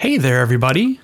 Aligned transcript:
Hey 0.00 0.16
there, 0.16 0.40
everybody. 0.40 0.98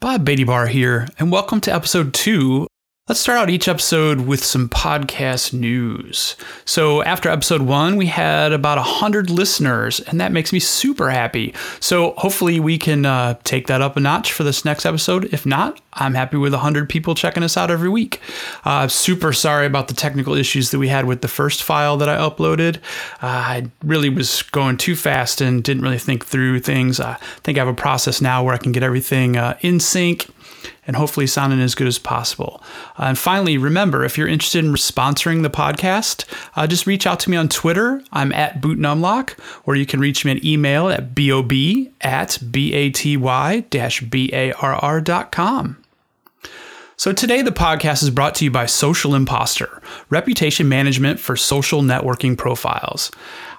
Bob 0.00 0.22
Baty-Barr 0.26 0.66
here, 0.66 1.08
and 1.18 1.32
welcome 1.32 1.62
to 1.62 1.74
episode 1.74 2.12
two. 2.12 2.66
Let's 3.06 3.20
start 3.20 3.38
out 3.38 3.50
each 3.50 3.68
episode 3.68 4.22
with 4.22 4.42
some 4.42 4.66
podcast 4.66 5.52
news. 5.52 6.36
So, 6.64 7.02
after 7.02 7.28
episode 7.28 7.60
one, 7.60 7.96
we 7.96 8.06
had 8.06 8.50
about 8.50 8.78
100 8.78 9.28
listeners, 9.28 10.00
and 10.00 10.18
that 10.22 10.32
makes 10.32 10.54
me 10.54 10.58
super 10.58 11.10
happy. 11.10 11.52
So, 11.80 12.12
hopefully, 12.12 12.60
we 12.60 12.78
can 12.78 13.04
uh, 13.04 13.34
take 13.44 13.66
that 13.66 13.82
up 13.82 13.98
a 13.98 14.00
notch 14.00 14.32
for 14.32 14.42
this 14.42 14.64
next 14.64 14.86
episode. 14.86 15.26
If 15.34 15.44
not, 15.44 15.82
I'm 15.92 16.14
happy 16.14 16.38
with 16.38 16.54
100 16.54 16.88
people 16.88 17.14
checking 17.14 17.42
us 17.42 17.58
out 17.58 17.70
every 17.70 17.90
week. 17.90 18.22
Uh, 18.64 18.88
super 18.88 19.34
sorry 19.34 19.66
about 19.66 19.88
the 19.88 19.94
technical 19.94 20.32
issues 20.32 20.70
that 20.70 20.78
we 20.78 20.88
had 20.88 21.04
with 21.04 21.20
the 21.20 21.28
first 21.28 21.62
file 21.62 21.98
that 21.98 22.08
I 22.08 22.16
uploaded. 22.16 22.78
Uh, 23.22 23.26
I 23.26 23.70
really 23.84 24.08
was 24.08 24.40
going 24.44 24.78
too 24.78 24.96
fast 24.96 25.42
and 25.42 25.62
didn't 25.62 25.82
really 25.82 25.98
think 25.98 26.24
through 26.24 26.60
things. 26.60 27.00
I 27.00 27.18
think 27.42 27.58
I 27.58 27.60
have 27.60 27.68
a 27.68 27.74
process 27.74 28.22
now 28.22 28.42
where 28.42 28.54
I 28.54 28.58
can 28.58 28.72
get 28.72 28.82
everything 28.82 29.36
uh, 29.36 29.58
in 29.60 29.78
sync 29.78 30.30
and 30.86 30.96
hopefully 30.96 31.26
sounding 31.26 31.60
as 31.60 31.74
good 31.74 31.86
as 31.86 31.98
possible. 31.98 32.62
Uh, 32.98 33.04
and 33.04 33.18
finally, 33.18 33.58
remember 33.58 34.04
if 34.04 34.16
you're 34.18 34.28
interested 34.28 34.64
in 34.64 34.72
sponsoring 34.72 35.42
the 35.42 35.50
podcast, 35.50 36.24
uh, 36.56 36.66
just 36.66 36.86
reach 36.86 37.06
out 37.06 37.20
to 37.20 37.30
me 37.30 37.36
on 37.36 37.48
Twitter. 37.48 38.02
I'm 38.12 38.32
at 38.32 38.60
BootNumlock, 38.60 39.38
or 39.64 39.76
you 39.76 39.86
can 39.86 40.00
reach 40.00 40.24
me 40.24 40.32
at 40.32 40.44
email 40.44 40.88
at 40.88 41.14
bob 41.14 41.52
at 42.00 42.38
baty-barr.com. 42.50 43.04
So 46.96 47.12
today 47.12 47.42
the 47.42 47.50
podcast 47.50 48.04
is 48.04 48.10
brought 48.10 48.36
to 48.36 48.44
you 48.44 48.52
by 48.52 48.66
Social 48.66 49.16
Imposter, 49.16 49.82
reputation 50.10 50.68
management 50.68 51.18
for 51.18 51.36
social 51.36 51.82
networking 51.82 52.38
profiles. 52.38 53.10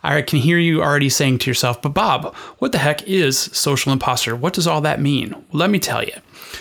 I 0.04 0.22
can 0.22 0.40
hear 0.40 0.58
you 0.58 0.82
already 0.82 1.10
saying 1.10 1.40
to 1.40 1.50
yourself, 1.50 1.82
but 1.82 1.94
Bob, 1.94 2.34
what 2.60 2.72
the 2.72 2.78
heck 2.78 3.04
is 3.04 3.38
Social 3.38 3.92
Imposter? 3.92 4.36
What 4.36 4.54
does 4.54 4.68
all 4.68 4.80
that 4.82 5.02
mean? 5.02 5.36
Let 5.52 5.70
me 5.70 5.80
tell 5.80 6.02
you. 6.02 6.14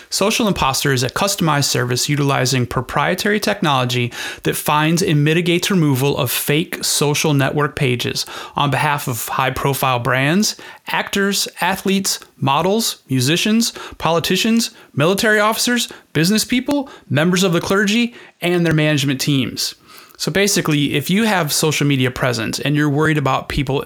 Social 0.09 0.47
Imposter 0.47 0.93
is 0.93 1.03
a 1.03 1.09
customized 1.09 1.65
service 1.65 2.07
utilizing 2.07 2.65
proprietary 2.65 3.39
technology 3.39 4.11
that 4.43 4.55
finds 4.55 5.01
and 5.01 5.23
mitigates 5.23 5.71
removal 5.71 6.17
of 6.17 6.31
fake 6.31 6.83
social 6.83 7.33
network 7.33 7.75
pages 7.75 8.25
on 8.55 8.71
behalf 8.71 9.07
of 9.07 9.27
high 9.27 9.51
profile 9.51 9.99
brands, 9.99 10.55
actors, 10.87 11.47
athletes, 11.61 12.19
models, 12.37 13.01
musicians, 13.09 13.71
politicians, 13.97 14.71
military 14.93 15.39
officers, 15.39 15.91
business 16.13 16.45
people, 16.45 16.89
members 17.09 17.43
of 17.43 17.53
the 17.53 17.61
clergy, 17.61 18.13
and 18.41 18.65
their 18.65 18.73
management 18.73 19.19
teams. 19.19 19.75
So 20.17 20.31
basically, 20.31 20.95
if 20.95 21.09
you 21.09 21.25
have 21.25 21.51
social 21.51 21.85
media 21.85 22.09
presence 22.09 22.59
and 22.59 22.75
you're 22.75 22.89
worried 22.89 23.17
about 23.17 23.49
people 23.49 23.85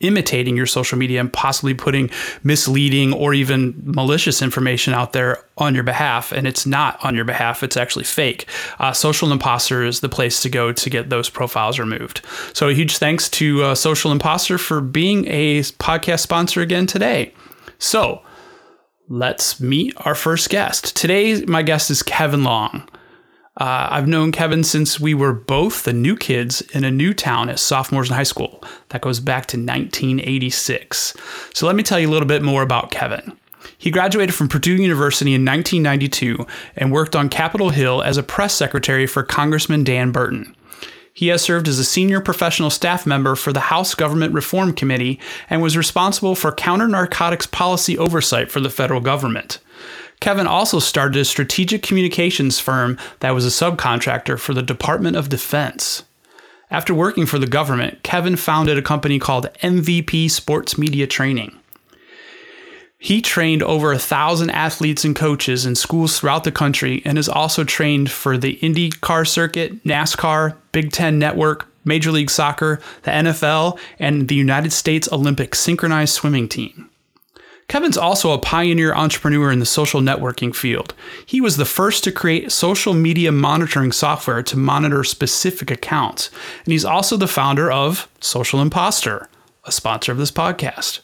imitating 0.00 0.56
your 0.56 0.66
social 0.66 0.96
media 0.96 1.18
and 1.18 1.32
possibly 1.32 1.74
putting 1.74 2.10
misleading 2.44 3.12
or 3.12 3.34
even 3.34 3.74
malicious 3.84 4.40
information 4.40 4.94
out 4.94 5.12
there 5.12 5.44
on 5.56 5.74
your 5.74 5.82
behalf, 5.82 6.30
and 6.30 6.46
it's 6.46 6.64
not 6.64 7.02
on 7.04 7.14
your 7.16 7.24
behalf, 7.24 7.62
it's 7.62 7.76
actually 7.76 8.04
fake. 8.04 8.48
Uh, 8.78 8.92
Social 8.92 9.32
Imposter 9.32 9.84
is 9.84 10.00
the 10.00 10.08
place 10.08 10.40
to 10.42 10.48
go 10.48 10.72
to 10.72 10.90
get 10.90 11.10
those 11.10 11.28
profiles 11.28 11.78
removed. 11.78 12.24
So, 12.52 12.68
a 12.68 12.74
huge 12.74 12.98
thanks 12.98 13.28
to 13.30 13.64
uh, 13.64 13.74
Social 13.74 14.12
Imposter 14.12 14.58
for 14.58 14.80
being 14.80 15.26
a 15.26 15.60
podcast 15.60 16.20
sponsor 16.20 16.60
again 16.60 16.86
today. 16.86 17.32
So, 17.78 18.22
let's 19.08 19.60
meet 19.60 19.94
our 19.98 20.14
first 20.14 20.50
guest. 20.50 20.96
Today, 20.96 21.44
my 21.46 21.62
guest 21.62 21.90
is 21.90 22.02
Kevin 22.02 22.44
Long. 22.44 22.88
Uh, 23.58 23.88
I've 23.90 24.06
known 24.06 24.30
Kevin 24.30 24.62
since 24.62 25.00
we 25.00 25.14
were 25.14 25.32
both 25.32 25.82
the 25.82 25.92
new 25.92 26.16
kids 26.16 26.60
in 26.60 26.84
a 26.84 26.92
new 26.92 27.12
town 27.12 27.50
as 27.50 27.60
sophomores 27.60 28.08
in 28.08 28.14
high 28.14 28.22
school. 28.22 28.62
That 28.90 29.00
goes 29.00 29.18
back 29.18 29.46
to 29.46 29.56
1986. 29.56 31.16
So 31.54 31.66
let 31.66 31.74
me 31.74 31.82
tell 31.82 31.98
you 31.98 32.08
a 32.08 32.12
little 32.12 32.28
bit 32.28 32.42
more 32.42 32.62
about 32.62 32.92
Kevin. 32.92 33.36
He 33.76 33.90
graduated 33.90 34.34
from 34.34 34.48
Purdue 34.48 34.76
University 34.76 35.34
in 35.34 35.44
1992 35.44 36.46
and 36.76 36.92
worked 36.92 37.16
on 37.16 37.28
Capitol 37.28 37.70
Hill 37.70 38.00
as 38.02 38.16
a 38.16 38.22
press 38.22 38.54
secretary 38.54 39.08
for 39.08 39.24
Congressman 39.24 39.82
Dan 39.82 40.12
Burton. 40.12 40.54
He 41.12 41.28
has 41.28 41.42
served 41.42 41.66
as 41.66 41.80
a 41.80 41.84
senior 41.84 42.20
professional 42.20 42.70
staff 42.70 43.04
member 43.04 43.34
for 43.34 43.52
the 43.52 43.58
House 43.58 43.92
Government 43.96 44.32
Reform 44.34 44.72
Committee 44.72 45.18
and 45.50 45.60
was 45.60 45.76
responsible 45.76 46.36
for 46.36 46.52
counter 46.52 46.86
narcotics 46.86 47.46
policy 47.46 47.98
oversight 47.98 48.52
for 48.52 48.60
the 48.60 48.70
federal 48.70 49.00
government. 49.00 49.58
Kevin 50.20 50.46
also 50.46 50.78
started 50.78 51.18
a 51.18 51.24
strategic 51.24 51.82
communications 51.82 52.58
firm 52.58 52.98
that 53.20 53.34
was 53.34 53.46
a 53.46 53.48
subcontractor 53.48 54.38
for 54.38 54.54
the 54.54 54.62
Department 54.62 55.16
of 55.16 55.28
Defense. 55.28 56.02
After 56.70 56.92
working 56.92 57.24
for 57.24 57.38
the 57.38 57.46
government, 57.46 58.02
Kevin 58.02 58.36
founded 58.36 58.76
a 58.76 58.82
company 58.82 59.18
called 59.18 59.52
MVP 59.62 60.30
Sports 60.30 60.76
Media 60.76 61.06
Training. 61.06 61.58
He 62.98 63.22
trained 63.22 63.62
over 63.62 63.92
a 63.92 63.98
thousand 63.98 64.50
athletes 64.50 65.04
and 65.04 65.14
coaches 65.14 65.64
in 65.64 65.76
schools 65.76 66.18
throughout 66.18 66.42
the 66.42 66.52
country 66.52 67.00
and 67.04 67.16
has 67.16 67.28
also 67.28 67.62
trained 67.62 68.10
for 68.10 68.36
the 68.36 68.56
IndyCar 68.56 69.26
circuit, 69.26 69.84
NASCAR, 69.84 70.56
Big 70.72 70.90
Ten 70.90 71.18
Network, 71.18 71.68
Major 71.84 72.10
League 72.10 72.28
Soccer, 72.28 72.80
the 73.04 73.12
NFL, 73.12 73.78
and 74.00 74.26
the 74.26 74.34
United 74.34 74.72
States 74.72 75.08
Olympic 75.12 75.54
synchronized 75.54 76.12
swimming 76.12 76.48
team. 76.48 76.90
Kevin's 77.68 77.98
also 77.98 78.32
a 78.32 78.38
pioneer 78.38 78.94
entrepreneur 78.94 79.52
in 79.52 79.58
the 79.58 79.66
social 79.66 80.00
networking 80.00 80.56
field. 80.56 80.94
He 81.26 81.40
was 81.40 81.58
the 81.58 81.66
first 81.66 82.02
to 82.04 82.12
create 82.12 82.50
social 82.50 82.94
media 82.94 83.30
monitoring 83.30 83.92
software 83.92 84.42
to 84.44 84.56
monitor 84.56 85.04
specific 85.04 85.70
accounts, 85.70 86.30
and 86.64 86.72
he's 86.72 86.86
also 86.86 87.18
the 87.18 87.28
founder 87.28 87.70
of 87.70 88.08
Social 88.20 88.62
Imposter, 88.62 89.28
a 89.64 89.72
sponsor 89.72 90.12
of 90.12 90.18
this 90.18 90.30
podcast. 90.30 91.00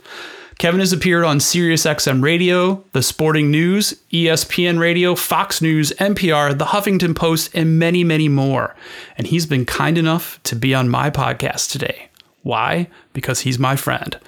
Kevin 0.59 0.81
has 0.81 0.93
appeared 0.93 1.25
on 1.25 1.39
SiriusXM 1.39 2.23
Radio, 2.23 2.83
The 2.93 3.03
Sporting 3.03 3.51
News, 3.51 4.01
ESPN 4.11 4.79
Radio, 4.79 5.15
Fox 5.15 5.61
News, 5.61 5.93
NPR, 5.99 6.57
The 6.57 6.67
Huffington 6.67 7.15
Post, 7.15 7.51
and 7.55 7.79
many, 7.79 8.05
many 8.05 8.29
more. 8.29 8.75
And 9.19 9.27
he's 9.27 9.47
been 9.47 9.67
kind 9.67 9.99
enough 9.99 10.41
to 10.45 10.57
be 10.57 10.75
on 10.75 10.89
my 10.89 11.11
podcast 11.11 11.73
today. 11.73 12.09
Why? 12.43 12.89
Because 13.13 13.41
he's 13.41 13.59
my 13.59 13.77
friend. 13.77 14.19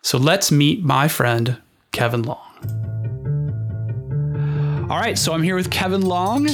So 0.00 0.18
let's 0.18 0.50
meet 0.50 0.82
my 0.82 1.06
friend, 1.06 1.58
Kevin 1.94 2.22
Long. 2.24 2.40
All 4.90 4.98
right, 4.98 5.16
so 5.16 5.32
I'm 5.32 5.44
here 5.44 5.54
with 5.54 5.70
Kevin 5.70 6.02
Long. 6.02 6.48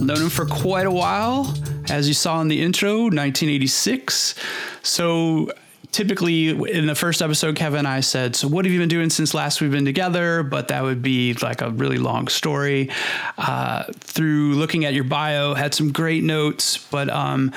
Known 0.00 0.18
him 0.18 0.28
for 0.28 0.44
quite 0.44 0.86
a 0.86 0.90
while, 0.90 1.52
as 1.88 2.06
you 2.06 2.12
saw 2.12 2.42
in 2.42 2.48
the 2.48 2.60
intro, 2.60 3.04
1986. 3.04 4.34
So 4.82 5.50
typically 5.92 6.50
in 6.50 6.86
the 6.86 6.94
first 6.94 7.22
episode, 7.22 7.56
Kevin 7.56 7.78
and 7.80 7.88
I 7.88 8.00
said, 8.00 8.36
So, 8.36 8.48
what 8.48 8.66
have 8.66 8.72
you 8.72 8.78
been 8.78 8.90
doing 8.90 9.08
since 9.08 9.32
last 9.32 9.62
we've 9.62 9.70
been 9.70 9.86
together? 9.86 10.42
But 10.42 10.68
that 10.68 10.82
would 10.82 11.00
be 11.00 11.32
like 11.34 11.62
a 11.62 11.70
really 11.70 11.96
long 11.96 12.28
story. 12.28 12.90
Uh, 13.38 13.84
through 14.00 14.56
looking 14.56 14.84
at 14.84 14.92
your 14.92 15.04
bio, 15.04 15.54
had 15.54 15.74
some 15.74 15.90
great 15.90 16.22
notes, 16.22 16.76
but 16.76 17.08
um, 17.08 17.50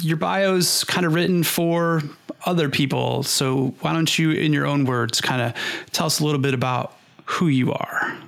your 0.00 0.16
bio's 0.16 0.82
kind 0.82 1.06
of 1.06 1.14
written 1.14 1.44
for 1.44 2.02
other 2.44 2.68
people. 2.68 3.22
So, 3.22 3.74
why 3.80 3.92
don't 3.92 4.18
you, 4.18 4.32
in 4.32 4.52
your 4.52 4.66
own 4.66 4.84
words, 4.84 5.20
kind 5.20 5.42
of 5.42 5.54
tell 5.92 6.06
us 6.06 6.20
a 6.20 6.24
little 6.24 6.40
bit 6.40 6.54
about 6.54 6.96
who 7.24 7.48
you 7.48 7.72
are? 7.72 8.18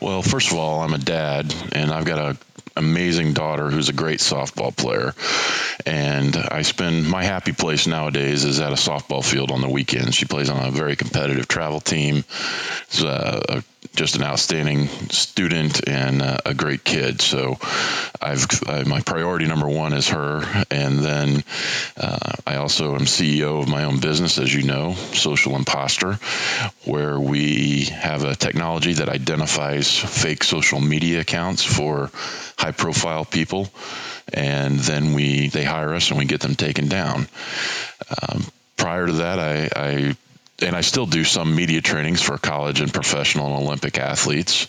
Well, 0.00 0.22
first 0.22 0.50
of 0.50 0.56
all, 0.56 0.80
I'm 0.80 0.94
a 0.94 0.98
dad, 0.98 1.54
and 1.72 1.90
I've 1.90 2.06
got 2.06 2.18
a 2.18 2.38
amazing 2.76 3.32
daughter 3.32 3.70
who's 3.70 3.88
a 3.88 3.92
great 3.92 4.20
softball 4.20 4.74
player. 4.76 5.14
And 5.86 6.36
I 6.36 6.62
spend 6.62 7.08
my 7.08 7.22
happy 7.22 7.52
place 7.52 7.86
nowadays 7.86 8.44
is 8.44 8.60
at 8.60 8.72
a 8.72 8.76
softball 8.76 9.24
field 9.24 9.50
on 9.50 9.60
the 9.60 9.68
weekends. 9.68 10.14
She 10.14 10.26
plays 10.26 10.50
on 10.50 10.64
a 10.64 10.70
very 10.70 10.96
competitive 10.96 11.48
travel 11.48 11.80
team. 11.80 12.24
She's 12.88 13.02
a, 13.02 13.42
a 13.48 13.64
just 13.94 14.16
an 14.16 14.22
outstanding 14.22 14.86
student 15.10 15.88
and 15.88 16.22
uh, 16.22 16.38
a 16.46 16.54
great 16.54 16.84
kid. 16.84 17.20
So, 17.20 17.58
I've 18.20 18.46
I, 18.66 18.84
my 18.84 19.00
priority 19.00 19.46
number 19.46 19.68
one 19.68 19.92
is 19.92 20.08
her, 20.08 20.42
and 20.70 20.98
then 20.98 21.42
uh, 21.96 22.32
I 22.46 22.56
also 22.56 22.94
am 22.94 23.02
CEO 23.02 23.62
of 23.62 23.68
my 23.68 23.84
own 23.84 24.00
business, 24.00 24.38
as 24.38 24.54
you 24.54 24.62
know, 24.62 24.94
Social 24.94 25.56
Imposter, 25.56 26.18
where 26.84 27.18
we 27.18 27.84
have 27.86 28.24
a 28.24 28.36
technology 28.36 28.94
that 28.94 29.08
identifies 29.08 29.96
fake 29.98 30.44
social 30.44 30.80
media 30.80 31.20
accounts 31.20 31.64
for 31.64 32.10
high-profile 32.58 33.24
people, 33.24 33.68
and 34.32 34.78
then 34.78 35.14
we 35.14 35.48
they 35.48 35.64
hire 35.64 35.94
us 35.94 36.10
and 36.10 36.18
we 36.18 36.26
get 36.26 36.40
them 36.40 36.54
taken 36.54 36.88
down. 36.88 37.26
Um, 38.22 38.44
prior 38.76 39.06
to 39.06 39.12
that, 39.14 39.38
I, 39.38 39.70
I 39.74 40.16
and 40.62 40.76
I 40.76 40.80
still 40.82 41.06
do 41.06 41.24
some 41.24 41.54
media 41.54 41.80
trainings 41.80 42.22
for 42.22 42.38
college 42.38 42.80
and 42.80 42.92
professional 42.92 43.54
and 43.54 43.64
Olympic 43.64 43.98
athletes, 43.98 44.66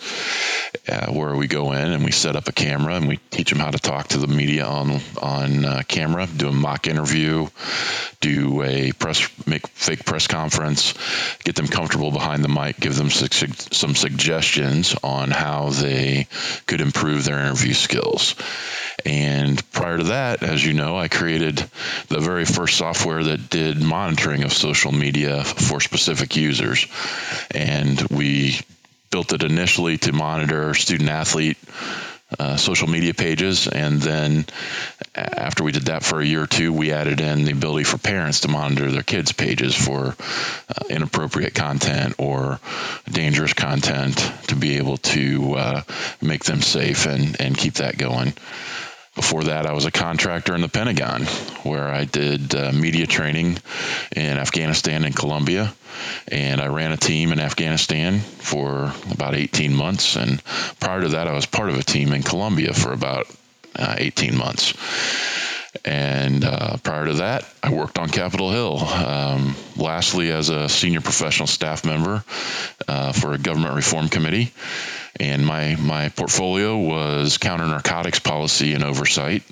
uh, 0.87 1.11
where 1.11 1.35
we 1.35 1.47
go 1.47 1.71
in 1.73 1.91
and 1.91 2.03
we 2.03 2.11
set 2.11 2.35
up 2.35 2.47
a 2.47 2.51
camera 2.51 2.95
and 2.95 3.07
we 3.07 3.17
teach 3.29 3.49
them 3.49 3.59
how 3.59 3.71
to 3.71 3.79
talk 3.79 4.09
to 4.09 4.17
the 4.17 4.27
media 4.27 4.65
on 4.65 4.99
on 5.21 5.65
uh, 5.65 5.81
camera, 5.87 6.27
do 6.27 6.49
a 6.49 6.51
mock 6.51 6.87
interview, 6.87 7.47
do 8.19 8.63
a 8.63 8.91
press 8.93 9.29
make 9.45 9.67
fake 9.67 10.05
press 10.05 10.27
conference, 10.27 10.93
get 11.43 11.55
them 11.55 11.67
comfortable 11.67 12.11
behind 12.11 12.43
the 12.43 12.49
mic, 12.49 12.79
give 12.79 12.95
them 12.95 13.09
su- 13.09 13.47
some 13.71 13.95
suggestions 13.95 14.95
on 15.03 15.31
how 15.31 15.69
they 15.69 16.27
could 16.67 16.81
improve 16.81 17.25
their 17.25 17.39
interview 17.39 17.73
skills. 17.73 18.35
And 19.05 19.71
prior 19.71 19.97
to 19.97 20.03
that, 20.05 20.43
as 20.43 20.65
you 20.65 20.73
know, 20.73 20.97
I 20.97 21.07
created 21.07 21.57
the 22.07 22.19
very 22.19 22.45
first 22.45 22.77
software 22.77 23.23
that 23.23 23.49
did 23.49 23.81
monitoring 23.81 24.43
of 24.43 24.53
social 24.53 24.91
media 24.91 25.43
for 25.43 25.79
specific 25.79 26.35
users. 26.35 26.87
And 27.53 27.99
we 28.09 28.59
built 29.11 29.33
it 29.33 29.43
initially 29.43 29.97
to 29.99 30.13
monitor 30.13 30.73
student 30.73 31.09
athlete 31.09 31.57
uh, 32.39 32.55
social 32.55 32.87
media 32.87 33.13
pages. 33.13 33.67
And 33.67 34.01
then 34.01 34.45
after 35.13 35.63
we 35.63 35.73
did 35.73 35.83
that 35.83 36.03
for 36.03 36.21
a 36.21 36.25
year 36.25 36.43
or 36.43 36.47
two, 36.47 36.71
we 36.71 36.93
added 36.93 37.19
in 37.19 37.43
the 37.43 37.51
ability 37.51 37.83
for 37.83 37.97
parents 37.97 38.41
to 38.41 38.47
monitor 38.47 38.89
their 38.89 39.03
kids' 39.03 39.33
pages 39.33 39.75
for 39.75 40.15
uh, 40.69 40.83
inappropriate 40.89 41.53
content 41.53 42.15
or 42.17 42.59
dangerous 43.11 43.53
content 43.53 44.15
to 44.47 44.55
be 44.55 44.77
able 44.77 44.97
to 44.97 45.55
uh, 45.55 45.81
make 46.21 46.45
them 46.45 46.61
safe 46.61 47.05
and, 47.05 47.39
and 47.41 47.57
keep 47.57 47.75
that 47.75 47.97
going. 47.97 48.33
Before 49.21 49.43
that, 49.43 49.67
I 49.67 49.73
was 49.73 49.85
a 49.85 49.91
contractor 49.91 50.55
in 50.55 50.61
the 50.61 50.67
Pentagon 50.67 51.25
where 51.61 51.87
I 51.87 52.05
did 52.05 52.55
uh, 52.55 52.71
media 52.71 53.05
training 53.05 53.59
in 54.15 54.37
Afghanistan 54.39 55.05
and 55.05 55.15
Colombia. 55.15 55.71
And 56.27 56.59
I 56.59 56.69
ran 56.69 56.91
a 56.91 56.97
team 56.97 57.31
in 57.31 57.39
Afghanistan 57.39 58.19
for 58.19 58.91
about 59.11 59.35
18 59.35 59.75
months. 59.75 60.15
And 60.15 60.43
prior 60.79 61.01
to 61.01 61.09
that, 61.09 61.27
I 61.27 61.33
was 61.33 61.45
part 61.45 61.69
of 61.69 61.77
a 61.77 61.83
team 61.83 62.13
in 62.13 62.23
Colombia 62.23 62.73
for 62.73 62.93
about 62.93 63.27
uh, 63.75 63.93
18 63.99 64.35
months. 64.35 64.73
And 65.85 66.43
uh, 66.43 66.77
prior 66.77 67.05
to 67.05 67.13
that, 67.13 67.45
I 67.61 67.71
worked 67.71 67.99
on 67.99 68.09
Capitol 68.09 68.49
Hill. 68.49 68.79
Um, 68.79 69.55
lastly, 69.77 70.31
as 70.31 70.49
a 70.49 70.67
senior 70.67 71.01
professional 71.01 71.47
staff 71.47 71.85
member 71.85 72.23
uh, 72.87 73.11
for 73.11 73.33
a 73.33 73.37
government 73.37 73.75
reform 73.75 74.09
committee 74.09 74.51
and 75.19 75.45
my 75.45 75.75
my 75.75 76.09
portfolio 76.09 76.77
was 76.77 77.37
counter 77.37 77.67
narcotics 77.67 78.19
policy 78.19 78.73
and 78.73 78.83
oversight, 78.83 79.43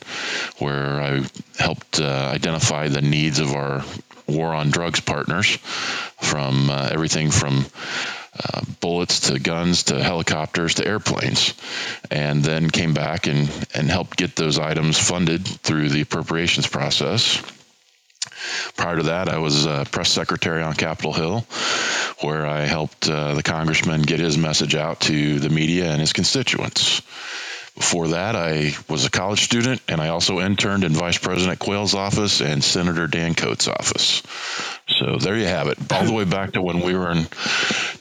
where 0.58 1.02
I 1.02 1.22
helped 1.58 2.00
uh, 2.00 2.32
identify 2.34 2.88
the 2.88 3.02
needs 3.02 3.40
of 3.40 3.54
our 3.54 3.84
war 4.28 4.54
on 4.54 4.70
drugs 4.70 5.00
partners, 5.00 5.58
from 6.22 6.70
uh, 6.70 6.90
everything 6.92 7.32
from 7.32 7.66
uh, 8.42 8.62
bullets 8.80 9.32
to 9.32 9.40
guns 9.40 9.84
to 9.86 10.02
helicopters 10.02 10.76
to 10.76 10.88
airplanes, 10.88 11.54
and 12.10 12.44
then 12.44 12.70
came 12.70 12.94
back 12.94 13.28
and 13.28 13.50
and 13.74 13.90
helped 13.90 14.18
get 14.18 14.36
those 14.36 14.60
items 14.60 14.98
funded 14.98 15.46
through 15.46 15.90
the 15.90 16.02
appropriations 16.02 16.68
process. 16.68 17.42
Prior 18.76 18.98
to 18.98 19.04
that, 19.04 19.30
I 19.30 19.38
was 19.38 19.68
press 19.92 20.10
secretary 20.10 20.64
on 20.64 20.74
Capitol 20.74 21.14
Hill, 21.14 21.46
where 22.22 22.46
I 22.46 22.62
helped 22.62 23.10
uh, 23.10 23.34
the 23.34 23.44
congressman 23.44 24.02
get 24.02 24.20
his 24.20 24.38
message 24.38 24.76
out 24.76 25.02
to 25.02 25.40
the 25.40 25.50
media 25.50 25.92
and 25.92 26.02
his 26.02 26.14
constituents. 26.14 27.02
Before 27.80 28.10
that, 28.10 28.36
I 28.36 28.74
was 28.90 29.06
a 29.06 29.10
college 29.10 29.40
student 29.40 29.82
and 29.88 30.02
I 30.02 30.10
also 30.10 30.42
interned 30.42 30.84
in 30.84 30.92
Vice 30.92 31.18
President 31.18 31.60
Quayle's 31.60 31.96
office 31.96 32.42
and 32.42 32.62
Senator 32.62 33.08
Dan 33.08 33.36
Coats' 33.36 33.70
office. 33.70 34.22
So 34.90 35.16
there 35.18 35.38
you 35.38 35.46
have 35.46 35.68
it, 35.68 35.78
all 35.90 36.04
the 36.04 36.12
way 36.12 36.26
back 36.26 36.52
to 36.54 36.62
when 36.62 36.82
we 36.82 36.94
were 36.94 37.10
in 37.12 37.26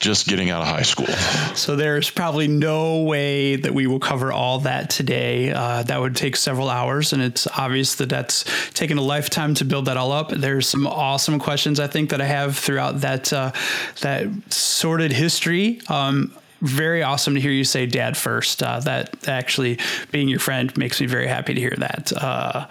just 0.00 0.26
getting 0.26 0.50
out 0.50 0.62
of 0.62 0.66
high 0.66 0.82
school. 0.82 1.06
So 1.54 1.76
there's 1.76 2.10
probably 2.10 2.48
no 2.48 3.04
way 3.04 3.54
that 3.54 3.72
we 3.72 3.86
will 3.86 4.00
cover 4.00 4.32
all 4.32 4.58
that 4.60 4.90
today. 4.90 5.52
Uh, 5.52 5.84
that 5.84 6.00
would 6.00 6.16
take 6.16 6.34
several 6.34 6.68
hours, 6.68 7.12
and 7.12 7.22
it's 7.22 7.46
obvious 7.46 7.94
that 7.96 8.08
that's 8.08 8.44
taken 8.72 8.98
a 8.98 9.02
lifetime 9.02 9.54
to 9.54 9.64
build 9.64 9.84
that 9.84 9.96
all 9.96 10.10
up. 10.10 10.30
There's 10.30 10.68
some 10.68 10.88
awesome 10.88 11.38
questions 11.38 11.78
I 11.78 11.86
think 11.86 12.10
that 12.10 12.20
I 12.20 12.26
have 12.26 12.58
throughout 12.58 13.02
that 13.02 13.32
uh, 13.32 13.52
that 14.00 14.26
sordid 14.52 15.12
history. 15.12 15.80
Um, 15.88 16.34
very 16.60 17.02
awesome 17.02 17.34
to 17.34 17.40
hear 17.40 17.50
you 17.50 17.64
say 17.64 17.86
dad 17.86 18.16
first. 18.16 18.62
Uh, 18.62 18.80
that 18.80 19.28
actually 19.28 19.78
being 20.10 20.28
your 20.28 20.40
friend 20.40 20.76
makes 20.76 21.00
me 21.00 21.06
very 21.06 21.26
happy 21.26 21.54
to 21.54 21.60
hear 21.60 21.74
that. 21.78 22.12
Uh, 22.16 22.66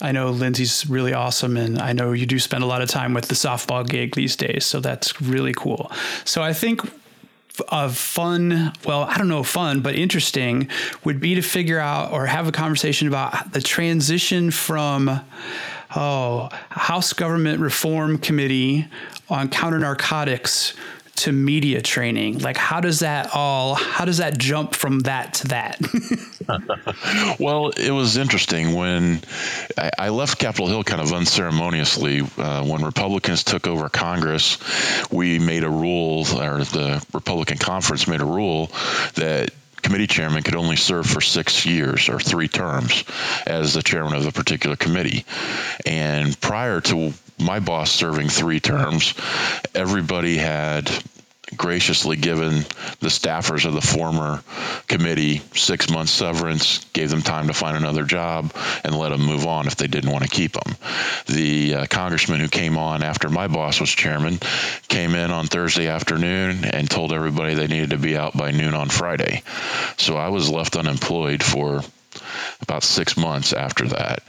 I 0.00 0.12
know 0.12 0.30
Lindsay's 0.30 0.88
really 0.88 1.12
awesome, 1.12 1.56
and 1.56 1.80
I 1.80 1.92
know 1.92 2.12
you 2.12 2.26
do 2.26 2.38
spend 2.38 2.62
a 2.62 2.66
lot 2.66 2.82
of 2.82 2.88
time 2.88 3.14
with 3.14 3.26
the 3.26 3.34
softball 3.34 3.88
gig 3.88 4.14
these 4.14 4.36
days, 4.36 4.64
so 4.64 4.78
that's 4.78 5.20
really 5.20 5.52
cool. 5.52 5.90
So 6.24 6.40
I 6.40 6.52
think 6.52 6.82
a 7.70 7.88
fun, 7.88 8.72
well, 8.84 9.02
I 9.02 9.18
don't 9.18 9.28
know, 9.28 9.42
fun, 9.42 9.80
but 9.80 9.96
interesting 9.96 10.68
would 11.02 11.18
be 11.20 11.34
to 11.34 11.42
figure 11.42 11.80
out 11.80 12.12
or 12.12 12.26
have 12.26 12.46
a 12.46 12.52
conversation 12.52 13.08
about 13.08 13.52
the 13.52 13.60
transition 13.60 14.52
from 14.52 15.20
oh 15.96 16.48
House 16.70 17.12
Government 17.12 17.60
Reform 17.60 18.18
Committee 18.18 18.86
on 19.28 19.48
counter 19.48 19.78
narcotics 19.80 20.74
to 21.18 21.32
media 21.32 21.80
training? 21.82 22.38
Like, 22.38 22.56
how 22.56 22.80
does 22.80 23.00
that 23.00 23.30
all, 23.34 23.74
how 23.74 24.04
does 24.04 24.18
that 24.18 24.38
jump 24.38 24.74
from 24.74 25.00
that 25.00 25.34
to 25.34 25.48
that? 25.48 27.36
well, 27.40 27.68
it 27.70 27.90
was 27.90 28.16
interesting 28.16 28.74
when 28.74 29.20
I, 29.76 29.90
I, 29.98 30.08
left 30.10 30.38
Capitol 30.38 30.68
Hill 30.68 30.84
kind 30.84 31.00
of 31.00 31.12
unceremoniously. 31.12 32.22
Uh, 32.36 32.64
when 32.64 32.84
Republicans 32.84 33.44
took 33.44 33.66
over 33.66 33.88
Congress, 33.88 34.58
we 35.10 35.38
made 35.38 35.64
a 35.64 35.70
rule, 35.70 36.20
or 36.20 36.58
the 36.58 37.04
Republican 37.12 37.58
conference 37.58 38.06
made 38.06 38.20
a 38.20 38.26
rule 38.26 38.70
that 39.14 39.50
committee 39.82 40.06
chairman 40.06 40.42
could 40.42 40.56
only 40.56 40.76
serve 40.76 41.06
for 41.06 41.20
six 41.20 41.64
years 41.64 42.08
or 42.08 42.18
three 42.18 42.48
terms 42.48 43.04
as 43.46 43.74
the 43.74 43.82
chairman 43.82 44.14
of 44.14 44.26
a 44.26 44.32
particular 44.32 44.76
committee. 44.76 45.24
And 45.86 46.38
prior 46.40 46.80
to 46.82 47.12
my 47.38 47.60
boss 47.60 47.90
serving 47.90 48.28
three 48.28 48.60
terms, 48.60 49.14
everybody 49.74 50.36
had 50.36 50.90
graciously 51.56 52.16
given 52.16 52.56
the 53.00 53.08
staffers 53.08 53.64
of 53.64 53.72
the 53.72 53.80
former 53.80 54.42
committee 54.86 55.38
six 55.54 55.90
months 55.90 56.12
severance, 56.12 56.84
gave 56.92 57.10
them 57.10 57.22
time 57.22 57.46
to 57.46 57.54
find 57.54 57.76
another 57.76 58.04
job, 58.04 58.52
and 58.84 58.94
let 58.94 59.10
them 59.10 59.24
move 59.24 59.46
on 59.46 59.66
if 59.66 59.76
they 59.76 59.86
didn't 59.86 60.10
want 60.10 60.24
to 60.24 60.30
keep 60.30 60.52
them. 60.52 60.76
The 61.26 61.74
uh, 61.74 61.86
congressman 61.86 62.40
who 62.40 62.48
came 62.48 62.76
on 62.76 63.02
after 63.02 63.28
my 63.28 63.48
boss 63.48 63.80
was 63.80 63.90
chairman 63.90 64.38
came 64.88 65.14
in 65.14 65.30
on 65.30 65.46
Thursday 65.46 65.88
afternoon 65.88 66.64
and 66.64 66.90
told 66.90 67.12
everybody 67.12 67.54
they 67.54 67.66
needed 67.66 67.90
to 67.90 67.98
be 67.98 68.16
out 68.16 68.36
by 68.36 68.50
noon 68.50 68.74
on 68.74 68.88
Friday. 68.88 69.42
So 69.96 70.16
I 70.16 70.28
was 70.28 70.50
left 70.50 70.76
unemployed 70.76 71.42
for 71.42 71.82
about 72.60 72.82
six 72.82 73.16
months 73.16 73.52
after 73.52 73.88
that. 73.88 74.22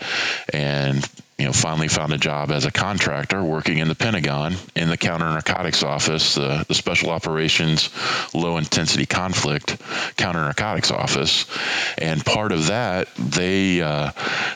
And 0.54 1.08
you 1.40 1.46
know, 1.46 1.54
finally 1.54 1.88
found 1.88 2.12
a 2.12 2.18
job 2.18 2.52
as 2.52 2.66
a 2.66 2.72
contractor 2.72 3.42
working 3.42 3.78
in 3.78 3.88
the 3.88 3.96
Pentagon 3.96 4.56
in 4.76 4.90
the 4.90 4.98
counter 4.98 5.26
narcotics 5.26 5.84
office, 5.84 6.36
the, 6.36 6.66
the 6.68 6.74
special 6.74 7.12
operations 7.12 7.90
low 8.34 8.58
intensity 8.58 9.06
conflict 9.06 9.78
counter 10.18 10.42
narcotics 10.42 10.92
office. 10.92 11.46
And 11.98 12.26
part 12.26 12.52
of 12.52 12.68
that, 12.68 13.08
they 13.16 13.82
uh, 13.82 14.12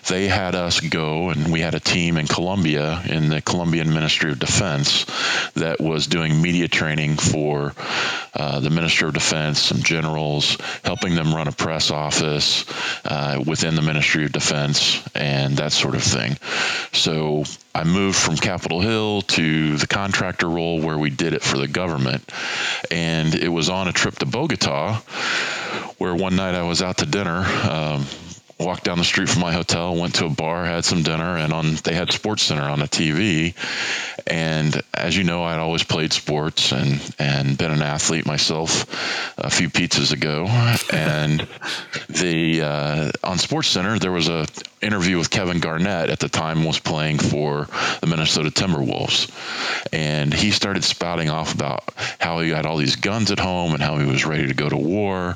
they 0.10 0.28
had 0.28 0.56
us 0.56 0.82
go, 0.82 1.30
and 1.30 1.54
we 1.54 1.62
had 1.62 1.74
a 1.74 1.80
team 1.80 2.18
in 2.18 2.28
Colombia 2.28 3.02
in 3.06 3.30
the 3.30 3.42
Colombian 3.42 3.94
Ministry 3.94 4.32
of 4.32 4.40
Defense 4.40 5.06
that 5.54 5.80
was 5.80 6.08
doing 6.08 6.42
media 6.42 6.68
training 6.68 7.16
for 7.16 7.74
uh, 8.34 8.60
the 8.60 8.70
Minister 8.70 9.08
of 9.08 9.14
Defense, 9.14 9.60
some 9.60 9.84
generals, 9.84 10.58
helping 10.84 11.16
them 11.16 11.34
run 11.34 11.48
a 11.48 11.54
press 11.54 11.92
office 11.92 12.66
uh, 13.06 13.42
within 13.46 13.76
the 13.76 13.82
Ministry 13.82 14.26
of 14.26 14.34
Defense, 14.34 15.02
and 15.16 15.56
that 15.58 15.72
sort 15.72 15.96
of 15.96 16.04
thing. 16.04 16.36
So 16.92 17.44
I 17.74 17.84
moved 17.84 18.18
from 18.18 18.36
Capitol 18.38 18.82
Hill 18.82 19.22
to 19.22 19.78
the 19.78 19.88
contractor 19.88 20.50
role 20.50 20.80
where 20.82 20.98
we 20.98 21.10
did 21.10 21.34
it 21.34 21.42
for 21.42 21.58
the 21.58 21.68
government. 21.68 22.32
And 22.92 23.34
it 23.34 23.50
was 23.50 23.70
on 23.70 23.88
a 23.88 23.94
trip 23.94 24.16
to 24.20 24.26
Bogota 24.26 24.96
where 25.98 26.16
one 26.16 26.36
night 26.36 26.56
I 26.56 26.64
was 26.64 26.82
out 26.82 26.98
to 26.98 27.06
dinner. 27.06 27.46
Um, 27.70 28.06
walked 28.60 28.84
down 28.84 28.98
the 28.98 29.04
street 29.04 29.30
from 29.30 29.42
my 29.42 29.52
hotel, 29.52 29.96
went 29.96 30.16
to 30.16 30.26
a 30.26 30.30
bar, 30.30 30.66
had 30.66 30.86
some 30.86 31.04
dinner, 31.04 31.38
and 31.38 31.52
on 31.52 31.76
they 31.84 31.94
had 31.94 32.10
SportsCenter 32.10 32.70
on 32.70 32.80
the 32.80 32.88
TV. 32.88 33.56
And 34.28 34.82
as 34.94 35.18
you 35.18 35.24
know, 35.24 35.44
I'd 35.44 35.60
always 35.60 35.84
played 35.84 36.14
sports 36.14 36.72
and 36.72 37.00
and 37.20 37.58
been 37.58 37.72
an 37.72 37.82
athlete 37.82 38.26
myself 38.26 38.86
a 39.38 39.50
few 39.50 39.70
pizzas 39.70 40.12
ago. 40.12 40.46
and 40.92 41.40
the 42.10 42.62
uh, 42.62 43.12
on 43.24 43.38
SportsCenter 43.38 44.00
there 44.00 44.12
was 44.12 44.30
a 44.30 44.46
interview 44.82 45.18
with 45.18 45.30
Kevin 45.30 45.60
Garnett 45.60 46.10
at 46.10 46.20
the 46.20 46.30
time 46.30 46.64
was 46.64 46.80
playing 46.80 47.18
for 47.18 47.68
the 48.02 48.08
Minnesota 48.08 48.50
Timberwolves, 48.50 49.32
and 49.94 50.34
he 50.34 50.52
started 50.52 50.84
spouting 50.84 51.30
off 51.30 51.54
about 51.54 51.84
how 52.20 52.40
he 52.40 52.50
had 52.50 52.66
all 52.66 52.78
these 52.78 52.98
guns 52.98 53.32
at 53.32 53.40
home 53.40 53.74
and 53.74 53.82
how 53.82 53.98
he 53.98 54.06
was 54.06 54.26
ready 54.26 54.48
to 54.48 54.54
go 54.54 54.70
to 54.70 54.78
war, 54.78 55.36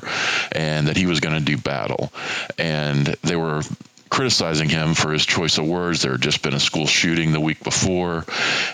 and 0.52 0.88
that 0.88 0.96
he 0.96 1.06
was 1.06 1.20
going 1.20 1.34
to 1.34 1.44
do 1.44 1.56
battle, 1.56 2.12
and 2.58 3.06
they 3.22 3.36
were 3.36 3.62
criticizing 4.08 4.68
him 4.68 4.94
for 4.94 5.12
his 5.12 5.24
choice 5.26 5.58
of 5.58 5.66
words. 5.66 6.02
There 6.02 6.12
had 6.12 6.20
just 6.20 6.42
been 6.42 6.54
a 6.54 6.60
school 6.60 6.86
shooting 6.86 7.32
the 7.32 7.40
week 7.40 7.62
before, 7.62 8.24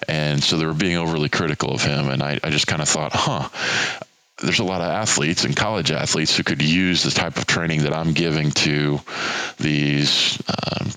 and 0.08 0.42
so 0.42 0.56
they 0.56 0.66
were 0.66 0.74
being 0.74 0.96
overly 0.96 1.28
critical 1.28 1.74
of 1.74 1.82
him. 1.82 2.08
And 2.08 2.22
I, 2.22 2.40
I 2.42 2.50
just 2.50 2.66
kind 2.66 2.82
of 2.82 2.88
thought, 2.88 3.12
huh, 3.12 3.48
there's 4.42 4.58
a 4.58 4.64
lot 4.64 4.80
of 4.80 4.88
athletes 4.88 5.44
and 5.44 5.56
college 5.56 5.90
athletes 5.90 6.36
who 6.36 6.42
could 6.42 6.62
use 6.62 7.02
the 7.02 7.10
type 7.10 7.36
of 7.36 7.46
training 7.46 7.82
that 7.82 7.94
I'm 7.94 8.12
giving 8.12 8.50
to 8.52 9.00
these. 9.58 10.42
Um, 10.48 10.90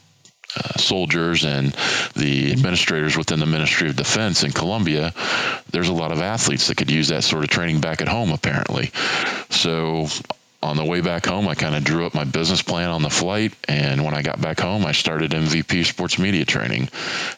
uh, 0.55 0.77
soldiers 0.79 1.43
and 1.43 1.75
the 2.15 2.51
administrators 2.51 3.15
within 3.15 3.39
the 3.39 3.45
Ministry 3.45 3.89
of 3.89 3.95
Defense 3.95 4.43
in 4.43 4.51
Colombia, 4.51 5.13
there's 5.69 5.89
a 5.89 5.93
lot 5.93 6.11
of 6.11 6.21
athletes 6.21 6.67
that 6.67 6.77
could 6.77 6.89
use 6.89 7.09
that 7.09 7.23
sort 7.23 7.43
of 7.43 7.49
training 7.49 7.79
back 7.79 8.01
at 8.01 8.07
home, 8.07 8.31
apparently. 8.31 8.91
So 9.51 10.07
on 10.63 10.75
the 10.75 10.83
way 10.83 11.01
back 11.01 11.25
home, 11.25 11.47
I 11.47 11.53
kind 11.53 11.75
of 11.75 11.83
drew 11.83 12.05
up 12.05 12.15
my 12.15 12.23
business 12.23 12.61
plan 12.61 12.89
on 12.89 13.03
the 13.03 13.09
flight. 13.09 13.53
And 13.67 14.03
when 14.03 14.13
I 14.13 14.21
got 14.23 14.41
back 14.41 14.59
home, 14.59 14.85
I 14.85 14.91
started 14.91 15.31
MVP 15.31 15.85
sports 15.85 16.17
media 16.17 16.45
training. 16.45 16.89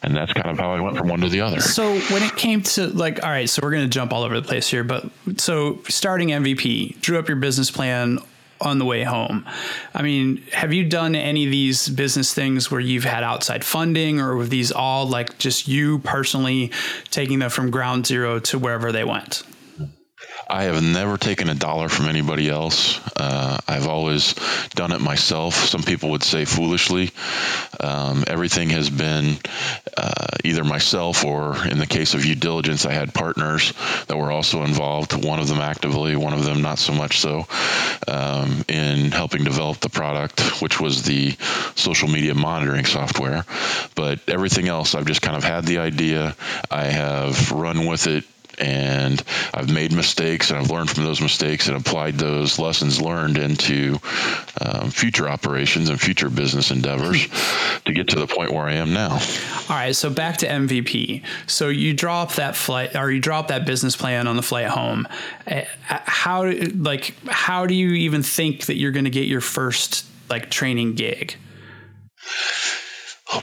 And 0.02 0.16
that's 0.16 0.32
kind 0.32 0.48
of 0.48 0.58
how 0.58 0.72
I 0.72 0.80
went 0.80 0.96
from 0.96 1.08
one 1.08 1.20
to 1.20 1.28
the 1.28 1.42
other. 1.42 1.60
So 1.60 1.98
when 1.98 2.22
it 2.22 2.34
came 2.36 2.62
to 2.62 2.86
like, 2.86 3.22
all 3.22 3.30
right, 3.30 3.48
so 3.48 3.60
we're 3.62 3.72
going 3.72 3.84
to 3.84 3.90
jump 3.90 4.12
all 4.12 4.22
over 4.22 4.40
the 4.40 4.46
place 4.46 4.68
here. 4.68 4.84
But 4.84 5.10
so 5.36 5.80
starting 5.88 6.28
MVP, 6.28 7.00
drew 7.00 7.18
up 7.18 7.28
your 7.28 7.36
business 7.36 7.70
plan 7.70 8.20
on 8.62 8.78
the 8.78 8.84
way 8.84 9.04
home. 9.04 9.46
I 9.94 10.02
mean, 10.02 10.42
have 10.52 10.72
you 10.72 10.88
done 10.88 11.14
any 11.14 11.44
of 11.44 11.50
these 11.50 11.88
business 11.88 12.34
things 12.34 12.70
where 12.70 12.80
you've 12.80 13.04
had 13.04 13.22
outside 13.22 13.64
funding 13.64 14.20
or 14.20 14.36
were 14.36 14.46
these 14.46 14.70
all 14.70 15.06
like 15.06 15.38
just 15.38 15.66
you 15.66 15.98
personally 16.00 16.70
taking 17.10 17.38
them 17.38 17.50
from 17.50 17.70
ground 17.70 18.06
zero 18.06 18.38
to 18.40 18.58
wherever 18.58 18.92
they 18.92 19.04
went? 19.04 19.42
I 20.50 20.64
have 20.64 20.82
never 20.82 21.16
taken 21.16 21.48
a 21.48 21.54
dollar 21.54 21.88
from 21.88 22.08
anybody 22.08 22.48
else. 22.48 22.98
Uh, 23.16 23.56
I've 23.68 23.86
always 23.86 24.34
done 24.70 24.90
it 24.90 25.00
myself. 25.00 25.54
Some 25.54 25.84
people 25.84 26.10
would 26.10 26.24
say 26.24 26.44
foolishly. 26.44 27.12
Um, 27.78 28.24
everything 28.26 28.70
has 28.70 28.90
been 28.90 29.36
uh, 29.96 30.26
either 30.44 30.64
myself 30.64 31.24
or, 31.24 31.64
in 31.68 31.78
the 31.78 31.86
case 31.86 32.14
of 32.14 32.22
UDiligence, 32.22 32.84
I 32.84 32.92
had 32.92 33.14
partners 33.14 33.72
that 34.08 34.16
were 34.16 34.32
also 34.32 34.64
involved. 34.64 35.24
One 35.24 35.38
of 35.38 35.46
them 35.46 35.60
actively, 35.60 36.16
one 36.16 36.32
of 36.32 36.44
them 36.44 36.62
not 36.62 36.80
so 36.80 36.94
much 36.94 37.20
so, 37.20 37.46
um, 38.08 38.64
in 38.66 39.12
helping 39.12 39.44
develop 39.44 39.78
the 39.78 39.88
product, 39.88 40.60
which 40.60 40.80
was 40.80 41.04
the 41.04 41.36
social 41.76 42.08
media 42.08 42.34
monitoring 42.34 42.86
software. 42.86 43.44
But 43.94 44.18
everything 44.26 44.66
else, 44.66 44.96
I've 44.96 45.06
just 45.06 45.22
kind 45.22 45.36
of 45.36 45.44
had 45.44 45.64
the 45.64 45.78
idea. 45.78 46.34
I 46.68 46.86
have 46.86 47.52
run 47.52 47.86
with 47.86 48.08
it 48.08 48.24
and 48.60 49.22
I've 49.54 49.72
made 49.72 49.92
mistakes 49.92 50.50
and 50.50 50.58
I've 50.58 50.70
learned 50.70 50.90
from 50.90 51.04
those 51.04 51.20
mistakes 51.20 51.68
and 51.68 51.76
applied 51.76 52.16
those 52.16 52.58
lessons 52.58 53.00
learned 53.00 53.38
into 53.38 53.98
um, 54.60 54.90
future 54.90 55.28
operations 55.28 55.88
and 55.88 56.00
future 56.00 56.28
business 56.28 56.70
endeavors 56.70 57.26
to 57.84 57.92
get 57.92 58.08
to 58.08 58.18
the 58.18 58.26
point 58.26 58.52
where 58.52 58.66
I 58.66 58.74
am 58.74 58.92
now. 58.92 59.12
All 59.68 59.76
right, 59.76 59.96
so 59.96 60.10
back 60.10 60.36
to 60.38 60.46
MVP. 60.46 61.24
So 61.46 61.68
you 61.68 61.94
drop 61.94 62.34
that 62.34 62.54
flight 62.54 62.94
or 62.94 63.10
you 63.10 63.20
drop 63.20 63.48
that 63.48 63.64
business 63.64 63.96
plan 63.96 64.26
on 64.26 64.36
the 64.36 64.42
flight 64.42 64.68
home. 64.68 65.08
Uh, 65.46 65.62
how 65.88 66.50
like 66.74 67.14
how 67.28 67.66
do 67.66 67.74
you 67.74 67.90
even 67.90 68.22
think 68.22 68.66
that 68.66 68.76
you're 68.76 68.92
going 68.92 69.04
to 69.04 69.10
get 69.10 69.26
your 69.26 69.40
first 69.40 70.04
like 70.28 70.50
training 70.50 70.94
gig? 70.94 71.36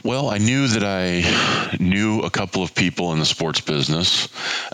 Well, 0.04 0.28
I 0.28 0.38
knew 0.38 0.68
that 0.68 0.84
I 0.84 1.76
knew 1.78 2.20
a 2.20 2.30
couple 2.30 2.62
of 2.62 2.74
people 2.74 3.12
in 3.12 3.18
the 3.18 3.24
sports 3.24 3.60
business. 3.60 4.28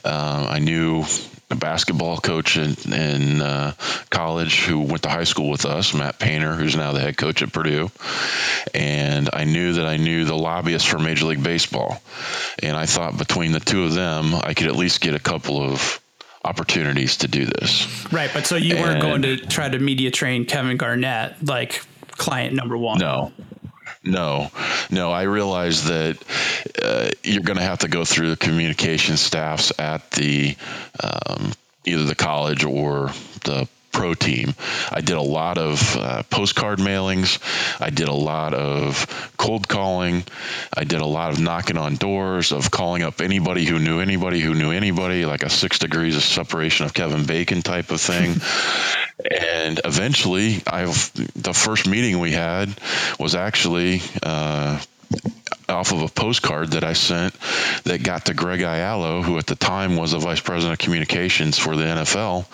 Uh, 0.04 0.46
I 0.50 0.58
knew 0.58 1.04
a 1.50 1.56
basketball 1.56 2.18
coach 2.18 2.56
in, 2.56 2.74
in 2.92 3.40
uh, 3.40 3.74
college 4.10 4.64
who 4.64 4.80
went 4.80 5.02
to 5.02 5.08
high 5.08 5.24
school 5.24 5.50
with 5.50 5.66
us, 5.66 5.94
Matt 5.94 6.18
Painter, 6.18 6.54
who's 6.54 6.76
now 6.76 6.92
the 6.92 7.00
head 7.00 7.16
coach 7.16 7.42
at 7.42 7.52
Purdue. 7.52 7.90
And 8.72 9.30
I 9.32 9.44
knew 9.44 9.74
that 9.74 9.86
I 9.86 9.96
knew 9.96 10.24
the 10.24 10.36
lobbyist 10.36 10.88
for 10.88 10.98
Major 10.98 11.26
League 11.26 11.42
Baseball. 11.42 12.02
And 12.62 12.76
I 12.76 12.86
thought 12.86 13.16
between 13.16 13.52
the 13.52 13.60
two 13.60 13.84
of 13.84 13.94
them, 13.94 14.34
I 14.34 14.54
could 14.54 14.66
at 14.66 14.76
least 14.76 15.00
get 15.00 15.14
a 15.14 15.20
couple 15.20 15.62
of 15.62 16.00
opportunities 16.44 17.18
to 17.18 17.28
do 17.28 17.46
this. 17.46 18.12
Right. 18.12 18.30
But 18.32 18.46
so 18.46 18.56
you 18.56 18.76
weren't 18.76 19.00
going 19.00 19.22
to 19.22 19.36
try 19.36 19.68
to 19.68 19.78
media 19.78 20.10
train 20.10 20.44
Kevin 20.44 20.76
Garnett, 20.76 21.46
like 21.46 21.82
client 22.10 22.54
number 22.54 22.76
one. 22.76 22.98
No, 22.98 23.32
no, 24.04 24.50
no. 24.90 25.10
I 25.10 25.22
realize 25.22 25.84
that 25.84 26.18
uh, 26.82 27.10
you're 27.22 27.42
going 27.42 27.58
to 27.58 27.64
have 27.64 27.80
to 27.80 27.88
go 27.88 28.04
through 28.04 28.30
the 28.30 28.36
communication 28.36 29.16
staffs 29.16 29.72
at 29.78 30.10
the 30.12 30.56
um, 31.02 31.52
either 31.84 32.04
the 32.04 32.14
college 32.14 32.64
or 32.64 33.10
the 33.44 33.68
pro 33.94 34.12
team. 34.12 34.54
I 34.90 35.00
did 35.00 35.16
a 35.16 35.22
lot 35.22 35.56
of 35.56 35.96
uh, 35.96 36.22
postcard 36.24 36.80
mailings. 36.80 37.38
I 37.80 37.90
did 37.90 38.08
a 38.08 38.12
lot 38.12 38.52
of 38.52 39.32
cold 39.36 39.68
calling. 39.68 40.24
I 40.76 40.84
did 40.84 41.00
a 41.00 41.06
lot 41.06 41.32
of 41.32 41.40
knocking 41.40 41.78
on 41.78 41.94
doors, 41.94 42.52
of 42.52 42.70
calling 42.70 43.02
up 43.02 43.20
anybody 43.20 43.64
who 43.64 43.78
knew 43.78 44.00
anybody 44.00 44.40
who 44.40 44.54
knew 44.54 44.72
anybody, 44.72 45.24
like 45.24 45.44
a 45.44 45.50
six 45.50 45.78
degrees 45.78 46.16
of 46.16 46.22
separation 46.22 46.84
of 46.84 46.92
Kevin 46.92 47.24
Bacon 47.24 47.62
type 47.62 47.90
of 47.90 48.00
thing. 48.00 48.36
and 49.64 49.80
eventually, 49.84 50.62
I've 50.66 51.12
the 51.34 51.52
first 51.52 51.88
meeting 51.88 52.18
we 52.18 52.32
had 52.32 52.68
was 53.18 53.34
actually. 53.34 54.00
Uh, 54.22 54.80
off 55.68 55.92
of 55.92 56.02
a 56.02 56.08
postcard 56.08 56.72
that 56.72 56.84
I 56.84 56.92
sent 56.92 57.34
that 57.84 58.02
got 58.02 58.26
to 58.26 58.34
Greg 58.34 58.60
Aiello, 58.60 59.22
who 59.22 59.38
at 59.38 59.46
the 59.46 59.54
time 59.54 59.96
was 59.96 60.10
the 60.10 60.18
vice 60.18 60.40
president 60.40 60.74
of 60.74 60.78
communications 60.84 61.58
for 61.58 61.74
the 61.76 61.84
NFL 61.84 62.46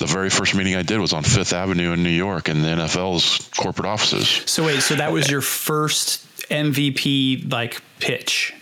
the 0.00 0.06
very 0.06 0.30
first 0.30 0.54
meeting 0.54 0.74
I 0.74 0.82
did 0.82 0.98
was 0.98 1.12
on 1.12 1.22
Fifth 1.22 1.52
Avenue 1.52 1.92
in 1.92 2.02
New 2.02 2.08
York 2.08 2.48
in 2.48 2.62
the 2.62 2.68
NFL's 2.68 3.50
corporate 3.56 3.86
offices. 3.86 4.42
So 4.46 4.64
wait, 4.64 4.80
so 4.80 4.94
that 4.94 5.12
was 5.12 5.30
your 5.30 5.42
first 5.42 6.26
MVP 6.48 7.52
like 7.52 7.80
pitch? 8.00 8.54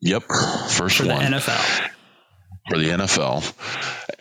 Yep, 0.00 0.24
first 0.68 0.96
for 0.96 1.06
one. 1.06 1.30
the 1.30 1.38
NFL. 1.38 1.90
For 2.68 2.76
the 2.76 2.90
NFL, 2.90 3.54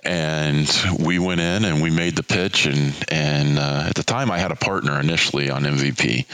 and 0.03 1.05
we 1.05 1.19
went 1.19 1.41
in 1.41 1.65
and 1.65 1.81
we 1.81 1.89
made 1.89 2.15
the 2.15 2.23
pitch, 2.23 2.65
and 2.65 2.95
and 3.09 3.59
uh, 3.59 3.87
at 3.89 3.95
the 3.95 4.03
time 4.03 4.31
I 4.31 4.39
had 4.39 4.51
a 4.51 4.55
partner 4.55 4.99
initially 4.99 5.49
on 5.49 5.63
MVP, 5.63 6.25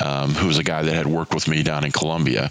um, 0.00 0.30
who 0.30 0.46
was 0.46 0.58
a 0.58 0.64
guy 0.64 0.82
that 0.82 0.94
had 0.94 1.06
worked 1.06 1.34
with 1.34 1.46
me 1.48 1.62
down 1.62 1.84
in 1.84 1.92
Colombia, 1.92 2.50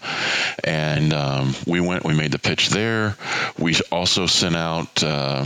and 0.63 1.13
um, 1.13 1.55
we 1.65 1.79
went, 1.79 2.03
we 2.03 2.13
made 2.13 2.31
the 2.31 2.39
pitch 2.39 2.69
there. 2.69 3.15
We 3.57 3.75
also 3.91 4.27
sent 4.27 4.55
out. 4.55 5.03
Uh, 5.03 5.45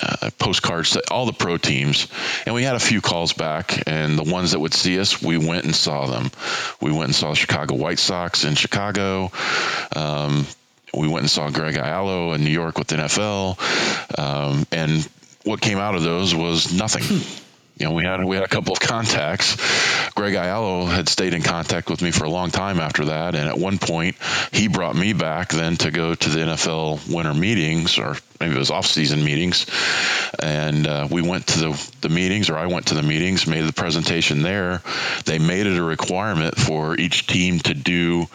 uh, 0.00 0.30
postcards 0.38 0.90
to 0.90 1.02
all 1.10 1.26
the 1.26 1.32
pro 1.32 1.56
teams, 1.56 2.06
and 2.46 2.54
we 2.54 2.62
had 2.62 2.76
a 2.76 2.78
few 2.78 3.00
calls 3.00 3.32
back. 3.32 3.82
And 3.88 4.16
the 4.16 4.22
ones 4.22 4.52
that 4.52 4.60
would 4.60 4.72
see 4.72 5.00
us, 5.00 5.20
we 5.20 5.38
went 5.38 5.64
and 5.64 5.74
saw 5.74 6.06
them. 6.06 6.30
We 6.80 6.92
went 6.92 7.06
and 7.06 7.14
saw 7.16 7.30
the 7.30 7.34
Chicago 7.34 7.74
White 7.74 7.98
Sox 7.98 8.44
in 8.44 8.54
Chicago. 8.54 9.32
Um, 9.96 10.46
we 10.94 11.08
went 11.08 11.20
and 11.20 11.30
saw 11.30 11.50
Greg 11.50 11.74
Aiello 11.74 12.34
in 12.34 12.44
New 12.44 12.50
York 12.50 12.78
with 12.78 12.88
the 12.88 12.96
NFL, 12.96 14.18
um, 14.18 14.66
and 14.72 15.08
what 15.44 15.60
came 15.60 15.78
out 15.78 15.94
of 15.94 16.02
those 16.02 16.34
was 16.34 16.72
nothing. 16.72 17.20
you 17.78 17.86
know, 17.86 17.92
we 17.92 18.02
had 18.02 18.24
we 18.24 18.34
had 18.34 18.44
a 18.44 18.48
couple 18.48 18.72
of 18.72 18.80
contacts. 18.80 19.56
Greg 20.14 20.34
Aiello 20.34 20.88
had 20.88 21.08
stayed 21.08 21.32
in 21.32 21.42
contact 21.42 21.88
with 21.88 22.02
me 22.02 22.10
for 22.10 22.24
a 22.24 22.30
long 22.30 22.50
time 22.50 22.80
after 22.80 23.06
that, 23.06 23.36
and 23.36 23.48
at 23.48 23.56
one 23.56 23.78
point 23.78 24.16
he 24.50 24.66
brought 24.66 24.96
me 24.96 25.12
back 25.12 25.50
then 25.50 25.76
to 25.76 25.92
go 25.92 26.12
to 26.12 26.28
the 26.28 26.40
NFL 26.40 27.14
winter 27.14 27.34
meetings, 27.34 27.98
or 27.98 28.16
maybe 28.40 28.56
it 28.56 28.58
was 28.58 28.72
off-season 28.72 29.22
meetings, 29.24 29.66
and 30.42 30.88
uh, 30.88 31.06
we 31.08 31.22
went 31.22 31.46
to 31.48 31.60
the 31.60 31.90
the 32.00 32.08
meetings, 32.08 32.50
or 32.50 32.58
I 32.58 32.66
went 32.66 32.86
to 32.86 32.94
the 32.94 33.02
meetings, 33.02 33.46
made 33.46 33.62
the 33.62 33.72
presentation 33.72 34.42
there. 34.42 34.82
They 35.24 35.38
made 35.38 35.66
it 35.66 35.78
a 35.78 35.82
requirement 35.82 36.56
for 36.56 36.96
each 36.96 37.28
team 37.28 37.60
to 37.60 37.74
do 37.74 38.26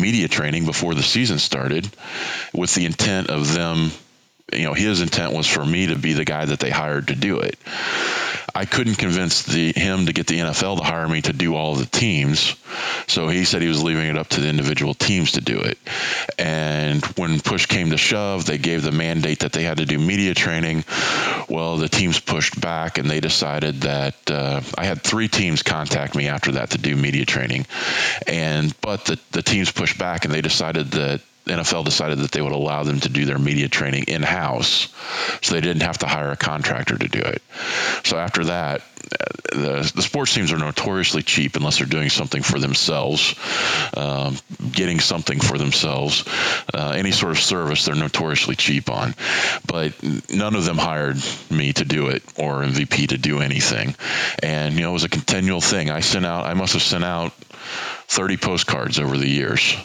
media 0.00 0.26
training 0.26 0.64
before 0.64 0.94
the 0.94 1.02
season 1.02 1.38
started, 1.38 1.86
with 2.54 2.74
the 2.74 2.86
intent 2.86 3.28
of 3.28 3.52
them. 3.52 3.90
You 4.52 4.62
know, 4.62 4.74
his 4.74 5.02
intent 5.02 5.34
was 5.34 5.46
for 5.46 5.66
me 5.66 5.88
to 5.88 5.96
be 5.96 6.12
the 6.12 6.24
guy 6.24 6.44
that 6.46 6.60
they 6.60 6.70
hired 6.70 7.08
to 7.08 7.16
do 7.16 7.40
it. 7.40 7.58
I 8.56 8.64
couldn't 8.64 8.94
convince 8.94 9.42
the 9.42 9.70
him 9.76 10.06
to 10.06 10.14
get 10.14 10.28
the 10.28 10.38
NFL 10.38 10.78
to 10.78 10.84
hire 10.84 11.06
me 11.06 11.20
to 11.20 11.34
do 11.34 11.54
all 11.54 11.74
the 11.74 11.84
teams. 11.84 12.56
So 13.06 13.28
he 13.28 13.44
said 13.44 13.60
he 13.60 13.68
was 13.68 13.82
leaving 13.82 14.06
it 14.06 14.16
up 14.16 14.28
to 14.28 14.40
the 14.40 14.48
individual 14.48 14.94
teams 14.94 15.32
to 15.32 15.42
do 15.42 15.60
it. 15.60 15.76
And 16.38 17.04
when 17.18 17.40
push 17.40 17.66
came 17.66 17.90
to 17.90 17.98
shove, 17.98 18.46
they 18.46 18.56
gave 18.56 18.82
the 18.82 18.92
mandate 18.92 19.40
that 19.40 19.52
they 19.52 19.62
had 19.62 19.76
to 19.76 19.84
do 19.84 19.98
media 19.98 20.32
training. 20.32 20.84
Well, 21.50 21.76
the 21.76 21.90
teams 21.90 22.18
pushed 22.18 22.58
back 22.58 22.96
and 22.96 23.10
they 23.10 23.20
decided 23.20 23.82
that 23.82 24.30
uh, 24.30 24.62
I 24.78 24.86
had 24.86 25.02
three 25.02 25.28
teams 25.28 25.62
contact 25.62 26.14
me 26.14 26.28
after 26.28 26.52
that 26.52 26.70
to 26.70 26.78
do 26.78 26.96
media 26.96 27.26
training. 27.26 27.66
And 28.26 28.74
but 28.80 29.04
the, 29.04 29.20
the 29.32 29.42
teams 29.42 29.70
pushed 29.70 29.98
back 29.98 30.24
and 30.24 30.32
they 30.32 30.40
decided 30.40 30.92
that 30.92 31.20
NFL 31.46 31.84
decided 31.84 32.18
that 32.18 32.32
they 32.32 32.42
would 32.42 32.52
allow 32.52 32.82
them 32.82 33.00
to 33.00 33.08
do 33.08 33.24
their 33.24 33.38
media 33.38 33.68
training 33.68 34.04
in 34.08 34.22
house, 34.22 34.88
so 35.42 35.54
they 35.54 35.60
didn't 35.60 35.82
have 35.82 35.98
to 35.98 36.06
hire 36.06 36.32
a 36.32 36.36
contractor 36.36 36.98
to 36.98 37.08
do 37.08 37.20
it. 37.20 37.42
So 38.04 38.18
after 38.18 38.46
that, 38.46 38.82
the, 39.52 39.92
the 39.94 40.02
sports 40.02 40.34
teams 40.34 40.52
are 40.52 40.58
notoriously 40.58 41.22
cheap 41.22 41.54
unless 41.56 41.78
they're 41.78 41.86
doing 41.86 42.10
something 42.10 42.42
for 42.42 42.58
themselves, 42.58 43.36
um, 43.96 44.36
getting 44.72 44.98
something 44.98 45.40
for 45.40 45.56
themselves. 45.56 46.24
Uh, 46.74 46.94
any 46.96 47.12
sort 47.12 47.32
of 47.32 47.38
service 47.38 47.84
they're 47.84 47.94
notoriously 47.94 48.56
cheap 48.56 48.90
on, 48.90 49.14
but 49.66 49.94
none 50.30 50.56
of 50.56 50.64
them 50.64 50.78
hired 50.78 51.16
me 51.50 51.72
to 51.72 51.84
do 51.84 52.08
it 52.08 52.22
or 52.36 52.62
MVP 52.62 53.08
to 53.08 53.18
do 53.18 53.40
anything. 53.40 53.94
And 54.42 54.74
you 54.74 54.82
know, 54.82 54.90
it 54.90 54.94
was 54.94 55.04
a 55.04 55.08
continual 55.08 55.60
thing. 55.60 55.90
I 55.90 56.00
sent 56.00 56.26
out. 56.26 56.46
I 56.46 56.54
must 56.54 56.72
have 56.72 56.82
sent 56.82 57.04
out 57.04 57.32
30 58.08 58.36
postcards 58.36 58.98
over 58.98 59.16
the 59.16 59.28
years 59.28 59.76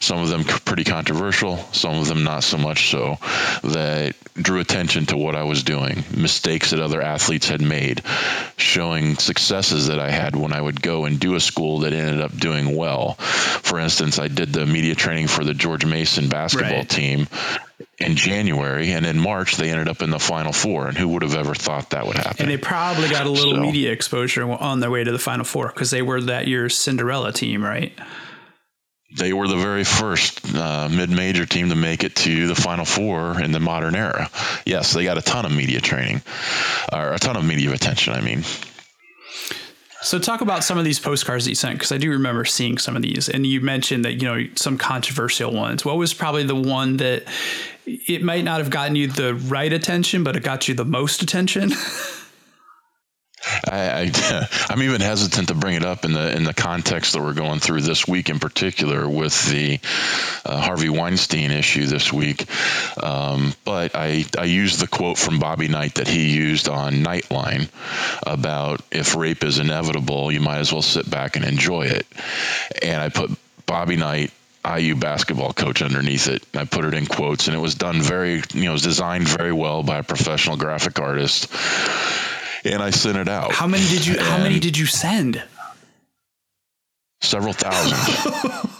some 0.00 0.22
of 0.22 0.28
them 0.28 0.44
pretty 0.44 0.84
controversial, 0.84 1.58
some 1.72 1.94
of 1.94 2.08
them 2.08 2.24
not 2.24 2.42
so 2.42 2.56
much 2.56 2.90
so, 2.90 3.18
that 3.62 4.14
drew 4.34 4.58
attention 4.58 5.04
to 5.06 5.16
what 5.16 5.36
I 5.36 5.44
was 5.44 5.62
doing, 5.62 6.04
mistakes 6.16 6.70
that 6.70 6.80
other 6.80 7.02
athletes 7.02 7.48
had 7.48 7.60
made, 7.60 8.02
showing 8.56 9.16
successes 9.16 9.88
that 9.88 9.98
I 9.98 10.10
had 10.10 10.34
when 10.34 10.54
I 10.54 10.60
would 10.60 10.80
go 10.80 11.04
and 11.04 11.20
do 11.20 11.34
a 11.34 11.40
school 11.40 11.80
that 11.80 11.92
ended 11.92 12.22
up 12.22 12.34
doing 12.34 12.74
well. 12.74 13.14
For 13.14 13.78
instance, 13.78 14.18
I 14.18 14.28
did 14.28 14.54
the 14.54 14.64
media 14.64 14.94
training 14.94 15.28
for 15.28 15.44
the 15.44 15.52
George 15.52 15.84
Mason 15.84 16.30
basketball 16.30 16.78
right. 16.78 16.88
team 16.88 17.28
in 17.98 18.16
January, 18.16 18.92
and 18.92 19.04
in 19.04 19.18
March 19.18 19.56
they 19.56 19.68
ended 19.70 19.88
up 19.88 20.00
in 20.00 20.08
the 20.08 20.18
Final 20.18 20.52
Four. 20.52 20.88
And 20.88 20.96
who 20.96 21.08
would 21.08 21.22
have 21.22 21.34
ever 21.34 21.54
thought 21.54 21.90
that 21.90 22.06
would 22.06 22.16
happen? 22.16 22.36
And 22.40 22.50
they 22.50 22.56
probably 22.56 23.10
got 23.10 23.26
a 23.26 23.30
little 23.30 23.54
so, 23.54 23.60
media 23.60 23.92
exposure 23.92 24.50
on 24.50 24.80
their 24.80 24.90
way 24.90 25.04
to 25.04 25.12
the 25.12 25.18
Final 25.18 25.44
Four 25.44 25.68
because 25.68 25.90
they 25.90 26.00
were 26.00 26.22
that 26.22 26.48
year's 26.48 26.74
Cinderella 26.74 27.32
team, 27.32 27.62
right? 27.62 27.92
They 29.12 29.32
were 29.32 29.48
the 29.48 29.56
very 29.56 29.84
first 29.84 30.54
uh, 30.54 30.88
mid-major 30.88 31.44
team 31.44 31.70
to 31.70 31.74
make 31.74 32.04
it 32.04 32.14
to 32.16 32.46
the 32.46 32.54
Final 32.54 32.84
Four 32.84 33.40
in 33.40 33.50
the 33.50 33.58
modern 33.58 33.96
era. 33.96 34.30
Yes, 34.64 34.92
they 34.92 35.04
got 35.04 35.18
a 35.18 35.22
ton 35.22 35.44
of 35.44 35.52
media 35.52 35.80
training, 35.80 36.22
or 36.92 37.12
a 37.12 37.18
ton 37.18 37.36
of 37.36 37.44
media 37.44 37.72
attention. 37.72 38.14
I 38.14 38.20
mean. 38.20 38.44
So 40.02 40.18
talk 40.18 40.40
about 40.40 40.64
some 40.64 40.78
of 40.78 40.84
these 40.84 40.98
postcards 40.98 41.44
that 41.44 41.50
you 41.50 41.54
sent 41.54 41.74
because 41.74 41.92
I 41.92 41.98
do 41.98 42.10
remember 42.10 42.44
seeing 42.46 42.78
some 42.78 42.96
of 42.96 43.02
these, 43.02 43.28
and 43.28 43.46
you 43.46 43.60
mentioned 43.60 44.04
that 44.04 44.14
you 44.14 44.28
know 44.28 44.48
some 44.54 44.78
controversial 44.78 45.52
ones. 45.52 45.84
What 45.84 45.96
was 45.96 46.14
probably 46.14 46.44
the 46.44 46.54
one 46.54 46.96
that 46.98 47.24
it 47.84 48.22
might 48.22 48.44
not 48.44 48.60
have 48.60 48.70
gotten 48.70 48.96
you 48.96 49.08
the 49.08 49.34
right 49.34 49.72
attention, 49.72 50.24
but 50.24 50.36
it 50.36 50.42
got 50.42 50.68
you 50.68 50.74
the 50.74 50.84
most 50.84 51.22
attention? 51.22 51.72
I, 53.70 54.12
I 54.12 54.48
am 54.72 54.82
even 54.82 55.00
hesitant 55.00 55.48
to 55.48 55.54
bring 55.54 55.74
it 55.74 55.84
up 55.84 56.04
in 56.04 56.12
the 56.12 56.36
in 56.36 56.44
the 56.44 56.54
context 56.54 57.12
that 57.12 57.22
we're 57.22 57.34
going 57.34 57.60
through 57.60 57.82
this 57.82 58.06
week 58.06 58.28
in 58.28 58.38
particular 58.38 59.08
with 59.08 59.48
the 59.50 59.78
uh, 60.44 60.60
Harvey 60.60 60.88
Weinstein 60.88 61.50
issue 61.50 61.86
this 61.86 62.12
week. 62.12 62.46
Um, 63.02 63.54
but 63.64 63.94
I 63.94 64.24
I 64.38 64.44
used 64.44 64.80
the 64.80 64.88
quote 64.88 65.18
from 65.18 65.38
Bobby 65.38 65.68
Knight 65.68 65.96
that 65.96 66.08
he 66.08 66.34
used 66.34 66.68
on 66.68 67.04
Nightline 67.04 67.68
about 68.26 68.82
if 68.90 69.14
rape 69.14 69.44
is 69.44 69.58
inevitable, 69.58 70.32
you 70.32 70.40
might 70.40 70.58
as 70.58 70.72
well 70.72 70.82
sit 70.82 71.08
back 71.08 71.36
and 71.36 71.44
enjoy 71.44 71.82
it. 71.82 72.06
And 72.82 73.00
I 73.00 73.08
put 73.08 73.30
Bobby 73.66 73.96
Knight 73.96 74.32
IU 74.64 74.94
basketball 74.94 75.52
coach 75.52 75.80
underneath 75.80 76.28
it. 76.28 76.44
I 76.54 76.64
put 76.64 76.84
it 76.84 76.92
in 76.92 77.06
quotes, 77.06 77.46
and 77.46 77.56
it 77.56 77.60
was 77.60 77.74
done 77.74 78.02
very, 78.02 78.42
you 78.52 78.64
know, 78.64 78.70
it 78.70 78.72
was 78.72 78.82
designed 78.82 79.26
very 79.26 79.52
well 79.52 79.82
by 79.82 79.98
a 79.98 80.02
professional 80.02 80.56
graphic 80.56 81.00
artist 81.00 81.50
and 82.64 82.82
I 82.82 82.90
sent 82.90 83.16
it 83.16 83.28
out. 83.28 83.52
How 83.52 83.66
many 83.66 83.86
did 83.86 84.06
you? 84.06 84.18
How 84.18 84.38
many 84.38 84.58
did 84.58 84.76
you 84.76 84.86
send? 84.86 85.42
Several 87.22 87.52
thousand. 87.52 88.70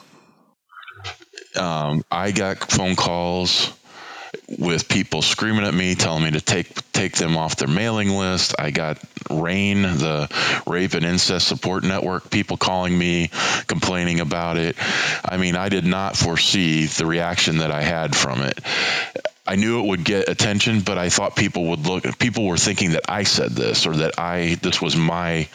um, 1.57 2.05
I 2.11 2.31
got 2.33 2.59
phone 2.71 2.97
calls 2.97 3.73
with 4.59 4.89
people 4.89 5.23
screaming 5.23 5.65
at 5.65 5.75
me, 5.75 5.95
telling 5.95 6.25
me 6.25 6.33
to 6.33 6.41
take 6.41 6.93
take 6.93 7.17
them 7.17 7.37
off 7.37 7.57
their 7.57 7.69
mailing 7.69 8.11
list. 8.11 8.55
I 8.59 8.71
got 8.71 8.99
RAINN, 9.29 9.83
the 9.83 10.63
Rape 10.67 10.95
and 10.95 11.05
Incest 11.05 11.47
Support 11.49 11.85
Network, 11.85 12.31
people 12.31 12.57
calling 12.57 12.97
me, 12.97 13.31
complaining 13.67 14.21
about 14.21 14.57
it. 14.57 14.77
I 15.25 15.37
mean, 15.37 15.57
I 15.57 15.69
did 15.69 15.85
not 15.85 16.17
foresee 16.17 16.87
the 16.87 17.07
reaction 17.07 17.59
that 17.59 17.71
I 17.71 17.83
had 17.83 18.17
from 18.17 18.43
it. 18.43 18.61
I 19.51 19.57
knew 19.57 19.81
it 19.81 19.87
would 19.89 20.05
get 20.05 20.29
attention, 20.29 20.81
but 20.81 20.97
I 20.97 21.09
thought 21.09 21.35
people 21.35 21.71
would 21.71 21.85
look. 21.85 22.05
People 22.21 22.47
were 22.47 22.57
thinking 22.57 22.93
that 22.93 23.11
I 23.11 23.25
said 23.25 23.51
this 23.51 23.85
or 23.85 23.97
that 23.97 24.17
I 24.17 24.55
this 24.63 24.81
was 24.81 24.95
my 24.95 25.49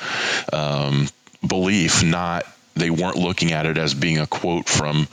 um, 0.52 1.08
belief, 1.48 2.04
not 2.04 2.46
they 2.74 2.90
weren't 2.90 3.16
looking 3.16 3.54
at 3.54 3.66
it 3.66 3.78
as 3.78 3.94
being 3.94 4.20
a 4.20 4.28
quote 4.28 4.68
from 4.68 5.08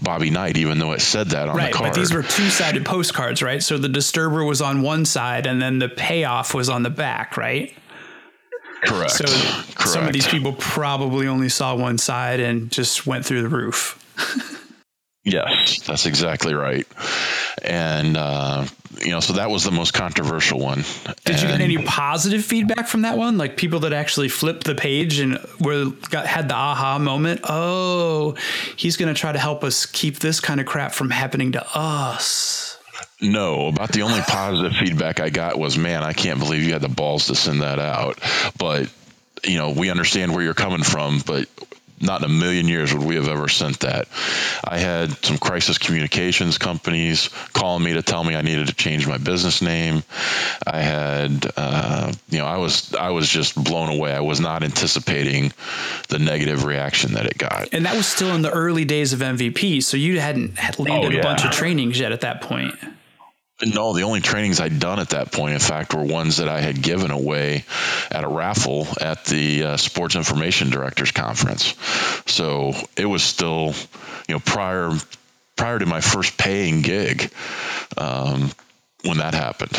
Bobby 0.00 0.30
Knight, 0.30 0.56
even 0.56 0.78
though 0.78 0.92
it 0.92 1.00
said 1.00 1.30
that 1.30 1.48
on 1.48 1.56
right, 1.56 1.72
the 1.72 1.76
card. 1.76 1.90
But 1.90 1.98
these 1.98 2.14
were 2.14 2.22
two 2.22 2.48
sided 2.48 2.86
postcards, 2.86 3.42
right? 3.42 3.60
So 3.60 3.76
the 3.76 3.88
disturber 3.88 4.44
was 4.44 4.62
on 4.62 4.82
one 4.82 5.04
side 5.04 5.44
and 5.44 5.60
then 5.60 5.80
the 5.80 5.88
payoff 5.88 6.54
was 6.54 6.68
on 6.68 6.84
the 6.84 6.90
back, 6.90 7.36
right? 7.36 7.74
Correct. 8.84 9.10
So 9.10 9.24
Correct. 9.24 9.88
some 9.88 10.06
of 10.06 10.12
these 10.12 10.28
people 10.28 10.52
probably 10.52 11.26
only 11.26 11.48
saw 11.48 11.74
one 11.74 11.98
side 11.98 12.38
and 12.38 12.70
just 12.70 13.04
went 13.04 13.26
through 13.26 13.42
the 13.42 13.48
roof. 13.48 13.96
yes, 15.30 15.80
that's 15.80 16.06
exactly 16.06 16.54
right 16.54 16.86
and 17.62 18.16
uh, 18.16 18.66
you 19.00 19.10
know, 19.10 19.20
so 19.20 19.34
that 19.34 19.50
was 19.50 19.64
the 19.64 19.70
most 19.70 19.92
controversial 19.92 20.58
one. 20.58 20.84
Did 21.24 21.34
and, 21.34 21.42
you 21.42 21.48
get 21.48 21.60
any 21.60 21.78
positive 21.78 22.44
feedback 22.44 22.88
from 22.88 23.02
that 23.02 23.16
one? 23.16 23.38
Like 23.38 23.56
people 23.56 23.80
that 23.80 23.92
actually 23.92 24.28
flipped 24.28 24.64
the 24.64 24.74
page 24.74 25.18
and 25.18 25.38
were 25.60 25.90
got 26.10 26.26
had 26.26 26.48
the 26.48 26.54
aha 26.54 26.98
moment. 26.98 27.40
Oh, 27.44 28.36
he's 28.76 28.96
going 28.96 29.12
to 29.12 29.18
try 29.18 29.32
to 29.32 29.38
help 29.38 29.64
us 29.64 29.86
keep 29.86 30.18
this 30.18 30.40
kind 30.40 30.60
of 30.60 30.66
crap 30.66 30.92
from 30.92 31.10
happening 31.10 31.52
to 31.52 31.64
us. 31.74 32.78
No, 33.20 33.68
about 33.68 33.92
the 33.92 34.02
only 34.02 34.20
positive 34.20 34.74
feedback 34.76 35.20
I 35.20 35.30
got 35.30 35.58
was, 35.58 35.76
"Man, 35.76 36.02
I 36.02 36.12
can't 36.12 36.38
believe 36.38 36.62
you 36.62 36.72
had 36.72 36.82
the 36.82 36.88
balls 36.88 37.26
to 37.26 37.34
send 37.34 37.62
that 37.62 37.78
out." 37.78 38.20
But 38.58 38.88
you 39.44 39.58
know, 39.58 39.70
we 39.70 39.90
understand 39.90 40.34
where 40.34 40.42
you're 40.42 40.54
coming 40.54 40.82
from, 40.82 41.20
but 41.24 41.48
not 42.00 42.22
in 42.22 42.30
a 42.30 42.32
million 42.32 42.68
years 42.68 42.92
would 42.92 43.02
we 43.02 43.16
have 43.16 43.28
ever 43.28 43.48
sent 43.48 43.80
that. 43.80 44.08
I 44.64 44.78
had 44.78 45.12
some 45.24 45.38
crisis 45.38 45.78
communications 45.78 46.58
companies 46.58 47.28
calling 47.52 47.84
me 47.84 47.94
to 47.94 48.02
tell 48.02 48.24
me 48.24 48.36
I 48.36 48.42
needed 48.42 48.68
to 48.68 48.74
change 48.74 49.06
my 49.06 49.18
business 49.18 49.62
name. 49.62 50.02
I 50.66 50.80
had, 50.80 51.46
uh, 51.56 52.12
you 52.28 52.38
know, 52.38 52.46
I 52.46 52.58
was 52.58 52.94
I 52.94 53.10
was 53.10 53.28
just 53.28 53.62
blown 53.62 53.90
away. 53.90 54.12
I 54.12 54.20
was 54.20 54.40
not 54.40 54.62
anticipating 54.62 55.52
the 56.08 56.18
negative 56.18 56.64
reaction 56.64 57.14
that 57.14 57.26
it 57.26 57.38
got. 57.38 57.68
And 57.72 57.84
that 57.86 57.96
was 57.96 58.06
still 58.06 58.34
in 58.34 58.42
the 58.42 58.50
early 58.50 58.84
days 58.84 59.12
of 59.12 59.20
MVP, 59.20 59.82
so 59.82 59.96
you 59.96 60.20
hadn't 60.20 60.58
had 60.58 60.78
landed 60.78 61.12
oh, 61.12 61.14
yeah. 61.14 61.20
a 61.20 61.22
bunch 61.22 61.44
of 61.44 61.50
trainings 61.50 61.98
yet 61.98 62.12
at 62.12 62.20
that 62.22 62.40
point. 62.40 62.74
No, 63.64 63.92
the 63.92 64.02
only 64.02 64.20
trainings 64.20 64.60
I'd 64.60 64.78
done 64.78 65.00
at 65.00 65.10
that 65.10 65.32
point, 65.32 65.54
in 65.54 65.58
fact, 65.58 65.92
were 65.92 66.04
ones 66.04 66.36
that 66.36 66.48
I 66.48 66.60
had 66.60 66.80
given 66.80 67.10
away 67.10 67.64
at 68.10 68.22
a 68.22 68.28
raffle 68.28 68.86
at 69.00 69.24
the 69.24 69.64
uh, 69.64 69.76
Sports 69.76 70.14
Information 70.14 70.70
Directors 70.70 71.10
Conference. 71.10 71.74
So 72.26 72.72
it 72.96 73.06
was 73.06 73.24
still, 73.24 73.74
you 74.28 74.34
know, 74.34 74.38
prior 74.38 74.92
prior 75.56 75.78
to 75.80 75.86
my 75.86 76.00
first 76.00 76.38
paying 76.38 76.82
gig 76.82 77.32
um, 77.96 78.52
when 79.02 79.18
that 79.18 79.34
happened. 79.34 79.76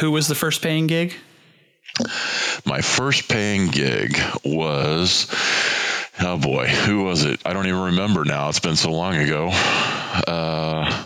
Who 0.00 0.10
was 0.10 0.28
the 0.28 0.34
first 0.34 0.60
paying 0.60 0.86
gig? 0.86 1.14
My 2.66 2.82
first 2.82 3.28
paying 3.28 3.68
gig 3.68 4.18
was, 4.44 5.28
oh 6.20 6.36
boy, 6.36 6.66
who 6.66 7.04
was 7.04 7.24
it? 7.24 7.40
I 7.46 7.54
don't 7.54 7.66
even 7.66 7.80
remember 7.80 8.24
now. 8.24 8.50
It's 8.50 8.60
been 8.60 8.76
so 8.76 8.92
long 8.92 9.14
ago. 9.14 9.48
Uh, 9.50 11.04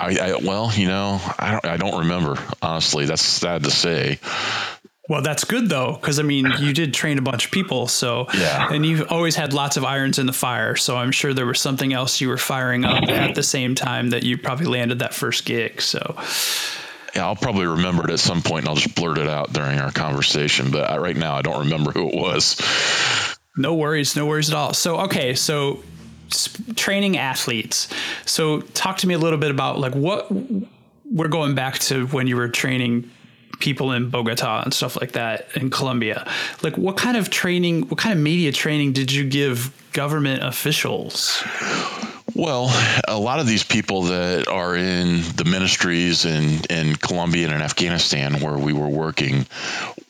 I, 0.00 0.16
I, 0.20 0.36
well, 0.36 0.72
you 0.74 0.86
know, 0.86 1.20
I 1.38 1.52
don't 1.52 1.64
I 1.66 1.76
don't 1.76 1.98
remember 2.00 2.36
honestly. 2.62 3.04
That's 3.04 3.22
sad 3.22 3.64
to 3.64 3.70
say. 3.70 4.18
Well, 5.08 5.22
that's 5.22 5.42
good 5.42 5.68
though, 5.68 5.98
because 6.00 6.20
I 6.20 6.22
mean, 6.22 6.46
you 6.60 6.72
did 6.72 6.94
train 6.94 7.18
a 7.18 7.22
bunch 7.22 7.46
of 7.46 7.50
people, 7.50 7.88
so 7.88 8.26
yeah, 8.32 8.72
and 8.72 8.86
you've 8.86 9.10
always 9.10 9.34
had 9.34 9.52
lots 9.52 9.76
of 9.76 9.84
irons 9.84 10.20
in 10.20 10.26
the 10.26 10.32
fire. 10.32 10.76
So 10.76 10.96
I'm 10.96 11.10
sure 11.10 11.34
there 11.34 11.46
was 11.46 11.60
something 11.60 11.92
else 11.92 12.20
you 12.20 12.28
were 12.28 12.38
firing 12.38 12.84
up 12.84 13.08
at 13.08 13.34
the 13.34 13.42
same 13.42 13.74
time 13.74 14.10
that 14.10 14.22
you 14.22 14.38
probably 14.38 14.66
landed 14.66 15.00
that 15.00 15.12
first 15.12 15.44
gig. 15.44 15.82
So 15.82 16.14
yeah, 17.14 17.26
I'll 17.26 17.34
probably 17.34 17.66
remember 17.66 18.04
it 18.04 18.10
at 18.10 18.20
some 18.20 18.40
point, 18.40 18.60
and 18.60 18.68
I'll 18.68 18.76
just 18.76 18.94
blurt 18.94 19.18
it 19.18 19.28
out 19.28 19.52
during 19.52 19.80
our 19.80 19.90
conversation. 19.90 20.70
But 20.70 20.88
I, 20.88 20.98
right 20.98 21.16
now, 21.16 21.34
I 21.34 21.42
don't 21.42 21.64
remember 21.64 21.90
who 21.90 22.08
it 22.08 22.14
was. 22.14 22.56
No 23.56 23.74
worries, 23.74 24.14
no 24.14 24.26
worries 24.26 24.48
at 24.48 24.54
all. 24.54 24.74
So 24.74 25.00
okay, 25.00 25.34
so 25.34 25.82
training 26.76 27.16
athletes. 27.16 27.88
So 28.26 28.60
talk 28.60 28.98
to 28.98 29.06
me 29.06 29.14
a 29.14 29.18
little 29.18 29.38
bit 29.38 29.50
about 29.50 29.78
like 29.78 29.94
what 29.94 30.30
we're 31.10 31.28
going 31.28 31.54
back 31.54 31.78
to 31.80 32.06
when 32.08 32.26
you 32.26 32.36
were 32.36 32.48
training 32.48 33.10
people 33.58 33.92
in 33.92 34.10
Bogota 34.10 34.62
and 34.62 34.72
stuff 34.72 35.00
like 35.00 35.12
that 35.12 35.48
in 35.56 35.70
Colombia. 35.70 36.26
Like 36.62 36.76
what 36.76 36.96
kind 36.96 37.16
of 37.16 37.30
training, 37.30 37.88
what 37.88 37.98
kind 37.98 38.16
of 38.16 38.22
media 38.22 38.52
training 38.52 38.92
did 38.92 39.12
you 39.12 39.28
give 39.28 39.72
government 39.92 40.42
officials? 40.42 41.42
Well, 42.34 42.72
a 43.06 43.18
lot 43.18 43.40
of 43.40 43.46
these 43.46 43.64
people 43.64 44.02
that 44.02 44.48
are 44.48 44.76
in 44.76 45.22
the 45.36 45.44
ministries 45.44 46.24
in, 46.24 46.64
in 46.70 46.96
Colombia 46.96 47.46
and 47.46 47.54
in 47.54 47.60
Afghanistan 47.60 48.40
where 48.40 48.56
we 48.56 48.72
were 48.72 48.88
working 48.88 49.46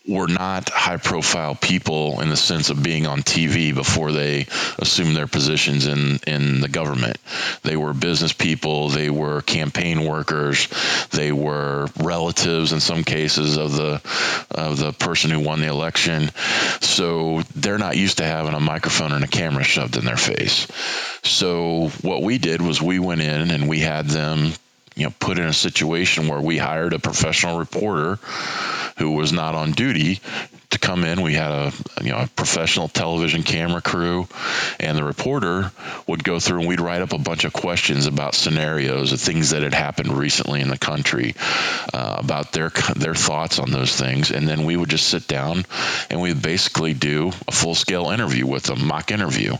were 0.07 0.27
not 0.27 0.69
high 0.69 0.97
profile 0.97 1.53
people 1.53 2.21
in 2.21 2.29
the 2.29 2.37
sense 2.37 2.69
of 2.69 2.81
being 2.81 3.05
on 3.05 3.21
TV 3.21 3.73
before 3.73 4.11
they 4.11 4.47
assumed 4.79 5.15
their 5.15 5.27
positions 5.27 5.85
in, 5.85 6.19
in 6.25 6.59
the 6.59 6.67
government. 6.67 7.17
They 7.61 7.75
were 7.75 7.93
business 7.93 8.33
people, 8.33 8.89
they 8.89 9.11
were 9.11 9.41
campaign 9.41 10.03
workers, 10.03 10.67
they 11.11 11.31
were 11.31 11.87
relatives 11.99 12.73
in 12.73 12.79
some 12.79 13.03
cases 13.03 13.57
of 13.57 13.73
the 13.73 14.01
of 14.49 14.77
the 14.77 14.91
person 14.91 15.29
who 15.29 15.39
won 15.39 15.61
the 15.61 15.67
election. 15.67 16.31
So 16.81 17.43
they're 17.55 17.77
not 17.77 17.97
used 17.97 18.17
to 18.17 18.25
having 18.25 18.53
a 18.53 18.59
microphone 18.59 19.11
and 19.11 19.23
a 19.23 19.27
camera 19.27 19.63
shoved 19.63 19.97
in 19.97 20.05
their 20.05 20.17
face. 20.17 20.67
So 21.23 21.89
what 22.01 22.23
we 22.23 22.39
did 22.39 22.61
was 22.61 22.81
we 22.81 22.97
went 22.99 23.21
in 23.21 23.51
and 23.51 23.69
we 23.69 23.79
had 23.79 24.07
them 24.07 24.53
you 24.95 25.05
know 25.05 25.13
put 25.19 25.37
in 25.37 25.45
a 25.45 25.53
situation 25.53 26.27
where 26.27 26.41
we 26.41 26.57
hired 26.57 26.93
a 26.93 26.99
professional 26.99 27.59
reporter 27.59 28.19
who 28.97 29.11
was 29.11 29.31
not 29.31 29.55
on 29.55 29.71
duty 29.71 30.19
to 30.71 30.79
come 30.79 31.03
in. 31.03 31.21
We 31.21 31.33
had 31.33 31.51
a 31.51 31.73
you 32.01 32.11
know 32.11 32.19
a 32.19 32.27
professional 32.27 32.87
television 32.87 33.43
camera 33.43 33.81
crew, 33.81 34.27
and 34.79 34.97
the 34.97 35.03
reporter 35.03 35.71
would 36.07 36.23
go 36.23 36.39
through 36.39 36.59
and 36.59 36.67
we'd 36.67 36.81
write 36.81 37.01
up 37.01 37.13
a 37.13 37.17
bunch 37.17 37.43
of 37.43 37.53
questions 37.53 38.07
about 38.07 38.35
scenarios 38.35 39.11
of 39.11 39.19
things 39.19 39.51
that 39.51 39.63
had 39.63 39.73
happened 39.73 40.13
recently 40.13 40.61
in 40.61 40.69
the 40.69 40.77
country, 40.77 41.35
uh, 41.93 42.17
about 42.19 42.51
their 42.53 42.69
their 42.95 43.15
thoughts 43.15 43.59
on 43.59 43.71
those 43.71 43.95
things, 43.95 44.31
and 44.31 44.47
then 44.47 44.65
we 44.65 44.75
would 44.75 44.89
just 44.89 45.07
sit 45.07 45.27
down 45.27 45.65
and 46.09 46.21
we'd 46.21 46.41
basically 46.41 46.93
do 46.93 47.31
a 47.47 47.51
full 47.51 47.75
scale 47.75 48.09
interview 48.09 48.47
with 48.47 48.63
them, 48.63 48.87
mock 48.87 49.11
interview. 49.11 49.55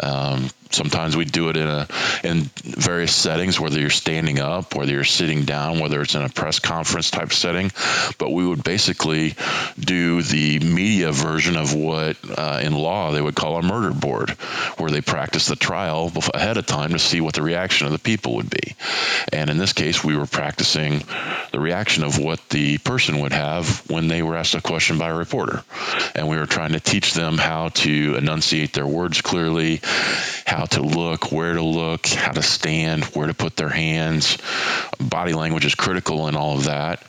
Um, 0.00 0.50
sometimes 0.70 1.16
we 1.16 1.24
do 1.24 1.48
it 1.48 1.56
in 1.56 1.66
a 1.66 1.86
in 2.24 2.42
various 2.62 3.14
settings, 3.14 3.60
whether 3.60 3.78
you're 3.78 3.90
standing 3.90 4.38
up, 4.38 4.74
whether 4.74 4.92
you're 4.92 5.04
sitting 5.04 5.44
down, 5.44 5.78
whether 5.78 6.00
it's 6.00 6.14
in 6.14 6.22
a 6.22 6.28
press 6.28 6.58
conference 6.58 7.10
type 7.10 7.32
setting. 7.32 7.70
But 8.18 8.30
we 8.30 8.46
would 8.46 8.64
basically 8.64 9.34
do 9.78 10.22
the 10.22 10.58
media 10.60 11.12
version 11.12 11.56
of 11.56 11.74
what 11.74 12.16
uh, 12.36 12.60
in 12.62 12.74
law 12.74 13.12
they 13.12 13.20
would 13.20 13.34
call 13.34 13.56
a 13.56 13.62
murder 13.62 13.92
board, 13.92 14.30
where 14.78 14.90
they 14.90 15.00
practice 15.00 15.46
the 15.46 15.56
trial 15.56 16.12
ahead 16.34 16.56
of 16.56 16.66
time 16.66 16.92
to 16.92 16.98
see 16.98 17.20
what 17.20 17.34
the 17.34 17.42
reaction 17.42 17.86
of 17.86 17.92
the 17.92 17.98
people 17.98 18.36
would 18.36 18.50
be. 18.50 18.74
And 19.32 19.50
in 19.50 19.58
this 19.58 19.72
case, 19.72 20.02
we 20.02 20.16
were 20.16 20.26
practicing 20.26 21.02
the 21.52 21.60
reaction 21.60 22.04
of 22.04 22.18
what 22.18 22.46
the 22.48 22.78
person 22.78 23.20
would 23.20 23.32
have 23.32 23.88
when 23.90 24.08
they 24.08 24.22
were 24.22 24.36
asked 24.36 24.54
a 24.54 24.60
question 24.60 24.98
by 24.98 25.10
a 25.10 25.14
reporter. 25.14 25.62
And 26.14 26.28
we 26.28 26.36
were 26.36 26.46
trying 26.46 26.72
to 26.72 26.80
teach 26.80 27.14
them 27.14 27.38
how 27.38 27.68
to 27.68 28.16
enunciate 28.16 28.72
their 28.72 28.86
words 28.86 29.20
clearly, 29.20 29.80
how 30.46 30.55
to 30.64 30.82
look, 30.82 31.30
where 31.30 31.54
to 31.54 31.62
look, 31.62 32.06
how 32.06 32.32
to 32.32 32.42
stand, 32.42 33.04
where 33.06 33.26
to 33.26 33.34
put 33.34 33.56
their 33.56 33.68
hands. 33.68 34.38
Body 34.98 35.34
language 35.34 35.66
is 35.66 35.74
critical 35.74 36.28
in 36.28 36.36
all 36.36 36.56
of 36.56 36.64
that. 36.64 37.02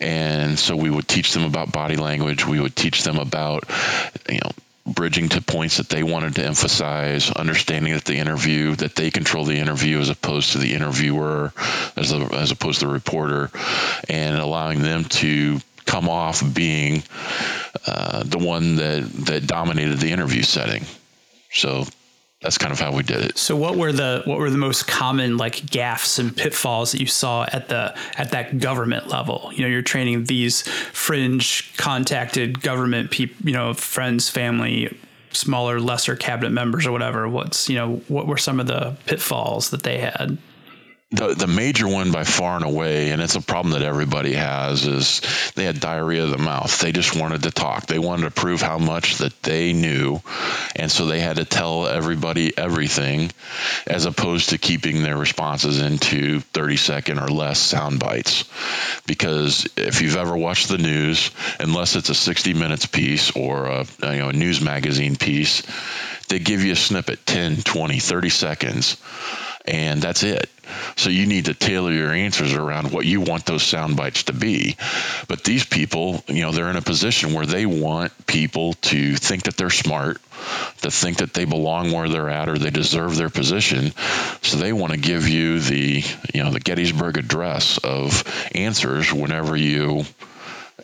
And 0.00 0.58
so 0.58 0.76
we 0.76 0.90
would 0.90 1.08
teach 1.08 1.32
them 1.32 1.44
about 1.44 1.72
body 1.72 1.96
language. 1.96 2.46
We 2.46 2.60
would 2.60 2.76
teach 2.76 3.02
them 3.04 3.18
about, 3.18 3.64
you 4.28 4.40
know, 4.42 4.50
bridging 4.84 5.28
to 5.30 5.40
points 5.40 5.76
that 5.76 5.88
they 5.88 6.02
wanted 6.02 6.34
to 6.34 6.44
emphasize, 6.44 7.30
understanding 7.30 7.94
that 7.94 8.04
the 8.04 8.16
interview 8.16 8.74
that 8.76 8.96
they 8.96 9.10
control 9.10 9.44
the 9.44 9.58
interview 9.58 9.98
as 9.98 10.10
opposed 10.10 10.52
to 10.52 10.58
the 10.58 10.74
interviewer, 10.74 11.52
as 11.96 12.12
a, 12.12 12.16
as 12.34 12.50
opposed 12.50 12.80
to 12.80 12.86
the 12.86 12.92
reporter, 12.92 13.50
and 14.08 14.36
allowing 14.36 14.82
them 14.82 15.04
to 15.04 15.60
come 15.86 16.08
off 16.08 16.42
being 16.54 17.02
uh, 17.86 18.22
the 18.24 18.38
one 18.38 18.76
that 18.76 19.08
that 19.26 19.46
dominated 19.46 19.98
the 19.98 20.10
interview 20.10 20.42
setting. 20.42 20.84
So 21.52 21.84
that's 22.42 22.58
kind 22.58 22.72
of 22.72 22.80
how 22.80 22.92
we 22.92 23.02
did 23.02 23.20
it. 23.24 23.38
So 23.38 23.56
what 23.56 23.76
were 23.76 23.92
the 23.92 24.22
what 24.24 24.38
were 24.38 24.50
the 24.50 24.58
most 24.58 24.86
common 24.86 25.36
like 25.36 25.56
gaffes 25.56 26.18
and 26.18 26.36
pitfalls 26.36 26.92
that 26.92 27.00
you 27.00 27.06
saw 27.06 27.46
at 27.52 27.68
the 27.68 27.96
at 28.18 28.32
that 28.32 28.58
government 28.58 29.08
level? 29.08 29.50
You 29.54 29.62
know, 29.62 29.68
you're 29.68 29.82
training 29.82 30.24
these 30.24 30.62
fringe 30.62 31.74
contacted 31.76 32.60
government 32.60 33.10
people, 33.10 33.46
you 33.46 33.52
know, 33.52 33.74
friends, 33.74 34.28
family, 34.28 34.96
smaller, 35.30 35.80
lesser 35.80 36.16
cabinet 36.16 36.50
members 36.50 36.84
or 36.84 36.92
whatever. 36.92 37.28
What's 37.28 37.68
you 37.68 37.76
know, 37.76 37.96
what 38.08 38.26
were 38.26 38.38
some 38.38 38.58
of 38.58 38.66
the 38.66 38.96
pitfalls 39.06 39.70
that 39.70 39.84
they 39.84 39.98
had? 39.98 40.36
The 41.12 41.34
the 41.34 41.46
major 41.46 41.86
one 41.86 42.10
by 42.10 42.24
far 42.24 42.56
and 42.56 42.64
away, 42.64 43.10
and 43.10 43.20
it's 43.20 43.36
a 43.36 43.40
problem 43.40 43.72
that 43.74 43.82
everybody 43.82 44.32
has, 44.32 44.86
is 44.86 45.20
they 45.54 45.64
had 45.64 45.78
diarrhea 45.78 46.24
of 46.24 46.30
the 46.30 46.38
mouth. 46.38 46.80
They 46.80 46.90
just 46.90 47.14
wanted 47.14 47.42
to 47.42 47.50
talk. 47.50 47.86
They 47.86 47.98
wanted 47.98 48.24
to 48.24 48.30
prove 48.30 48.62
how 48.62 48.78
much 48.78 49.18
that 49.18 49.40
they 49.42 49.74
knew, 49.74 50.20
and 50.74 50.90
so 50.90 51.06
they 51.06 51.20
had 51.20 51.36
to 51.36 51.44
tell 51.44 51.86
everybody 51.86 52.56
everything, 52.56 53.30
as 53.86 54.06
opposed 54.06 54.50
to 54.50 54.58
keeping 54.58 55.02
their 55.02 55.18
responses 55.18 55.80
into 55.80 56.40
30 56.40 56.76
second 56.76 57.18
or 57.18 57.28
less 57.28 57.58
sound 57.58 58.00
bites. 58.00 58.44
Because 59.06 59.68
if 59.76 60.00
you've 60.00 60.16
ever 60.16 60.36
watched 60.36 60.68
the 60.68 60.78
news, 60.78 61.30
unless 61.60 61.94
it's 61.94 62.08
a 62.08 62.14
60 62.14 62.54
minutes 62.54 62.86
piece 62.86 63.30
or 63.32 63.66
a 63.66 63.86
you 64.02 64.18
know 64.18 64.30
a 64.30 64.32
news 64.32 64.62
magazine 64.62 65.16
piece, 65.16 65.62
they 66.28 66.38
give 66.38 66.64
you 66.64 66.72
a 66.72 66.76
snippet 66.76 67.26
10, 67.26 67.58
20, 67.58 67.98
30 67.98 68.28
seconds 68.30 68.96
and 69.66 70.02
that's 70.02 70.22
it. 70.22 70.48
So 70.96 71.10
you 71.10 71.26
need 71.26 71.46
to 71.46 71.54
tailor 71.54 71.92
your 71.92 72.12
answers 72.12 72.54
around 72.54 72.92
what 72.92 73.04
you 73.04 73.20
want 73.20 73.46
those 73.46 73.62
sound 73.62 73.96
bites 73.96 74.24
to 74.24 74.32
be. 74.32 74.76
But 75.28 75.44
these 75.44 75.64
people, 75.64 76.22
you 76.26 76.42
know, 76.42 76.52
they're 76.52 76.70
in 76.70 76.76
a 76.76 76.82
position 76.82 77.32
where 77.32 77.46
they 77.46 77.66
want 77.66 78.26
people 78.26 78.74
to 78.74 79.16
think 79.16 79.44
that 79.44 79.56
they're 79.56 79.70
smart, 79.70 80.20
to 80.82 80.90
think 80.90 81.18
that 81.18 81.34
they 81.34 81.44
belong 81.44 81.92
where 81.92 82.08
they're 82.08 82.30
at 82.30 82.48
or 82.48 82.58
they 82.58 82.70
deserve 82.70 83.16
their 83.16 83.30
position. 83.30 83.92
So 84.42 84.56
they 84.56 84.72
want 84.72 84.92
to 84.92 84.98
give 84.98 85.28
you 85.28 85.60
the, 85.60 86.02
you 86.34 86.42
know, 86.42 86.50
the 86.50 86.60
Gettysburg 86.60 87.16
Address 87.18 87.78
of 87.78 88.24
answers 88.54 89.12
whenever 89.12 89.56
you 89.56 90.04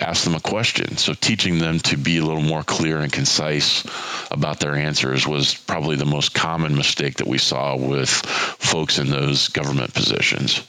ask 0.01 0.24
them 0.24 0.35
a 0.35 0.40
question. 0.40 0.96
So 0.96 1.14
teaching 1.14 1.59
them 1.59 1.81
to 1.81 1.96
be 1.96 2.18
a 2.18 2.24
little 2.24 2.42
more 2.42 2.62
clear 2.62 2.98
and 2.98 3.12
concise 3.12 3.85
about 4.31 4.61
their 4.61 4.74
answers 4.74 5.27
was 5.27 5.55
probably 5.55 5.96
the 5.96 6.07
most 6.07 6.35
common 6.35 6.77
mistake 6.77 7.16
that 7.16 7.27
we 7.27 7.38
saw 7.38 7.77
with 7.77 8.11
folks 8.11 8.98
in 8.98 9.11
those 9.11 9.48
government 9.48 9.94
positions. 9.94 10.62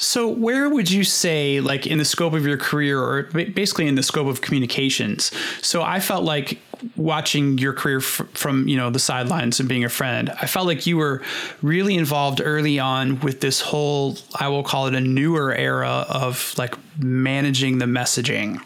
So, 0.00 0.28
where 0.28 0.68
would 0.68 0.88
you 0.88 1.02
say, 1.02 1.60
like 1.60 1.84
in 1.84 1.98
the 1.98 2.04
scope 2.04 2.32
of 2.32 2.46
your 2.46 2.56
career, 2.56 3.02
or 3.02 3.24
basically 3.24 3.88
in 3.88 3.96
the 3.96 4.04
scope 4.04 4.28
of 4.28 4.40
communications? 4.40 5.32
So, 5.60 5.82
I 5.82 5.98
felt 5.98 6.22
like 6.22 6.60
watching 6.96 7.58
your 7.58 7.72
career 7.72 7.98
f- 7.98 8.26
from 8.34 8.68
you 8.68 8.76
know 8.76 8.90
the 8.90 8.98
sidelines 8.98 9.60
and 9.60 9.68
being 9.68 9.84
a 9.84 9.88
friend, 9.88 10.30
I 10.30 10.46
felt 10.46 10.66
like 10.66 10.86
you 10.86 10.96
were 10.96 11.22
really 11.62 11.96
involved 11.96 12.40
early 12.44 12.78
on 12.78 13.20
with 13.20 13.40
this 13.40 13.60
whole, 13.60 14.18
I 14.34 14.48
will 14.48 14.62
call 14.62 14.86
it 14.86 14.94
a 14.94 15.00
newer 15.00 15.54
era 15.54 16.06
of 16.08 16.54
like 16.56 16.74
managing 16.98 17.78
the 17.78 17.86
messaging. 17.86 18.62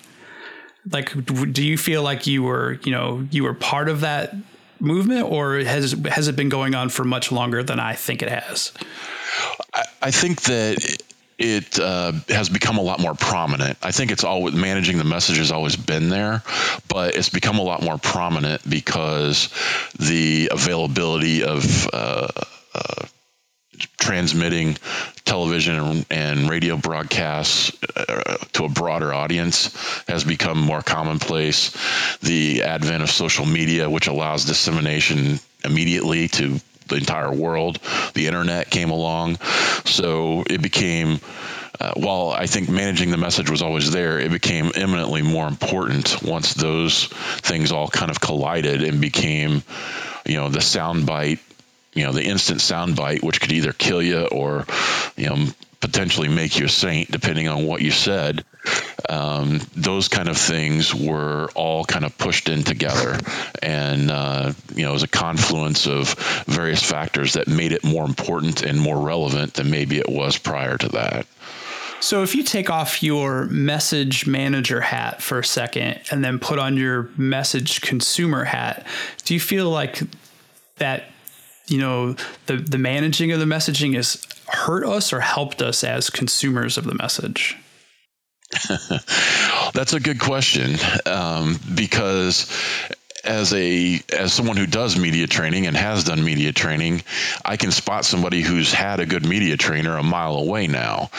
Like, 0.90 1.12
do 1.53 1.64
you 1.64 1.79
feel 1.79 2.03
like 2.03 2.27
you 2.27 2.42
were, 2.42 2.81
you 2.83 2.90
know, 2.90 3.27
you 3.31 3.44
were 3.44 3.55
part 3.55 3.88
of 3.88 4.01
that 4.01 4.35
movement, 4.81 5.31
or 5.31 5.59
has 5.59 5.92
has 6.11 6.29
it 6.29 6.37
been 6.37 6.48
going 6.48 6.75
on 6.75 6.88
for 6.88 7.05
much 7.05 7.31
longer 7.31 7.62
than 7.62 7.79
I 7.79 7.94
think 7.94 8.22
it 8.22 8.29
has? 8.29 8.72
I, 9.72 9.85
I 10.03 10.11
think 10.11 10.42
that 10.42 11.03
it 11.42 11.81
uh, 11.81 12.12
has 12.28 12.48
become 12.48 12.78
a 12.78 12.83
lot 12.83 13.00
more 13.00 13.14
prominent. 13.14 13.76
I 13.83 13.90
think 13.90 14.12
it's 14.12 14.22
always 14.22 14.55
managing 14.55 14.98
the 14.98 15.05
message 15.05 15.38
has 15.38 15.50
always 15.50 15.74
been 15.74 16.09
there, 16.09 16.42
but 16.88 17.16
it's 17.16 17.31
become 17.31 17.59
a 17.59 17.62
lot 17.62 17.83
more 17.83 17.98
prominent 17.98 18.68
because 18.68 19.48
the 19.98 20.50
availability 20.52 21.42
of 21.42 21.88
uh, 21.92 22.28
uh, 22.74 23.07
transmitting 23.98 24.76
television 25.24 26.07
and 26.11 26.48
radio 26.48 26.76
broadcasts 26.76 27.76
uh, 27.96 28.37
to 28.52 28.64
a 28.64 28.68
broader 28.68 29.12
audience 29.12 29.74
has 30.07 30.22
become 30.22 30.59
more 30.59 30.83
commonplace. 30.83 31.76
The 32.20 32.62
advent 32.62 33.02
of 33.02 33.11
social 33.11 33.46
media, 33.46 33.90
which 33.90 34.07
allows 34.07 34.44
dissemination 34.44 35.40
immediately 35.64 36.28
to 36.28 36.61
the 36.88 36.97
entire 36.97 37.33
world. 37.33 37.79
The 38.14 38.27
internet 38.27 38.71
came 38.71 38.90
along, 38.90 39.37
so 39.85 40.45
it 40.49 40.62
became. 40.62 41.21
Uh, 41.81 41.95
while 41.97 42.31
I 42.31 42.47
think 42.47 42.68
managing 42.68 43.11
the 43.11 43.16
message 43.16 43.51
was 43.51 43.62
always 43.62 43.90
there, 43.90 44.21
it 44.21 44.31
became 44.31 44.71
eminently 44.75 45.23
more 45.23 45.49
important 45.49 46.23
once 46.23 46.55
those 46.55 47.07
things 47.07 47.73
all 47.73 47.88
kind 47.88 48.11
of 48.11 48.21
collided 48.21 48.85
and 48.85 49.01
became, 49.01 49.62
you 50.25 50.37
know, 50.37 50.49
the 50.49 50.61
soundbite, 50.61 51.40
you 51.95 52.05
know, 52.05 52.12
the 52.12 52.23
instant 52.23 52.61
soundbite, 52.61 53.25
which 53.25 53.40
could 53.40 53.53
either 53.53 53.73
kill 53.73 54.03
you 54.03 54.27
or, 54.27 54.66
you 55.16 55.29
know, 55.29 55.47
potentially 55.83 56.29
make 56.29 56.59
you 56.59 56.66
a 56.66 56.68
saint 56.68 57.11
depending 57.11 57.49
on 57.49 57.66
what 57.66 57.83
you 57.83 57.90
said. 57.90 58.45
Um, 59.09 59.61
those 59.77 60.09
kind 60.09 60.29
of 60.29 60.38
things 60.38 60.95
were 60.95 61.49
all 61.55 61.85
kind 61.85 62.05
of 62.05 62.16
pushed 62.16 62.49
in 62.49 62.62
together, 62.62 63.18
and 63.61 64.11
uh, 64.11 64.53
you 64.75 64.85
know, 64.85 64.90
it 64.90 64.92
was 64.92 65.03
a 65.03 65.09
confluence 65.09 65.87
of 65.88 66.14
various 66.47 66.83
factors 66.83 67.33
that 67.33 67.49
made 67.49 67.73
it 67.73 67.83
more 67.83 68.05
important 68.05 68.62
and 68.62 68.81
more 68.81 68.99
relevant 68.99 69.55
than 69.55 69.71
maybe 69.71 69.99
it 69.99 70.09
was 70.09 70.38
prior 70.38 70.79
to 70.79 70.88
that. 70.90 71.27
So, 71.99 72.23
if 72.23 72.37
you 72.37 72.45
take 72.45 72.71
off 72.71 73.03
your 73.03 73.47
message 73.47 74.27
manager 74.27 74.81
hat 74.81 75.21
for 75.21 75.40
a 75.40 75.45
second 75.45 76.01
and 76.12 76.25
then 76.25 76.38
put 76.38 76.61
on 76.61 76.77
your 76.77 77.11
message 77.16 77.81
consumer 77.81 78.45
hat, 78.45 78.87
do 79.25 79.35
you 79.35 79.40
feel 79.40 79.68
like 79.68 80.01
that 80.77 81.05
you 81.66 81.79
know 81.79 82.14
the 82.47 82.57
the 82.57 82.79
managing 82.79 83.33
of 83.33 83.40
the 83.40 83.47
messaging 83.47 83.95
has 83.95 84.25
hurt 84.53 84.85
us 84.85 85.12
or 85.12 85.21
helped 85.21 85.62
us 85.62 85.85
as 85.85 86.11
consumers 86.11 86.79
of 86.79 86.85
the 86.85 86.95
message? 86.95 87.57
That's 89.73 89.95
a 89.95 90.01
good 90.01 90.21
question 90.21 90.77
um, 91.07 91.59
because 91.75 92.51
as 93.25 93.53
a 93.53 94.01
as 94.13 94.33
someone 94.33 94.57
who 94.57 94.67
does 94.67 94.99
media 94.99 95.27
training 95.27 95.67
and 95.67 95.77
has 95.77 96.05
done 96.05 96.25
media 96.25 96.53
training, 96.53 97.03
I 97.45 97.57
can 97.57 97.71
spot 97.71 98.05
somebody 98.05 98.43
who's 98.43 98.73
had 98.73 99.01
a 99.01 99.07
good 99.07 99.25
media 99.25 99.57
trainer 99.57 99.97
a 99.97 100.03
mile 100.03 100.37
away 100.37 100.67
now, 100.67 101.11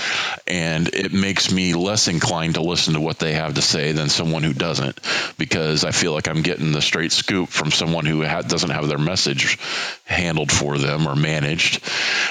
and 0.46 0.88
it 0.94 1.13
makes 1.13 1.52
me 1.52 1.74
less 1.74 2.08
inclined 2.08 2.56
to 2.56 2.62
listen 2.62 2.94
to 2.96 3.02
what 3.02 3.20
they 3.20 3.34
have 3.34 3.54
to 3.56 3.62
say 3.62 3.92
than 3.94 4.10
someone 4.10 4.44
who 4.44 4.54
doesn't, 4.54 5.00
because 5.38 5.86
I 5.86 5.92
feel 5.92 6.13
like 6.13 6.28
I'm 6.28 6.42
getting 6.42 6.72
the 6.72 6.82
straight 6.82 7.12
scoop 7.12 7.50
from 7.50 7.72
someone 7.72 8.06
who 8.06 8.26
ha- 8.26 8.42
doesn't 8.42 8.70
have 8.70 8.88
their 8.88 8.98
message 8.98 9.58
handled 10.06 10.52
for 10.52 10.78
them 10.78 11.08
or 11.08 11.16
managed, 11.16 11.84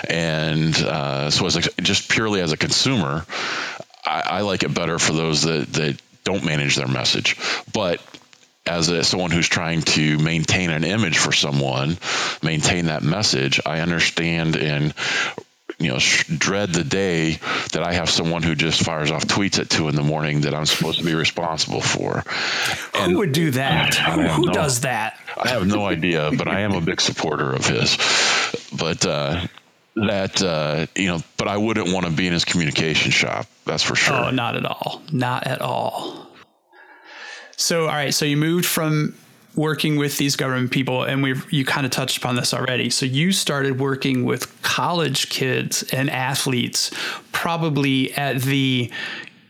and 0.09 0.77
uh, 0.77 1.31
so 1.31 1.47
as 1.47 1.57
a, 1.57 1.83
just 1.83 2.11
purely 2.11 2.41
as 2.41 2.53
a 2.53 2.57
consumer, 2.57 3.25
I, 4.05 4.23
I 4.27 4.41
like 4.43 4.65
it 4.65 4.75
better 4.75 4.99
for 4.99 5.13
those 5.13 5.43
that 5.43 5.73
that 5.73 6.01
don't 6.25 6.45
manage 6.45 6.77
their 6.77 6.89
message, 6.89 7.37
but 7.73 8.01
as 8.66 8.88
a, 8.88 9.03
someone 9.05 9.31
who's 9.31 9.48
trying 9.48 9.83
to 9.83 10.18
maintain 10.18 10.70
an 10.70 10.85
image 10.85 11.18
for 11.18 11.33
someone, 11.33 11.96
maintain 12.42 12.87
that 12.87 13.03
message, 13.03 13.61
I 13.64 13.81
understand 13.81 14.57
and 14.57 14.94
you 15.79 15.90
know 15.90 15.98
dread 16.38 16.72
the 16.72 16.85
day 16.85 17.38
that 17.72 17.83
I 17.83 17.92
have 17.92 18.09
someone 18.09 18.42
who 18.42 18.55
just 18.55 18.85
fires 18.85 19.11
off 19.11 19.25
tweets 19.27 19.59
at 19.59 19.68
two 19.68 19.88
in 19.88 19.96
the 19.96 20.03
morning 20.03 20.42
that 20.42 20.55
I'm 20.55 20.66
supposed 20.66 21.01
to 21.01 21.05
be 21.05 21.14
responsible 21.14 21.81
for. 21.81 22.22
And 22.94 23.12
who 23.12 23.18
would 23.18 23.33
do 23.33 23.51
that? 23.53 23.94
Who, 23.94 24.22
who 24.22 24.46
no, 24.46 24.53
does 24.53 24.83
that? 24.83 25.18
I 25.37 25.48
have 25.48 25.66
no 25.66 25.87
idea, 25.87 26.31
but 26.37 26.46
I 26.46 26.61
am 26.61 26.72
a 26.72 26.81
big 26.81 27.01
supporter 27.01 27.53
of 27.53 27.66
his. 27.66 27.96
but 28.79 29.05
uh, 29.05 29.46
that 29.96 30.42
uh, 30.42 30.87
you 30.94 31.09
know, 31.09 31.20
but 31.37 31.48
I 31.48 31.57
wouldn't 31.57 31.92
want 31.92 32.07
to 32.07 32.12
be 32.12 32.27
in 32.27 32.33
his 32.33 32.44
communication 32.44 33.11
shop. 33.11 33.46
That's 33.64 33.83
for 33.83 33.96
sure. 33.96 34.27
Oh, 34.27 34.31
not 34.31 34.57
at 34.57 34.64
all. 34.64 35.03
Not 35.11 35.46
at 35.46 35.61
all. 35.61 36.32
So, 37.57 37.83
all 37.83 37.95
right. 37.95 38.15
So 38.15 38.25
you 38.25 38.37
moved 38.37 38.67
from 38.67 39.15
working 39.55 39.97
with 39.97 40.17
these 40.19 40.37
government 40.37 40.71
people, 40.71 41.05
and 41.05 41.23
we've 41.23 41.51
you 41.53 41.65
kind 41.65 41.85
of 41.85 41.93
touched 41.93 42.17
upon 42.19 42.37
this 42.37 42.55
already. 42.55 42.91
So 42.91 43.07
you 43.07 43.33
started 43.33 43.79
working 43.79 44.25
with 44.25 44.62
college 44.62 45.29
kids 45.29 45.83
and 45.93 46.09
athletes, 46.11 46.91
probably 47.33 48.12
at 48.15 48.43
the 48.43 48.91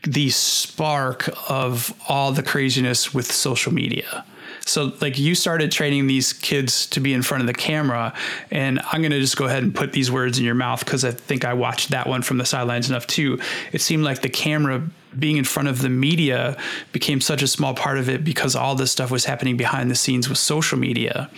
the 0.03 0.29
spark 0.29 1.29
of 1.49 1.93
all 2.09 2.33
the 2.33 2.43
craziness 2.43 3.13
with 3.13 3.31
social 3.31 3.73
media. 3.73 4.25
So 4.65 4.93
like 5.01 5.17
you 5.17 5.35
started 5.35 5.71
training 5.71 6.07
these 6.07 6.33
kids 6.33 6.87
to 6.87 6.99
be 6.99 7.13
in 7.13 7.21
front 7.21 7.41
of 7.41 7.47
the 7.47 7.53
camera, 7.53 8.13
and 8.51 8.81
I'm 8.91 9.01
gonna 9.01 9.19
just 9.19 9.37
go 9.37 9.45
ahead 9.45 9.63
and 9.63 9.73
put 9.73 9.93
these 9.93 10.11
words 10.11 10.39
in 10.39 10.45
your 10.45 10.55
mouth 10.55 10.83
because 10.83 11.05
I 11.05 11.11
think 11.11 11.45
I 11.45 11.53
watched 11.53 11.89
that 11.89 12.07
one 12.07 12.21
from 12.21 12.37
the 12.37 12.45
sidelines 12.45 12.89
enough 12.89 13.07
too. 13.07 13.39
It 13.71 13.81
seemed 13.81 14.03
like 14.03 14.21
the 14.21 14.29
camera 14.29 14.83
being 15.19 15.37
in 15.37 15.43
front 15.43 15.69
of 15.69 15.81
the 15.81 15.89
media 15.89 16.57
became 16.91 17.21
such 17.21 17.41
a 17.41 17.47
small 17.47 17.73
part 17.73 17.97
of 17.97 18.09
it 18.09 18.23
because 18.23 18.55
all 18.55 18.75
this 18.75 18.91
stuff 18.91 19.11
was 19.11 19.25
happening 19.25 19.57
behind 19.57 19.89
the 19.89 19.95
scenes 19.95 20.29
with 20.29 20.37
social 20.37 20.77
media. 20.77 21.29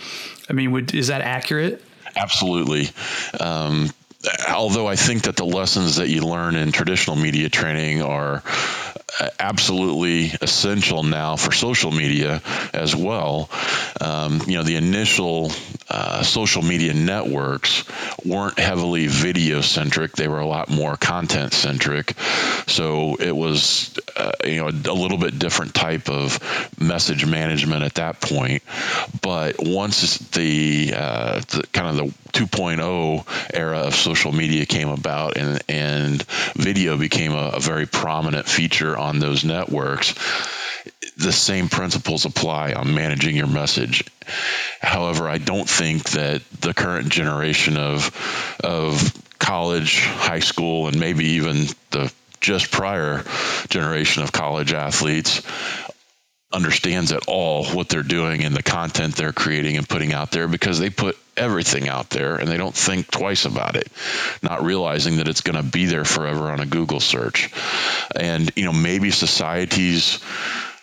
I 0.48 0.52
mean, 0.52 0.72
would, 0.72 0.94
is 0.94 1.08
that 1.08 1.20
accurate? 1.20 1.82
Absolutely. 2.16 2.88
Um, 3.40 3.90
although 4.48 4.86
I 4.86 4.96
think 4.96 5.22
that 5.22 5.36
the 5.36 5.44
lessons 5.44 5.96
that 5.96 6.08
you 6.08 6.22
learn 6.22 6.56
in 6.56 6.72
traditional 6.72 7.16
media 7.16 7.48
training 7.48 8.02
are 8.02 8.42
absolutely 9.38 10.32
essential 10.40 11.02
now 11.02 11.36
for 11.36 11.52
social 11.52 11.90
media 11.90 12.42
as 12.72 12.94
well. 12.94 13.50
Um, 14.00 14.42
you 14.46 14.56
know, 14.56 14.62
the 14.62 14.76
initial 14.76 15.50
uh, 15.88 16.22
social 16.22 16.62
media 16.62 16.92
networks 16.92 17.84
weren't 18.24 18.58
heavily 18.58 19.06
video 19.06 19.60
centric; 19.60 20.12
they 20.12 20.28
were 20.28 20.40
a 20.40 20.46
lot 20.46 20.68
more 20.68 20.96
content 20.96 21.52
centric. 21.52 22.12
So 22.66 23.16
it 23.16 23.34
was, 23.34 23.96
uh, 24.16 24.32
you 24.44 24.56
know, 24.56 24.68
a, 24.68 24.96
little 24.96 25.18
bit 25.18 25.38
different 25.38 25.74
type 25.74 26.10
of 26.10 26.38
message 26.80 27.24
management 27.24 27.84
at 27.84 27.94
that 27.94 28.20
point. 28.20 28.62
But 29.22 29.56
once 29.60 30.18
the, 30.30 30.92
uh, 30.96 31.40
the 31.40 31.64
kind 31.72 31.88
of 31.88 31.96
the 31.96 32.14
2.0 32.44 33.24
era 33.54 33.78
of 33.78 33.94
social 33.94 34.32
media 34.32 34.66
came 34.66 34.88
about 34.88 35.36
and, 35.38 35.62
and 35.68 36.22
video 36.54 36.98
became 36.98 37.32
a, 37.32 37.52
a 37.54 37.60
very 37.60 37.86
prominent 37.86 38.46
feature 38.46 38.96
on 38.96 39.05
those 39.18 39.44
networks, 39.44 40.14
the 41.16 41.32
same 41.32 41.68
principles 41.68 42.24
apply 42.24 42.72
on 42.72 42.94
managing 42.94 43.36
your 43.36 43.46
message. 43.46 44.04
However, 44.80 45.28
I 45.28 45.38
don't 45.38 45.68
think 45.68 46.10
that 46.10 46.42
the 46.60 46.74
current 46.74 47.08
generation 47.08 47.76
of 47.76 48.58
of 48.62 49.12
college, 49.38 50.00
high 50.00 50.40
school, 50.40 50.88
and 50.88 50.98
maybe 50.98 51.24
even 51.32 51.66
the 51.90 52.12
just 52.40 52.70
prior 52.70 53.24
generation 53.68 54.22
of 54.22 54.32
college 54.32 54.72
athletes 54.72 55.42
understands 56.52 57.12
at 57.12 57.26
all 57.26 57.64
what 57.66 57.88
they're 57.88 58.02
doing 58.02 58.44
and 58.44 58.54
the 58.54 58.62
content 58.62 59.16
they're 59.16 59.32
creating 59.32 59.76
and 59.76 59.88
putting 59.88 60.12
out 60.12 60.30
there 60.30 60.46
because 60.46 60.78
they 60.78 60.90
put 60.90 61.18
everything 61.36 61.88
out 61.88 62.08
there 62.10 62.36
and 62.36 62.48
they 62.48 62.56
don't 62.56 62.74
think 62.74 63.10
twice 63.10 63.44
about 63.44 63.76
it, 63.76 63.88
not 64.42 64.64
realizing 64.64 65.16
that 65.16 65.28
it's 65.28 65.40
going 65.40 65.56
to 65.56 65.62
be 65.62 65.86
there 65.86 66.04
forever 66.04 66.50
on 66.50 66.60
a 66.60 66.66
Google 66.66 67.00
search. 67.00 67.52
And, 68.14 68.50
you 68.56 68.64
know, 68.64 68.72
maybe 68.72 69.10
society's 69.10 70.20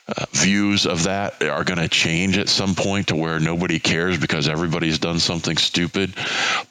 uh, 0.06 0.26
views 0.32 0.86
of 0.86 1.04
that 1.04 1.42
are 1.42 1.64
going 1.64 1.80
to 1.80 1.88
change 1.88 2.38
at 2.38 2.50
some 2.50 2.76
point 2.76 3.08
to 3.08 3.16
where 3.16 3.40
nobody 3.40 3.80
cares 3.80 4.18
because 4.18 4.50
everybody's 4.50 5.00
done 5.00 5.20
something 5.20 5.56
stupid. 5.56 6.14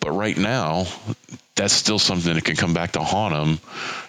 But 0.00 0.11
right 0.11 0.37
now, 0.37 0.87
that's 1.55 1.75
still 1.75 1.99
something 1.99 2.35
that 2.35 2.45
can 2.45 2.57
come 2.57 2.73
back 2.73 2.92
to 2.92 3.01
haunt 3.01 3.35
them 3.35 3.59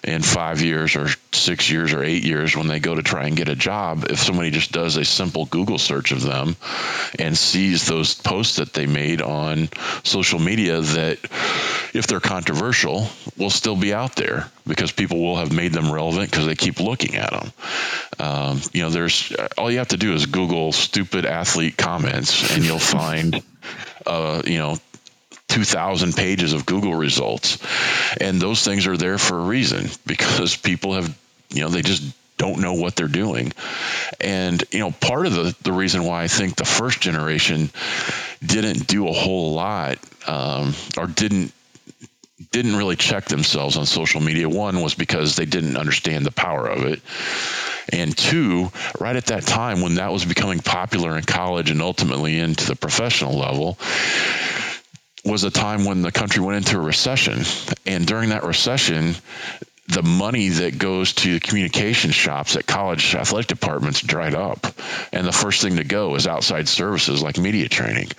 in 0.04 0.22
five 0.22 0.62
years 0.62 0.96
or 0.96 1.10
six 1.34 1.70
years 1.70 1.92
or 1.92 2.02
eight 2.02 2.24
years 2.24 2.56
when 2.56 2.68
they 2.68 2.80
go 2.80 2.96
to 2.96 3.04
try 3.04 3.26
and 3.28 3.36
get 3.36 3.50
a 3.50 3.56
job. 3.56 4.06
If 4.10 4.20
somebody 4.20 4.50
just 4.50 4.72
does 4.72 4.96
a 4.96 5.04
simple 5.04 5.46
Google 5.46 5.78
search 5.78 6.14
of 6.14 6.22
them 6.22 6.56
and 7.20 7.38
sees 7.38 7.86
those 7.86 8.14
posts 8.16 8.58
that 8.58 8.74
they 8.74 8.86
made 8.86 9.22
on 9.22 9.68
social 10.04 10.40
media, 10.40 10.80
that 10.80 11.20
if 11.94 12.08
they're 12.08 12.22
controversial, 12.22 13.10
will 13.38 13.50
still 13.50 13.76
be 13.76 13.94
out 13.94 14.16
there 14.16 14.50
because 14.66 14.94
people 14.94 15.20
will 15.20 15.36
have 15.36 15.52
made 15.52 15.74
them 15.74 15.92
relevant 15.92 16.32
because 16.32 16.46
they 16.46 16.56
keep 16.56 16.80
looking 16.80 17.18
at 17.18 17.32
them. 17.32 17.52
Um, 18.20 18.62
you 18.72 18.84
know, 18.84 18.90
there's 18.90 19.36
all 19.58 19.70
you 19.70 19.80
have 19.80 19.90
to 19.90 19.98
do 19.98 20.14
is 20.14 20.28
Google 20.28 20.72
stupid 20.72 21.26
athlete 21.26 21.76
comments 21.76 22.56
and 22.56 22.64
you'll 22.64 22.80
find, 22.80 23.44
uh, 24.08 24.42
you 24.46 24.60
know, 24.60 24.78
2,000 25.54 26.16
pages 26.16 26.54
of 26.54 26.66
Google 26.66 26.96
results. 26.96 27.60
And 28.20 28.42
those 28.42 28.64
things 28.64 28.88
are 28.88 28.98
there 28.98 29.20
for 29.20 29.38
a 29.38 29.44
reason 29.44 29.88
because 30.06 30.58
people 30.58 30.96
have, 30.96 31.16
you 31.50 31.62
know, 31.62 31.70
they 31.70 31.84
just 31.84 32.04
don't 32.38 32.60
know 32.60 32.74
what 32.74 32.96
they're 32.96 33.08
doing. 33.08 33.54
And, 34.20 34.64
you 34.72 34.80
know, 34.80 34.92
part 34.92 35.28
of 35.28 35.34
the, 35.34 35.56
the 35.62 35.72
reason 35.72 36.06
why 36.06 36.24
I 36.24 36.28
think 36.28 36.56
the 36.56 36.66
first 36.66 37.02
generation 37.02 37.70
didn't 38.44 38.88
do 38.88 39.08
a 39.08 39.14
whole 39.14 39.54
lot 39.54 40.00
um, 40.28 40.74
or 40.98 41.06
didn't 41.06 41.54
didn't 42.52 42.76
really 42.76 42.98
check 42.98 43.26
themselves 43.26 43.78
on 43.78 43.86
social 43.86 44.20
media. 44.20 44.50
One 44.50 44.82
was 44.82 44.96
because 44.96 45.36
they 45.36 45.46
didn't 45.46 45.78
understand 45.78 46.26
the 46.26 46.32
power 46.32 46.68
of 46.68 46.84
it. 46.84 47.02
And 47.92 48.18
two, 48.18 48.70
right 49.00 49.16
at 49.16 49.28
that 49.28 49.44
time 49.44 49.82
when 49.82 49.96
that 49.96 50.12
was 50.12 50.26
becoming 50.26 50.60
popular 50.60 51.18
in 51.18 51.24
college 51.24 51.70
and 51.70 51.82
ultimately 51.82 52.38
into 52.40 52.66
the 52.66 52.76
professional 52.76 53.38
level, 53.38 53.78
was 55.26 55.44
a 55.44 55.52
time 55.52 55.86
when 55.86 56.02
the 56.02 56.12
country 56.12 56.44
went 56.44 56.58
into 56.58 56.78
a 56.78 56.82
recession. 56.82 57.44
And 57.86 58.06
during 58.06 58.30
that 58.30 58.44
recession, 58.44 59.16
the 59.88 60.04
money 60.04 60.50
that 60.50 60.78
goes 60.78 61.14
to 61.14 61.34
the 61.34 61.40
communication 61.40 62.12
shops 62.12 62.56
at 62.56 62.66
college 62.66 63.16
athletic 63.16 63.48
departments 63.48 64.02
dried 64.02 64.36
up. 64.36 64.66
And 65.12 65.28
the 65.28 65.32
first 65.32 65.62
thing 65.62 65.78
to 65.78 65.84
go 65.84 66.16
is 66.16 66.28
outside 66.28 66.68
services 66.68 67.22
like 67.22 67.38
media 67.38 67.70
training. 67.70 68.10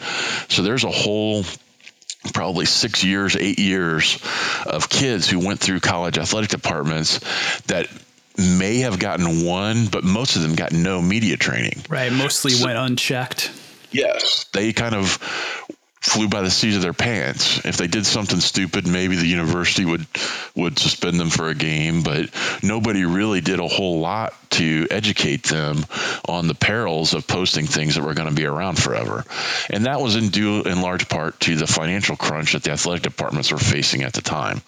So 0.48 0.62
there's 0.62 0.84
a 0.84 0.90
whole 0.90 1.44
probably 2.32 2.64
six 2.64 3.04
years, 3.04 3.36
eight 3.36 3.58
years 3.58 4.18
of 4.66 4.88
kids 4.88 5.28
who 5.28 5.44
went 5.44 5.60
through 5.60 5.80
college 5.80 6.18
athletic 6.18 6.50
departments 6.50 7.20
that 7.66 7.88
may 8.36 8.78
have 8.78 8.98
gotten 8.98 9.44
one, 9.44 9.86
but 9.86 10.04
most 10.04 10.36
of 10.36 10.42
them 10.42 10.54
got 10.54 10.72
no 10.72 11.00
media 11.00 11.36
training. 11.36 11.82
Right. 11.88 12.12
Mostly 12.12 12.52
so, 12.52 12.66
went 12.66 12.78
unchecked. 12.78 13.50
Yes. 13.90 14.46
They 14.52 14.72
kind 14.72 14.94
of 14.94 15.18
flew 16.04 16.28
by 16.28 16.42
the 16.42 16.50
seat 16.50 16.76
of 16.76 16.82
their 16.82 16.92
pants. 16.92 17.64
If 17.64 17.78
they 17.78 17.86
did 17.86 18.04
something 18.04 18.38
stupid, 18.38 18.86
maybe 18.86 19.16
the 19.16 19.26
university 19.26 19.86
would 19.86 20.06
would 20.54 20.78
suspend 20.78 21.18
them 21.18 21.30
for 21.30 21.48
a 21.48 21.54
game, 21.54 22.02
but 22.02 22.28
nobody 22.62 23.06
really 23.06 23.40
did 23.40 23.58
a 23.58 23.66
whole 23.66 24.00
lot 24.00 24.34
to 24.50 24.86
educate 24.90 25.44
them 25.44 25.86
on 26.28 26.46
the 26.46 26.54
perils 26.54 27.14
of 27.14 27.26
posting 27.26 27.64
things 27.64 27.94
that 27.94 28.04
were 28.04 28.12
going 28.12 28.28
to 28.28 28.34
be 28.34 28.44
around 28.44 28.76
forever. 28.76 29.24
And 29.70 29.86
that 29.86 30.00
was 30.00 30.14
in 30.14 30.28
due 30.28 30.62
in 30.62 30.82
large 30.82 31.08
part 31.08 31.40
to 31.40 31.56
the 31.56 31.66
financial 31.66 32.16
crunch 32.16 32.52
that 32.52 32.62
the 32.62 32.72
athletic 32.72 33.02
departments 33.02 33.50
were 33.50 33.58
facing 33.58 34.02
at 34.02 34.12
the 34.12 34.20
time. 34.20 34.60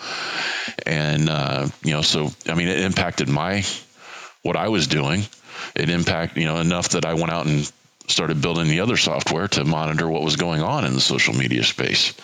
And 0.87 1.29
uh, 1.29 1.69
you 1.85 1.93
know, 1.93 2.03
so 2.03 2.31
I 2.49 2.55
mean, 2.55 2.69
it 2.69 2.81
impacted 2.81 3.29
my 3.29 3.63
what 4.43 4.57
I 4.57 4.69
was 4.69 4.87
doing. 4.87 5.23
It 5.75 5.91
impacted 5.91 6.39
you 6.39 6.49
know 6.49 6.57
enough 6.57 6.91
that 6.91 7.05
I 7.05 7.13
went 7.13 7.31
out 7.31 7.45
and 7.45 7.71
started 8.09 8.41
building 8.41 8.69
the 8.69 8.81
other 8.81 8.97
software 8.97 9.49
to 9.49 9.65
monitor 9.65 10.09
what 10.09 10.23
was 10.23 10.37
going 10.37 10.63
on 10.63 10.85
in 10.85 10.93
the 10.93 11.01
social 11.01 11.35
media 11.35 11.65
space. 11.65 12.15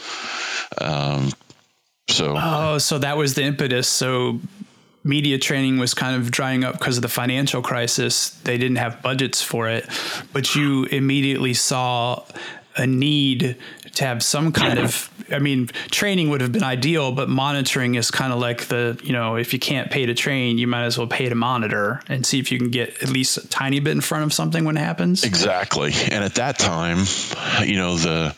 Um, 0.80 1.30
so, 2.08 2.34
oh, 2.36 2.78
so 2.78 2.98
that 2.98 3.16
was 3.16 3.34
the 3.34 3.42
impetus. 3.42 3.88
So, 3.88 4.40
media 5.04 5.38
training 5.38 5.78
was 5.78 5.94
kind 5.94 6.16
of 6.16 6.30
drying 6.30 6.64
up 6.64 6.78
because 6.78 6.96
of 6.96 7.02
the 7.02 7.08
financial 7.08 7.62
crisis. 7.62 8.30
They 8.30 8.58
didn't 8.58 8.76
have 8.76 9.02
budgets 9.02 9.42
for 9.42 9.68
it, 9.68 9.88
but 10.32 10.54
you 10.54 10.84
immediately 10.84 11.54
saw 11.54 12.24
a 12.76 12.86
need 12.86 13.56
to 13.94 14.04
have 14.04 14.22
some 14.22 14.52
kind 14.52 14.78
of 14.78 15.10
I 15.30 15.38
mean, 15.38 15.68
training 15.90 16.30
would 16.30 16.40
have 16.40 16.52
been 16.52 16.62
ideal, 16.62 17.12
but 17.12 17.28
monitoring 17.28 17.94
is 17.94 18.10
kind 18.10 18.32
of 18.32 18.38
like 18.38 18.66
the, 18.66 19.00
you 19.02 19.12
know, 19.12 19.36
if 19.36 19.52
you 19.52 19.58
can't 19.58 19.90
pay 19.90 20.06
to 20.06 20.14
train, 20.14 20.58
you 20.58 20.66
might 20.66 20.84
as 20.84 20.98
well 20.98 21.06
pay 21.06 21.28
to 21.28 21.34
monitor 21.34 22.02
and 22.08 22.26
see 22.26 22.38
if 22.38 22.52
you 22.52 22.58
can 22.58 22.70
get 22.70 23.02
at 23.02 23.08
least 23.08 23.38
a 23.38 23.48
tiny 23.48 23.80
bit 23.80 23.92
in 23.92 24.00
front 24.00 24.24
of 24.24 24.32
something 24.32 24.64
when 24.64 24.76
it 24.76 24.80
happens. 24.80 25.24
Exactly. 25.24 25.92
And 26.10 26.24
at 26.24 26.34
that 26.36 26.58
time, 26.58 26.98
you 27.64 27.76
know, 27.76 27.96
the 27.96 28.34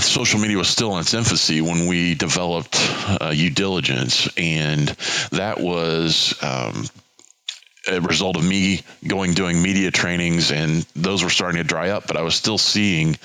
social 0.00 0.40
media 0.40 0.56
was 0.56 0.68
still 0.68 0.94
in 0.94 1.00
its 1.00 1.14
infancy 1.14 1.60
when 1.60 1.86
we 1.86 2.14
developed 2.14 2.76
uh, 3.08 3.32
diligence, 3.54 4.28
and 4.36 4.88
that 5.30 5.60
was 5.60 6.34
um, 6.42 6.86
a 7.88 8.00
result 8.00 8.36
of 8.36 8.44
me 8.44 8.80
going 9.06 9.34
doing 9.34 9.62
media 9.62 9.90
trainings 9.90 10.50
and 10.50 10.86
those 10.94 11.22
were 11.22 11.30
starting 11.30 11.58
to 11.58 11.64
dry 11.64 11.90
up 11.90 12.06
but 12.06 12.16
i 12.16 12.22
was 12.22 12.34
still 12.34 12.58
seeing 12.58 13.16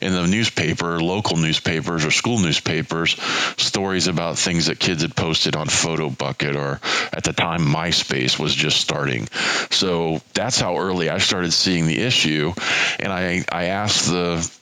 in 0.00 0.12
the 0.12 0.26
newspaper 0.26 1.00
local 1.00 1.36
newspapers 1.36 2.04
or 2.04 2.10
school 2.10 2.38
newspapers 2.38 3.16
stories 3.56 4.06
about 4.06 4.38
things 4.38 4.66
that 4.66 4.78
kids 4.78 5.02
had 5.02 5.14
posted 5.14 5.56
on 5.56 5.66
Photobucket 5.66 6.56
or 6.56 6.80
at 7.12 7.24
the 7.24 7.32
time 7.32 7.60
myspace 7.60 8.38
was 8.38 8.54
just 8.54 8.80
starting. 8.80 9.28
So 9.70 10.20
that's 10.34 10.60
how 10.60 10.78
early 10.78 11.08
i 11.10 11.18
started 11.18 11.52
seeing 11.52 11.86
the 11.86 11.98
issue 11.98 12.52
and 12.98 13.12
i 13.12 13.44
i 13.50 13.64
asked 13.66 14.06
the 14.06 14.59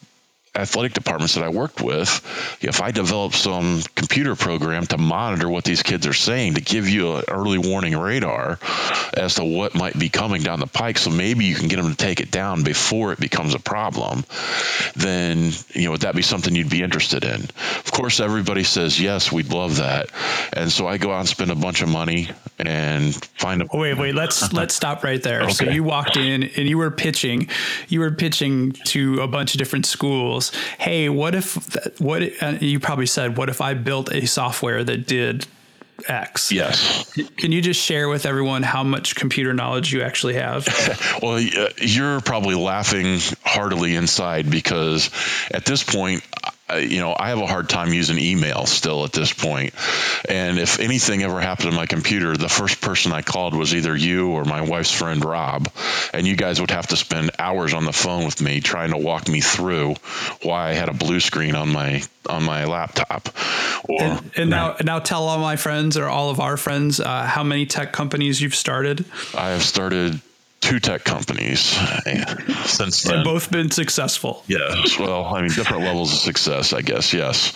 athletic 0.59 0.93
departments 0.93 1.35
that 1.35 1.45
I 1.45 1.49
worked 1.49 1.81
with, 1.81 2.09
if 2.61 2.83
I 2.83 2.91
develop 2.91 3.33
some 3.33 3.81
computer 3.95 4.35
program 4.35 4.87
to 4.87 4.99
monitor 4.99 5.49
what 5.49 5.65
these 5.65 5.83
kids 5.83 6.07
are 6.07 6.13
saying, 6.13 6.55
to 6.55 6.61
give 6.61 6.89
you 6.89 7.17
an 7.17 7.25
early 7.29 7.59
warning 7.59 7.97
radar 7.97 8.59
as 9.15 9.37
to 9.37 9.45
what 9.45 9.75
might 9.75 9.99
be 9.99 10.09
coming 10.09 10.43
down 10.43 10.61
the 10.61 10.67
pike, 10.67 10.99
so 10.99 11.11
maybe 11.11 11.45
you 11.45 11.55
can 11.55 11.69
get 11.69 11.77
them 11.77 11.91
to 11.91 11.97
take 11.97 12.21
it 12.21 12.31
down 12.31 12.63
before 12.63 13.13
it 13.13 13.21
becomes 13.21 13.55
a 13.55 13.59
problem, 13.59 14.25
then 14.97 15.53
you 15.75 15.85
know 15.85 15.93
would 15.93 16.03
that 16.03 16.15
be 16.15 16.23
something 16.23 16.55
you'd 16.55 16.71
be 16.71 16.83
interested 16.83 17.25
in? 17.25 17.43
Of 17.43 17.93
course, 17.93 18.21
everybody 18.21 18.65
says 18.65 19.01
yes, 19.01 19.31
we'd 19.31 19.53
love 19.53 19.77
that, 19.77 20.11
and 20.53 20.71
so 20.71 20.87
I 20.87 20.99
go 20.99 21.13
out 21.13 21.21
and 21.21 21.29
spend 21.29 21.51
a 21.51 21.55
bunch 21.55 21.83
of 21.83 21.89
money 21.89 22.29
and 22.59 23.15
find 23.37 23.63
a. 23.63 23.67
wait, 23.73 23.95
wait, 23.95 24.15
let's 24.15 24.43
uh-huh. 24.43 24.57
let's 24.57 24.75
stop 24.75 25.05
right 25.05 25.23
there. 25.23 25.43
Okay. 25.43 25.53
So 25.53 25.65
you 25.67 25.85
walked 25.85 26.17
in 26.17 26.45
and 26.45 26.69
you 26.69 26.79
were 26.79 26.91
pitching, 26.91 27.49
you 27.89 28.01
were 28.01 28.11
pitching 28.11 28.73
to 28.87 29.21
a 29.21 29.29
bunch 29.29 29.55
of 29.55 29.59
different 29.59 29.87
schools. 29.87 30.48
Hey, 30.79 31.09
what 31.09 31.35
if 31.35 32.01
what 32.01 32.23
uh, 32.43 32.59
you 32.61 32.81
probably 32.81 33.07
said? 33.07 33.37
What 33.37 33.49
if 33.49 33.61
I 33.61 33.75
built 33.75 34.13
a 34.13 34.27
software 34.27 34.85
that 34.85 35.07
did 35.07 35.47
X. 36.07 36.53
Yes. 36.53 37.13
Can 37.37 37.51
you 37.51 37.61
just 37.61 37.81
share 37.81 38.09
with 38.09 38.25
everyone 38.25 38.63
how 38.63 38.85
much 38.85 39.17
computer 39.17 39.53
knowledge 39.53 39.93
you 39.93 40.03
actually 40.03 40.35
have? 40.35 40.67
well, 41.23 41.41
you're 41.41 42.21
probably 42.21 42.55
laughing 42.55 43.19
heartily 43.45 43.97
inside 43.97 44.49
because 44.51 45.11
at 45.51 45.65
this 45.65 45.83
point, 45.83 46.23
you 46.77 47.01
know, 47.01 47.15
I 47.19 47.31
have 47.31 47.39
a 47.39 47.47
hard 47.47 47.69
time 47.69 47.93
using 47.93 48.19
email 48.19 48.67
still 48.67 49.05
at 49.05 49.13
this 49.13 49.33
point. 49.33 49.75
And 50.29 50.59
if 50.59 50.81
anything 50.81 51.23
ever 51.23 51.41
happened 51.41 51.71
to 51.71 51.77
my 51.77 51.87
computer, 51.87 52.37
the 52.37 52.49
first 52.49 52.81
person 52.81 53.13
I 53.13 53.23
called 53.23 53.55
was 53.55 53.75
either 53.75 53.97
you 53.97 54.31
or 54.31 54.45
my 54.45 54.61
wife's 54.61 54.93
friend 54.93 55.25
Rob, 55.25 55.71
and 56.13 56.27
you 56.27 56.37
guys 56.37 56.61
would 56.61 56.71
have 56.71 56.89
to 56.89 56.97
spend 56.97 57.31
hours 57.39 57.75
on 57.75 57.85
the 57.85 57.93
phone 57.93 58.25
with 58.25 58.41
me 58.41 58.61
trying 58.61 58.91
to 58.91 58.99
walk 58.99 59.29
me 59.29 59.41
through 59.41 59.95
why 60.43 60.71
I 60.71 60.73
had 60.73 60.89
a 60.89 60.95
blue 60.95 61.21
screen 61.21 61.55
on 61.55 61.73
my 61.73 62.03
on 62.29 62.45
my 62.45 62.67
laptop. 62.67 63.29
Or, 63.89 64.03
and, 64.03 64.31
and 64.37 64.51
now, 64.51 64.77
now 64.85 64.99
tell 64.99 65.25
all 65.29 65.39
my 65.39 65.57
friends 65.57 65.97
or 65.97 66.07
all 66.07 66.29
of 66.29 66.41
our 66.41 66.59
friends 66.59 67.01
uh, 67.01 67.25
how 67.25 67.43
many 67.43 67.65
tech 67.65 67.93
companies 67.93 68.41
you've 68.41 68.55
started. 68.55 69.07
I 69.35 69.51
have 69.51 69.63
started 69.63 70.21
two 70.61 70.81
tech 70.81 71.05
companies 71.05 71.61
since 72.65 73.03
then. 73.03 73.17
And 73.17 73.25
both 73.25 73.51
been 73.51 73.71
successful. 73.71 74.45
Yes. 74.47 74.99
Well, 74.99 75.25
I 75.25 75.41
mean, 75.43 75.51
different 75.51 75.85
levels 75.85 76.13
of 76.13 76.19
success, 76.19 76.73
I 76.73 76.83
guess. 76.83 77.13
Yes. 77.13 77.53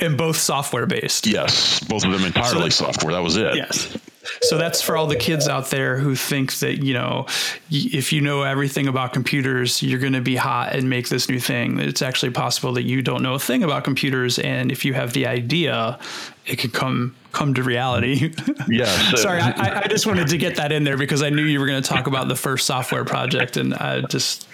And 0.00 0.16
both 0.16 0.36
software 0.36 0.86
based. 0.86 1.26
Yes. 1.26 1.80
Both 1.80 2.04
of 2.04 2.12
them 2.12 2.24
entirely 2.24 2.70
so 2.70 2.84
software. 2.86 3.12
That 3.14 3.22
was 3.22 3.36
it. 3.36 3.56
Yes. 3.56 3.96
So 4.42 4.58
that's 4.58 4.80
for 4.80 4.96
all 4.96 5.06
the 5.06 5.16
kids 5.16 5.48
out 5.48 5.70
there 5.70 5.98
who 5.98 6.14
think 6.14 6.54
that, 6.58 6.82
you 6.82 6.94
know, 6.94 7.26
if 7.70 8.12
you 8.12 8.20
know 8.20 8.42
everything 8.42 8.86
about 8.86 9.12
computers, 9.12 9.82
you're 9.82 10.00
going 10.00 10.12
to 10.12 10.20
be 10.20 10.36
hot 10.36 10.74
and 10.74 10.88
make 10.88 11.08
this 11.08 11.28
new 11.28 11.40
thing. 11.40 11.78
It's 11.78 12.02
actually 12.02 12.32
possible 12.32 12.72
that 12.74 12.84
you 12.84 13.02
don't 13.02 13.22
know 13.22 13.34
a 13.34 13.38
thing 13.38 13.62
about 13.62 13.84
computers. 13.84 14.38
And 14.38 14.72
if 14.72 14.84
you 14.84 14.94
have 14.94 15.12
the 15.12 15.26
idea, 15.26 15.98
it 16.46 16.56
could 16.56 16.72
come 16.72 17.14
come 17.32 17.54
to 17.54 17.62
reality. 17.62 18.34
Yeah. 18.68 18.86
So. 19.10 19.16
Sorry, 19.28 19.40
I, 19.40 19.82
I, 19.82 19.86
just 19.86 20.06
wanted 20.06 20.28
to 20.28 20.36
get 20.36 20.56
that 20.56 20.72
in 20.72 20.84
there 20.84 20.98
because 20.98 21.22
I 21.22 21.30
knew 21.30 21.44
you 21.44 21.58
were 21.58 21.66
going 21.66 21.82
to 21.82 21.88
talk 21.88 22.06
about 22.06 22.28
the 22.28 22.36
first 22.36 22.66
software 22.66 23.04
project, 23.04 23.56
and 23.56 23.72
I 23.72 24.02
just 24.02 24.46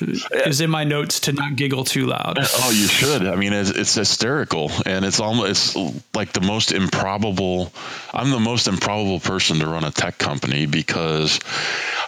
is 0.00 0.60
in 0.60 0.70
my 0.70 0.84
notes 0.84 1.20
to 1.20 1.32
not 1.32 1.56
giggle 1.56 1.84
too 1.84 2.06
loud. 2.06 2.38
Oh, 2.66 2.70
you 2.70 2.86
should. 2.86 3.26
I 3.26 3.34
mean, 3.34 3.52
it's, 3.52 3.70
it's 3.70 3.94
hysterical, 3.94 4.70
and 4.86 5.04
it's 5.04 5.20
almost 5.20 5.76
it's 5.76 6.00
like 6.14 6.32
the 6.32 6.40
most 6.40 6.72
improbable. 6.72 7.72
I'm 8.12 8.30
the 8.30 8.40
most 8.40 8.68
improbable 8.68 9.20
person 9.20 9.58
to 9.58 9.66
run 9.66 9.84
a 9.84 9.90
tech 9.90 10.16
company 10.16 10.64
because 10.64 11.40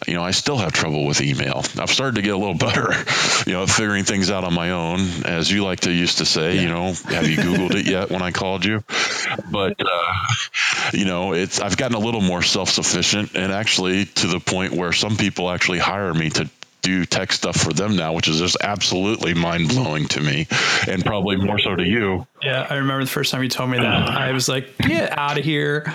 you 0.07 0.14
know, 0.14 0.22
I 0.22 0.31
still 0.33 0.59
have 0.59 0.72
trouble 0.72 1.07
with 1.07 1.20
email. 1.20 1.64
I've 1.79 1.90
started 1.90 2.16
to 2.16 2.22
get 2.22 2.35
a 2.35 2.37
little 2.37 2.55
better, 2.59 2.92
you 3.46 3.53
know, 3.53 3.66
figuring 3.66 4.05
things 4.05 4.31
out 4.31 4.44
on 4.44 4.55
my 4.55 4.70
own, 4.70 5.01
as 5.25 5.51
you 5.51 5.64
like 5.64 5.81
to 5.81 5.92
used 5.92 6.18
to 6.18 6.27
say. 6.27 6.57
Yeah. 6.57 6.62
You 6.62 6.68
know, 6.68 6.92
have 7.09 7.29
you 7.29 7.37
Googled 7.37 7.75
it 7.75 7.87
yet? 7.87 8.11
When 8.11 8.22
I 8.22 8.31
called 8.31 8.64
you, 8.64 8.85
but 9.51 9.81
uh, 9.81 10.14
you 10.92 11.05
know, 11.05 11.33
it's 11.33 11.61
I've 11.61 11.77
gotten 11.77 11.96
a 11.96 12.01
little 12.01 12.20
more 12.20 12.42
self 12.42 12.70
sufficient, 12.70 13.35
and 13.35 13.53
actually 13.53 14.07
to 14.07 14.27
the 14.27 14.40
point 14.40 14.72
where 14.72 14.92
some 14.92 15.16
people 15.16 15.51
actually 15.51 15.79
hire 15.79 16.12
me 16.12 16.31
to 16.31 16.49
do 16.87 17.05
tech 17.05 17.33
stuff 17.33 17.57
for 17.57 17.72
them 17.72 17.96
now, 17.96 18.12
which 18.12 18.29
is 18.29 18.38
just 18.38 18.57
absolutely 18.62 19.35
mind 19.35 19.68
blowing 19.68 20.07
to 20.07 20.20
me, 20.20 20.46
and 20.87 21.05
probably 21.05 21.37
more 21.37 21.59
so 21.59 21.75
to 21.75 21.85
you. 21.85 22.27
Yeah, 22.42 22.64
I 22.70 22.75
remember 22.77 23.05
the 23.05 23.11
first 23.11 23.33
time 23.33 23.42
you 23.42 23.49
told 23.49 23.70
me 23.70 23.79
that. 23.79 24.09
I 24.09 24.31
was 24.33 24.49
like, 24.49 24.79
"Get 24.79 25.18
out 25.18 25.37
of 25.37 25.44
here." 25.44 25.92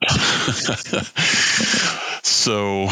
so 2.22 2.88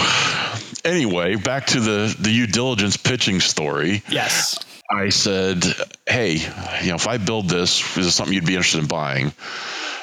anyway, 0.84 1.36
back 1.36 1.66
to 1.66 1.78
the 1.78 2.16
the 2.18 2.46
UDiligence 2.46 3.02
pitching 3.02 3.38
story. 3.40 4.02
Yes. 4.10 4.58
I 4.90 5.10
said, 5.10 5.64
"Hey, 6.06 6.38
you 6.82 6.88
know, 6.88 6.96
if 6.96 7.06
I 7.06 7.18
build 7.18 7.48
this, 7.48 7.80
is 7.96 8.06
this 8.06 8.14
something 8.16 8.34
you'd 8.34 8.44
be 8.44 8.56
interested 8.56 8.80
in 8.80 8.88
buying?" 8.88 9.32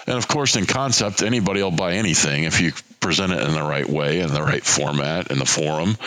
And 0.07 0.17
of 0.17 0.27
course, 0.29 0.55
in 0.55 0.65
concept, 0.65 1.21
anybody 1.21 1.61
will 1.61 1.71
buy 1.71 1.93
anything 1.93 2.43
if 2.43 2.61
you 2.61 2.71
present 3.03 3.33
it 3.33 3.41
in 3.41 3.53
the 3.53 3.61
right 3.61 3.87
way, 3.87 4.21
in 4.21 4.33
the 4.33 4.41
right 4.41 4.63
format, 4.63 5.29
in 5.29 5.37
the 5.37 5.45
forum. 5.45 5.97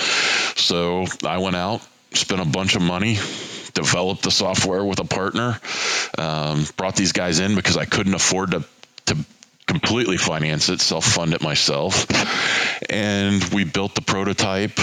So 0.56 1.04
I 1.24 1.38
went 1.38 1.54
out, 1.54 1.86
spent 2.12 2.40
a 2.40 2.46
bunch 2.46 2.74
of 2.74 2.82
money, 2.82 3.14
developed 3.74 4.22
the 4.22 4.30
software 4.30 4.82
with 4.84 4.98
a 4.98 5.04
partner, 5.04 5.60
um, 6.16 6.66
brought 6.76 6.96
these 6.96 7.12
guys 7.12 7.38
in 7.38 7.54
because 7.54 7.76
I 7.76 7.84
couldn't 7.84 8.14
afford 8.14 8.52
to 8.52 8.64
to 9.06 9.16
completely 9.66 10.16
finance 10.16 10.68
it, 10.70 10.80
self 10.80 11.04
fund 11.04 11.34
it 11.34 11.42
myself. 11.42 12.06
And 12.90 13.44
we 13.52 13.64
built 13.64 13.94
the 13.94 14.02
prototype 14.02 14.78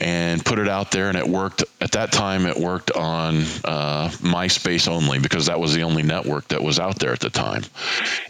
and 0.00 0.44
put 0.44 0.58
it 0.58 0.68
out 0.68 0.90
there 0.90 1.08
and 1.08 1.18
it 1.18 1.26
worked 1.26 1.64
at 1.80 1.92
that 1.92 2.12
time 2.12 2.46
it 2.46 2.56
worked 2.56 2.90
on 2.92 3.36
uh, 3.64 4.08
myspace 4.20 4.88
only 4.88 5.18
because 5.18 5.46
that 5.46 5.58
was 5.58 5.74
the 5.74 5.82
only 5.82 6.02
network 6.02 6.46
that 6.48 6.62
was 6.62 6.78
out 6.78 6.98
there 6.98 7.12
at 7.12 7.20
the 7.20 7.30
time. 7.30 7.62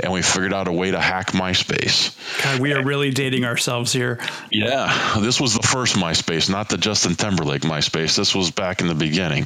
And 0.03 0.13
we 0.13 0.23
figured 0.23 0.53
out 0.53 0.69
a 0.69 0.73
way 0.73 0.91
to 0.91 1.01
hack 1.01 1.33
myspace. 1.33 2.17
God, 2.43 2.61
we 2.61 2.73
are 2.73 2.85
really 2.85 3.11
dating 3.11 3.45
ourselves 3.45 3.93
here. 3.93 4.19
Yeah 4.51 4.89
this 5.21 5.41
was 5.41 5.55
the 5.55 5.63
first 5.63 5.97
myspace 5.97 6.51
not 6.51 6.69
the 6.69 6.79
justin 6.79 7.15
timberlake 7.15 7.63
myspace. 7.63 8.17
This 8.17 8.35
was 8.35 8.51
back 8.51 8.81
in 8.81 8.89
the 8.89 8.95
beginning 8.95 9.45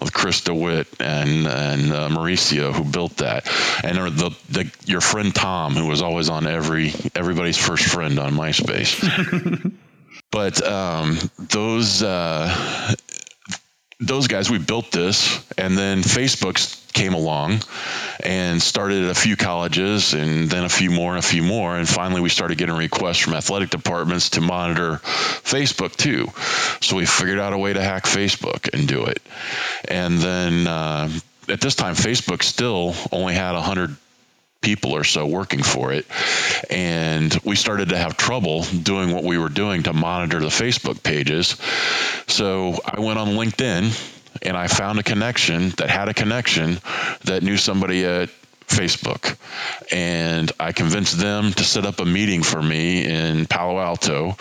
with 0.00 0.12
chris 0.12 0.42
dewitt 0.42 0.88
and 1.00 1.46
and 1.46 1.92
uh, 1.92 2.08
mauricio 2.08 2.72
who 2.72 2.84
built 2.84 3.16
that. 3.18 3.46
And 3.84 3.96
the, 3.96 4.36
the 4.50 4.70
your 4.86 5.00
friend 5.00 5.34
tom 5.34 5.74
who 5.74 5.86
was 5.86 6.02
always 6.02 6.28
on 6.28 6.46
every 6.46 6.92
everybody's 7.14 7.58
first 7.58 7.84
friend 7.84 8.18
on 8.18 8.34
myspace 8.34 9.00
But 10.30 10.64
um, 10.64 11.18
those 11.38 12.02
uh, 12.02 12.94
those 14.00 14.28
guys, 14.28 14.48
we 14.48 14.58
built 14.58 14.90
this, 14.92 15.44
and 15.58 15.76
then 15.76 16.02
Facebook 16.02 16.76
came 16.92 17.14
along 17.14 17.60
and 18.24 18.60
started 18.62 19.04
at 19.04 19.10
a 19.10 19.14
few 19.14 19.36
colleges, 19.36 20.14
and 20.14 20.48
then 20.48 20.64
a 20.64 20.68
few 20.68 20.90
more, 20.90 21.10
and 21.10 21.18
a 21.18 21.26
few 21.26 21.42
more, 21.42 21.76
and 21.76 21.88
finally 21.88 22.20
we 22.20 22.28
started 22.28 22.58
getting 22.58 22.76
requests 22.76 23.18
from 23.18 23.34
athletic 23.34 23.70
departments 23.70 24.30
to 24.30 24.40
monitor 24.40 25.00
Facebook 25.02 25.96
too. 25.96 26.28
So 26.80 26.96
we 26.96 27.06
figured 27.06 27.38
out 27.38 27.52
a 27.52 27.58
way 27.58 27.72
to 27.72 27.82
hack 27.82 28.04
Facebook 28.04 28.72
and 28.72 28.88
do 28.88 29.04
it, 29.04 29.20
and 29.88 30.18
then. 30.18 30.66
Uh, 30.66 31.10
at 31.48 31.60
this 31.60 31.74
time, 31.74 31.94
Facebook 31.94 32.44
still 32.44 32.94
only 33.10 33.34
had 33.34 33.54
100 33.54 33.96
people 34.60 34.92
or 34.92 35.04
so 35.04 35.26
working 35.26 35.62
for 35.62 35.92
it. 35.92 36.06
And 36.68 37.36
we 37.44 37.56
started 37.56 37.90
to 37.90 37.96
have 37.96 38.16
trouble 38.16 38.64
doing 38.64 39.12
what 39.12 39.24
we 39.24 39.38
were 39.38 39.48
doing 39.48 39.84
to 39.84 39.92
monitor 39.92 40.40
the 40.40 40.46
Facebook 40.46 41.02
pages. 41.02 41.56
So 42.26 42.78
I 42.84 43.00
went 43.00 43.18
on 43.18 43.28
LinkedIn 43.28 44.16
and 44.42 44.56
I 44.56 44.68
found 44.68 44.98
a 44.98 45.02
connection 45.02 45.70
that 45.70 45.90
had 45.90 46.08
a 46.08 46.14
connection 46.14 46.78
that 47.24 47.42
knew 47.42 47.56
somebody 47.56 48.04
at 48.04 48.30
Facebook. 48.70 49.36
And 49.92 50.50
I 50.58 50.72
convinced 50.72 51.18
them 51.18 51.52
to 51.52 51.64
set 51.64 51.84
up 51.84 52.00
a 52.00 52.04
meeting 52.04 52.42
for 52.42 52.62
me 52.62 53.04
in 53.04 53.46
Palo 53.46 53.78
Alto. 53.78 54.36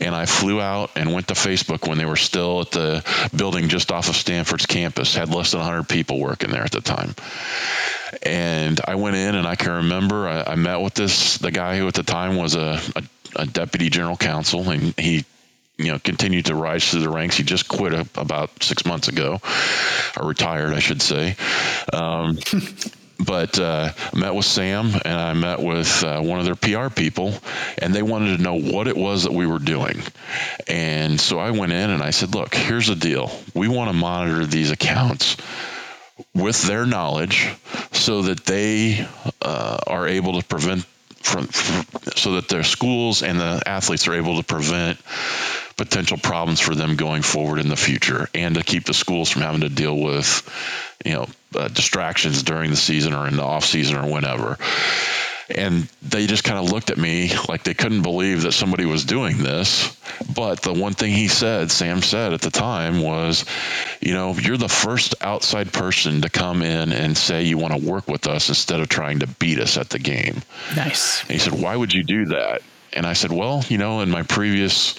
And 0.00 0.14
I 0.14 0.26
flew 0.26 0.60
out 0.60 0.90
and 0.96 1.12
went 1.12 1.28
to 1.28 1.34
Facebook 1.34 1.88
when 1.88 1.98
they 1.98 2.04
were 2.04 2.16
still 2.16 2.60
at 2.60 2.70
the 2.70 3.04
building 3.34 3.68
just 3.68 3.90
off 3.90 4.08
of 4.08 4.16
Stanford's 4.16 4.66
campus, 4.66 5.14
had 5.14 5.34
less 5.34 5.52
than 5.52 5.60
100 5.60 5.88
people 5.88 6.20
working 6.20 6.50
there 6.50 6.64
at 6.64 6.72
the 6.72 6.80
time. 6.80 7.14
And 8.22 8.80
I 8.86 8.96
went 8.96 9.16
in 9.16 9.34
and 9.34 9.46
I 9.46 9.56
can 9.56 9.72
remember 9.72 10.28
I, 10.28 10.52
I 10.52 10.54
met 10.54 10.80
with 10.80 10.94
this, 10.94 11.38
the 11.38 11.50
guy 11.50 11.78
who 11.78 11.88
at 11.88 11.94
the 11.94 12.02
time 12.02 12.36
was 12.36 12.54
a, 12.54 12.80
a, 12.94 13.02
a 13.36 13.46
deputy 13.46 13.88
general 13.88 14.16
counsel, 14.16 14.68
and 14.70 14.94
he 14.98 15.24
you 15.78 15.90
know 15.90 15.98
continued 15.98 16.46
to 16.46 16.54
rise 16.54 16.90
through 16.90 17.00
the 17.00 17.10
ranks. 17.10 17.36
He 17.36 17.42
just 17.42 17.68
quit 17.68 17.94
about 18.16 18.62
six 18.62 18.84
months 18.84 19.08
ago, 19.08 19.40
or 20.16 20.28
retired, 20.28 20.74
I 20.74 20.80
should 20.80 21.02
say. 21.02 21.36
Um, 21.92 22.38
but 23.18 23.58
uh, 23.58 23.90
I 24.12 24.18
met 24.18 24.34
with 24.34 24.44
Sam 24.44 24.92
and 25.04 25.14
I 25.14 25.32
met 25.34 25.60
with 25.60 26.02
uh, 26.04 26.20
one 26.20 26.38
of 26.40 26.44
their 26.44 26.54
PR 26.54 26.92
people, 26.92 27.34
and 27.78 27.94
they 27.94 28.02
wanted 28.02 28.36
to 28.36 28.42
know 28.42 28.58
what 28.58 28.88
it 28.88 28.96
was 28.96 29.24
that 29.24 29.32
we 29.32 29.46
were 29.46 29.58
doing. 29.58 30.02
And 30.66 31.20
so 31.20 31.38
I 31.38 31.50
went 31.50 31.72
in 31.72 31.90
and 31.90 32.02
I 32.02 32.10
said, 32.10 32.34
"Look, 32.34 32.54
here's 32.54 32.88
the 32.88 32.94
deal. 32.94 33.30
We 33.54 33.68
want 33.68 33.90
to 33.90 33.96
monitor 33.96 34.46
these 34.46 34.70
accounts." 34.70 35.36
With 36.34 36.62
their 36.62 36.86
knowledge, 36.86 37.52
so 37.90 38.22
that 38.22 38.44
they 38.44 39.06
uh, 39.40 39.78
are 39.86 40.06
able 40.06 40.40
to 40.40 40.46
prevent 40.46 40.84
from, 41.22 41.46
from, 41.46 41.84
so 42.14 42.32
that 42.32 42.48
their 42.48 42.62
schools 42.62 43.22
and 43.22 43.40
the 43.40 43.62
athletes 43.66 44.08
are 44.08 44.14
able 44.14 44.36
to 44.36 44.42
prevent 44.42 44.98
potential 45.76 46.18
problems 46.18 46.60
for 46.60 46.74
them 46.74 46.96
going 46.96 47.22
forward 47.22 47.58
in 47.58 47.68
the 47.68 47.76
future 47.76 48.28
and 48.34 48.56
to 48.56 48.62
keep 48.62 48.84
the 48.84 48.94
schools 48.94 49.30
from 49.30 49.42
having 49.42 49.62
to 49.62 49.68
deal 49.68 49.98
with 49.98 50.48
you 51.04 51.12
know 51.12 51.26
uh, 51.54 51.68
distractions 51.68 52.42
during 52.42 52.70
the 52.70 52.76
season 52.76 53.14
or 53.14 53.26
in 53.26 53.36
the 53.36 53.42
off 53.42 53.64
season 53.64 53.96
or 53.96 54.10
whenever. 54.10 54.58
And 55.50 55.88
they 56.00 56.26
just 56.26 56.44
kind 56.44 56.58
of 56.58 56.72
looked 56.72 56.90
at 56.90 56.96
me 56.96 57.30
like 57.48 57.62
they 57.62 57.74
couldn't 57.74 58.02
believe 58.02 58.42
that 58.42 58.52
somebody 58.52 58.86
was 58.86 59.04
doing 59.04 59.38
this. 59.38 59.96
But 60.34 60.62
the 60.62 60.72
one 60.72 60.94
thing 60.94 61.12
he 61.12 61.28
said 61.28 61.70
sam 61.70 62.00
said 62.00 62.32
at 62.32 62.40
the 62.40 62.50
time 62.50 63.02
was 63.02 63.44
you 64.00 64.14
know 64.14 64.34
you're 64.34 64.56
the 64.56 64.68
first 64.68 65.14
outside 65.20 65.72
person 65.72 66.22
to 66.22 66.30
come 66.30 66.62
in 66.62 66.92
and 66.92 67.16
say 67.16 67.42
you 67.42 67.58
want 67.58 67.74
to 67.74 67.90
work 67.90 68.08
with 68.08 68.26
us 68.26 68.48
instead 68.48 68.80
of 68.80 68.88
trying 68.88 69.18
to 69.18 69.26
beat 69.26 69.58
us 69.58 69.76
at 69.76 69.90
the 69.90 69.98
game. 69.98 70.42
Nice. 70.76 71.22
And 71.22 71.32
he 71.32 71.38
said 71.38 71.54
why 71.54 71.76
would 71.76 71.92
you 71.92 72.04
do 72.04 72.26
that 72.26 72.62
and 72.94 73.06
I 73.06 73.14
said, 73.14 73.32
well, 73.32 73.64
you 73.68 73.78
know, 73.78 74.00
in 74.00 74.10
my 74.10 74.22
previous 74.22 74.94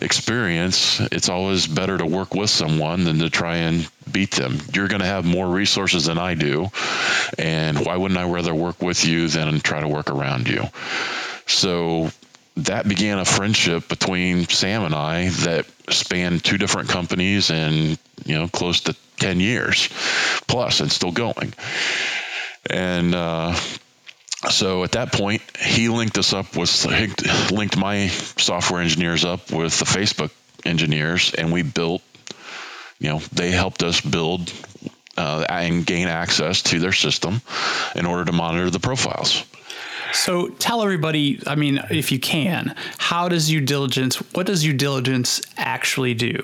experience, 0.00 1.00
it's 1.12 1.28
always 1.28 1.66
better 1.66 1.96
to 1.96 2.06
work 2.06 2.34
with 2.34 2.50
someone 2.50 3.04
than 3.04 3.18
to 3.20 3.30
try 3.30 3.56
and 3.56 3.88
beat 4.10 4.32
them. 4.32 4.58
You're 4.72 4.88
going 4.88 5.00
to 5.00 5.06
have 5.06 5.24
more 5.24 5.48
resources 5.48 6.06
than 6.06 6.18
I 6.18 6.34
do. 6.34 6.70
And 7.38 7.84
why 7.84 7.96
wouldn't 7.96 8.18
I 8.18 8.28
rather 8.28 8.54
work 8.54 8.82
with 8.82 9.04
you 9.04 9.28
than 9.28 9.60
try 9.60 9.80
to 9.80 9.88
work 9.88 10.10
around 10.10 10.48
you? 10.48 10.64
So 11.46 12.10
that 12.56 12.88
began 12.88 13.18
a 13.18 13.24
friendship 13.24 13.88
between 13.88 14.46
Sam 14.48 14.84
and 14.84 14.94
I 14.94 15.28
that 15.28 15.66
spanned 15.90 16.42
two 16.42 16.58
different 16.58 16.88
companies 16.88 17.50
and, 17.50 17.98
you 18.24 18.34
know, 18.34 18.48
close 18.48 18.80
to 18.82 18.96
10 19.18 19.40
years 19.40 19.88
plus 20.48 20.80
and 20.80 20.90
still 20.90 21.12
going. 21.12 21.52
And, 22.68 23.14
uh, 23.14 23.54
so 24.50 24.84
at 24.84 24.92
that 24.92 25.12
point, 25.12 25.42
he 25.58 25.88
linked 25.88 26.18
us 26.18 26.32
up 26.32 26.56
with 26.56 27.50
linked 27.50 27.76
my 27.76 28.08
software 28.08 28.80
engineers 28.80 29.24
up 29.24 29.50
with 29.50 29.78
the 29.78 29.84
Facebook 29.84 30.30
engineers, 30.64 31.34
and 31.34 31.52
we 31.52 31.62
built. 31.62 32.02
You 32.98 33.10
know, 33.10 33.18
they 33.32 33.50
helped 33.50 33.82
us 33.82 34.00
build 34.00 34.50
uh, 35.18 35.44
and 35.48 35.84
gain 35.84 36.08
access 36.08 36.62
to 36.62 36.78
their 36.78 36.92
system 36.92 37.42
in 37.94 38.06
order 38.06 38.24
to 38.24 38.32
monitor 38.32 38.70
the 38.70 38.80
profiles. 38.80 39.44
So 40.12 40.48
tell 40.48 40.82
everybody, 40.82 41.40
I 41.46 41.54
mean, 41.54 41.80
if 41.90 42.12
you 42.12 42.18
can, 42.18 42.74
how 42.98 43.28
does 43.28 43.50
UDiligence, 43.50 44.16
what 44.34 44.46
does 44.46 44.64
UDiligence 44.64 45.46
actually 45.56 46.14
do? 46.14 46.40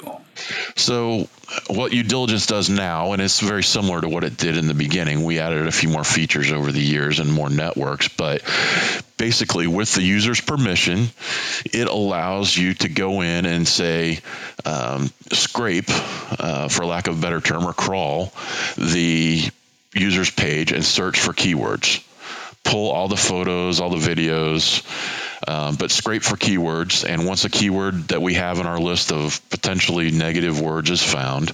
So 0.76 1.28
what 1.68 1.92
UDiligence 1.92 2.46
does 2.46 2.70
now, 2.70 3.12
and 3.12 3.20
it's 3.20 3.40
very 3.40 3.62
similar 3.62 4.00
to 4.00 4.08
what 4.08 4.24
it 4.24 4.36
did 4.36 4.56
in 4.56 4.66
the 4.66 4.74
beginning. 4.74 5.24
We 5.24 5.38
added 5.38 5.66
a 5.66 5.72
few 5.72 5.88
more 5.88 6.04
features 6.04 6.50
over 6.50 6.72
the 6.72 6.80
years 6.80 7.18
and 7.18 7.32
more 7.32 7.50
networks, 7.50 8.08
but 8.08 8.42
basically, 9.18 9.66
with 9.66 9.94
the 9.94 10.02
user's 10.02 10.40
permission, 10.40 11.08
it 11.66 11.88
allows 11.88 12.56
you 12.56 12.74
to 12.74 12.88
go 12.88 13.20
in 13.20 13.44
and 13.46 13.68
say, 13.68 14.20
um, 14.64 15.10
scrape, 15.30 15.90
uh, 16.38 16.68
for 16.68 16.86
lack 16.86 17.06
of 17.08 17.18
a 17.18 17.20
better 17.20 17.40
term, 17.40 17.66
or 17.66 17.74
crawl 17.74 18.32
the 18.76 19.42
user's 19.94 20.30
page 20.30 20.72
and 20.72 20.84
search 20.84 21.20
for 21.20 21.32
keywords 21.32 22.02
pull 22.64 22.90
all 22.90 23.08
the 23.08 23.16
photos, 23.16 23.80
all 23.80 23.90
the 23.90 23.96
videos, 23.96 24.82
um, 25.46 25.74
but 25.76 25.90
scrape 25.90 26.22
for 26.22 26.36
keywords. 26.36 27.04
And 27.08 27.26
once 27.26 27.44
a 27.44 27.50
keyword 27.50 28.08
that 28.08 28.22
we 28.22 28.34
have 28.34 28.58
in 28.58 28.66
our 28.66 28.78
list 28.78 29.12
of 29.12 29.40
potentially 29.50 30.10
negative 30.10 30.60
words 30.60 30.90
is 30.90 31.02
found, 31.02 31.52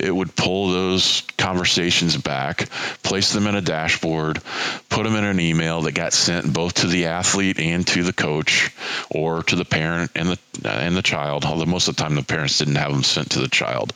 it 0.00 0.10
would 0.10 0.34
pull 0.34 0.70
those 0.70 1.22
conversations 1.36 2.16
back, 2.16 2.68
place 3.02 3.32
them 3.32 3.46
in 3.46 3.54
a 3.54 3.60
dashboard, 3.60 4.42
put 4.88 5.04
them 5.04 5.14
in 5.16 5.24
an 5.24 5.40
email 5.40 5.82
that 5.82 5.92
got 5.92 6.12
sent 6.12 6.52
both 6.52 6.74
to 6.74 6.86
the 6.86 7.06
athlete 7.06 7.60
and 7.60 7.86
to 7.88 8.02
the 8.02 8.12
coach 8.12 8.70
or 9.10 9.42
to 9.44 9.56
the 9.56 9.64
parent 9.64 10.10
and 10.14 10.30
the 10.30 10.38
and 10.64 10.96
the 10.96 11.02
child. 11.02 11.44
Although 11.44 11.66
most 11.66 11.88
of 11.88 11.96
the 11.96 12.02
time 12.02 12.14
the 12.14 12.22
parents 12.22 12.58
didn't 12.58 12.76
have 12.76 12.92
them 12.92 13.02
sent 13.02 13.32
to 13.32 13.40
the 13.40 13.48
child, 13.48 13.92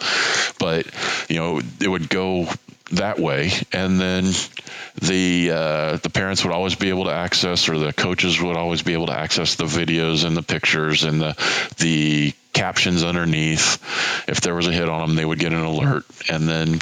but 0.58 0.86
you 1.28 1.36
know 1.36 1.60
it 1.80 1.88
would 1.88 2.08
go 2.08 2.46
that 2.92 3.18
way, 3.18 3.52
and 3.72 4.00
then 4.00 4.24
the 5.00 5.50
uh, 5.52 5.96
the 5.96 6.10
parents 6.10 6.44
would 6.44 6.52
always 6.52 6.74
be 6.74 6.88
able 6.88 7.04
to 7.04 7.12
access, 7.12 7.68
or 7.68 7.78
the 7.78 7.92
coaches 7.92 8.40
would 8.40 8.56
always 8.56 8.82
be 8.82 8.92
able 8.92 9.06
to 9.06 9.18
access 9.18 9.54
the 9.54 9.64
videos 9.64 10.24
and 10.24 10.36
the 10.36 10.42
pictures 10.42 11.04
and 11.04 11.20
the 11.20 11.36
the 11.78 12.32
captions 12.52 13.04
underneath. 13.04 13.78
If 14.28 14.40
there 14.40 14.54
was 14.54 14.66
a 14.66 14.72
hit 14.72 14.88
on 14.88 15.00
them, 15.00 15.16
they 15.16 15.24
would 15.24 15.38
get 15.38 15.52
an 15.52 15.62
alert, 15.62 16.04
and 16.28 16.48
then 16.48 16.80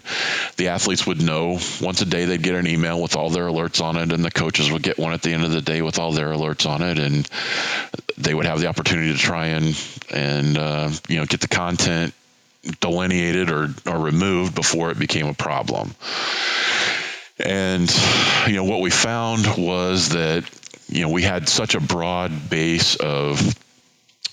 the 0.57 0.69
athletes 0.69 1.07
would 1.07 1.21
know. 1.21 1.59
Once 1.81 2.01
a 2.01 2.07
day 2.07 2.25
they'd 2.25 2.43
get 2.43 2.55
an 2.55 2.67
email 2.67 3.01
with 3.01 3.17
all 3.17 3.31
their 3.31 3.47
alerts 3.47 3.83
on 3.83 3.97
it, 3.97 4.13
and 4.13 4.25
the 4.25 4.31
coaches 4.31 4.71
would 4.71 4.83
get 4.83 4.99
one 4.99 5.13
at 5.13 5.23
the 5.23 5.33
end 5.33 5.45
of 5.45 5.51
the 5.51 5.61
day 5.63 5.83
with 5.83 5.99
all 5.99 6.13
their 6.13 6.29
alerts 6.29 6.69
on 6.69 6.83
it, 6.83 6.99
and 6.99 7.29
they 8.17 8.35
would 8.35 8.47
have 8.47 8.61
the 8.61 8.67
opportunity 8.67 9.13
to 9.13 9.19
try 9.19 9.49
and 9.49 9.79
and 10.13 10.57
uh, 10.57 10.91
you 11.09 11.17
know 11.17 11.27
get 11.27 11.41
the 11.41 11.49
content 11.49 12.15
delineated 12.81 13.51
or, 13.51 13.69
or 13.87 13.99
removed 13.99 14.55
before 14.55 14.91
it 14.91 14.99
became 14.99 15.27
a 15.27 15.35
problem. 15.35 15.95
And, 17.39 17.89
you 18.47 18.55
know, 18.55 18.65
what 18.65 18.81
we 18.81 18.91
found 18.91 19.47
was 19.57 20.11
that, 20.11 20.49
you 20.89 21.03
know, 21.03 21.11
we 21.11 21.23
had 21.23 21.49
such 21.49 21.75
a 21.75 21.81
broad 21.81 22.51
base 22.51 22.97
of 22.97 23.39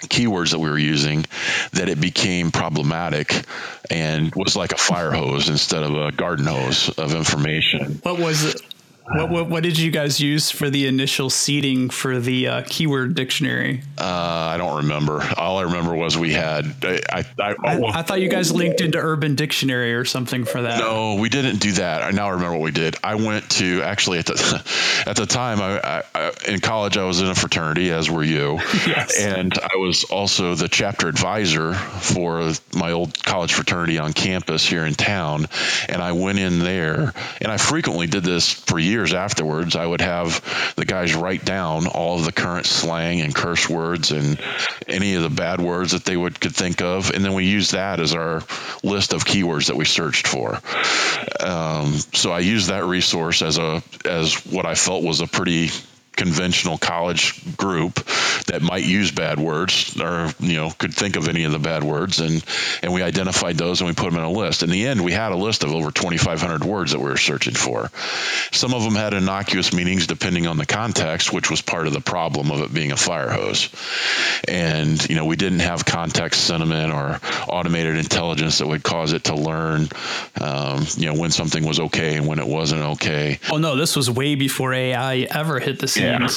keywords 0.07 0.51
that 0.51 0.59
we 0.59 0.69
were 0.69 0.78
using 0.78 1.26
that 1.73 1.89
it 1.89 1.99
became 1.99 2.51
problematic 2.51 3.45
and 3.89 4.34
was 4.36 4.55
like 4.55 4.71
a 4.71 4.78
fire 4.78 5.11
hose 5.11 5.49
instead 5.49 5.84
of 5.84 5.95
a 5.95 6.11
garden 6.11 6.45
hose 6.45 6.89
of 6.89 7.13
information. 7.13 7.99
What 8.03 8.19
was 8.19 8.43
it? 8.43 8.61
What, 9.07 9.29
what, 9.29 9.49
what 9.49 9.63
did 9.63 9.77
you 9.77 9.91
guys 9.91 10.19
use 10.19 10.49
for 10.49 10.69
the 10.71 10.87
initial 10.87 11.29
seeding 11.29 11.91
for 11.91 12.19
the 12.19 12.47
uh, 12.47 12.63
keyword 12.67 13.13
dictionary? 13.13 13.83
Uh, 13.99 14.03
I 14.03 14.57
don't 14.57 14.77
remember. 14.77 15.23
All 15.37 15.59
I 15.59 15.63
remember 15.63 15.93
was 15.93 16.17
we 16.17 16.33
had. 16.33 16.73
I 16.81 17.01
I, 17.11 17.25
I, 17.39 17.55
I, 17.63 17.81
I, 17.99 18.01
thought 18.01 18.19
you 18.21 18.29
guys 18.29 18.51
linked 18.51 18.81
into 18.81 18.97
Urban 18.97 19.35
Dictionary 19.35 19.93
or 19.93 20.05
something 20.05 20.43
for 20.43 20.63
that. 20.63 20.79
No, 20.79 21.15
we 21.15 21.29
didn't 21.29 21.59
do 21.59 21.73
that. 21.73 22.01
I 22.01 22.11
now 22.11 22.31
remember 22.31 22.53
what 22.53 22.63
we 22.63 22.71
did. 22.71 22.95
I 23.03 23.15
went 23.15 23.47
to 23.51 23.83
actually 23.83 24.17
at 24.19 24.25
the 24.25 25.03
at 25.07 25.15
the 25.15 25.27
time 25.27 25.59
I, 25.61 26.31
in 26.47 26.59
college 26.59 26.97
I 26.97 27.03
was 27.03 27.21
in 27.21 27.27
a 27.27 27.35
fraternity, 27.35 27.91
as 27.91 28.09
were 28.09 28.23
you, 28.23 28.55
yes. 28.87 29.21
and 29.21 29.53
I 29.53 29.77
was 29.77 30.03
also 30.05 30.55
the 30.55 30.67
chapter 30.67 31.07
advisor 31.07 31.73
for 31.73 32.51
my 32.75 32.91
old 32.91 33.23
college 33.23 33.53
fraternity 33.53 33.99
on 33.99 34.13
campus 34.13 34.65
here 34.67 34.85
in 34.85 34.95
town, 34.95 35.47
and 35.87 36.01
I 36.01 36.13
went 36.13 36.39
in 36.39 36.59
there, 36.59 37.13
and 37.39 37.51
I 37.51 37.57
frequently 37.57 38.07
did 38.07 38.23
this 38.23 38.51
for 38.51 38.79
years 38.79 38.94
years 38.95 39.13
afterwards, 39.13 39.75
I 39.75 39.85
would 39.85 40.01
have 40.01 40.73
the 40.75 40.85
guys 40.85 41.13
write 41.13 41.43
down 41.43 41.87
all 41.87 42.17
of 42.17 42.25
the 42.25 42.31
current 42.31 42.65
slang 42.65 43.21
and 43.21 43.35
curse 43.35 43.69
words 43.69 44.11
and 44.11 44.39
any 44.87 45.15
of 45.15 45.23
the 45.23 45.29
bad 45.29 45.59
words 45.59 45.91
that 45.91 46.05
they 46.05 46.15
would 46.15 46.39
could 46.39 46.55
think 46.55 46.81
of, 46.81 47.11
and 47.11 47.23
then 47.23 47.33
we 47.33 47.45
use 47.45 47.71
that 47.71 47.99
as 47.99 48.15
our 48.15 48.41
list 48.83 49.13
of 49.13 49.25
keywords 49.25 49.67
that 49.67 49.75
we 49.75 49.85
searched 49.85 50.27
for. 50.27 50.59
Um, 51.39 51.93
so 52.13 52.31
I 52.31 52.39
used 52.39 52.69
that 52.69 52.85
resource 52.85 53.41
as 53.41 53.57
a 53.57 53.83
as 54.05 54.45
what 54.45 54.65
I 54.65 54.75
felt 54.75 55.03
was 55.03 55.19
a 55.19 55.27
pretty 55.27 55.69
conventional 56.15 56.77
college 56.77 57.57
group 57.57 57.99
that 58.47 58.61
might 58.61 58.85
use 58.85 59.11
bad 59.11 59.39
words 59.39 59.99
or 59.99 60.31
you 60.39 60.55
know 60.55 60.71
could 60.71 60.93
think 60.93 61.15
of 61.15 61.27
any 61.27 61.43
of 61.43 61.51
the 61.51 61.59
bad 61.59 61.83
words. 61.83 62.19
And 62.19 62.43
and 62.81 62.93
we 62.93 63.01
identified 63.01 63.57
those 63.57 63.81
and 63.81 63.87
we 63.87 63.93
put 63.93 64.11
them 64.11 64.19
in 64.19 64.25
a 64.25 64.31
list. 64.31 64.63
In 64.63 64.69
the 64.69 64.85
end 64.85 65.03
we 65.03 65.11
had 65.11 65.31
a 65.31 65.35
list 65.35 65.63
of 65.63 65.73
over 65.73 65.91
2500 65.91 66.63
words 66.63 66.91
that 66.91 66.99
we 66.99 67.05
were 67.05 67.17
searching 67.17 67.53
for. 67.53 67.89
Some 68.51 68.73
of 68.73 68.83
them 68.83 68.95
had 68.95 69.13
innocuous 69.13 69.73
meanings 69.73 70.07
depending 70.07 70.47
on 70.47 70.57
the 70.57 70.65
context 70.65 71.33
which 71.33 71.49
was 71.49 71.61
part 71.61 71.87
of 71.87 71.93
the 71.93 72.01
problem 72.01 72.51
of 72.51 72.61
it 72.61 72.73
being 72.73 72.91
a 72.91 72.97
fire 72.97 73.29
hose. 73.29 73.69
And 74.47 75.07
you 75.09 75.15
know 75.15 75.25
we 75.25 75.35
didn't 75.35 75.59
have 75.59 75.85
context 75.85 76.45
sentiment 76.45 76.93
or 76.93 77.19
automated 77.47 77.97
intelligence 77.97 78.59
that 78.59 78.67
would 78.67 78.83
cause 78.83 79.13
it 79.13 79.25
to 79.25 79.35
learn 79.35 79.89
um, 80.39 80.85
you 80.97 81.07
know 81.07 81.19
when 81.19 81.31
something 81.31 81.65
was 81.65 81.79
okay 81.79 82.15
and 82.17 82.27
when 82.27 82.39
it 82.39 82.47
wasn't 82.47 82.81
okay. 82.81 83.39
Oh 83.51 83.57
no 83.57 83.75
this 83.75 83.95
was 83.95 84.09
way 84.09 84.35
before 84.35 84.73
ai 84.73 85.27
ever 85.31 85.59
hit 85.59 85.79
the 85.79 85.87
scene. 85.87 86.03
Yeah. 86.03 86.27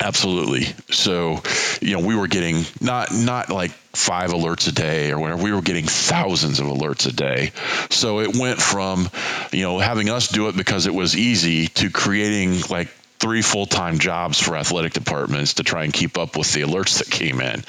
Absolutely. 0.00 0.64
So, 0.90 1.42
you 1.80 1.96
know, 1.96 2.06
we 2.06 2.16
were 2.16 2.28
getting 2.28 2.64
not 2.80 3.12
not 3.12 3.50
like 3.50 3.70
five 3.92 4.30
alerts 4.30 4.66
a 4.68 4.72
day 4.72 5.10
or 5.12 5.18
whatever. 5.18 5.42
We 5.42 5.52
were 5.52 5.60
getting 5.60 5.84
thousands 5.84 6.60
of 6.60 6.66
alerts 6.66 7.06
a 7.06 7.12
day. 7.12 7.52
So 7.90 8.20
it 8.20 8.36
went 8.36 8.60
from, 8.60 9.10
you 9.52 9.62
know, 9.62 9.78
having 9.78 10.08
us 10.08 10.28
do 10.28 10.48
it 10.48 10.56
because 10.56 10.86
it 10.86 10.94
was 10.94 11.16
easy 11.16 11.68
to 11.68 11.90
creating 11.90 12.62
like 12.70 12.88
three 13.18 13.42
full-time 13.42 14.00
jobs 14.00 14.40
for 14.40 14.56
athletic 14.56 14.94
departments 14.94 15.54
to 15.54 15.62
try 15.62 15.84
and 15.84 15.92
keep 15.92 16.18
up 16.18 16.36
with 16.36 16.52
the 16.54 16.62
alerts 16.62 16.98
that 16.98 17.08
came 17.08 17.40
in 17.40 17.62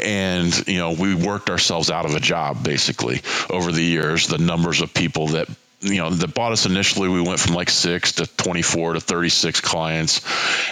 and 0.00 0.66
you 0.66 0.78
know 0.78 0.92
we 0.92 1.14
worked 1.14 1.50
ourselves 1.50 1.90
out 1.90 2.06
of 2.06 2.14
a 2.14 2.20
job 2.20 2.64
basically 2.64 3.20
over 3.50 3.70
the 3.70 3.82
years 3.82 4.28
the 4.28 4.38
numbers 4.38 4.80
of 4.80 4.94
people 4.94 5.26
that 5.26 5.46
you 5.80 5.98
know 5.98 6.10
that 6.10 6.34
bought 6.34 6.52
us 6.52 6.66
initially 6.66 7.08
we 7.08 7.20
went 7.20 7.38
from 7.38 7.54
like 7.54 7.70
6 7.70 8.12
to 8.12 8.26
24 8.26 8.94
to 8.94 9.00
36 9.00 9.60
clients. 9.60 10.20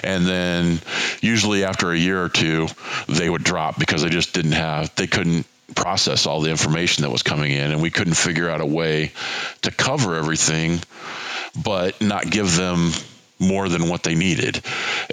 And 0.03 0.27
then 0.27 0.81
usually 1.21 1.65
after 1.65 1.93
a 1.93 1.97
year 1.97 2.23
or 2.23 2.29
two 2.29 2.69
they 3.09 3.29
would 3.29 3.45
drop 3.45 3.79
because 3.79 4.03
they 4.03 4.09
just 4.09 4.35
didn't 4.35 4.53
have 4.53 4.95
they 4.97 5.07
couldn't 5.07 5.47
process 5.75 6.27
all 6.27 6.41
the 6.41 6.51
information 6.51 7.03
that 7.03 7.11
was 7.11 7.23
coming 7.23 7.53
in 7.53 7.73
and 7.73 7.83
we 7.83 7.91
couldn't 7.91 8.15
figure 8.15 8.49
out 8.49 8.61
a 8.61 8.67
way 8.67 9.13
to 9.63 9.71
cover 9.71 10.15
everything 10.15 10.81
but 11.63 12.01
not 12.01 12.29
give 12.31 12.57
them 12.57 12.93
more 13.39 13.69
than 13.69 13.89
what 13.89 14.03
they 14.03 14.15
needed, 14.15 14.63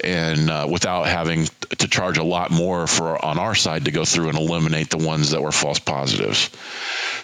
and 0.03 0.49
uh, 0.49 0.67
without 0.69 1.07
having 1.07 1.45
to 1.77 1.87
charge 1.87 2.17
a 2.17 2.23
lot 2.23 2.51
more 2.51 2.87
for 2.87 3.23
on 3.23 3.37
our 3.37 3.55
side 3.55 3.85
to 3.85 3.91
go 3.91 4.05
through 4.05 4.29
and 4.29 4.37
eliminate 4.37 4.89
the 4.89 4.97
ones 4.97 5.31
that 5.31 5.41
were 5.41 5.51
false 5.51 5.79
positives. 5.79 6.49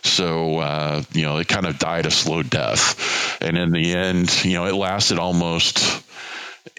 So 0.04 0.60
uh, 0.60 1.04
you 1.14 1.24
know, 1.24 1.38
it 1.38 1.48
kind 1.48 1.66
of 1.66 1.80
died 1.80 2.06
a 2.06 2.12
slow 2.12 2.44
death, 2.44 3.42
and 3.42 3.58
in 3.58 3.72
the 3.72 3.94
end, 3.94 4.44
you 4.44 4.54
know, 4.54 4.66
it 4.66 4.74
lasted 4.74 5.20
almost 5.20 6.04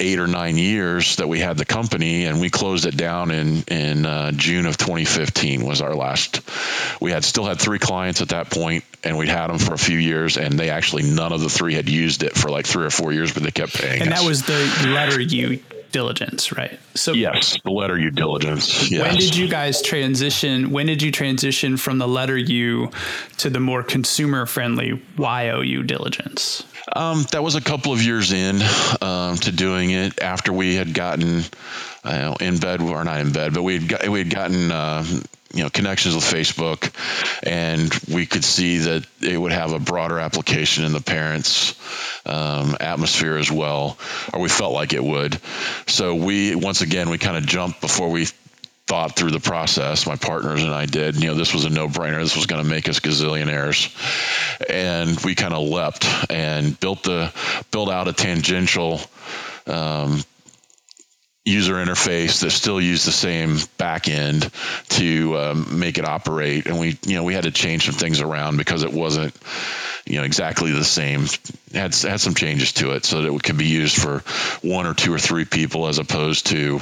eight 0.01 0.19
or 0.19 0.27
nine 0.27 0.57
years 0.57 1.17
that 1.17 1.29
we 1.29 1.39
had 1.39 1.57
the 1.57 1.65
company, 1.65 2.25
and 2.25 2.41
we 2.41 2.51
closed 2.51 2.87
it 2.87 2.97
down 2.97 3.31
in 3.31 3.63
in 3.69 4.07
uh, 4.07 4.33
June 4.33 4.67
of 4.67 4.77
2015 4.77 5.65
was 5.65 5.81
our 5.81 5.95
last. 5.95 6.41
We 7.01 7.13
had 7.13 7.25
still 7.25 7.45
had 7.45 7.61
three 7.61 7.79
clients 7.79 8.21
at 8.21 8.31
that 8.31 8.51
point, 8.51 8.85
and 9.05 9.17
we'd 9.17 9.29
had 9.29 9.49
them 9.49 9.59
for 9.59 9.75
a 9.75 9.79
few 9.79 9.99
years, 9.99 10.37
and 10.37 10.59
they 10.59 10.71
actually 10.71 11.03
none 11.05 11.33
of 11.33 11.41
the 11.41 11.51
three 11.51 11.75
had 11.75 11.89
used 11.89 12.23
it 12.23 12.37
for 12.37 12.51
like 12.51 12.67
three 12.67 12.85
or 12.85 12.91
four 12.91 13.13
years, 13.13 13.33
but 13.33 13.43
they 13.43 13.51
kept 13.51 13.75
paying. 13.75 14.03
And 14.03 14.13
us. 14.13 14.21
that 14.21 14.27
was 14.27 14.43
the 14.43 14.91
letter 14.91 15.21
U 15.21 15.61
diligence, 15.93 16.53
right? 16.53 16.79
So 16.95 17.13
yes, 17.13 17.59
the 17.65 17.71
letter 17.71 17.99
U 17.99 18.11
diligence. 18.11 18.91
Yes. 18.91 19.03
When 19.03 19.17
did 19.17 19.37
you 19.37 19.49
guys 19.49 19.83
transition? 19.83 20.71
When 20.71 20.87
did 20.87 21.03
you 21.03 21.11
transition 21.11 21.77
from 21.77 21.99
the 21.99 22.09
letter 22.09 22.37
U 22.37 22.91
to 23.39 23.51
the 23.51 23.61
more 23.61 23.83
consumer 23.83 24.47
friendly 24.47 25.03
YOU 25.19 25.83
diligence? 25.83 26.65
Um, 26.95 27.25
that 27.33 27.43
was 27.43 27.55
a 27.55 27.61
couple 27.61 27.93
of 27.93 28.03
years 28.03 28.33
in 28.33 28.61
um, 29.01 29.37
to 29.37 29.53
doing 29.53 29.91
it 29.91 30.21
after 30.21 30.53
we 30.53 30.75
had 30.75 30.95
gotten 30.95 31.43
uh, 32.05 32.35
in 32.41 32.59
bed 32.59 32.81
or 32.81 33.05
not 33.05 33.21
in 33.21 33.33
bed, 33.33 33.55
but 33.55 33.63
we 33.63 33.79
had 33.79 33.89
got, 33.89 34.09
we 34.09 34.19
had 34.21 34.31
gotten 34.31 34.71
uh, 34.71 35.05
you 35.53 35.63
know 35.63 35.71
connections 35.71 36.15
with 36.15 36.25
Facebook, 36.25 36.91
and 37.43 37.93
we 38.15 38.27
could 38.27 38.45
see 38.45 38.79
that 38.79 39.07
it 39.21 39.37
would 39.37 39.53
have 39.53 39.73
a 39.73 39.79
broader 39.79 40.19
application 40.19 40.85
in 40.85 40.93
the 40.93 41.01
parents' 41.01 41.75
um, 42.25 42.77
atmosphere 42.81 43.37
as 43.37 43.51
well, 43.51 43.99
or 44.33 44.41
we 44.41 44.49
felt 44.49 44.73
like 44.73 44.93
it 44.93 45.03
would. 45.03 45.39
So 45.87 46.15
we 46.15 46.55
once 46.55 46.81
again 46.81 47.11
we 47.11 47.19
kind 47.19 47.37
of 47.37 47.47
jumped 47.47 47.81
before 47.81 48.11
we 48.11 48.27
thought 48.91 49.15
through 49.15 49.31
the 49.31 49.39
process. 49.39 50.05
My 50.05 50.17
partners 50.17 50.65
and 50.65 50.75
I 50.75 50.85
did. 50.85 51.15
You 51.15 51.29
know, 51.29 51.35
this 51.35 51.55
was 51.55 51.65
a 51.65 51.71
no-brainer. 51.71 52.21
This 52.21 52.35
was 52.35 52.47
going 52.47 52.61
to 52.61 52.69
make 52.69 52.89
us 52.89 52.99
gazillionaires, 52.99 53.95
and 54.69 55.17
we 55.21 55.37
kind 55.37 55.55
of 55.55 55.69
leapt 55.69 56.05
and 56.29 56.79
built 56.81 57.05
the 57.05 57.33
built 57.71 57.89
out 57.89 58.09
a 58.09 58.13
tangential. 58.13 59.01
Um, 59.69 60.25
user 61.45 61.75
interface 61.75 62.43
that 62.43 62.51
still 62.51 62.81
used 62.81 63.07
the 63.07 63.13
same 63.13 63.59
back 63.79 64.09
end 64.09 64.51
to 64.91 65.37
um, 65.39 65.79
make 65.79 65.97
it 65.97 66.05
operate. 66.05 66.67
And 66.67 66.79
we 66.79 66.99
you 67.07 67.15
know 67.15 67.25
we 67.25 67.35
had 67.35 67.45
to 67.45 67.51
change 67.51 67.87
some 67.87 67.95
things 67.95 68.21
around 68.21 68.59
because 68.59 68.83
it 68.83 68.93
wasn't 68.93 69.35
you 70.05 70.19
know 70.19 70.25
exactly 70.25 70.73
the 70.73 70.85
same. 70.85 71.27
Had 71.73 71.95
had 71.95 72.21
some 72.21 72.35
changes 72.35 72.73
to 72.75 72.93
it 72.93 73.05
so 73.05 73.23
that 73.23 73.33
it 73.33 73.43
could 73.43 73.57
be 73.57 73.67
used 73.67 73.97
for 73.97 74.19
one 74.67 74.87
or 74.87 74.93
two 74.93 75.15
or 75.15 75.19
three 75.19 75.47
people 75.47 75.87
as 75.87 75.99
opposed 75.99 76.47
to 76.49 76.79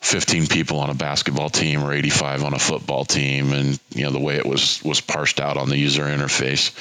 15 0.00 0.46
people 0.46 0.80
on 0.80 0.88
a 0.88 0.94
basketball 0.94 1.50
team 1.50 1.82
or 1.82 1.92
85 1.92 2.44
on 2.44 2.54
a 2.54 2.58
football 2.58 3.04
team 3.04 3.52
and 3.52 3.78
you 3.94 4.04
know 4.04 4.12
the 4.12 4.20
way 4.20 4.36
it 4.36 4.46
was 4.46 4.82
was 4.82 5.00
parsed 5.02 5.40
out 5.40 5.58
on 5.58 5.68
the 5.68 5.76
user 5.76 6.04
interface. 6.04 6.72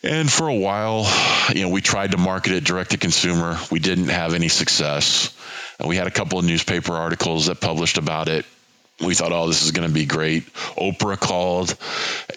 And 0.00 0.30
for 0.30 0.46
a 0.46 0.54
while 0.54 1.12
you 1.52 1.62
know 1.62 1.70
we 1.70 1.80
tried 1.80 2.12
to 2.12 2.18
market 2.18 2.52
it 2.52 2.62
direct 2.62 2.92
to 2.92 2.98
consumer. 2.98 3.58
We 3.72 3.80
didn't 3.80 4.10
have 4.10 4.32
any 4.34 4.48
success 4.48 5.34
we 5.86 5.96
had 5.96 6.06
a 6.06 6.10
couple 6.10 6.38
of 6.38 6.44
newspaper 6.44 6.94
articles 6.94 7.46
that 7.46 7.60
published 7.60 7.98
about 7.98 8.28
it. 8.28 8.44
We 9.00 9.14
thought, 9.14 9.30
oh, 9.32 9.46
this 9.46 9.62
is 9.62 9.70
going 9.70 9.86
to 9.86 9.94
be 9.94 10.06
great. 10.06 10.52
Oprah 10.76 11.18
called. 11.18 11.76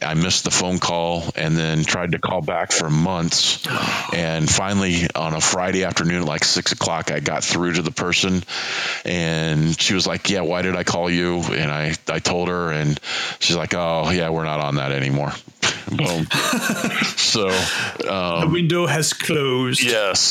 I 0.01 0.13
missed 0.13 0.43
the 0.43 0.51
phone 0.51 0.77
call 0.77 1.23
and 1.35 1.57
then 1.57 1.83
tried 1.83 2.11
to 2.11 2.19
call 2.19 2.41
back 2.41 2.71
for 2.71 2.89
months. 2.89 3.67
And 4.13 4.49
finally, 4.49 5.07
on 5.15 5.33
a 5.33 5.41
Friday 5.41 5.85
afternoon 5.85 6.21
at 6.21 6.27
like 6.27 6.43
six 6.43 6.71
o'clock, 6.71 7.11
I 7.11 7.19
got 7.19 7.43
through 7.43 7.73
to 7.73 7.81
the 7.81 7.91
person 7.91 8.43
and 9.05 9.79
she 9.79 9.95
was 9.95 10.05
like, 10.05 10.29
Yeah, 10.29 10.41
why 10.41 10.61
did 10.61 10.75
I 10.75 10.83
call 10.83 11.09
you? 11.09 11.39
And 11.39 11.71
I, 11.71 11.95
I 12.07 12.19
told 12.19 12.47
her, 12.49 12.71
and 12.71 12.99
she's 13.39 13.55
like, 13.55 13.73
Oh, 13.73 14.11
yeah, 14.11 14.29
we're 14.29 14.43
not 14.43 14.59
on 14.59 14.75
that 14.75 14.91
anymore. 14.91 15.31
Boom. 15.91 16.25
so 17.17 17.49
um, 17.49 18.41
the 18.41 18.49
window 18.51 18.85
has 18.85 19.13
closed. 19.13 19.83
Yes. 19.83 20.21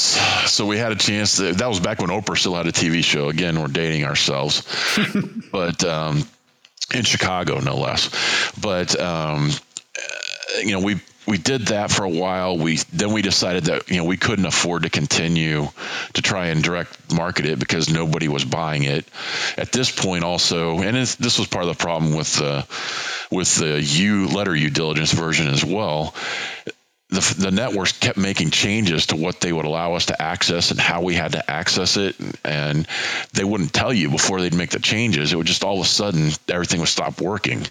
So 0.51 0.64
we 0.64 0.78
had 0.78 0.93
a 0.93 0.97
chance. 0.97 1.37
To, 1.37 1.53
that 1.53 1.66
was 1.66 1.81
back 1.81 1.99
when 2.01 2.09
Oprah 2.09 2.39
still 2.39 2.55
had 2.55 2.66
a 2.66 2.72
TV 2.72 3.05
show. 3.05 3.28
Again, 3.28 3.61
we're 3.61 3.68
dating 3.68 4.05
ourselves, 4.05 4.62
but 5.53 5.85
um, 5.85 6.20
in 6.95 7.05
Chicago, 7.05 7.61
no 7.61 7.76
less. 7.76 8.11
But 8.61 8.99
um, 8.99 9.51
you 10.62 10.72
know, 10.72 10.80
we 10.80 11.01
we 11.26 11.38
did 11.38 11.66
that 11.66 11.91
for 11.91 12.05
a 12.05 12.09
while. 12.09 12.59
We 12.59 12.76
then 12.93 13.12
we 13.12 13.22
decided 13.22 13.64
that 13.64 13.91
you 13.91 13.99
know 13.99 14.05
we 14.05 14.16
couldn't 14.16 14.47
afford 14.47 14.82
to 14.82 14.91
continue 14.91 15.68
to 16.14 16.22
try 16.22 16.47
and 16.47 16.62
direct 16.62 17.12
market 17.12 17.47
it 17.47 17.59
because 17.59 17.88
nobody 17.88 18.28
was 18.28 18.45
buying 18.45 18.84
it. 18.84 19.07
At 19.57 19.72
this 19.72 19.91
point, 19.91 20.24
also, 20.24 20.80
and 20.80 20.97
this 20.97 21.38
was 21.38 21.47
part 21.47 21.64
of 21.64 21.76
the 21.76 21.80
problem 21.80 22.14
with 22.14 22.34
the 22.36 22.66
with 23.30 23.55
the 23.57 23.80
U 23.80 24.28
letter 24.28 24.55
U 24.55 24.70
diligence 24.70 25.12
version 25.12 25.47
as 25.49 25.64
well. 25.64 26.14
The, 27.11 27.35
the 27.39 27.51
networks 27.51 27.93
kept 27.93 28.17
making 28.17 28.51
changes 28.51 29.07
to 29.07 29.17
what 29.17 29.41
they 29.41 29.53
would 29.53 29.65
allow 29.65 29.95
us 29.95 30.07
to 30.07 30.23
access 30.23 30.71
and 30.71 30.79
how 30.79 31.03
we 31.03 31.15
had 31.15 31.33
to 31.33 31.51
access 31.51 31.97
it. 31.97 32.17
And 32.45 32.87
they 33.33 33.45
wouldn't 33.45 33.73
tell 33.73 33.93
you 33.93 34.11
before 34.11 34.41
they'd 34.41 34.55
make 34.55 34.71
the 34.71 34.79
changes. 34.79 35.33
It 35.33 35.37
would 35.37 35.47
just 35.47 35.65
all 35.65 35.81
of 35.81 35.87
a 35.87 35.89
sudden 35.89 36.31
everything 36.49 36.81
would 36.81 36.89
stop 36.89 37.21
working. 37.21 37.67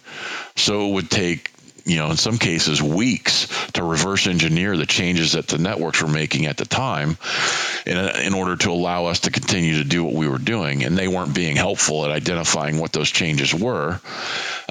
So 0.56 0.90
it 0.90 0.94
would 0.94 1.10
take 1.10 1.52
you 1.90 1.98
know, 1.98 2.12
in 2.12 2.18
some 2.18 2.38
cases, 2.38 2.82
weeks 2.82 3.48
to 3.72 3.84
reverse 3.84 4.28
engineer 4.28 4.78
the 4.78 4.86
changes 4.86 5.34
that 5.34 5.48
the 5.48 5.58
networks 5.58 6.02
were 6.02 6.08
making 6.08 6.46
at 6.46 6.58
the 6.58 6.66
time 6.66 7.18
in, 7.86 7.98
in 7.98 8.34
order 8.34 8.56
to 8.56 8.72
allow 8.72 9.06
us 9.06 9.22
to 9.22 9.32
continue 9.32 9.80
to 9.80 9.84
do 9.84 10.04
what 10.04 10.14
we 10.14 10.28
were 10.28 10.38
doing. 10.38 10.84
And 10.84 10.98
they 10.98 11.08
weren't 11.08 11.34
being 11.34 11.56
helpful 11.56 12.06
at 12.06 12.12
identifying 12.12 12.78
what 12.78 12.94
those 12.94 13.10
changes 13.10 13.54
were. 13.54 14.00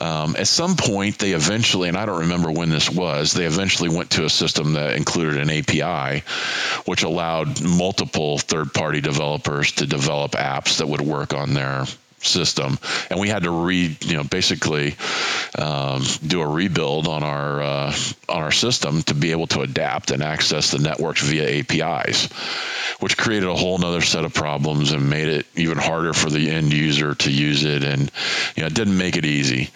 Um, 0.00 0.36
at 0.36 0.46
some 0.46 0.76
point, 0.76 1.18
they 1.18 1.32
eventually, 1.32 1.88
and 1.88 1.96
I 1.96 2.06
don't 2.06 2.20
remember 2.20 2.52
when 2.52 2.70
this 2.70 2.88
was, 2.88 3.32
they 3.32 3.46
eventually 3.46 3.88
went 3.88 4.10
to 4.12 4.24
a 4.24 4.30
system 4.30 4.74
that 4.74 4.96
included 4.96 5.38
an 5.38 5.50
API, 5.50 6.22
which 6.84 7.02
allowed 7.02 7.60
multiple 7.60 8.38
third 8.38 8.72
party 8.72 9.00
developers 9.00 9.72
to 9.72 9.86
develop 9.86 10.32
apps 10.32 10.78
that 10.78 10.88
would 10.88 11.00
work 11.00 11.34
on 11.34 11.54
their 11.54 11.84
system, 12.20 12.78
and 13.10 13.18
we 13.20 13.28
had 13.28 13.44
to 13.44 13.50
re, 13.50 13.96
you 14.00 14.16
know, 14.16 14.24
basically 14.24 14.96
um, 15.58 16.02
do 16.26 16.40
a 16.40 16.46
rebuild 16.46 17.06
on 17.08 17.22
our 17.22 17.62
uh, 17.62 17.94
on 18.28 18.42
our 18.42 18.52
system 18.52 19.02
to 19.02 19.14
be 19.14 19.30
able 19.32 19.46
to 19.48 19.60
adapt 19.60 20.10
and 20.10 20.22
access 20.22 20.70
the 20.70 20.78
networks 20.78 21.22
via 21.22 21.60
APIs, 21.60 22.26
which 23.00 23.16
created 23.16 23.48
a 23.48 23.54
whole 23.54 23.82
other 23.84 24.02
set 24.02 24.24
of 24.24 24.34
problems 24.34 24.92
and 24.92 25.08
made 25.08 25.28
it 25.28 25.46
even 25.54 25.78
harder 25.78 26.12
for 26.12 26.30
the 26.30 26.50
end 26.50 26.72
user 26.72 27.14
to 27.14 27.30
use 27.30 27.64
it, 27.64 27.84
and 27.84 28.10
you 28.56 28.62
know, 28.62 28.66
it 28.66 28.74
didn't 28.74 28.98
make 28.98 29.16
it 29.16 29.24
easy. 29.24 29.70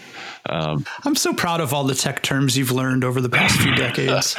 Um, 0.49 0.85
I'm 1.05 1.15
so 1.15 1.33
proud 1.33 1.61
of 1.61 1.73
all 1.73 1.85
the 1.85 1.95
tech 1.95 2.23
terms 2.23 2.57
you've 2.57 2.73
learned 2.73 3.05
over 3.05 3.21
the 3.21 3.29
past 3.29 3.61
few 3.61 3.75
decades. 3.75 4.37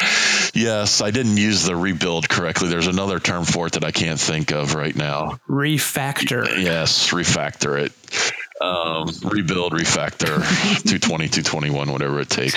yes, 0.54 1.02
I 1.02 1.12
didn't 1.12 1.38
use 1.38 1.64
the 1.64 1.76
rebuild 1.76 2.28
correctly. 2.28 2.68
There's 2.68 2.88
another 2.88 3.20
term 3.20 3.46
for 3.46 3.68
it 3.68 3.74
that 3.74 3.86
I 3.86 3.92
can't 3.92 4.20
think 4.20 4.52
of 4.52 4.76
right 4.76 4.96
now. 4.96 5.40
Refactor. 5.48 6.62
Yes, 6.62 7.12
refactor 7.12 7.80
it. 7.86 7.93
Um, 8.62 9.10
rebuild, 9.24 9.74
refactor, 9.74 10.38
220, 10.84 11.28
221, 11.28 11.92
whatever 11.92 12.22
it 12.22 12.30
takes. 12.30 12.56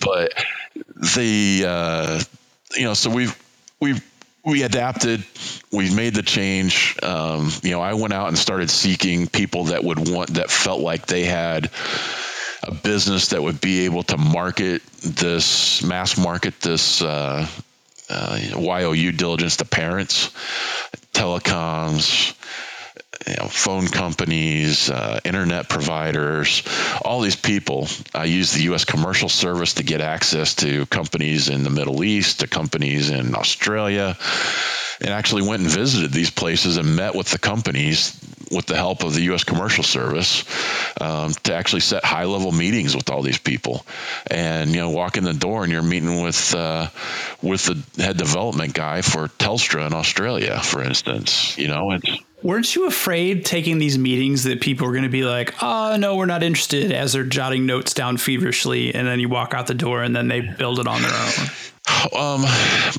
but 0.00 0.32
the, 1.14 1.64
uh, 1.68 2.20
you 2.76 2.84
know, 2.84 2.94
so 2.94 3.10
we've, 3.10 3.36
we've, 3.80 4.02
we 4.44 4.62
adapted 4.62 5.22
We've 5.72 5.96
made 5.96 6.14
the 6.14 6.22
change 6.22 6.98
um, 7.02 7.50
you 7.62 7.70
know 7.70 7.80
i 7.80 7.94
went 7.94 8.12
out 8.12 8.28
and 8.28 8.36
started 8.36 8.68
seeking 8.68 9.26
people 9.26 9.64
that 9.64 9.82
would 9.82 10.06
want 10.10 10.34
that 10.34 10.50
felt 10.50 10.80
like 10.80 11.06
they 11.06 11.24
had 11.24 11.70
a 12.62 12.74
business 12.74 13.28
that 13.28 13.42
would 13.42 13.60
be 13.60 13.86
able 13.86 14.02
to 14.04 14.18
market 14.18 14.82
this 15.02 15.82
mass 15.82 16.18
market 16.18 16.60
this 16.60 17.00
uh, 17.00 17.46
uh, 18.10 18.38
YOU 18.92 19.12
diligence 19.12 19.56
to 19.56 19.64
parents, 19.64 20.30
telecoms, 21.14 22.34
you 23.26 23.34
know, 23.38 23.48
phone 23.48 23.86
companies, 23.88 24.90
uh, 24.90 25.20
internet 25.24 25.68
providers, 25.68 26.62
all 27.04 27.20
these 27.20 27.36
people. 27.36 27.88
I 28.14 28.24
use 28.24 28.52
the 28.52 28.62
U.S. 28.64 28.84
commercial 28.84 29.28
service 29.28 29.74
to 29.74 29.82
get 29.82 30.00
access 30.00 30.54
to 30.56 30.86
companies 30.86 31.48
in 31.48 31.62
the 31.62 31.70
Middle 31.70 32.02
East, 32.04 32.40
to 32.40 32.46
companies 32.46 33.10
in 33.10 33.34
Australia, 33.34 34.16
and 35.00 35.10
actually 35.10 35.42
went 35.42 35.62
and 35.62 35.70
visited 35.70 36.12
these 36.12 36.30
places 36.30 36.76
and 36.76 36.96
met 36.96 37.14
with 37.14 37.28
the 37.28 37.38
companies 37.38 38.18
with 38.50 38.66
the 38.66 38.76
help 38.76 39.02
of 39.02 39.14
the 39.14 39.22
U.S. 39.22 39.44
Commercial 39.44 39.82
Service 39.82 40.44
um, 41.00 41.32
to 41.44 41.54
actually 41.54 41.80
set 41.80 42.04
high 42.04 42.24
level 42.24 42.52
meetings 42.52 42.94
with 42.94 43.10
all 43.10 43.22
these 43.22 43.38
people. 43.38 43.84
And 44.30 44.70
you 44.70 44.80
know, 44.80 44.90
walk 44.90 45.16
in 45.16 45.24
the 45.24 45.32
door 45.32 45.62
and 45.62 45.72
you're 45.72 45.82
meeting 45.82 46.22
with 46.22 46.54
uh, 46.54 46.88
with 47.40 47.64
the 47.64 48.02
head 48.02 48.16
development 48.16 48.74
guy 48.74 49.00
for 49.02 49.28
Telstra 49.28 49.86
in 49.86 49.94
Australia, 49.94 50.60
for 50.60 50.82
instance. 50.82 51.56
You 51.56 51.68
know, 51.68 51.92
it's 51.92 52.22
Weren't 52.42 52.74
you 52.74 52.86
afraid 52.86 53.44
taking 53.44 53.78
these 53.78 53.96
meetings 53.96 54.42
that 54.44 54.60
people 54.60 54.86
were 54.86 54.92
going 54.92 55.04
to 55.04 55.08
be 55.08 55.22
like, 55.22 55.54
"Oh, 55.62 55.96
no, 55.96 56.16
we're 56.16 56.26
not 56.26 56.42
interested," 56.42 56.90
as 56.90 57.12
they're 57.12 57.24
jotting 57.24 57.66
notes 57.66 57.94
down 57.94 58.16
feverishly, 58.16 58.94
and 58.94 59.06
then 59.06 59.20
you 59.20 59.28
walk 59.28 59.54
out 59.54 59.68
the 59.68 59.74
door 59.74 60.02
and 60.02 60.14
then 60.14 60.28
they 60.28 60.40
build 60.40 60.80
it 60.80 60.86
on 60.88 61.02
their 61.02 61.12
own? 61.12 61.48
Um, 62.16 62.42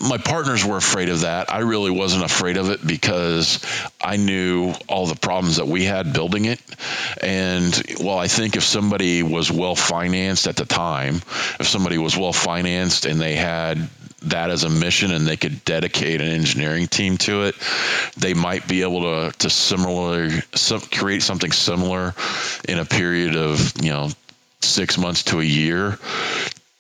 my 0.10 0.18
partners 0.18 0.66
were 0.66 0.78
afraid 0.78 1.10
of 1.10 1.22
that. 1.22 1.52
I 1.54 1.60
really 1.60 1.92
wasn't 1.92 2.24
afraid 2.24 2.58
of 2.58 2.70
it 2.70 2.86
because 2.86 3.60
I 4.02 4.18
knew 4.18 4.74
all 4.88 5.08
the 5.08 5.16
problems 5.16 5.58
that 5.58 5.68
we 5.68 5.86
had 5.86 6.14
building 6.14 6.46
it. 6.46 6.60
And 7.22 7.82
well, 8.00 8.18
I 8.18 8.28
think 8.28 8.56
if 8.56 8.64
somebody 8.64 9.24
was 9.24 9.52
well 9.52 9.76
financed 9.76 10.48
at 10.48 10.58
the 10.58 10.66
time, 10.66 11.16
if 11.60 11.68
somebody 11.68 11.98
was 11.98 12.18
well 12.18 12.34
financed 12.34 13.06
and 13.06 13.20
they 13.20 13.36
had 13.36 13.90
that 14.26 14.50
as 14.50 14.64
a 14.64 14.70
mission 14.70 15.12
and 15.12 15.26
they 15.26 15.38
could 15.38 15.64
dedicate 15.66 16.22
an 16.22 16.28
engineering 16.28 16.88
team 16.88 17.18
to 17.20 17.44
it, 17.44 17.56
they 18.18 18.34
might 18.34 18.68
be 18.68 18.82
able 18.82 19.02
to 19.02 19.38
to 19.40 19.50
similarly 19.50 20.42
some, 20.54 20.82
create 20.82 21.22
something 21.22 21.52
similar 21.52 22.14
in 22.68 22.80
a 22.80 22.86
period 22.86 23.36
of 23.36 23.74
you 23.82 23.90
know 23.90 24.10
six 24.62 24.98
months 24.98 25.24
to 25.24 25.40
a 25.40 25.44
year. 25.44 25.98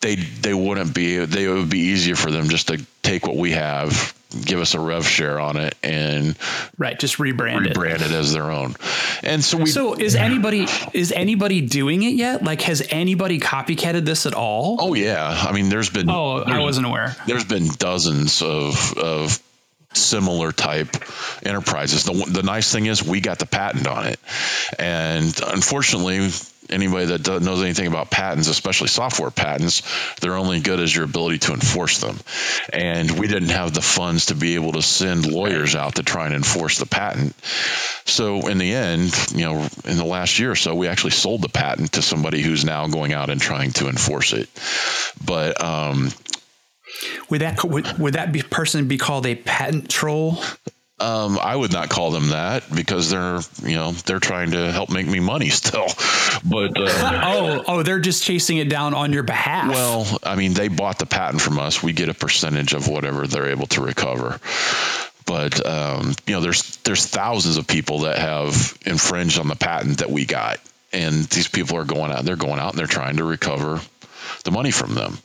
They 0.01 0.15
they 0.15 0.53
wouldn't 0.53 0.93
be. 0.93 1.23
They 1.25 1.47
would 1.47 1.69
be 1.69 1.79
easier 1.79 2.15
for 2.15 2.31
them 2.31 2.49
just 2.49 2.67
to 2.67 2.85
take 3.01 3.25
what 3.25 3.35
we 3.35 3.51
have 3.51 4.13
give 4.41 4.59
us 4.59 4.73
a 4.73 4.79
rev 4.79 5.05
share 5.07 5.39
on 5.39 5.57
it 5.57 5.75
and 5.83 6.37
right 6.77 6.99
just 6.99 7.17
rebrand, 7.17 7.67
rebrand 7.67 7.95
it. 7.95 8.01
it 8.01 8.11
as 8.11 8.33
their 8.33 8.51
own. 8.51 8.75
And 9.21 9.43
so 9.43 9.57
we 9.57 9.69
so 9.69 9.93
is 9.93 10.15
anybody 10.15 10.67
is 10.93 11.11
anybody 11.11 11.61
doing 11.61 12.03
it 12.03 12.15
yet? 12.15 12.43
Like 12.43 12.61
has 12.61 12.85
anybody 12.89 13.39
copycatted 13.39 14.05
this 14.05 14.25
at 14.25 14.33
all? 14.33 14.77
Oh 14.79 14.93
yeah. 14.93 15.45
I 15.47 15.51
mean 15.51 15.69
there's 15.69 15.89
been 15.89 16.09
oh 16.09 16.37
i 16.43 16.59
wasn't 16.59 16.87
aware. 16.87 17.15
there's 17.27 17.45
been 17.45 17.67
dozens 17.77 18.41
of 18.41 18.97
of 18.97 19.39
similar 19.93 20.51
type 20.51 20.89
enterprises. 21.45 22.03
The, 22.03 22.25
the 22.27 22.43
nice 22.43 22.71
thing 22.71 22.85
is 22.85 23.03
we 23.03 23.21
got 23.21 23.39
the 23.39 23.45
patent 23.45 23.87
on 23.87 24.07
it. 24.07 24.19
And 24.79 25.39
unfortunately 25.45 26.31
anybody 26.69 27.05
that 27.05 27.41
knows 27.41 27.61
anything 27.61 27.87
about 27.87 28.09
patents, 28.09 28.47
especially 28.47 28.87
software 28.87 29.31
patents, 29.31 29.81
they're 30.19 30.35
only 30.35 30.59
good 30.59 30.79
as 30.79 30.95
your 30.95 31.05
ability 31.05 31.39
to 31.39 31.53
enforce 31.53 31.99
them. 31.99 32.17
And 32.71 33.11
we 33.19 33.27
didn't 33.27 33.49
have 33.49 33.73
the 33.73 33.81
funds 33.81 34.27
to 34.27 34.35
be 34.35 34.55
able 34.55 34.73
to 34.73 34.81
send 34.81 35.31
lawyers 35.31 35.75
out 35.75 35.95
to 35.95 36.03
try 36.03 36.25
and 36.25 36.35
enforce 36.35 36.79
the 36.79 36.85
patent. 36.85 37.35
So 38.05 38.47
in 38.47 38.57
the 38.57 38.73
end, 38.73 39.13
you 39.33 39.45
know, 39.45 39.67
in 39.85 39.97
the 39.97 40.05
last 40.05 40.39
year 40.39 40.51
or 40.51 40.55
so, 40.55 40.75
we 40.75 40.87
actually 40.87 41.11
sold 41.11 41.41
the 41.41 41.49
patent 41.49 41.93
to 41.93 42.01
somebody 42.01 42.41
who's 42.41 42.65
now 42.65 42.87
going 42.87 43.13
out 43.13 43.29
and 43.29 43.39
trying 43.39 43.71
to 43.73 43.87
enforce 43.87 44.33
it. 44.33 44.49
But 45.25 45.61
um, 45.63 46.11
would 47.29 47.41
that 47.41 47.63
would, 47.63 47.97
would 47.97 48.13
that 48.13 48.31
be 48.31 48.41
person 48.41 48.87
be 48.87 48.97
called 48.97 49.25
a 49.25 49.35
patent 49.35 49.89
troll? 49.89 50.43
Um, 51.03 51.37
I 51.37 51.53
would 51.53 51.73
not 51.73 51.89
call 51.89 52.11
them 52.11 52.29
that 52.29 52.63
because 52.73 53.09
they're, 53.09 53.39
you 53.61 53.75
know, 53.75 53.91
they're 53.91 54.19
trying 54.21 54.51
to 54.51 54.71
help 54.71 54.89
make 54.89 55.05
me 55.05 55.19
money 55.19 55.49
still. 55.49 55.87
But 56.45 56.77
uh, 56.77 56.87
oh, 57.25 57.63
oh, 57.67 57.83
they're 57.83 57.99
just 57.99 58.23
chasing 58.23 58.57
it 58.57 58.69
down 58.69 58.93
on 58.93 59.11
your 59.11 59.23
behalf. 59.23 59.69
Well, 59.69 60.19
I 60.23 60.35
mean, 60.35 60.53
they 60.53 60.69
bought 60.69 60.99
the 60.99 61.05
patent 61.05 61.41
from 61.41 61.59
us. 61.59 61.83
We 61.83 61.91
get 61.91 62.07
a 62.07 62.13
percentage 62.13 62.73
of 62.73 62.87
whatever 62.87 63.27
they're 63.27 63.49
able 63.49 63.67
to 63.67 63.81
recover. 63.81 64.39
But 65.25 65.65
um, 65.65 66.15
you 66.25 66.35
know, 66.35 66.41
there's 66.41 66.77
there's 66.77 67.05
thousands 67.05 67.57
of 67.57 67.67
people 67.67 67.99
that 67.99 68.19
have 68.19 68.77
infringed 68.85 69.39
on 69.39 69.47
the 69.47 69.55
patent 69.55 69.97
that 69.97 70.09
we 70.09 70.25
got, 70.25 70.59
and 70.93 71.25
these 71.25 71.49
people 71.49 71.77
are 71.77 71.85
going 71.85 72.11
out. 72.11 72.23
They're 72.23 72.35
going 72.37 72.59
out 72.59 72.71
and 72.71 72.79
they're 72.79 72.87
trying 72.87 73.17
to 73.17 73.25
recover 73.25 73.81
the 74.43 74.51
money 74.51 74.71
from 74.71 74.95
them. 74.95 75.17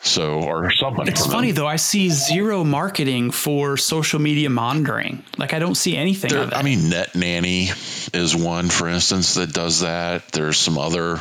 So, 0.00 0.40
or 0.42 0.70
somebody. 0.70 1.10
It's 1.10 1.26
funny 1.26 1.48
them. 1.48 1.62
though. 1.62 1.66
I 1.66 1.76
see 1.76 2.10
zero 2.10 2.62
marketing 2.62 3.30
for 3.30 3.76
social 3.76 4.20
media 4.20 4.50
monitoring. 4.50 5.24
Like 5.38 5.54
I 5.54 5.58
don't 5.58 5.76
see 5.76 5.96
anything. 5.96 6.30
There, 6.30 6.52
I 6.52 6.62
mean, 6.62 6.90
Net 6.90 7.14
Nanny 7.14 7.70
is 8.12 8.36
one, 8.36 8.68
for 8.68 8.88
instance, 8.88 9.34
that 9.34 9.52
does 9.52 9.80
that. 9.80 10.28
There's 10.32 10.58
some 10.58 10.78
other 10.78 11.20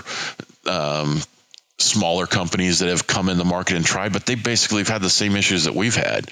um, 0.65 1.21
smaller 1.79 2.27
companies 2.27 2.79
that 2.79 2.89
have 2.89 3.07
come 3.07 3.29
in 3.29 3.37
the 3.37 3.43
market 3.43 3.75
and 3.75 3.85
tried, 3.85 4.13
but 4.13 4.25
they 4.25 4.35
basically 4.35 4.79
have 4.79 4.89
had 4.89 5.01
the 5.01 5.09
same 5.09 5.35
issues 5.35 5.63
that 5.63 5.73
we've 5.73 5.95
had. 5.95 6.31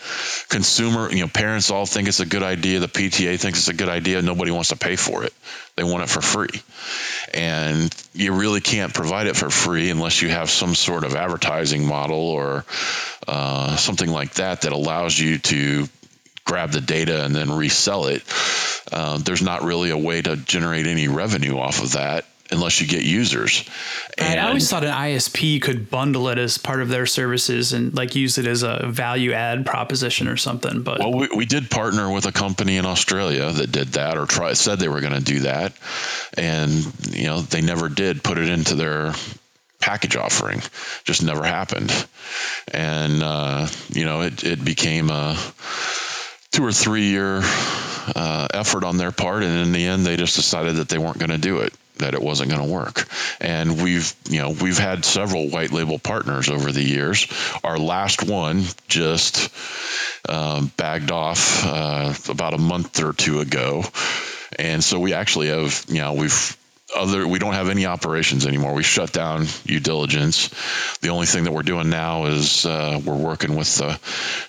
Consumer, 0.50 1.12
you 1.12 1.22
know, 1.22 1.28
parents 1.28 1.72
all 1.72 1.86
think 1.86 2.08
it's 2.08 2.20
a 2.20 2.26
good 2.26 2.44
idea. 2.44 2.80
The 2.80 2.88
PTA 2.88 3.39
thinks 3.39 3.60
it's 3.60 3.68
a 3.68 3.74
good 3.74 3.89
idea. 3.89 4.22
Nobody 4.22 4.52
wants 4.52 4.70
to 4.70 4.76
pay 4.76 4.96
for 4.96 5.24
it. 5.24 5.34
They 5.76 5.84
want 5.84 6.04
it 6.04 6.10
for 6.10 6.22
free. 6.22 6.62
And 7.34 7.94
you 8.14 8.34
really 8.34 8.62
can't 8.62 8.94
provide 8.94 9.28
it 9.28 9.36
for 9.36 9.50
free 9.50 9.89
unless 9.89 10.22
you 10.22 10.30
have 10.30 10.50
some 10.50 10.76
sort 10.76 11.04
of 11.04 11.16
advertising 11.16 11.88
model 11.88 12.20
or 12.20 12.66
uh, 13.28 13.76
something 13.78 14.10
like 14.10 14.36
that 14.36 14.62
that 14.62 14.74
allows 14.74 15.18
you 15.18 15.39
to 15.39 15.88
grab 16.46 16.72
the 16.72 16.82
data 16.82 17.24
and 17.26 17.36
then 17.36 17.52
resell 17.52 18.06
it. 18.06 18.24
Uh, 18.92 19.18
there's 19.18 19.42
not 19.42 19.64
really 19.64 19.89
a 19.89 19.98
way 19.98 20.22
to 20.22 20.36
generate 20.36 20.86
any 20.86 21.08
revenue 21.08 21.58
off 21.58 21.82
of 21.82 21.94
that 21.94 22.26
unless 22.52 22.82
you 22.82 22.88
get 22.88 23.04
users. 23.04 23.64
And 24.18 24.39
I 24.39 24.47
always 24.47 24.70
thought 24.70 24.84
an 24.84 24.93
ISP 24.93 25.62
could 25.62 25.89
bundle 25.89 26.28
it 26.28 26.38
as 26.38 26.58
part 26.58 26.82
of 26.82 26.89
their 26.89 27.06
services 27.06 27.72
and 27.72 27.95
like 27.95 28.14
use 28.16 28.38
it 28.38 28.45
as 28.45 28.64
a 28.64 28.88
value 28.88 29.32
add 29.32 29.66
proposition 29.66 30.28
or 30.28 30.38
something. 30.38 30.84
But 30.84 30.99
well, 30.99 31.14
we, 31.14 31.30
we 31.36 31.45
did 31.45 31.72
partner 31.72 32.12
with 32.12 32.26
a 32.26 32.32
company 32.32 32.78
in 32.78 32.86
Australia 32.86 33.52
that 33.52 33.72
did 33.72 33.89
that 33.89 34.18
or 34.18 34.26
try 34.26 34.54
said 34.54 34.80
they 34.80 34.89
were 34.89 35.02
going 35.02 35.14
to 35.14 35.24
do 35.24 35.39
that, 35.41 35.74
and 36.38 36.72
you 37.10 37.26
know 37.26 37.41
they 37.41 37.62
never 37.62 37.88
did 37.88 38.24
put 38.24 38.38
it 38.38 38.49
into 38.49 38.76
their 38.76 39.14
package 39.80 40.16
offering. 40.18 40.62
Just 41.06 41.24
never 41.24 41.43
happened, 41.43 41.91
and 42.74 43.24
uh, 43.24 43.68
you 43.89 44.04
know 44.04 44.22
it 44.22 44.43
it 44.43 44.64
became 44.64 45.10
a 45.10 45.38
two 46.52 46.66
or 46.66 46.74
three 46.74 47.06
year 47.06 47.39
uh, 47.43 48.47
effort 48.54 48.84
on 48.84 48.97
their 48.97 49.14
part, 49.14 49.43
and 49.43 49.58
in 49.58 49.72
the 49.72 49.86
end, 49.86 50.06
they 50.06 50.18
just 50.18 50.36
decided 50.36 50.76
that 50.76 50.89
they 50.89 50.97
weren't 50.97 51.18
going 51.18 51.32
to 51.32 51.38
do 51.38 51.60
it 51.60 51.74
that 52.02 52.14
it 52.14 52.22
wasn't 52.22 52.49
going 52.52 52.62
to 52.62 52.72
work. 52.72 53.08
And 53.39 53.82
we've, 53.82 54.14
you 54.30 54.41
know, 54.41 54.52
we've 54.52 54.78
had 54.78 55.04
several 55.06 55.49
white 55.49 55.72
label 55.72 55.97
partners 55.97 56.49
over 56.49 56.72
the 56.72 56.84
years. 56.84 57.28
Our 57.64 57.78
last 57.78 58.24
one 58.24 58.64
just 58.88 59.49
um, 60.30 60.72
bagged 60.78 61.12
off 61.12 61.66
uh, 61.66 62.14
about 62.30 62.54
a 62.54 62.60
month 62.60 63.02
or 63.04 63.14
two 63.14 63.39
ago. 63.39 63.84
And 64.60 64.84
so 64.84 64.99
we 64.99 65.14
actually 65.14 65.47
have, 65.47 65.86
you 65.88 66.02
know, 66.02 66.14
we've 66.14 66.58
other 66.96 67.28
we 67.28 67.39
don't 67.39 67.54
have 67.54 67.70
any 67.70 67.86
operations 67.86 68.46
anymore. 68.46 68.74
We 68.74 68.84
shut 68.84 69.12
down 69.12 69.42
UDiligence. 69.44 71.00
The 71.00 71.10
only 71.10 71.26
thing 71.26 71.46
that 71.46 71.52
we're 71.52 71.64
doing 71.64 71.89
now 71.89 72.26
is 72.26 72.66
uh, 72.66 73.00
we're 73.04 73.16
working 73.16 73.56
with 73.56 73.76
the 73.78 74.00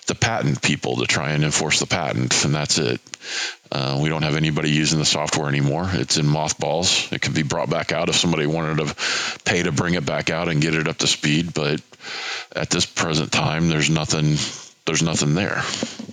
the 0.07 0.15
patent 0.15 0.61
people 0.61 0.97
to 0.97 1.05
try 1.05 1.31
and 1.31 1.43
enforce 1.43 1.79
the 1.79 1.87
patent, 1.87 2.43
and 2.45 2.53
that's 2.53 2.77
it. 2.77 3.01
Uh, 3.71 3.99
we 4.01 4.09
don't 4.09 4.23
have 4.23 4.35
anybody 4.35 4.69
using 4.69 4.99
the 4.99 5.05
software 5.05 5.47
anymore. 5.47 5.89
It's 5.93 6.17
in 6.17 6.27
mothballs. 6.27 7.11
It 7.11 7.21
can 7.21 7.33
be 7.33 7.43
brought 7.43 7.69
back 7.69 7.91
out 7.91 8.09
if 8.09 8.15
somebody 8.15 8.45
wanted 8.45 8.85
to 8.85 8.95
pay 9.45 9.63
to 9.63 9.71
bring 9.71 9.95
it 9.95 10.05
back 10.05 10.29
out 10.29 10.49
and 10.49 10.61
get 10.61 10.75
it 10.75 10.87
up 10.87 10.97
to 10.97 11.07
speed. 11.07 11.53
But 11.53 11.81
at 12.55 12.69
this 12.69 12.85
present 12.85 13.31
time, 13.31 13.69
there's 13.69 13.89
nothing. 13.89 14.35
There's 14.85 15.01
nothing 15.01 15.33
there. 15.33 15.61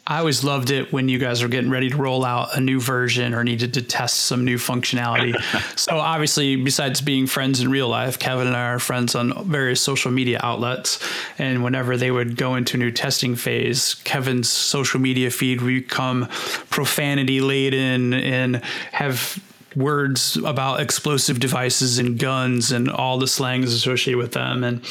I 0.07 0.19
always 0.19 0.45
loved 0.45 0.71
it 0.71 0.93
when 0.93 1.09
you 1.09 1.19
guys 1.19 1.43
were 1.43 1.49
getting 1.49 1.71
ready 1.71 1.91
to 1.91 1.97
roll 1.97 2.25
out 2.25 2.57
a 2.57 2.61
new 2.61 2.81
version 2.81 3.35
or 3.35 3.43
needed 3.43 3.75
to 3.75 3.83
test 3.83 4.21
some 4.21 4.45
new 4.45 4.59
functionality. 4.59 5.35
so 5.79 5.99
obviously, 5.99 6.55
besides 6.55 7.01
being 7.01 7.27
friends 7.27 7.61
in 7.61 7.71
real 7.71 7.89
life, 7.89 8.19
Kevin 8.19 8.47
and 8.47 8.57
I 8.57 8.67
are 8.67 8.79
friends 8.79 9.17
on 9.17 9.49
various 9.49 9.81
social 9.81 10.13
media 10.13 10.39
outlets. 10.43 11.01
And 11.37 11.65
whenever 11.65 11.97
they 11.97 12.13
would 12.13 12.37
go 12.37 12.55
into 12.55 12.77
a 12.77 12.81
new 12.81 12.93
testing 12.93 13.35
phase, 13.35 13.95
Kevin's 14.05 14.49
social 14.49 15.01
media 15.01 15.31
feed 15.31 15.63
would 15.63 15.69
become 15.69 16.27
profanity 16.71 17.41
laden 17.41 18.15
and 18.15 18.57
have 18.93 19.43
words 19.77 20.37
about 20.37 20.81
explosive 20.81 21.41
devices 21.41 21.99
and 21.99 22.19
guns 22.19 22.73
and 22.73 22.91
all 22.91 23.19
the 23.19 23.27
slangs 23.27 23.73
associated 23.73 24.19
with 24.19 24.33
them. 24.33 24.65
And 24.65 24.83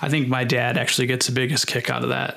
I 0.00 0.08
think 0.08 0.28
my 0.28 0.44
dad 0.44 0.76
actually 0.76 1.06
gets 1.06 1.26
the 1.26 1.32
biggest 1.32 1.66
kick 1.66 1.90
out 1.90 2.02
of 2.02 2.10
that. 2.10 2.36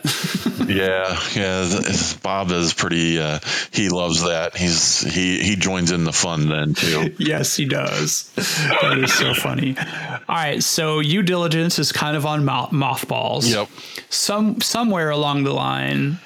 yeah, 0.68 1.20
yeah. 1.36 2.18
Bob 2.24 2.52
is 2.52 2.74
pretty. 2.74 3.20
Uh, 3.20 3.40
he 3.72 3.90
loves 3.90 4.24
that. 4.24 4.56
He's 4.56 5.02
he 5.02 5.44
he 5.44 5.56
joins 5.56 5.92
in 5.92 6.04
the 6.04 6.14
fun 6.14 6.50
then 6.50 6.74
too. 6.74 7.14
yes, 7.20 7.56
he 7.56 7.66
does. 7.66 8.32
That 8.36 8.98
is 8.98 9.14
so 9.14 9.34
funny. 9.34 9.76
All 9.78 10.36
right, 10.36 10.62
so 10.64 11.02
UDiligence 11.02 11.80
is 11.80 11.92
kind 11.92 12.16
of 12.16 12.26
on 12.26 12.46
mothballs. 12.46 13.50
Yep. 13.50 13.70
Some 14.10 14.62
somewhere 14.62 15.10
along 15.10 15.44
the 15.44 15.54
line 15.54 16.20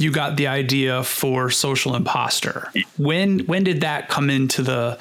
you 0.00 0.10
got 0.10 0.36
the 0.36 0.46
idea 0.46 1.04
for 1.04 1.50
social 1.50 1.94
imposter. 1.94 2.70
When 2.96 3.40
when 3.40 3.64
did 3.64 3.82
that 3.82 4.08
come 4.08 4.30
into 4.30 4.62
the 4.62 4.98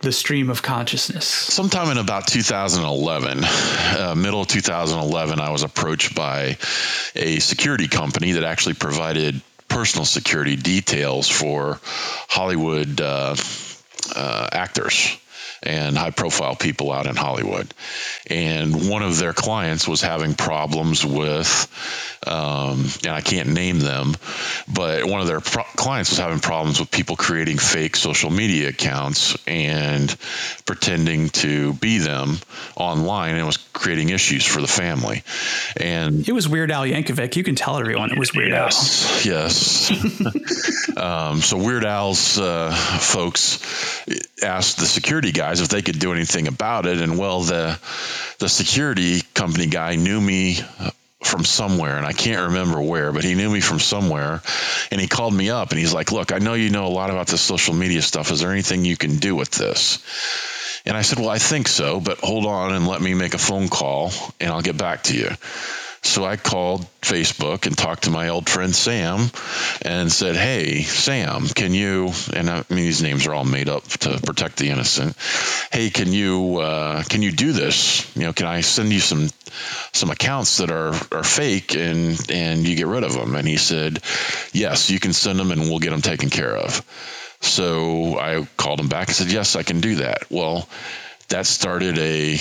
the 0.00 0.12
stream 0.12 0.48
of 0.48 0.62
consciousness? 0.62 1.26
Sometime 1.26 1.90
in 1.90 1.98
about 1.98 2.26
2011, 2.28 3.44
uh, 3.44 4.14
middle 4.16 4.42
of 4.42 4.46
2011, 4.46 5.40
I 5.40 5.50
was 5.50 5.64
approached 5.64 6.14
by 6.14 6.56
a 7.16 7.40
security 7.40 7.88
company 7.88 8.32
that 8.32 8.44
actually 8.44 8.74
provided 8.74 9.40
personal 9.66 10.04
security 10.04 10.56
details 10.56 11.28
for 11.28 11.80
Hollywood 11.82 13.00
uh, 13.00 13.34
uh, 14.14 14.48
actors 14.52 15.18
and 15.62 15.98
high 15.98 16.10
profile 16.10 16.54
people 16.54 16.92
out 16.92 17.06
in 17.06 17.16
Hollywood. 17.16 17.72
And 18.28 18.88
one 18.88 19.02
of 19.02 19.18
their 19.18 19.32
clients 19.32 19.88
was 19.88 20.00
having 20.00 20.34
problems 20.34 21.04
with 21.04 22.17
um, 22.26 22.84
and 23.04 23.12
I 23.12 23.20
can't 23.20 23.50
name 23.50 23.78
them, 23.78 24.14
but 24.72 25.04
one 25.04 25.20
of 25.20 25.26
their 25.26 25.40
pro- 25.40 25.62
clients 25.62 26.10
was 26.10 26.18
having 26.18 26.40
problems 26.40 26.80
with 26.80 26.90
people 26.90 27.16
creating 27.16 27.58
fake 27.58 27.96
social 27.96 28.30
media 28.30 28.70
accounts 28.70 29.36
and 29.46 30.14
pretending 30.66 31.28
to 31.30 31.72
be 31.74 31.98
them 31.98 32.38
online, 32.76 33.30
and 33.30 33.40
it 33.40 33.44
was 33.44 33.56
creating 33.72 34.10
issues 34.10 34.44
for 34.44 34.60
the 34.60 34.66
family. 34.66 35.22
And 35.76 36.28
it 36.28 36.32
was 36.32 36.48
Weird 36.48 36.70
Al 36.70 36.82
Yankovic. 36.82 37.36
You 37.36 37.44
can 37.44 37.54
tell 37.54 37.78
everyone 37.78 38.10
it 38.10 38.18
was 38.18 38.34
Weird 38.34 38.50
yes, 38.50 39.24
Al. 39.24 39.32
Yes. 39.32 40.96
um, 40.96 41.40
so 41.40 41.56
Weird 41.56 41.84
Al's 41.84 42.38
uh, 42.38 42.74
folks 42.74 43.62
asked 44.42 44.78
the 44.78 44.86
security 44.86 45.32
guys 45.32 45.60
if 45.60 45.68
they 45.68 45.82
could 45.82 45.98
do 45.98 46.12
anything 46.12 46.48
about 46.48 46.86
it, 46.86 47.00
and 47.00 47.16
well, 47.16 47.40
the 47.40 47.78
the 48.38 48.48
security 48.48 49.20
company 49.34 49.66
guy 49.66 49.96
knew 49.96 50.20
me 50.20 50.58
from 51.22 51.44
somewhere 51.44 51.96
and 51.96 52.06
I 52.06 52.12
can't 52.12 52.48
remember 52.48 52.80
where, 52.80 53.12
but 53.12 53.24
he 53.24 53.34
knew 53.34 53.50
me 53.50 53.60
from 53.60 53.80
somewhere 53.80 54.40
and 54.90 55.00
he 55.00 55.08
called 55.08 55.34
me 55.34 55.50
up 55.50 55.70
and 55.70 55.78
he's 55.78 55.92
like, 55.92 56.12
"Look, 56.12 56.32
I 56.32 56.38
know 56.38 56.54
you 56.54 56.70
know 56.70 56.86
a 56.86 56.88
lot 56.88 57.10
about 57.10 57.26
this 57.26 57.40
social 57.40 57.74
media 57.74 58.02
stuff. 58.02 58.30
Is 58.30 58.40
there 58.40 58.52
anything 58.52 58.84
you 58.84 58.96
can 58.96 59.16
do 59.16 59.34
with 59.34 59.50
this?" 59.50 59.98
And 60.86 60.96
I 60.96 61.02
said, 61.02 61.18
"Well, 61.18 61.28
I 61.28 61.38
think 61.38 61.68
so, 61.68 62.00
but 62.00 62.18
hold 62.18 62.46
on 62.46 62.72
and 62.72 62.86
let 62.86 63.00
me 63.00 63.14
make 63.14 63.34
a 63.34 63.38
phone 63.38 63.68
call 63.68 64.12
and 64.40 64.50
I'll 64.50 64.62
get 64.62 64.78
back 64.78 65.04
to 65.04 65.16
you." 65.16 65.30
So 66.08 66.24
I 66.24 66.36
called 66.36 66.86
Facebook 67.02 67.66
and 67.66 67.76
talked 67.76 68.04
to 68.04 68.10
my 68.10 68.30
old 68.30 68.48
friend 68.48 68.74
Sam 68.74 69.30
and 69.82 70.10
said, 70.10 70.36
Hey, 70.36 70.82
Sam, 70.82 71.46
can 71.46 71.74
you, 71.74 72.12
and 72.32 72.48
I 72.48 72.64
mean, 72.70 72.78
these 72.78 73.02
names 73.02 73.26
are 73.26 73.34
all 73.34 73.44
made 73.44 73.68
up 73.68 73.84
to 73.84 74.18
protect 74.18 74.56
the 74.56 74.70
innocent. 74.70 75.14
Hey, 75.70 75.90
can 75.90 76.10
you, 76.10 76.60
uh, 76.60 77.02
can 77.04 77.20
you 77.20 77.30
do 77.30 77.52
this? 77.52 78.10
You 78.16 78.22
know, 78.22 78.32
can 78.32 78.46
I 78.46 78.62
send 78.62 78.90
you 78.90 79.00
some, 79.00 79.28
some 79.92 80.10
accounts 80.10 80.56
that 80.56 80.70
are, 80.70 80.94
are 81.12 81.24
fake 81.24 81.74
and, 81.74 82.18
and 82.30 82.66
you 82.66 82.74
get 82.74 82.86
rid 82.86 83.04
of 83.04 83.12
them? 83.12 83.34
And 83.34 83.46
he 83.46 83.58
said, 83.58 84.00
Yes, 84.52 84.88
you 84.88 84.98
can 84.98 85.12
send 85.12 85.38
them 85.38 85.52
and 85.52 85.60
we'll 85.60 85.78
get 85.78 85.90
them 85.90 86.02
taken 86.02 86.30
care 86.30 86.56
of. 86.56 86.82
So 87.42 88.18
I 88.18 88.48
called 88.56 88.80
him 88.80 88.88
back 88.88 89.08
and 89.08 89.14
said, 89.14 89.30
Yes, 89.30 89.56
I 89.56 89.62
can 89.62 89.80
do 89.80 89.96
that. 89.96 90.22
Well, 90.30 90.66
that 91.28 91.44
started 91.46 91.98
a 91.98 92.38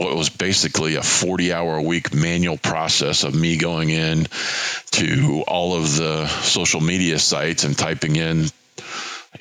what 0.00 0.16
was 0.16 0.30
basically 0.30 0.94
a 0.94 1.02
40 1.02 1.52
hour 1.52 1.76
a 1.76 1.82
week 1.82 2.14
manual 2.14 2.56
process 2.56 3.22
of 3.22 3.34
me 3.34 3.58
going 3.58 3.90
in 3.90 4.26
to 4.92 5.44
all 5.46 5.74
of 5.76 5.94
the 5.94 6.26
social 6.26 6.80
media 6.80 7.18
sites 7.18 7.64
and 7.64 7.76
typing 7.76 8.16
in 8.16 8.46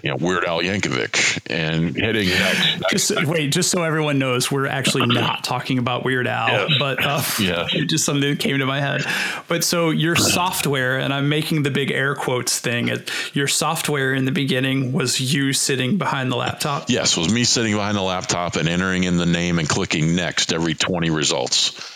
you 0.04 0.10
know 0.10 0.18
Weird 0.18 0.46
Al 0.46 0.60
Yankovic 0.60 1.40
and 1.50 1.96
hitting 1.96 2.30
next. 2.30 2.90
just 2.92 3.26
wait, 3.26 3.52
just 3.52 3.72
so 3.72 3.84
everyone 3.84 4.20
knows, 4.20 4.52
we're 4.52 4.68
actually 4.68 5.08
not 5.14 5.44
talking 5.44 5.78
about 5.80 6.06
Weird 6.06 6.28
Al, 6.28 6.48
yes. 6.48 6.72
but 6.80 7.04
uh, 7.04 7.22
yeah, 7.40 7.68
just 7.88 8.06
something 8.06 8.30
that 8.30 8.40
came 8.40 8.60
to 8.60 8.66
my 8.66 8.80
head. 8.80 9.04
But 9.48 9.64
so 9.64 9.90
your 9.90 10.16
software, 10.16 11.00
and 11.00 11.14
I'm 11.14 11.28
making 11.28 11.64
the 11.64 11.72
big 11.72 11.92
air 11.92 12.16
quotes 12.16 12.60
thing. 12.60 12.92
Your 13.34 13.48
software 13.48 14.14
in 14.14 14.26
the 14.26 14.32
beginning 14.32 14.94
was 14.94 15.20
you 15.20 15.54
sitting 15.54 15.98
behind 15.98 16.32
the 16.32 16.36
laptop. 16.36 16.90
Yes, 16.90 17.18
was 17.18 17.34
me 17.34 17.44
sitting 17.44 17.74
behind 17.74 17.98
the 17.98 18.02
laptop 18.02 18.56
and 18.56 18.70
entering 18.70 19.04
in 19.04 19.18
the 19.18 19.26
name 19.26 19.60
and 19.60 19.68
clicking 19.68 20.16
next 20.16 20.54
every 20.54 20.76
20 20.76 21.10
results. 21.10 21.96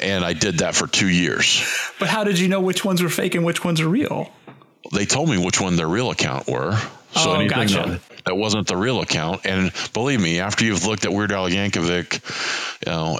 And 0.00 0.24
I 0.24 0.32
did 0.34 0.58
that 0.58 0.74
for 0.74 0.86
two 0.86 1.08
years. 1.08 1.66
But 1.98 2.08
how 2.08 2.24
did 2.24 2.38
you 2.38 2.48
know 2.48 2.60
which 2.60 2.84
ones 2.84 3.02
were 3.02 3.08
fake 3.08 3.34
and 3.34 3.44
which 3.44 3.64
ones 3.64 3.80
are 3.80 3.88
real? 3.88 4.30
They 4.92 5.06
told 5.06 5.30
me 5.30 5.42
which 5.42 5.60
one 5.60 5.76
their 5.76 5.88
real 5.88 6.10
account 6.10 6.46
were. 6.46 6.78
So 7.12 7.30
oh, 7.30 7.34
anything 7.34 7.68
gotcha. 7.68 7.90
that, 7.90 8.24
that, 8.24 8.36
wasn't 8.36 8.66
the 8.66 8.76
real 8.76 9.00
account, 9.00 9.44
and 9.44 9.70
believe 9.92 10.20
me, 10.20 10.40
after 10.40 10.64
you've 10.64 10.86
looked 10.86 11.04
at 11.04 11.12
Weird 11.12 11.32
Al 11.32 11.48
Yankovic, 11.48 12.86
you 12.86 12.92
know. 12.92 13.18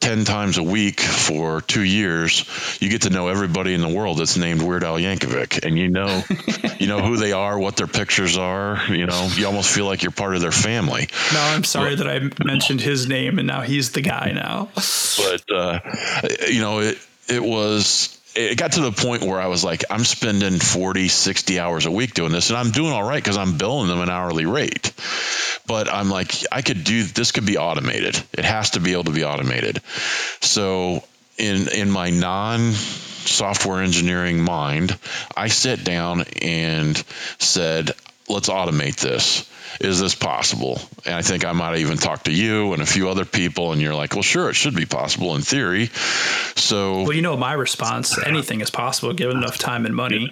10 0.00 0.26
times 0.26 0.58
a 0.58 0.62
week 0.62 1.00
for 1.00 1.62
two 1.62 1.82
years, 1.82 2.44
you 2.78 2.90
get 2.90 3.02
to 3.02 3.10
know 3.10 3.28
everybody 3.28 3.72
in 3.72 3.80
the 3.80 3.88
world 3.88 4.18
that's 4.18 4.36
named 4.36 4.60
Weird 4.60 4.84
Al 4.84 4.96
Yankovic. 4.96 5.64
And 5.64 5.78
you 5.78 5.88
know, 5.88 6.22
you 6.78 6.88
know 6.88 7.00
who 7.00 7.16
they 7.16 7.32
are, 7.32 7.58
what 7.58 7.76
their 7.76 7.86
pictures 7.86 8.36
are. 8.36 8.82
You 8.90 9.06
know, 9.06 9.30
you 9.34 9.46
almost 9.46 9.74
feel 9.74 9.86
like 9.86 10.02
you're 10.02 10.12
part 10.12 10.34
of 10.34 10.42
their 10.42 10.52
family. 10.52 11.08
No, 11.32 11.40
I'm 11.40 11.64
sorry 11.64 11.96
but, 11.96 12.04
that 12.04 12.38
I 12.38 12.44
mentioned 12.44 12.82
his 12.82 13.08
name 13.08 13.38
and 13.38 13.48
now 13.48 13.62
he's 13.62 13.92
the 13.92 14.02
guy 14.02 14.32
now. 14.34 14.68
but, 14.74 15.50
uh, 15.50 15.80
you 16.50 16.60
know, 16.60 16.80
it, 16.80 16.98
it 17.26 17.42
was 17.42 18.20
it 18.34 18.58
got 18.58 18.72
to 18.72 18.80
the 18.80 18.92
point 18.92 19.22
where 19.22 19.40
I 19.40 19.46
was 19.46 19.62
like, 19.62 19.84
I'm 19.90 20.04
spending 20.04 20.58
40, 20.58 21.08
60 21.08 21.60
hours 21.60 21.86
a 21.86 21.90
week 21.90 22.14
doing 22.14 22.32
this, 22.32 22.50
and 22.50 22.58
I'm 22.58 22.70
doing 22.70 22.92
all 22.92 23.02
right 23.02 23.22
because 23.22 23.36
I'm 23.36 23.56
billing 23.56 23.88
them 23.88 24.00
an 24.00 24.10
hourly 24.10 24.46
rate. 24.46 24.92
But 25.66 25.92
I'm 25.92 26.10
like, 26.10 26.32
I 26.50 26.62
could 26.62 26.84
do 26.84 27.04
this, 27.04 27.32
could 27.32 27.46
be 27.46 27.58
automated. 27.58 28.20
It 28.32 28.44
has 28.44 28.70
to 28.70 28.80
be 28.80 28.92
able 28.92 29.04
to 29.04 29.12
be 29.12 29.24
automated. 29.24 29.80
So, 30.40 31.04
in, 31.38 31.68
in 31.68 31.90
my 31.90 32.10
non 32.10 32.72
software 32.72 33.82
engineering 33.82 34.42
mind, 34.42 34.96
I 35.36 35.48
sat 35.48 35.84
down 35.84 36.24
and 36.42 36.96
said, 37.38 37.92
let's 38.28 38.48
automate 38.48 38.96
this 38.96 39.48
is 39.80 40.00
this 40.00 40.14
possible? 40.14 40.80
And 41.04 41.14
I 41.14 41.22
think 41.22 41.44
I 41.44 41.52
might 41.52 41.78
even 41.78 41.96
talk 41.96 42.24
to 42.24 42.32
you 42.32 42.72
and 42.72 42.82
a 42.82 42.86
few 42.86 43.08
other 43.08 43.24
people, 43.24 43.72
and 43.72 43.80
you're 43.80 43.94
like, 43.94 44.14
well, 44.14 44.22
sure, 44.22 44.50
it 44.50 44.54
should 44.54 44.74
be 44.74 44.86
possible 44.86 45.34
in 45.36 45.42
theory. 45.42 45.90
So, 46.56 47.02
well, 47.02 47.12
you 47.12 47.22
know, 47.22 47.36
my 47.36 47.52
response 47.52 48.18
anything 48.24 48.60
is 48.60 48.70
possible 48.70 49.12
given 49.12 49.36
enough 49.36 49.58
time 49.58 49.86
and 49.86 49.94
money. 49.94 50.30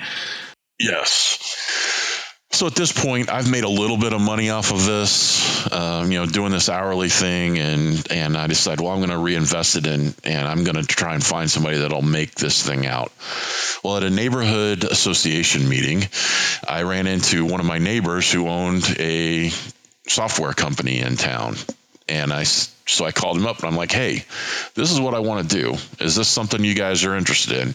Yes. 0.78 2.01
So 2.54 2.66
at 2.66 2.74
this 2.74 2.92
point, 2.92 3.30
I've 3.30 3.50
made 3.50 3.64
a 3.64 3.68
little 3.68 3.96
bit 3.96 4.12
of 4.12 4.20
money 4.20 4.50
off 4.50 4.72
of 4.72 4.84
this, 4.84 5.72
um, 5.72 6.12
you 6.12 6.18
know, 6.18 6.26
doing 6.26 6.52
this 6.52 6.68
hourly 6.68 7.08
thing, 7.08 7.58
and 7.58 8.06
and 8.12 8.36
I 8.36 8.46
decided, 8.46 8.82
well, 8.82 8.92
I'm 8.92 8.98
going 8.98 9.08
to 9.08 9.16
reinvest 9.16 9.76
it 9.76 9.86
in, 9.86 10.14
and 10.22 10.46
I'm 10.46 10.62
going 10.62 10.76
to 10.76 10.82
try 10.82 11.14
and 11.14 11.24
find 11.24 11.50
somebody 11.50 11.78
that'll 11.78 12.02
make 12.02 12.34
this 12.34 12.62
thing 12.62 12.86
out. 12.86 13.10
Well, 13.82 13.96
at 13.96 14.02
a 14.02 14.10
neighborhood 14.10 14.84
association 14.84 15.66
meeting, 15.66 16.04
I 16.68 16.82
ran 16.82 17.06
into 17.06 17.46
one 17.46 17.60
of 17.60 17.66
my 17.66 17.78
neighbors 17.78 18.30
who 18.30 18.46
owned 18.46 18.84
a 18.98 19.50
software 20.06 20.52
company 20.52 21.00
in 21.00 21.16
town, 21.16 21.56
and 22.06 22.34
I 22.34 22.42
so 22.42 23.06
I 23.06 23.12
called 23.12 23.38
him 23.38 23.46
up 23.46 23.60
and 23.60 23.66
I'm 23.66 23.76
like, 23.76 23.92
hey, 23.92 24.26
this 24.74 24.92
is 24.92 25.00
what 25.00 25.14
I 25.14 25.20
want 25.20 25.48
to 25.48 25.56
do. 25.56 25.76
Is 26.04 26.16
this 26.16 26.28
something 26.28 26.62
you 26.62 26.74
guys 26.74 27.02
are 27.04 27.16
interested 27.16 27.60
in? 27.60 27.74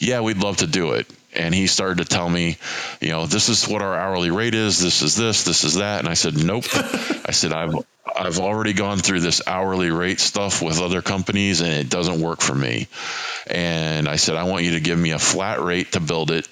Yeah, 0.00 0.22
we'd 0.22 0.38
love 0.38 0.56
to 0.58 0.66
do 0.66 0.92
it 0.92 1.06
and 1.34 1.54
he 1.54 1.66
started 1.66 1.98
to 1.98 2.04
tell 2.04 2.28
me, 2.28 2.56
you 3.00 3.10
know, 3.10 3.26
this 3.26 3.48
is 3.48 3.68
what 3.68 3.82
our 3.82 3.94
hourly 3.94 4.30
rate 4.30 4.54
is. 4.54 4.80
This 4.80 5.02
is 5.02 5.16
this. 5.16 5.44
This 5.44 5.64
is 5.64 5.74
that. 5.74 6.00
And 6.00 6.08
I 6.08 6.14
said, 6.14 6.36
nope. 6.36 6.64
I 6.72 7.32
said, 7.32 7.52
I've 7.52 7.74
I've 8.16 8.38
already 8.38 8.72
gone 8.72 8.98
through 8.98 9.20
this 9.20 9.42
hourly 9.46 9.90
rate 9.90 10.18
stuff 10.18 10.62
with 10.62 10.80
other 10.80 11.02
companies, 11.02 11.60
and 11.60 11.72
it 11.72 11.90
doesn't 11.90 12.20
work 12.20 12.40
for 12.40 12.54
me. 12.54 12.88
And 13.46 14.08
I 14.08 14.16
said, 14.16 14.36
I 14.36 14.44
want 14.44 14.64
you 14.64 14.72
to 14.72 14.80
give 14.80 14.98
me 14.98 15.10
a 15.10 15.18
flat 15.18 15.60
rate 15.60 15.92
to 15.92 16.00
build 16.00 16.30
it. 16.30 16.48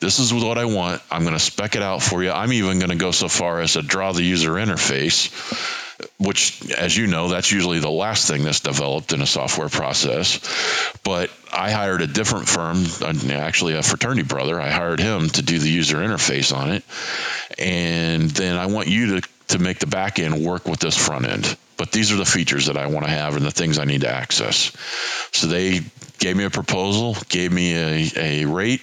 This 0.00 0.18
is 0.18 0.32
what 0.32 0.58
I 0.58 0.66
want. 0.66 1.02
I'm 1.10 1.22
going 1.22 1.34
to 1.34 1.40
spec 1.40 1.76
it 1.76 1.82
out 1.82 2.02
for 2.02 2.22
you. 2.22 2.30
I'm 2.30 2.52
even 2.52 2.78
going 2.78 2.90
to 2.90 2.96
go 2.96 3.10
so 3.10 3.28
far 3.28 3.60
as 3.60 3.72
to 3.72 3.82
draw 3.82 4.12
the 4.12 4.22
user 4.22 4.52
interface 4.52 5.32
which, 6.18 6.70
as 6.72 6.96
you 6.96 7.06
know, 7.06 7.28
that's 7.28 7.50
usually 7.50 7.80
the 7.80 7.90
last 7.90 8.28
thing 8.28 8.44
that's 8.44 8.60
developed 8.60 9.12
in 9.12 9.22
a 9.22 9.26
software 9.26 9.68
process. 9.68 10.40
But 11.02 11.30
I 11.52 11.70
hired 11.70 12.02
a 12.02 12.06
different 12.06 12.48
firm, 12.48 12.84
uh, 13.02 13.32
actually 13.32 13.74
a 13.74 13.82
fraternity 13.82 14.22
brother. 14.22 14.60
I 14.60 14.70
hired 14.70 15.00
him 15.00 15.28
to 15.30 15.42
do 15.42 15.58
the 15.58 15.70
user 15.70 15.98
interface 15.98 16.56
on 16.56 16.70
it. 16.70 16.84
And 17.58 18.30
then 18.30 18.56
I 18.56 18.66
want 18.66 18.88
you 18.88 19.20
to, 19.20 19.28
to 19.48 19.58
make 19.58 19.78
the 19.78 19.86
back 19.86 20.18
end 20.18 20.44
work 20.44 20.66
with 20.66 20.80
this 20.80 20.96
front 20.96 21.26
end. 21.26 21.56
But 21.78 21.92
these 21.92 22.12
are 22.12 22.16
the 22.16 22.26
features 22.26 22.66
that 22.66 22.76
I 22.76 22.88
want 22.88 23.06
to 23.06 23.10
have 23.10 23.36
and 23.36 23.46
the 23.46 23.50
things 23.50 23.78
I 23.78 23.84
need 23.84 24.02
to 24.02 24.10
access. 24.10 24.72
So 25.32 25.46
they 25.46 25.80
gave 26.18 26.36
me 26.36 26.44
a 26.44 26.50
proposal, 26.50 27.16
gave 27.28 27.50
me 27.52 27.74
a, 27.74 28.10
a 28.16 28.44
rate 28.44 28.82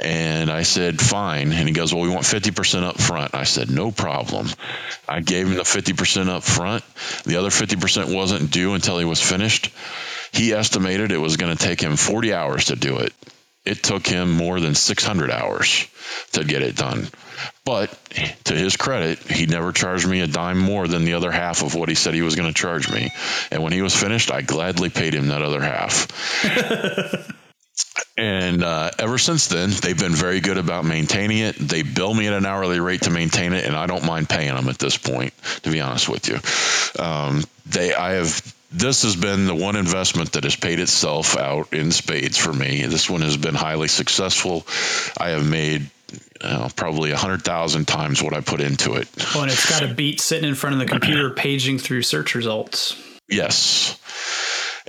and 0.00 0.50
I 0.50 0.62
said, 0.62 1.00
fine. 1.00 1.52
And 1.52 1.68
he 1.68 1.74
goes, 1.74 1.92
well, 1.92 2.02
we 2.02 2.08
want 2.08 2.22
50% 2.22 2.82
up 2.84 2.98
front. 2.98 3.34
I 3.34 3.44
said, 3.44 3.70
no 3.70 3.90
problem. 3.90 4.48
I 5.08 5.20
gave 5.20 5.46
him 5.46 5.54
the 5.54 5.62
50% 5.62 6.28
up 6.28 6.42
front. 6.42 6.84
The 7.24 7.36
other 7.36 7.50
50% 7.50 8.14
wasn't 8.14 8.50
due 8.50 8.74
until 8.74 8.98
he 8.98 9.04
was 9.04 9.20
finished. 9.20 9.70
He 10.32 10.52
estimated 10.52 11.12
it 11.12 11.18
was 11.18 11.36
going 11.36 11.54
to 11.54 11.62
take 11.62 11.80
him 11.80 11.96
40 11.96 12.32
hours 12.32 12.66
to 12.66 12.76
do 12.76 12.98
it. 12.98 13.12
It 13.70 13.84
took 13.84 14.04
him 14.04 14.32
more 14.32 14.58
than 14.58 14.74
600 14.74 15.30
hours 15.30 15.86
to 16.32 16.42
get 16.42 16.62
it 16.62 16.74
done. 16.74 17.06
But 17.64 17.96
to 18.44 18.54
his 18.54 18.76
credit, 18.76 19.20
he 19.20 19.46
never 19.46 19.70
charged 19.70 20.08
me 20.08 20.22
a 20.22 20.26
dime 20.26 20.58
more 20.58 20.88
than 20.88 21.04
the 21.04 21.14
other 21.14 21.30
half 21.30 21.62
of 21.62 21.76
what 21.76 21.88
he 21.88 21.94
said 21.94 22.14
he 22.14 22.22
was 22.22 22.34
going 22.34 22.52
to 22.52 22.60
charge 22.60 22.90
me. 22.90 23.12
And 23.52 23.62
when 23.62 23.72
he 23.72 23.80
was 23.80 23.94
finished, 23.94 24.32
I 24.32 24.42
gladly 24.42 24.90
paid 24.90 25.14
him 25.14 25.28
that 25.28 25.42
other 25.42 25.60
half. 25.60 26.08
And 28.16 28.62
uh, 28.62 28.90
ever 28.98 29.16
since 29.16 29.46
then, 29.46 29.70
they've 29.70 29.98
been 29.98 30.14
very 30.14 30.40
good 30.40 30.58
about 30.58 30.84
maintaining 30.84 31.38
it. 31.38 31.56
They 31.56 31.82
bill 31.82 32.12
me 32.12 32.26
at 32.26 32.34
an 32.34 32.44
hourly 32.44 32.78
rate 32.78 33.02
to 33.02 33.10
maintain 33.10 33.54
it, 33.54 33.64
and 33.64 33.74
I 33.74 33.86
don't 33.86 34.04
mind 34.04 34.28
paying 34.28 34.54
them 34.54 34.68
at 34.68 34.78
this 34.78 34.98
point. 34.98 35.32
To 35.62 35.70
be 35.70 35.80
honest 35.80 36.06
with 36.06 36.28
you, 36.28 37.02
um, 37.02 37.42
they 37.64 37.94
I 37.94 38.12
have 38.14 38.54
this 38.72 39.02
has 39.02 39.16
been 39.16 39.46
the 39.46 39.54
one 39.54 39.76
investment 39.76 40.32
that 40.32 40.44
has 40.44 40.56
paid 40.56 40.78
itself 40.78 41.36
out 41.36 41.72
in 41.72 41.90
spades 41.90 42.36
for 42.36 42.52
me. 42.52 42.82
This 42.86 43.10
one 43.10 43.22
has 43.22 43.36
been 43.36 43.54
highly 43.54 43.88
successful. 43.88 44.66
I 45.18 45.30
have 45.30 45.48
made 45.48 45.90
uh, 46.40 46.68
probably 46.76 47.10
a 47.10 47.16
hundred 47.16 47.42
thousand 47.42 47.86
times 47.86 48.22
what 48.22 48.34
I 48.34 48.40
put 48.40 48.60
into 48.60 48.94
it. 48.94 49.08
Well, 49.34 49.44
and 49.44 49.52
it's 49.52 49.68
got 49.68 49.82
a 49.82 49.92
beat 49.92 50.20
sitting 50.20 50.48
in 50.48 50.54
front 50.54 50.74
of 50.74 50.80
the 50.80 50.86
computer 50.86 51.30
paging 51.36 51.78
through 51.78 52.02
search 52.02 52.34
results. 52.34 52.96
Yes 53.28 53.98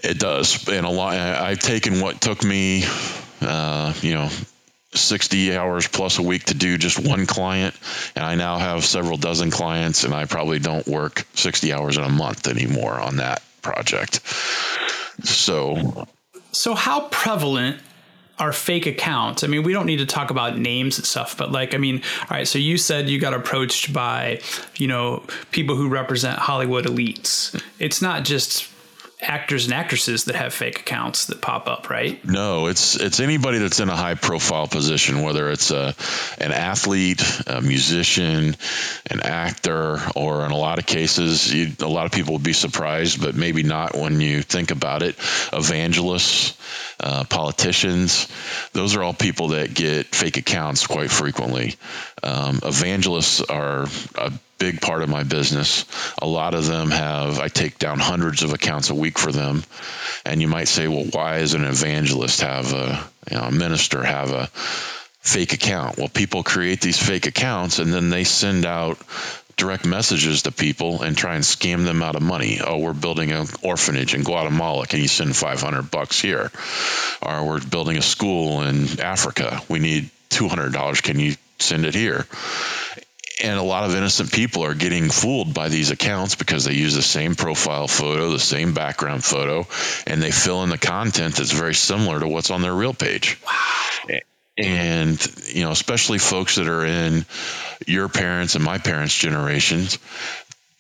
It 0.04 0.20
does, 0.20 0.68
and 0.68 0.86
a 0.86 0.90
lot. 0.90 1.16
I've 1.16 1.60
taken 1.60 2.02
what 2.02 2.22
took 2.22 2.44
me, 2.44 2.84
uh, 3.42 3.94
you 4.02 4.14
know, 4.14 4.30
60 4.94 5.56
hours 5.56 5.88
plus 5.88 6.18
a 6.18 6.22
week 6.22 6.46
to 6.46 6.54
do 6.54 6.78
just 6.78 7.00
one 7.00 7.26
client 7.26 7.74
and 8.14 8.26
i 8.26 8.36
now 8.36 8.58
have 8.58 8.84
several 8.84 9.16
dozen 9.16 9.50
clients 9.50 10.04
and 10.04 10.14
i 10.14 10.26
probably 10.26 10.60
don't 10.60 10.86
work 10.86 11.26
60 11.34 11.72
hours 11.72 11.98
in 11.98 12.04
a 12.04 12.10
month 12.10 12.46
anymore 12.50 13.00
on 13.00 13.16
that 13.16 13.42
project. 13.62 14.22
So 15.26 16.08
so 16.52 16.74
how 16.74 17.08
prevalent 17.10 17.80
are 18.40 18.52
fake 18.52 18.86
accounts? 18.86 19.44
I 19.44 19.48
mean 19.48 19.64
we 19.64 19.74
don't 19.74 19.86
need 19.86 19.98
to 19.98 20.06
talk 20.06 20.32
about 20.32 20.58
names 20.58 20.98
and 20.98 21.06
stuff 21.06 21.38
but 21.38 21.52
like 21.52 21.74
i 21.76 21.78
mean 21.78 22.02
all 22.22 22.38
right 22.38 22.48
so 22.48 22.58
you 22.58 22.78
said 22.78 23.08
you 23.08 23.20
got 23.20 23.34
approached 23.34 23.94
by 23.94 24.42
you 24.78 24.88
know 24.88 25.24
people 25.52 25.76
who 25.76 25.88
represent 25.90 26.40
hollywood 26.40 26.86
elites. 26.86 27.62
It's 27.80 28.02
not 28.02 28.24
just 28.24 28.71
actors 29.22 29.66
and 29.66 29.74
actresses 29.74 30.26
that 30.26 30.36
have 30.36 30.54
fake 30.54 30.80
accounts 30.80 31.28
that 31.28 31.42
pop 31.42 31.68
up, 31.68 31.90
right? 31.90 32.24
No, 32.26 32.68
it's 32.68 32.96
it's 32.96 33.20
anybody 33.20 33.60
that's 33.60 33.80
in 33.80 33.90
a 33.90 33.96
high 33.96 34.16
profile 34.16 34.68
position, 34.68 35.22
whether 35.22 35.50
it's 35.52 35.72
a 35.72 35.96
an 36.40 36.52
athlete, 36.52 37.24
a 37.48 37.62
musician, 37.62 38.56
an 39.10 39.22
actor, 39.22 40.00
or 40.16 40.46
in 40.46 40.52
a 40.52 40.58
lot 40.58 40.80
of 40.80 40.86
cases, 40.86 41.54
you, 41.54 41.72
a 41.82 41.88
lot 41.88 42.06
of 42.06 42.12
people 42.12 42.34
would 42.34 42.44
be 42.44 42.54
surprised, 42.54 43.22
but 43.22 43.36
maybe 43.36 43.64
not 43.64 43.96
when 43.96 44.20
you 44.20 44.42
think 44.42 44.72
about 44.72 45.04
it. 45.04 45.16
Evangelists, 45.54 46.58
uh, 47.00 47.24
politicians, 47.26 48.28
those 48.74 48.96
are 48.96 49.04
all 49.04 49.14
people 49.14 49.50
that 49.50 49.74
get 49.74 50.08
fake 50.08 50.38
accounts 50.38 50.88
quite 50.88 51.12
frequently. 51.12 51.76
Um, 52.24 52.60
evangelists 52.64 53.42
are 53.42 53.88
a 54.16 54.32
big 54.62 54.80
part 54.80 55.02
of 55.02 55.10
my 55.10 55.24
business. 55.24 55.86
A 56.22 56.28
lot 56.28 56.54
of 56.54 56.68
them 56.68 56.92
have, 56.92 57.40
I 57.40 57.48
take 57.48 57.80
down 57.80 57.98
hundreds 57.98 58.44
of 58.44 58.54
accounts 58.54 58.92
a 58.92 58.96
week 58.96 59.11
for 59.18 59.32
them. 59.32 59.64
And 60.26 60.42
you 60.42 60.48
might 60.48 60.68
say, 60.68 60.88
well, 60.88 61.06
why 61.12 61.40
does 61.40 61.54
an 61.54 61.66
evangelist 61.66 62.42
have 62.42 62.74
a, 62.74 63.04
you 63.30 63.38
know, 63.38 63.44
a 63.44 63.52
minister 63.52 64.04
have 64.04 64.32
a 64.32 64.48
fake 65.22 65.54
account? 65.54 65.98
Well, 65.98 66.10
people 66.10 66.44
create 66.44 66.82
these 66.82 67.02
fake 67.02 67.28
accounts 67.28 67.80
and 67.80 67.94
then 67.94 68.10
they 68.10 68.24
send 68.24 68.66
out 68.66 68.98
direct 69.58 69.86
messages 69.86 70.44
to 70.44 70.52
people 70.52 71.04
and 71.04 71.16
try 71.16 71.36
and 71.36 71.44
scam 71.44 71.86
them 71.86 72.02
out 72.02 72.16
of 72.16 72.22
money. 72.24 72.60
Oh, 72.66 72.80
we're 72.80 72.94
building 72.94 73.32
an 73.32 73.46
orphanage 73.62 74.16
in 74.16 74.24
Guatemala. 74.24 74.88
Can 74.88 75.00
you 75.00 75.08
send 75.08 75.36
500 75.36 75.92
bucks 75.92 76.20
here? 76.20 76.52
Or 77.22 77.46
we're 77.46 77.62
building 77.62 77.98
a 77.98 78.02
school 78.02 78.64
in 78.64 79.00
Africa. 79.00 79.62
We 79.70 79.80
need 79.80 80.10
$200. 80.32 81.04
Can 81.04 81.20
you 81.20 81.36
send 81.60 81.86
it 81.86 81.94
here? 81.94 82.26
And 83.44 83.58
a 83.58 83.64
lot 83.64 83.84
of 83.84 83.96
innocent 83.96 84.32
people 84.32 84.64
are 84.64 84.74
getting 84.74 85.10
fooled 85.10 85.54
by 85.54 85.70
these 85.70 85.92
accounts 85.92 86.36
because 86.36 86.66
they 86.66 86.74
use 86.74 86.96
the 86.96 87.02
same 87.02 87.36
profile 87.36 87.88
photo, 87.88 88.32
the 88.32 88.40
same 88.40 88.74
background 88.74 89.24
photo, 89.24 89.68
and 90.06 90.22
they 90.22 90.32
fill 90.32 90.64
in 90.64 90.70
the 90.70 90.78
content 90.78 91.36
that's 91.36 91.52
very 91.52 91.74
similar 91.74 92.20
to 92.20 92.28
what's 92.28 92.52
on 92.52 92.62
their 92.62 92.74
real 92.74 92.94
page. 92.94 93.40
Wow. 93.46 94.18
And, 94.58 95.44
you 95.48 95.64
know, 95.64 95.72
especially 95.72 96.20
folks 96.20 96.56
that 96.56 96.68
are 96.68 96.86
in 96.86 97.26
your 97.88 98.10
parents 98.10 98.56
and 98.56 98.64
my 98.64 98.78
parents' 98.78 99.16
generations, 99.16 99.98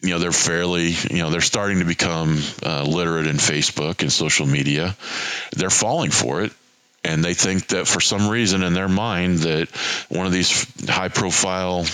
you 0.02 0.10
know, 0.10 0.20
they're 0.20 0.32
fairly, 0.32 0.90
you 0.90 1.20
know, 1.20 1.32
they're 1.32 1.42
starting 1.42 1.80
to 1.80 1.86
become 1.86 2.42
uh, 2.64 2.84
literate 2.84 3.28
in 3.28 3.38
Facebook 3.38 4.02
and 4.02 4.12
social 4.12 4.46
media. 4.46 4.96
They're 5.54 5.70
falling 5.70 6.12
for 6.12 6.44
it 6.44 6.52
and 7.04 7.24
they 7.24 7.34
think 7.34 7.68
that 7.68 7.88
for 7.88 8.00
some 8.00 8.30
reason 8.30 8.64
in 8.64 8.74
their 8.74 8.90
mind 8.90 9.40
that 9.40 9.70
one 10.10 10.28
of 10.28 10.32
these 10.32 10.68
high 10.88 11.10
profile 11.10 11.86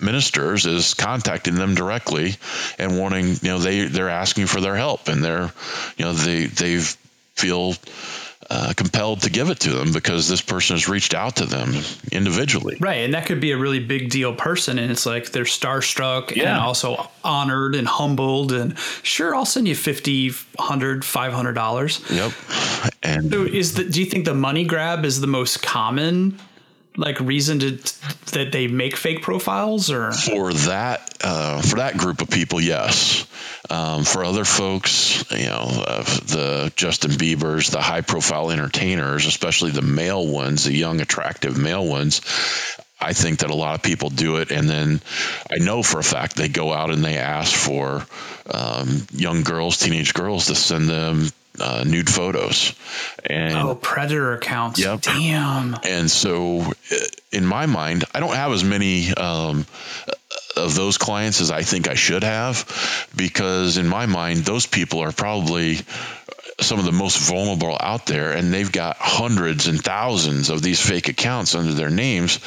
ministers 0.00 0.66
is 0.66 0.94
contacting 0.94 1.54
them 1.54 1.74
directly 1.74 2.36
and 2.78 2.98
wanting, 2.98 3.28
you 3.28 3.50
know, 3.50 3.58
they 3.58 3.84
they're 3.84 4.08
asking 4.08 4.46
for 4.46 4.60
their 4.60 4.76
help 4.76 5.08
and 5.08 5.22
they're, 5.22 5.52
you 5.96 6.04
know, 6.04 6.12
they 6.12 6.46
they 6.46 6.78
feel 7.34 7.74
uh, 8.50 8.72
compelled 8.76 9.20
to 9.22 9.30
give 9.30 9.48
it 9.48 9.60
to 9.60 9.70
them 9.70 9.92
because 9.92 10.28
this 10.28 10.40
person 10.40 10.74
has 10.74 10.88
reached 10.88 11.14
out 11.14 11.36
to 11.36 11.46
them 11.46 11.72
individually. 12.10 12.76
Right. 12.80 12.98
And 12.98 13.14
that 13.14 13.26
could 13.26 13.40
be 13.40 13.52
a 13.52 13.56
really 13.56 13.78
big 13.78 14.10
deal 14.10 14.34
person. 14.34 14.78
And 14.78 14.90
it's 14.90 15.06
like 15.06 15.30
they're 15.30 15.44
starstruck 15.44 16.34
yeah. 16.34 16.54
and 16.54 16.60
also 16.60 17.08
honored 17.22 17.76
and 17.76 17.86
humbled. 17.86 18.50
And 18.50 18.76
sure, 19.04 19.36
I'll 19.36 19.44
send 19.44 19.68
you 19.68 19.76
50, 19.76 20.30
100, 20.30 21.02
$500. 21.02 22.10
Yep. 22.16 22.92
And 23.04 23.30
so 23.30 23.44
is 23.44 23.74
the, 23.74 23.84
do 23.84 24.00
you 24.00 24.06
think 24.06 24.24
the 24.24 24.34
money 24.34 24.64
grab 24.64 25.04
is 25.04 25.20
the 25.20 25.28
most 25.28 25.62
common 25.62 26.36
like 27.00 27.18
reason 27.20 27.58
to 27.60 27.70
that 28.32 28.50
they 28.52 28.66
make 28.66 28.96
fake 28.96 29.22
profiles 29.22 29.90
or? 29.90 30.12
For 30.12 30.52
that 30.52 31.16
uh, 31.22 31.62
for 31.62 31.76
that 31.76 31.96
group 31.96 32.20
of 32.20 32.30
people 32.30 32.60
yes. 32.60 33.26
Um, 33.68 34.04
for 34.04 34.24
other 34.24 34.44
folks 34.44 35.24
you 35.30 35.46
know 35.46 35.68
uh, 35.86 36.02
the 36.02 36.72
justin 36.74 37.12
biebers 37.12 37.70
the 37.70 37.80
high 37.80 38.00
profile 38.00 38.50
entertainers 38.50 39.26
especially 39.26 39.70
the 39.70 39.82
male 39.82 40.26
ones 40.26 40.64
the 40.64 40.72
young 40.72 41.00
attractive 41.00 41.56
male 41.56 41.86
ones 41.86 42.20
I 43.00 43.12
think 43.14 43.38
that 43.38 43.50
a 43.50 43.54
lot 43.54 43.74
of 43.74 43.82
people 43.82 44.10
do 44.10 44.36
it, 44.36 44.50
and 44.50 44.68
then 44.68 45.00
I 45.50 45.56
know 45.56 45.82
for 45.82 46.00
a 46.00 46.04
fact 46.04 46.36
they 46.36 46.48
go 46.48 46.70
out 46.70 46.90
and 46.90 47.02
they 47.02 47.16
ask 47.16 47.54
for 47.54 48.04
um, 48.50 49.06
young 49.12 49.42
girls, 49.42 49.78
teenage 49.78 50.12
girls, 50.12 50.46
to 50.46 50.54
send 50.54 50.88
them 50.88 51.28
uh, 51.60 51.84
nude 51.86 52.10
photos. 52.10 52.74
And 53.24 53.54
oh, 53.54 53.74
predator 53.74 54.34
accounts. 54.34 54.80
Yep. 54.80 55.02
Damn. 55.02 55.76
And 55.84 56.10
so, 56.10 56.60
uh, 56.60 56.96
in 57.32 57.46
my 57.46 57.66
mind, 57.66 58.04
I 58.14 58.20
don't 58.20 58.34
have 58.34 58.52
as 58.52 58.64
many 58.64 59.12
um, 59.12 59.66
of 60.56 60.74
those 60.74 60.98
clients 60.98 61.40
as 61.40 61.50
I 61.50 61.62
think 61.62 61.88
I 61.88 61.94
should 61.94 62.24
have, 62.24 63.08
because 63.16 63.76
in 63.76 63.86
my 63.86 64.06
mind, 64.06 64.38
those 64.38 64.66
people 64.66 65.00
are 65.00 65.12
probably 65.12 65.78
some 66.60 66.78
of 66.78 66.84
the 66.84 66.92
most 66.92 67.18
vulnerable 67.18 67.76
out 67.80 68.06
there 68.06 68.32
and 68.32 68.52
they've 68.52 68.70
got 68.70 68.96
hundreds 68.98 69.66
and 69.66 69.82
thousands 69.82 70.50
of 70.50 70.60
these 70.60 70.80
fake 70.80 71.08
accounts 71.08 71.54
under 71.54 71.72
their 71.72 71.88
names 71.88 72.38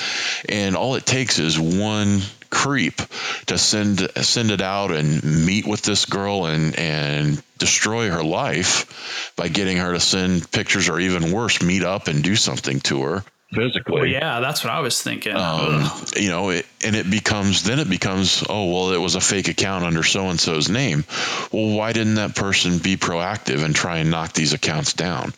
and 0.47 0.75
all 0.75 0.93
it 0.93 1.05
takes 1.05 1.39
is 1.39 1.59
one 1.59 2.21
creep 2.53 3.01
to 3.47 3.57
send 3.57 3.99
send 4.17 4.51
it 4.51 4.61
out 4.61 4.91
and 4.91 5.23
meet 5.45 5.65
with 5.65 5.81
this 5.81 6.05
girl 6.05 6.45
and 6.45 6.77
and 6.77 7.43
destroy 7.57 8.09
her 8.09 8.23
life 8.23 9.33
by 9.35 9.47
getting 9.47 9.77
her 9.77 9.93
to 9.93 9.99
send 9.99 10.49
pictures 10.51 10.87
or 10.87 10.99
even 10.99 11.31
worse 11.31 11.61
meet 11.63 11.83
up 11.83 12.07
and 12.07 12.23
do 12.23 12.35
something 12.35 12.79
to 12.81 13.01
her 13.01 13.23
physically. 13.53 13.93
Well, 13.93 14.05
yeah, 14.05 14.39
that's 14.39 14.63
what 14.63 14.71
I 14.71 14.81
was 14.81 15.01
thinking. 15.01 15.35
Um, 15.35 15.89
you 16.15 16.29
know, 16.29 16.49
it, 16.49 16.65
and 16.83 16.95
it 16.95 17.09
becomes 17.09 17.63
then 17.63 17.79
it 17.79 17.89
becomes 17.89 18.43
oh 18.47 18.71
well, 18.71 18.91
it 18.91 19.01
was 19.01 19.15
a 19.15 19.21
fake 19.21 19.47
account 19.47 19.83
under 19.83 20.03
so 20.03 20.29
and 20.29 20.39
so's 20.39 20.69
name. 20.69 21.05
Well, 21.51 21.75
why 21.75 21.93
didn't 21.93 22.15
that 22.15 22.35
person 22.35 22.77
be 22.77 22.97
proactive 22.97 23.63
and 23.63 23.75
try 23.75 23.97
and 23.97 24.11
knock 24.11 24.33
these 24.33 24.53
accounts 24.53 24.93
down? 24.93 25.33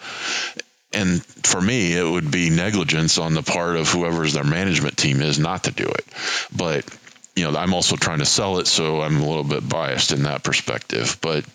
And 0.91 1.25
for 1.25 1.59
me, 1.59 1.93
it 1.93 2.09
would 2.09 2.31
be 2.31 2.49
negligence 2.49 3.17
on 3.17 3.33
the 3.33 3.43
part 3.43 3.75
of 3.75 3.89
whoever's 3.89 4.33
their 4.33 4.45
management 4.45 4.97
team 4.97 5.21
is 5.21 5.37
not 5.37 5.65
to 5.65 5.71
do 5.71 5.85
it. 5.85 6.05
But 6.55 6.85
you 7.35 7.43
know, 7.43 7.57
I'm 7.57 7.73
also 7.73 7.95
trying 7.95 8.19
to 8.19 8.25
sell 8.25 8.59
it, 8.59 8.67
so 8.67 9.01
I'm 9.01 9.17
a 9.17 9.25
little 9.25 9.43
bit 9.43 9.67
biased 9.67 10.11
in 10.11 10.23
that 10.23 10.43
perspective. 10.43 11.17
But 11.21 11.45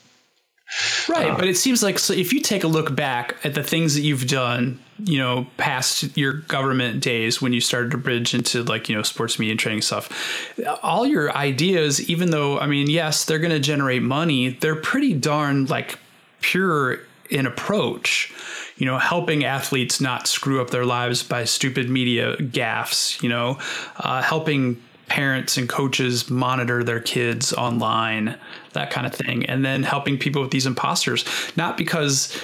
Right, 1.08 1.30
uh, 1.30 1.36
but 1.36 1.48
it 1.48 1.56
seems 1.56 1.82
like 1.82 1.98
so 1.98 2.12
if 2.12 2.32
you 2.32 2.40
take 2.40 2.62
a 2.62 2.68
look 2.68 2.94
back 2.94 3.34
at 3.42 3.54
the 3.54 3.62
things 3.62 3.94
that 3.96 4.02
you've 4.02 4.28
done, 4.28 4.78
you 4.98 5.18
know, 5.18 5.48
past 5.56 6.16
your 6.16 6.32
government 6.32 7.02
days 7.02 7.42
when 7.42 7.52
you 7.52 7.60
started 7.60 7.90
to 7.90 7.98
bridge 7.98 8.34
into 8.34 8.62
like, 8.62 8.88
you 8.88 8.94
know, 8.94 9.02
sports 9.02 9.38
media 9.40 9.52
and 9.52 9.58
training 9.58 9.82
stuff, 9.82 10.54
all 10.80 11.04
your 11.04 11.36
ideas, 11.36 12.08
even 12.08 12.30
though 12.30 12.60
I 12.60 12.66
mean, 12.68 12.88
yes, 12.88 13.24
they're 13.24 13.40
going 13.40 13.50
to 13.50 13.58
generate 13.58 14.02
money, 14.02 14.50
they're 14.50 14.76
pretty 14.76 15.12
darn 15.12 15.66
like 15.66 15.98
pure 16.40 17.00
in 17.30 17.46
approach 17.46 18.32
you 18.76 18.86
know, 18.86 18.96
helping 18.96 19.44
athletes 19.44 20.00
not 20.00 20.26
screw 20.26 20.62
up 20.62 20.70
their 20.70 20.86
lives 20.86 21.22
by 21.22 21.44
stupid 21.44 21.90
media 21.90 22.34
gaffes, 22.38 23.22
you 23.22 23.28
know, 23.28 23.58
uh, 23.98 24.22
helping 24.22 24.82
parents 25.10 25.58
and 25.58 25.68
coaches 25.68 26.30
monitor 26.30 26.84
their 26.84 27.00
kids 27.00 27.52
online, 27.52 28.36
that 28.72 28.90
kind 28.90 29.06
of 29.06 29.12
thing, 29.12 29.44
and 29.44 29.64
then 29.64 29.82
helping 29.82 30.16
people 30.16 30.40
with 30.40 30.52
these 30.52 30.66
imposters, 30.66 31.24
not 31.56 31.76
because 31.76 32.40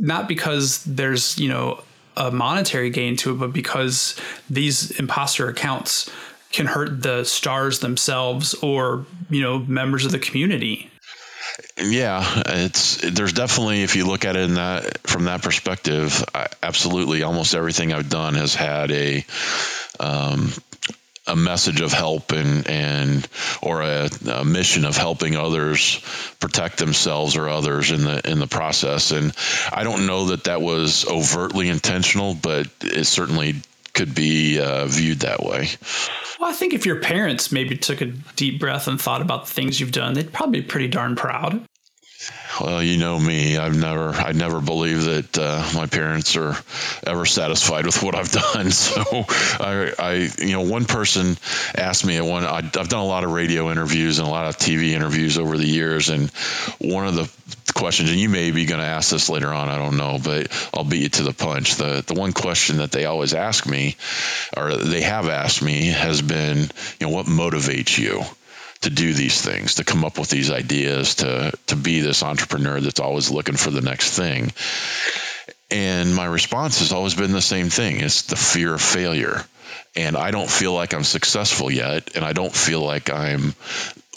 not 0.00 0.26
because 0.26 0.82
there's 0.84 1.38
you 1.38 1.48
know 1.48 1.82
a 2.16 2.30
monetary 2.30 2.90
gain 2.90 3.16
to 3.16 3.32
it, 3.32 3.38
but 3.38 3.52
because 3.52 4.18
these 4.48 4.90
imposter 4.98 5.48
accounts 5.48 6.10
can 6.50 6.64
hurt 6.64 7.02
the 7.02 7.22
stars 7.24 7.80
themselves 7.80 8.54
or 8.54 9.04
you 9.28 9.42
know 9.42 9.58
members 9.58 10.06
of 10.06 10.10
the 10.10 10.18
community. 10.18 10.90
Yeah, 11.78 12.24
it's 12.46 12.96
there's 13.02 13.34
definitely 13.34 13.82
if 13.82 13.94
you 13.94 14.06
look 14.06 14.24
at 14.24 14.36
it 14.36 14.48
in 14.48 14.54
that 14.54 15.06
from 15.06 15.24
that 15.24 15.42
perspective, 15.42 16.24
I, 16.34 16.48
absolutely 16.62 17.22
almost 17.22 17.54
everything 17.54 17.92
I've 17.92 18.08
done 18.08 18.34
has 18.34 18.54
had 18.54 18.90
a 18.90 19.24
um, 20.00 20.52
a 21.26 21.36
message 21.36 21.80
of 21.80 21.92
help 21.92 22.32
and 22.32 22.68
and 22.68 23.28
or 23.62 23.82
a, 23.82 24.08
a, 24.30 24.44
mission 24.44 24.84
of 24.84 24.96
helping 24.96 25.36
others 25.36 26.00
protect 26.40 26.78
themselves 26.78 27.36
or 27.36 27.48
others 27.48 27.90
in 27.90 28.04
the 28.04 28.30
in 28.30 28.38
the 28.38 28.46
process 28.46 29.10
and 29.10 29.32
I 29.72 29.82
don't 29.84 30.06
know 30.06 30.26
that 30.26 30.44
that 30.44 30.62
was 30.62 31.06
overtly 31.06 31.68
intentional 31.68 32.34
but 32.34 32.68
it 32.82 33.04
certainly 33.04 33.56
could 33.96 34.14
be 34.14 34.60
uh, 34.60 34.86
viewed 34.86 35.20
that 35.20 35.42
way. 35.42 35.70
Well, 36.38 36.50
I 36.50 36.52
think 36.52 36.74
if 36.74 36.84
your 36.84 37.00
parents 37.00 37.50
maybe 37.50 37.78
took 37.78 38.02
a 38.02 38.12
deep 38.36 38.60
breath 38.60 38.88
and 38.88 39.00
thought 39.00 39.22
about 39.22 39.46
the 39.46 39.52
things 39.52 39.80
you've 39.80 39.90
done, 39.90 40.12
they'd 40.12 40.32
probably 40.32 40.60
be 40.60 40.66
pretty 40.66 40.88
darn 40.88 41.16
proud. 41.16 41.64
Well, 42.60 42.82
you 42.82 42.96
know 42.96 43.18
me. 43.18 43.58
I've 43.58 43.76
never, 43.76 44.10
I 44.10 44.32
never 44.32 44.60
believe 44.60 45.04
that 45.04 45.38
uh, 45.38 45.70
my 45.74 45.86
parents 45.86 46.36
are 46.36 46.56
ever 47.06 47.26
satisfied 47.26 47.84
with 47.84 48.02
what 48.02 48.14
I've 48.14 48.30
done. 48.54 48.70
So, 48.70 49.02
I, 49.60 49.92
I, 49.98 50.12
you 50.38 50.52
know, 50.52 50.62
one 50.62 50.86
person 50.86 51.36
asked 51.74 52.06
me 52.06 52.20
one. 52.20 52.44
I, 52.44 52.58
I've 52.58 52.88
done 52.88 53.00
a 53.00 53.06
lot 53.06 53.24
of 53.24 53.32
radio 53.32 53.70
interviews 53.70 54.18
and 54.18 54.26
a 54.26 54.30
lot 54.30 54.46
of 54.46 54.56
TV 54.56 54.92
interviews 54.92 55.38
over 55.38 55.58
the 55.58 55.66
years, 55.66 56.08
and 56.08 56.30
one 56.78 57.06
of 57.06 57.14
the 57.14 57.30
questions, 57.74 58.10
and 58.10 58.18
you 58.18 58.28
may 58.28 58.50
be 58.50 58.64
going 58.64 58.80
to 58.80 58.86
ask 58.86 59.10
this 59.10 59.28
later 59.28 59.48
on. 59.52 59.68
I 59.68 59.76
don't 59.76 59.98
know, 59.98 60.18
but 60.22 60.70
I'll 60.72 60.84
beat 60.84 61.02
you 61.02 61.08
to 61.10 61.22
the 61.24 61.34
punch. 61.34 61.74
The 61.74 62.02
the 62.06 62.14
one 62.14 62.32
question 62.32 62.78
that 62.78 62.90
they 62.90 63.04
always 63.04 63.34
ask 63.34 63.66
me, 63.66 63.96
or 64.56 64.76
they 64.76 65.02
have 65.02 65.28
asked 65.28 65.62
me, 65.62 65.88
has 65.88 66.22
been, 66.22 66.58
you 66.58 67.06
know, 67.06 67.10
what 67.10 67.26
motivates 67.26 67.98
you? 67.98 68.22
To 68.82 68.90
do 68.90 69.12
these 69.12 69.40
things, 69.40 69.76
to 69.76 69.84
come 69.84 70.04
up 70.04 70.18
with 70.18 70.28
these 70.28 70.50
ideas, 70.50 71.16
to 71.16 71.52
to 71.66 71.76
be 71.76 72.00
this 72.00 72.22
entrepreneur 72.22 72.80
that's 72.80 73.00
always 73.00 73.30
looking 73.30 73.56
for 73.56 73.70
the 73.70 73.80
next 73.80 74.16
thing. 74.16 74.52
And 75.70 76.14
my 76.14 76.26
response 76.26 76.78
has 76.78 76.92
always 76.92 77.14
been 77.14 77.32
the 77.32 77.42
same 77.42 77.70
thing. 77.70 78.00
It's 78.00 78.22
the 78.22 78.36
fear 78.36 78.74
of 78.74 78.82
failure. 78.82 79.44
And 79.96 80.16
I 80.16 80.30
don't 80.30 80.50
feel 80.50 80.74
like 80.74 80.92
I'm 80.94 81.04
successful 81.04 81.70
yet, 81.70 82.14
and 82.14 82.24
I 82.24 82.32
don't 82.32 82.54
feel 82.54 82.80
like 82.80 83.10
I'm 83.10 83.54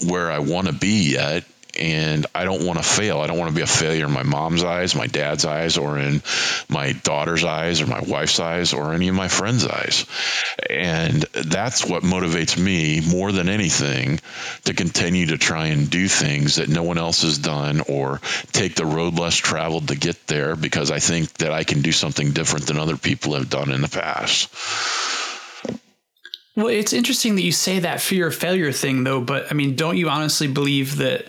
where 0.05 0.31
I 0.31 0.39
want 0.39 0.67
to 0.67 0.73
be 0.73 1.11
yet 1.13 1.45
and 1.77 2.25
I 2.33 2.43
don't 2.43 2.65
want 2.65 2.79
to 2.79 2.83
fail. 2.83 3.19
I 3.19 3.27
don't 3.27 3.37
want 3.37 3.51
to 3.51 3.55
be 3.55 3.61
a 3.61 3.67
failure 3.67 4.05
in 4.05 4.11
my 4.11 4.23
mom's 4.23 4.63
eyes, 4.63 4.95
my 4.95 5.07
dad's 5.07 5.45
eyes, 5.45 5.77
or 5.77 5.97
in 5.99 6.21
my 6.67 6.93
daughter's 6.93 7.43
eyes, 7.43 7.81
or 7.81 7.87
my 7.87 8.01
wife's 8.01 8.39
eyes, 8.39 8.73
or 8.73 8.93
any 8.93 9.07
of 9.07 9.15
my 9.15 9.27
friends' 9.27 9.67
eyes. 9.67 10.05
And 10.69 11.21
that's 11.33 11.85
what 11.85 12.03
motivates 12.03 12.57
me 12.57 13.01
more 13.01 13.31
than 13.31 13.49
anything 13.49 14.19
to 14.65 14.73
continue 14.73 15.27
to 15.27 15.37
try 15.37 15.67
and 15.67 15.89
do 15.89 16.07
things 16.07 16.55
that 16.55 16.69
no 16.69 16.83
one 16.83 16.97
else 16.97 17.21
has 17.21 17.37
done 17.37 17.81
or 17.87 18.21
take 18.51 18.75
the 18.75 18.85
road 18.85 19.19
less 19.19 19.35
traveled 19.35 19.89
to 19.89 19.95
get 19.95 20.27
there 20.27 20.55
because 20.55 20.91
I 20.91 20.99
think 20.99 21.33
that 21.33 21.51
I 21.51 21.63
can 21.63 21.81
do 21.81 21.91
something 21.91 22.31
different 22.31 22.67
than 22.67 22.79
other 22.79 22.97
people 22.97 23.35
have 23.35 23.49
done 23.49 23.71
in 23.71 23.81
the 23.81 23.87
past. 23.87 24.49
Well, 26.59 26.67
it's 26.67 26.91
interesting 26.91 27.35
that 27.35 27.43
you 27.43 27.53
say 27.53 27.79
that 27.79 28.01
fear 28.01 28.27
of 28.27 28.35
failure 28.35 28.73
thing, 28.73 29.05
though. 29.05 29.21
But 29.21 29.49
I 29.49 29.53
mean, 29.53 29.77
don't 29.77 29.95
you 29.95 30.09
honestly 30.09 30.47
believe 30.47 30.97
that 30.97 31.25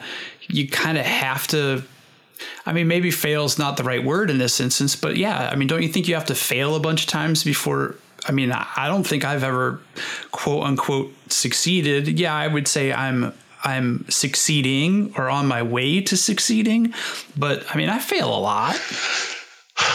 you 0.51 0.69
kind 0.69 0.99
of 0.99 1.07
have 1.07 1.47
to? 1.49 1.83
I 2.65 2.73
mean, 2.73 2.89
maybe 2.89 3.11
fail 3.11 3.45
is 3.45 3.59
not 3.59 3.77
the 3.77 3.85
right 3.85 4.03
word 4.03 4.31
in 4.31 4.39
this 4.39 4.61
instance, 4.61 4.97
but 4.97 5.17
yeah, 5.17 5.51
I 5.53 5.57
mean, 5.57 5.69
don't 5.69 5.83
you 5.83 5.89
think 5.89 6.09
you 6.09 6.15
have 6.15 6.27
to 6.27 6.35
fail 6.35 6.75
a 6.75 6.81
bunch 6.81 7.03
of 7.03 7.09
times 7.09 7.45
before? 7.45 7.97
I 8.27 8.33
mean, 8.33 8.53
I 8.53 8.87
don't 8.89 9.07
think 9.07 9.25
I've 9.25 9.45
ever 9.45 9.81
quote 10.31 10.65
unquote 10.65 11.13
succeeded. 11.31 12.19
Yeah, 12.19 12.35
I 12.35 12.47
would 12.47 12.69
say 12.69 12.93
I'm 12.93 13.33
I'm 13.63 14.09
succeeding 14.09 15.13
or 15.17 15.29
on 15.29 15.47
my 15.47 15.63
way 15.63 16.01
to 16.03 16.17
succeeding, 16.17 16.95
but 17.37 17.65
I 17.73 17.77
mean, 17.77 17.89
I 17.89 17.99
fail 17.99 18.35
a 18.35 18.41
lot. 18.41 18.81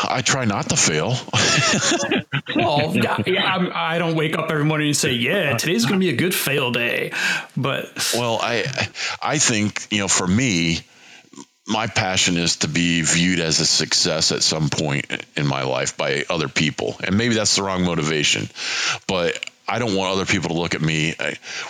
I 0.03 0.21
try 0.23 0.45
not 0.45 0.69
to 0.69 0.75
fail. 0.75 1.09
well, 2.55 2.95
yeah, 2.95 3.17
yeah 3.25 3.69
I 3.73 3.97
don't 3.97 4.15
wake 4.15 4.37
up 4.37 4.51
every 4.51 4.65
morning 4.65 4.87
and 4.87 4.97
say, 4.97 5.13
"Yeah, 5.13 5.57
today's 5.57 5.85
going 5.85 5.99
to 5.99 6.05
be 6.05 6.13
a 6.13 6.15
good 6.15 6.33
fail 6.33 6.71
day." 6.71 7.11
But 7.55 8.13
well, 8.15 8.39
I 8.41 8.65
I 9.21 9.37
think 9.37 9.87
you 9.91 9.99
know, 9.99 10.07
for 10.07 10.27
me, 10.27 10.79
my 11.67 11.87
passion 11.87 12.37
is 12.37 12.57
to 12.57 12.67
be 12.67 13.01
viewed 13.01 13.39
as 13.39 13.59
a 13.59 13.65
success 13.65 14.31
at 14.31 14.43
some 14.43 14.69
point 14.69 15.05
in 15.35 15.47
my 15.47 15.63
life 15.63 15.97
by 15.97 16.25
other 16.29 16.47
people, 16.47 16.95
and 17.03 17.17
maybe 17.17 17.35
that's 17.35 17.55
the 17.55 17.63
wrong 17.63 17.83
motivation, 17.83 18.49
but 19.07 19.49
I 19.67 19.79
don't 19.79 19.95
want 19.95 20.13
other 20.13 20.25
people 20.25 20.49
to 20.49 20.55
look 20.55 20.75
at 20.75 20.81
me, 20.81 21.15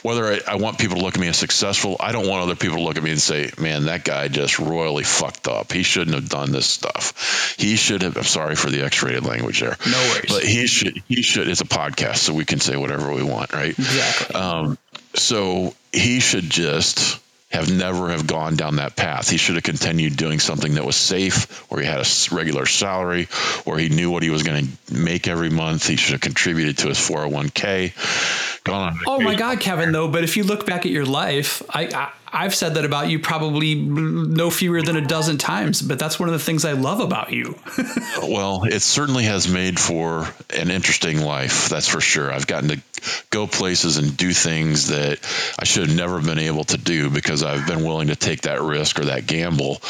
whether 0.02 0.26
I, 0.26 0.40
I, 0.48 0.56
want 0.56 0.80
people 0.80 0.98
to 0.98 1.04
look 1.04 1.16
at 1.16 1.22
me 1.22 1.28
as 1.28 1.38
successful, 1.38 1.96
I 2.00 2.12
don't 2.12 2.28
want 2.28 2.44
other 2.44 2.56
people 2.56 2.78
to 2.78 2.84
look 2.84 2.98
at 2.98 3.04
me 3.04 3.12
and 3.12 3.20
say, 3.20 3.52
man, 3.58 3.86
that 3.86 4.04
guy 4.04 4.28
just 4.28 4.60
royally 4.60 5.04
fucked 5.04 5.48
up. 5.48 5.72
He 5.72 5.84
shouldn't 5.84 6.16
have 6.16 6.28
done 6.28 6.52
this 6.52 6.66
stuff. 6.66 7.56
He 7.58 7.78
should 7.78 8.02
have, 8.02 8.18
I'm 8.18 8.24
sorry 8.24 8.56
for 8.56 8.70
the 8.70 8.84
X 8.84 9.02
rated 9.02 9.26
language 9.26 9.62
there. 9.62 9.78
No 9.90 9.98
worries. 9.98 10.26
But 10.28 10.44
he 10.44 10.68
should, 10.68 11.02
he 11.08 11.22
should, 11.22 11.48
it's 11.48 11.62
a 11.62 11.66
podcast, 11.66 12.18
so 12.18 12.34
we 12.34 12.46
can 12.46 12.60
say 12.60 12.76
whatever 12.76 13.14
we 13.14 13.24
want, 13.24 13.54
right? 13.54 13.78
Exactly. 13.78 14.36
Um, 14.36 14.78
so 15.14 15.74
he 15.94 16.20
should 16.20 16.50
just, 16.50 17.20
have 17.56 17.72
never 17.72 18.10
have 18.10 18.28
gone 18.28 18.56
down 18.56 18.78
that 18.78 18.96
path. 18.96 19.30
He 19.30 19.38
should 19.38 19.56
have 19.56 19.64
continued 19.64 20.18
doing 20.18 20.40
something 20.40 20.76
that 20.76 20.86
was 20.86 20.96
safe, 20.96 21.70
where 21.72 21.82
he 21.82 21.88
had 21.88 22.02
a 22.02 22.36
regular 22.36 22.66
salary, 22.66 23.26
where 23.64 23.78
he 23.78 23.90
knew 23.90 24.12
what 24.12 24.24
he 24.24 24.30
was 24.30 24.44
going 24.44 24.68
to 24.68 24.94
make 24.94 25.28
every 25.28 25.50
month. 25.50 25.88
He 25.88 25.96
should 25.96 26.14
have 26.14 26.22
contributed 26.22 26.78
to 26.80 26.90
his 26.90 26.98
401k. 26.98 28.55
Gone 28.66 29.00
oh 29.06 29.20
my 29.20 29.36
God, 29.36 29.60
Kevin! 29.60 29.92
Though, 29.92 30.08
but 30.08 30.24
if 30.24 30.38
you 30.38 30.44
look 30.44 30.66
back 30.66 30.86
at 30.86 30.92
your 30.92 31.06
life, 31.06 31.62
I, 31.70 31.86
I 31.86 32.12
I've 32.36 32.54
said 32.54 32.74
that 32.74 32.84
about 32.84 33.10
you 33.10 33.20
probably 33.20 33.76
no 33.76 34.50
fewer 34.50 34.82
than 34.82 34.98
a 34.98 35.06
dozen 35.06 35.38
times, 35.38 35.82
but 35.82 36.00
that's 36.00 36.20
one 36.20 36.28
of 36.28 36.34
the 36.34 36.40
things 36.40 36.66
I 36.66 36.74
love 36.74 37.00
about 37.00 37.32
you. 37.32 37.58
well, 38.22 38.64
it 38.64 38.82
certainly 38.82 39.24
has 39.24 39.48
made 39.48 39.80
for 39.80 40.28
an 40.50 40.70
interesting 40.70 41.22
life, 41.22 41.70
that's 41.70 41.88
for 41.88 42.02
sure. 42.02 42.32
I've 42.32 42.48
gotten 42.48 42.70
to 42.70 42.82
go 43.30 43.48
places 43.48 43.98
and 43.98 44.18
do 44.18 44.34
things 44.34 44.88
that 44.88 45.20
I 45.58 45.64
should 45.64 45.88
have 45.88 45.96
never 45.96 46.20
been 46.22 46.40
able 46.40 46.66
to 46.66 46.78
do 46.78 47.10
because 47.10 47.42
I've 47.42 47.68
been 47.68 47.86
willing 47.86 48.08
to 48.08 48.16
take 48.18 48.42
that 48.42 48.62
risk 48.62 49.00
or 49.00 49.06
that 49.06 49.28
gamble. 49.28 49.82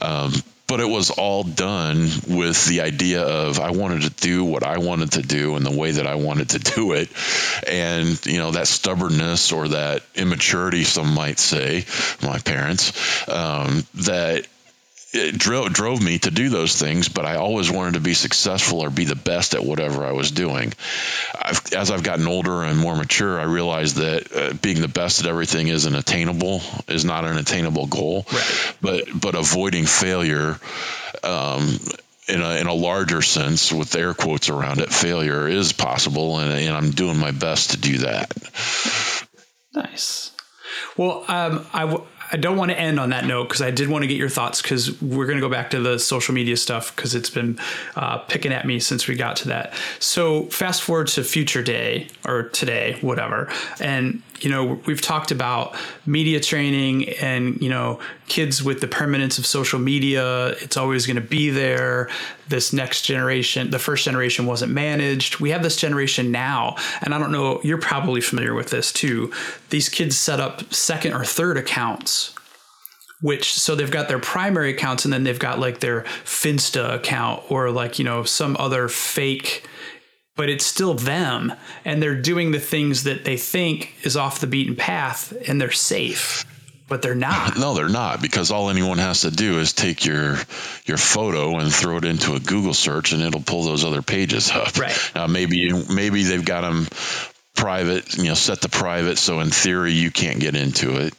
Um, 0.00 0.32
but 0.70 0.78
it 0.78 0.88
was 0.88 1.10
all 1.10 1.42
done 1.42 2.08
with 2.28 2.64
the 2.66 2.82
idea 2.82 3.22
of 3.22 3.58
I 3.58 3.72
wanted 3.72 4.02
to 4.02 4.10
do 4.10 4.44
what 4.44 4.62
I 4.62 4.78
wanted 4.78 5.12
to 5.12 5.22
do 5.22 5.56
in 5.56 5.64
the 5.64 5.76
way 5.76 5.90
that 5.90 6.06
I 6.06 6.14
wanted 6.14 6.50
to 6.50 6.60
do 6.60 6.92
it. 6.92 7.08
And, 7.66 8.24
you 8.24 8.38
know, 8.38 8.52
that 8.52 8.68
stubbornness 8.68 9.50
or 9.50 9.66
that 9.66 10.04
immaturity, 10.14 10.84
some 10.84 11.12
might 11.12 11.40
say, 11.40 11.86
my 12.22 12.38
parents, 12.38 12.92
um, 13.28 13.84
that 13.94 14.46
it 15.12 15.36
drove 15.36 15.72
drove 15.72 16.02
me 16.02 16.18
to 16.20 16.30
do 16.30 16.48
those 16.48 16.76
things, 16.76 17.08
but 17.08 17.24
I 17.24 17.36
always 17.36 17.70
wanted 17.70 17.94
to 17.94 18.00
be 18.00 18.14
successful 18.14 18.80
or 18.80 18.90
be 18.90 19.04
the 19.04 19.16
best 19.16 19.54
at 19.54 19.64
whatever 19.64 20.04
I 20.04 20.12
was 20.12 20.30
doing. 20.30 20.72
I've, 21.40 21.60
as 21.72 21.90
I've 21.90 22.02
gotten 22.02 22.28
older 22.28 22.62
and 22.62 22.78
more 22.78 22.94
mature, 22.94 23.40
I 23.40 23.44
realized 23.44 23.96
that 23.96 24.32
uh, 24.34 24.54
being 24.54 24.80
the 24.80 24.88
best 24.88 25.20
at 25.20 25.26
everything 25.26 25.68
isn't 25.68 25.94
attainable, 25.94 26.62
is 26.86 27.04
not 27.04 27.24
an 27.24 27.38
attainable 27.38 27.86
goal. 27.86 28.24
Right. 28.32 28.74
But 28.80 29.04
but 29.14 29.34
avoiding 29.34 29.86
failure. 29.86 30.58
Um, 31.22 31.78
in 32.28 32.40
a, 32.42 32.60
in 32.60 32.68
a 32.68 32.72
larger 32.72 33.22
sense, 33.22 33.72
with 33.72 33.94
air 33.96 34.14
quotes 34.14 34.48
around 34.48 34.78
it, 34.78 34.92
failure 34.92 35.48
is 35.48 35.72
possible, 35.72 36.38
and, 36.38 36.52
and 36.52 36.76
I'm 36.76 36.92
doing 36.92 37.18
my 37.18 37.32
best 37.32 37.72
to 37.72 37.76
do 37.76 37.98
that. 37.98 38.32
Nice. 39.74 40.30
Well, 40.96 41.24
um, 41.26 41.66
I, 41.72 41.86
w- 41.86 42.06
I 42.32 42.36
don't 42.36 42.56
want 42.56 42.70
to 42.70 42.78
end 42.78 43.00
on 43.00 43.10
that 43.10 43.24
note 43.24 43.48
because 43.48 43.62
I 43.62 43.70
did 43.70 43.88
want 43.88 44.02
to 44.02 44.08
get 44.08 44.16
your 44.16 44.28
thoughts 44.28 44.62
because 44.62 45.00
we're 45.02 45.26
going 45.26 45.38
to 45.38 45.42
go 45.42 45.48
back 45.48 45.70
to 45.70 45.80
the 45.80 45.98
social 45.98 46.34
media 46.34 46.56
stuff 46.56 46.94
because 46.94 47.14
it's 47.14 47.30
been 47.30 47.58
uh, 47.96 48.18
picking 48.18 48.52
at 48.52 48.66
me 48.66 48.78
since 48.80 49.08
we 49.08 49.16
got 49.16 49.36
to 49.36 49.48
that. 49.48 49.74
So 49.98 50.44
fast 50.44 50.82
forward 50.82 51.08
to 51.08 51.24
future 51.24 51.62
day 51.62 52.08
or 52.26 52.44
today, 52.44 52.98
whatever, 53.00 53.52
and 53.80 54.22
you 54.40 54.50
know 54.50 54.80
we've 54.86 55.00
talked 55.00 55.30
about 55.30 55.76
media 56.06 56.40
training 56.40 57.08
and 57.20 57.60
you 57.60 57.68
know 57.68 58.00
kids 58.28 58.62
with 58.62 58.80
the 58.80 58.88
permanence 58.88 59.38
of 59.38 59.46
social 59.46 59.78
media. 59.78 60.48
It's 60.60 60.76
always 60.76 61.06
going 61.06 61.16
to 61.16 61.22
be 61.22 61.50
there. 61.50 62.08
This 62.48 62.72
next 62.72 63.02
generation, 63.02 63.70
the 63.70 63.78
first 63.78 64.04
generation 64.04 64.46
wasn't 64.46 64.72
managed. 64.72 65.40
We 65.40 65.50
have 65.50 65.62
this 65.62 65.76
generation 65.76 66.30
now, 66.30 66.76
and 67.02 67.14
I 67.14 67.18
don't 67.18 67.32
know. 67.32 67.60
You're 67.62 67.78
probably 67.78 68.20
familiar 68.20 68.54
with 68.54 68.70
this 68.70 68.92
too. 68.92 69.32
These 69.70 69.88
kids 69.88 70.16
set 70.16 70.40
up 70.40 70.72
second 70.72 71.12
or 71.12 71.24
third 71.24 71.56
accounts 71.56 72.34
which 73.22 73.52
so 73.52 73.74
they've 73.74 73.90
got 73.90 74.08
their 74.08 74.18
primary 74.18 74.70
accounts 74.70 75.04
and 75.04 75.12
then 75.12 75.24
they've 75.24 75.38
got 75.38 75.58
like 75.58 75.80
their 75.80 76.02
Finsta 76.24 76.94
account 76.94 77.42
or 77.50 77.70
like, 77.70 77.98
you 77.98 78.04
know, 78.04 78.24
some 78.24 78.56
other 78.58 78.88
fake 78.88 79.62
but 80.36 80.48
it's 80.48 80.66
still 80.66 80.94
them 80.94 81.52
and 81.84 82.02
they're 82.02 82.20
doing 82.20 82.50
the 82.50 82.60
things 82.60 83.04
that 83.04 83.24
they 83.24 83.36
think 83.36 83.94
is 84.02 84.16
off 84.16 84.40
the 84.40 84.46
beaten 84.46 84.76
path 84.76 85.32
and 85.46 85.60
they're 85.60 85.70
safe 85.70 86.44
but 86.90 87.02
they're 87.02 87.14
not. 87.14 87.56
No 87.60 87.74
they're 87.74 87.88
not 87.88 88.20
because 88.20 88.50
all 88.50 88.68
anyone 88.68 88.98
has 88.98 89.22
to 89.22 89.30
do 89.30 89.60
is 89.60 89.72
take 89.72 90.04
your 90.04 90.36
your 90.84 90.96
photo 90.96 91.58
and 91.58 91.72
throw 91.72 91.98
it 91.98 92.04
into 92.04 92.34
a 92.34 92.40
google 92.40 92.74
search 92.74 93.12
and 93.12 93.22
it'll 93.22 93.42
pull 93.42 93.62
those 93.62 93.84
other 93.84 94.02
pages 94.02 94.50
up. 94.50 94.76
Right. 94.76 95.12
Now 95.14 95.26
maybe 95.26 95.72
maybe 95.72 96.24
they've 96.24 96.44
got 96.44 96.62
them 96.62 96.88
private 97.54 98.16
you 98.16 98.24
know 98.24 98.34
set 98.34 98.62
to 98.62 98.68
private 98.68 99.18
so 99.18 99.40
in 99.40 99.50
theory 99.50 99.92
you 99.92 100.10
can't 100.10 100.40
get 100.40 100.56
into 100.56 100.96
it. 100.96 101.14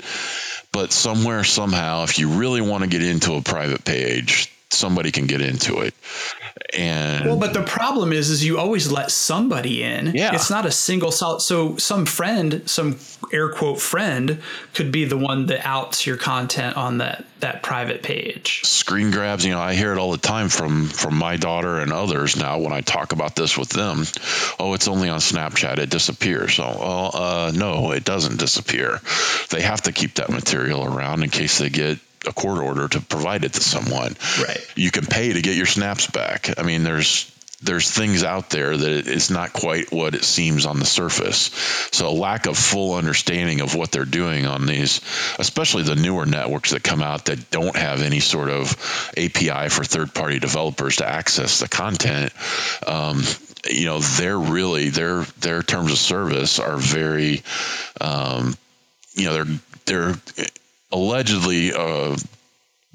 But 0.73 0.91
somewhere 0.91 1.43
somehow 1.43 2.03
if 2.03 2.19
you 2.19 2.29
really 2.29 2.61
want 2.61 2.83
to 2.83 2.89
get 2.89 3.03
into 3.03 3.33
a 3.35 3.41
private 3.41 3.85
page 3.85 4.51
somebody 4.69 5.11
can 5.11 5.27
get 5.27 5.41
into 5.41 5.81
it 5.81 5.93
and 6.73 7.25
well 7.25 7.37
but 7.37 7.53
the 7.53 7.63
problem 7.63 8.13
is 8.13 8.29
is 8.29 8.43
you 8.43 8.57
always 8.57 8.91
let 8.91 9.11
somebody 9.11 9.83
in. 9.83 10.13
Yeah. 10.15 10.33
It's 10.33 10.49
not 10.49 10.65
a 10.65 10.71
single 10.71 11.11
solid 11.11 11.41
so 11.41 11.77
some 11.77 12.05
friend 12.05 12.63
some 12.69 12.97
air 13.31 13.49
quote 13.49 13.79
friend 13.79 14.41
could 14.73 14.91
be 14.91 15.05
the 15.05 15.17
one 15.17 15.47
that 15.47 15.65
outs 15.65 16.05
your 16.05 16.17
content 16.17 16.77
on 16.77 16.99
that 16.99 17.25
that 17.39 17.63
private 17.63 18.03
page. 18.03 18.61
Screen 18.63 19.11
grabs 19.11 19.45
you 19.45 19.51
know 19.51 19.59
i 19.59 19.73
hear 19.73 19.91
it 19.91 19.97
all 19.97 20.11
the 20.11 20.17
time 20.17 20.49
from 20.49 20.87
from 20.87 21.15
my 21.17 21.37
daughter 21.37 21.79
and 21.79 21.91
others 21.91 22.37
now 22.37 22.59
when 22.59 22.71
i 22.71 22.81
talk 22.81 23.11
about 23.11 23.35
this 23.35 23.57
with 23.57 23.69
them. 23.69 24.03
Oh 24.59 24.73
it's 24.73 24.87
only 24.87 25.09
on 25.09 25.19
snapchat. 25.19 25.77
It 25.77 25.89
disappears. 25.89 26.55
So 26.55 26.63
well 26.63 27.11
uh, 27.13 27.51
no 27.53 27.91
it 27.91 28.03
doesn't 28.03 28.37
disappear. 28.37 28.99
They 29.49 29.61
have 29.61 29.81
to 29.83 29.91
keep 29.91 30.15
that 30.15 30.29
material 30.29 30.85
around 30.85 31.23
in 31.23 31.29
case 31.29 31.57
they 31.57 31.69
get 31.69 31.99
a 32.27 32.33
court 32.33 32.59
order 32.59 32.87
to 32.87 33.01
provide 33.01 33.43
it 33.43 33.53
to 33.53 33.61
someone. 33.61 34.15
Right. 34.39 34.65
You 34.75 34.91
can 34.91 35.05
pay 35.05 35.33
to 35.33 35.41
get 35.41 35.55
your 35.55 35.65
snaps 35.65 36.07
back. 36.07 36.59
I 36.59 36.63
mean, 36.63 36.83
there's 36.83 37.31
there's 37.63 37.89
things 37.89 38.23
out 38.23 38.49
there 38.49 38.75
that 38.75 39.07
it's 39.07 39.29
not 39.29 39.53
quite 39.53 39.91
what 39.91 40.15
it 40.15 40.23
seems 40.23 40.65
on 40.65 40.79
the 40.79 40.85
surface. 40.85 41.51
So 41.91 42.09
a 42.09 42.11
lack 42.11 42.47
of 42.47 42.57
full 42.57 42.95
understanding 42.95 43.61
of 43.61 43.75
what 43.75 43.91
they're 43.91 44.05
doing 44.05 44.47
on 44.47 44.65
these, 44.65 44.99
especially 45.37 45.83
the 45.83 45.95
newer 45.95 46.25
networks 46.25 46.71
that 46.71 46.83
come 46.83 47.03
out 47.03 47.25
that 47.25 47.51
don't 47.51 47.75
have 47.75 48.01
any 48.01 48.19
sort 48.19 48.49
of 48.49 48.75
API 49.15 49.69
for 49.69 49.83
third-party 49.83 50.39
developers 50.39 50.97
to 50.97 51.07
access 51.07 51.59
the 51.59 51.67
content. 51.67 52.33
Um, 52.85 53.23
you 53.69 53.85
know, 53.85 53.99
they're 53.99 54.39
really 54.39 54.89
their 54.89 55.23
their 55.39 55.61
terms 55.61 55.91
of 55.91 55.99
service 55.99 56.57
are 56.57 56.77
very, 56.77 57.43
um, 57.99 58.55
you 59.13 59.25
know, 59.25 59.33
they're 59.33 59.59
they're 59.85 60.15
allegedly. 60.91 61.73
Uh, 61.73 62.17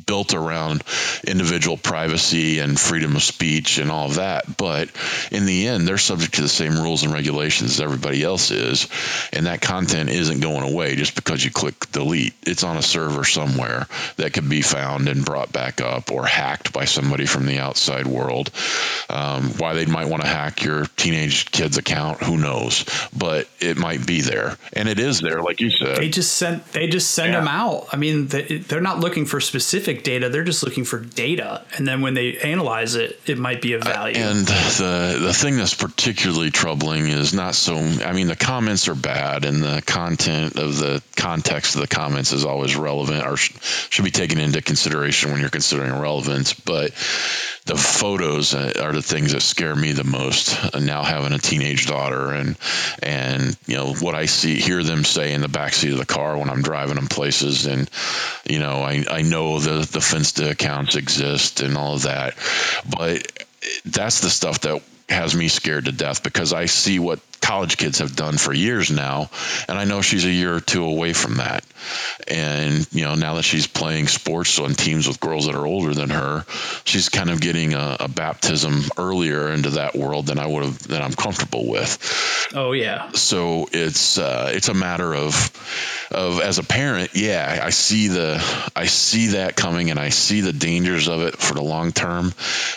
built 0.06 0.34
around 0.34 0.82
individual 1.26 1.76
privacy 1.76 2.60
and 2.60 2.78
freedom 2.78 3.16
of 3.16 3.22
speech 3.22 3.78
and 3.78 3.90
all 3.90 4.06
of 4.06 4.14
that. 4.16 4.56
But 4.56 4.90
in 5.32 5.46
the 5.46 5.66
end, 5.66 5.86
they're 5.86 5.98
subject 5.98 6.34
to 6.34 6.42
the 6.42 6.48
same 6.48 6.76
rules 6.80 7.02
and 7.02 7.12
regulations 7.12 7.72
as 7.72 7.80
everybody 7.80 8.22
else 8.22 8.50
is. 8.50 8.88
And 9.32 9.46
that 9.46 9.60
content 9.60 10.08
isn't 10.08 10.40
going 10.40 10.62
away 10.62 10.94
just 10.94 11.16
because 11.16 11.44
you 11.44 11.50
click 11.50 11.90
delete. 11.90 12.34
It's 12.42 12.62
on 12.62 12.76
a 12.76 12.82
server 12.82 13.24
somewhere 13.24 13.88
that 14.16 14.32
can 14.32 14.48
be 14.48 14.62
found 14.62 15.08
and 15.08 15.24
brought 15.24 15.52
back 15.52 15.80
up 15.80 16.12
or 16.12 16.24
hacked 16.24 16.72
by 16.72 16.84
somebody 16.84 17.26
from 17.26 17.46
the 17.46 17.58
outside 17.58 18.06
world. 18.06 18.50
Um, 19.10 19.50
why 19.58 19.74
they 19.74 19.86
might 19.86 20.08
want 20.08 20.22
to 20.22 20.28
hack 20.28 20.62
your 20.62 20.86
teenage 20.96 21.50
kid's 21.50 21.78
account, 21.78 22.22
who 22.22 22.36
knows? 22.36 22.84
But 23.16 23.48
it 23.60 23.76
might 23.76 24.06
be 24.06 24.20
there. 24.20 24.56
And 24.72 24.88
it 24.88 25.00
is 25.00 25.20
there, 25.20 25.42
like 25.42 25.60
you 25.60 25.70
said. 25.70 25.96
They 25.96 26.08
just 26.08 26.36
send 26.36 26.62
they 26.72 26.86
just 26.86 27.10
send 27.10 27.32
yeah. 27.32 27.40
them 27.40 27.48
out. 27.48 27.86
I 27.92 27.96
mean, 27.96 28.26
they're 28.26 28.80
not 28.80 29.00
looking 29.00 29.24
for 29.24 29.40
specific 29.40 29.95
data. 30.02 30.28
They're 30.28 30.44
just 30.44 30.62
looking 30.62 30.84
for 30.84 30.98
data, 30.98 31.64
and 31.76 31.86
then 31.86 32.00
when 32.00 32.14
they 32.14 32.38
analyze 32.38 32.94
it, 32.94 33.20
it 33.26 33.38
might 33.38 33.60
be 33.62 33.74
of 33.74 33.84
value. 33.84 34.16
And 34.16 34.46
the 34.46 35.18
the 35.20 35.32
thing 35.32 35.56
that's 35.56 35.74
particularly 35.74 36.50
troubling 36.50 37.06
is 37.06 37.34
not 37.34 37.54
so. 37.54 37.76
I 37.76 38.12
mean, 38.12 38.26
the 38.26 38.36
comments 38.36 38.88
are 38.88 38.94
bad, 38.94 39.44
and 39.44 39.62
the 39.62 39.82
content 39.84 40.56
of 40.56 40.78
the 40.78 41.02
context 41.16 41.74
of 41.74 41.80
the 41.82 41.88
comments 41.88 42.32
is 42.32 42.44
always 42.44 42.76
relevant 42.76 43.26
or 43.26 43.36
sh- 43.36 43.52
should 43.90 44.04
be 44.04 44.10
taken 44.10 44.38
into 44.38 44.62
consideration 44.62 45.30
when 45.30 45.40
you're 45.40 45.50
considering 45.50 45.92
relevance. 45.92 46.54
But 46.54 46.92
the 47.66 47.76
photos 47.76 48.54
are 48.54 48.92
the 48.92 49.02
things 49.02 49.32
that 49.32 49.42
scare 49.42 49.74
me 49.74 49.90
the 49.92 50.04
most. 50.04 50.56
Uh, 50.74 50.78
now 50.78 51.02
having 51.02 51.32
a 51.32 51.38
teenage 51.38 51.86
daughter 51.86 52.32
and 52.32 52.56
and 53.02 53.56
you 53.66 53.76
know 53.76 53.92
what 53.92 54.14
I 54.14 54.26
see 54.26 54.54
hear 54.54 54.82
them 54.84 55.04
say 55.04 55.32
in 55.32 55.40
the 55.40 55.48
backseat 55.48 55.92
of 55.92 55.98
the 55.98 56.06
car 56.06 56.38
when 56.38 56.48
I'm 56.48 56.62
driving 56.62 56.94
them 56.94 57.08
places, 57.08 57.66
and 57.66 57.90
you 58.48 58.60
know 58.60 58.82
I 58.82 59.04
I 59.10 59.22
know 59.22 59.58
the 59.58 59.80
the 59.80 59.98
Finsta 59.98 60.50
accounts 60.50 60.94
exist 60.94 61.60
and 61.60 61.76
all 61.76 61.94
of 61.94 62.02
that, 62.02 62.34
but 62.88 63.44
that's 63.84 64.20
the 64.20 64.30
stuff 64.30 64.60
that 64.60 64.80
has 65.08 65.34
me 65.34 65.48
scared 65.48 65.86
to 65.86 65.92
death 65.92 66.22
because 66.22 66.52
I 66.52 66.66
see 66.66 66.98
what 66.98 67.20
college 67.40 67.76
kids 67.76 67.98
have 67.98 68.16
done 68.16 68.36
for 68.36 68.52
years 68.52 68.90
now, 68.90 69.30
and 69.68 69.78
I 69.78 69.84
know 69.84 70.02
she's 70.02 70.24
a 70.24 70.30
year 70.30 70.54
or 70.54 70.60
two 70.60 70.84
away 70.84 71.12
from 71.12 71.36
that. 71.36 71.64
And 72.28 72.86
you 72.92 73.04
know, 73.04 73.14
now 73.14 73.36
that 73.36 73.44
she's 73.44 73.66
playing 73.66 74.08
sports 74.08 74.58
on 74.58 74.74
teams 74.74 75.06
with 75.06 75.20
girls 75.20 75.46
that 75.46 75.54
are 75.54 75.66
older 75.66 75.94
than 75.94 76.10
her, 76.10 76.44
she's 76.84 77.08
kind 77.08 77.30
of 77.30 77.40
getting 77.40 77.74
a, 77.74 77.96
a 78.00 78.08
baptism 78.08 78.82
earlier 78.96 79.50
into 79.52 79.70
that 79.70 79.94
world 79.94 80.26
than 80.26 80.38
I 80.38 80.46
would 80.46 80.64
have 80.64 80.78
than 80.88 81.02
I'm 81.02 81.12
comfortable 81.12 81.68
with. 81.68 82.50
Oh 82.54 82.72
yeah. 82.72 83.10
So 83.12 83.68
it's 83.72 84.18
uh, 84.18 84.50
it's 84.52 84.68
a 84.68 84.74
matter 84.74 85.14
of 85.14 85.52
of 86.10 86.40
as 86.40 86.58
a 86.58 86.62
parent, 86.62 87.10
yeah, 87.14 87.60
I 87.62 87.70
see 87.70 88.08
the 88.08 88.42
I 88.74 88.86
see 88.86 89.28
that 89.28 89.56
coming 89.56 89.90
and 89.90 89.98
I 89.98 90.10
see 90.10 90.40
the 90.40 90.52
dangers 90.52 91.08
of 91.08 91.20
it 91.20 91.36
for 91.36 91.54
the 91.54 91.62
long 91.62 91.92
term. 91.92 92.32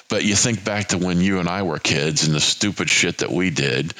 But 0.10 0.24
you 0.24 0.36
think 0.36 0.64
back 0.64 0.89
to 0.89 0.97
when 0.97 1.22
you 1.22 1.39
and 1.39 1.47
I 1.49 1.64
were 1.64 1.80
kids 1.80 2.26
and 2.26 2.36
the 2.36 2.39
stupid 2.39 2.89
shit 2.89 3.20
that 3.20 3.32
we 3.32 3.49
did 3.49 3.93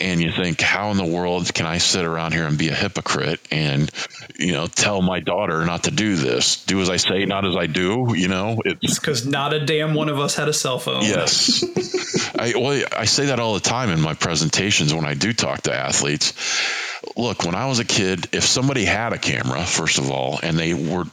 and 0.00 0.20
you 0.20 0.30
think 0.30 0.60
how 0.60 0.90
in 0.90 0.96
the 0.96 1.04
world 1.04 1.52
can 1.52 1.66
i 1.66 1.78
sit 1.78 2.04
around 2.04 2.32
here 2.32 2.46
and 2.46 2.58
be 2.58 2.68
a 2.68 2.74
hypocrite 2.74 3.40
and 3.50 3.90
you 4.38 4.52
know 4.52 4.66
tell 4.66 5.02
my 5.02 5.20
daughter 5.20 5.64
not 5.64 5.84
to 5.84 5.90
do 5.90 6.16
this? 6.16 6.64
Do 6.64 6.80
as 6.80 6.90
i 6.90 6.96
say 6.96 7.24
not 7.24 7.44
as 7.44 7.56
i 7.56 7.66
do 7.66 8.14
you 8.14 8.28
know? 8.28 8.60
It's 8.64 8.98
because 8.98 9.26
not 9.26 9.52
a 9.52 9.64
damn 9.64 9.94
one 9.94 10.08
of 10.08 10.18
us 10.18 10.36
had 10.36 10.48
a 10.48 10.52
cell 10.52 10.78
phone. 10.78 11.02
Yes. 11.02 11.64
I 12.38 12.52
well 12.56 12.84
i 12.96 13.04
say 13.04 13.26
that 13.26 13.40
all 13.40 13.54
the 13.54 13.60
time 13.60 13.90
in 13.90 14.00
my 14.00 14.14
presentations 14.14 14.94
when 14.94 15.04
i 15.04 15.14
do 15.14 15.32
talk 15.32 15.62
to 15.62 15.74
athletes. 15.74 16.32
Look 17.16 17.44
when 17.44 17.54
i 17.54 17.66
was 17.66 17.78
a 17.78 17.84
kid 17.84 18.28
if 18.32 18.44
somebody 18.44 18.84
had 18.84 19.12
a 19.12 19.18
camera 19.18 19.64
first 19.64 19.98
of 19.98 20.10
all 20.10 20.38
and 20.42 20.58
they 20.58 20.74
were 20.74 21.04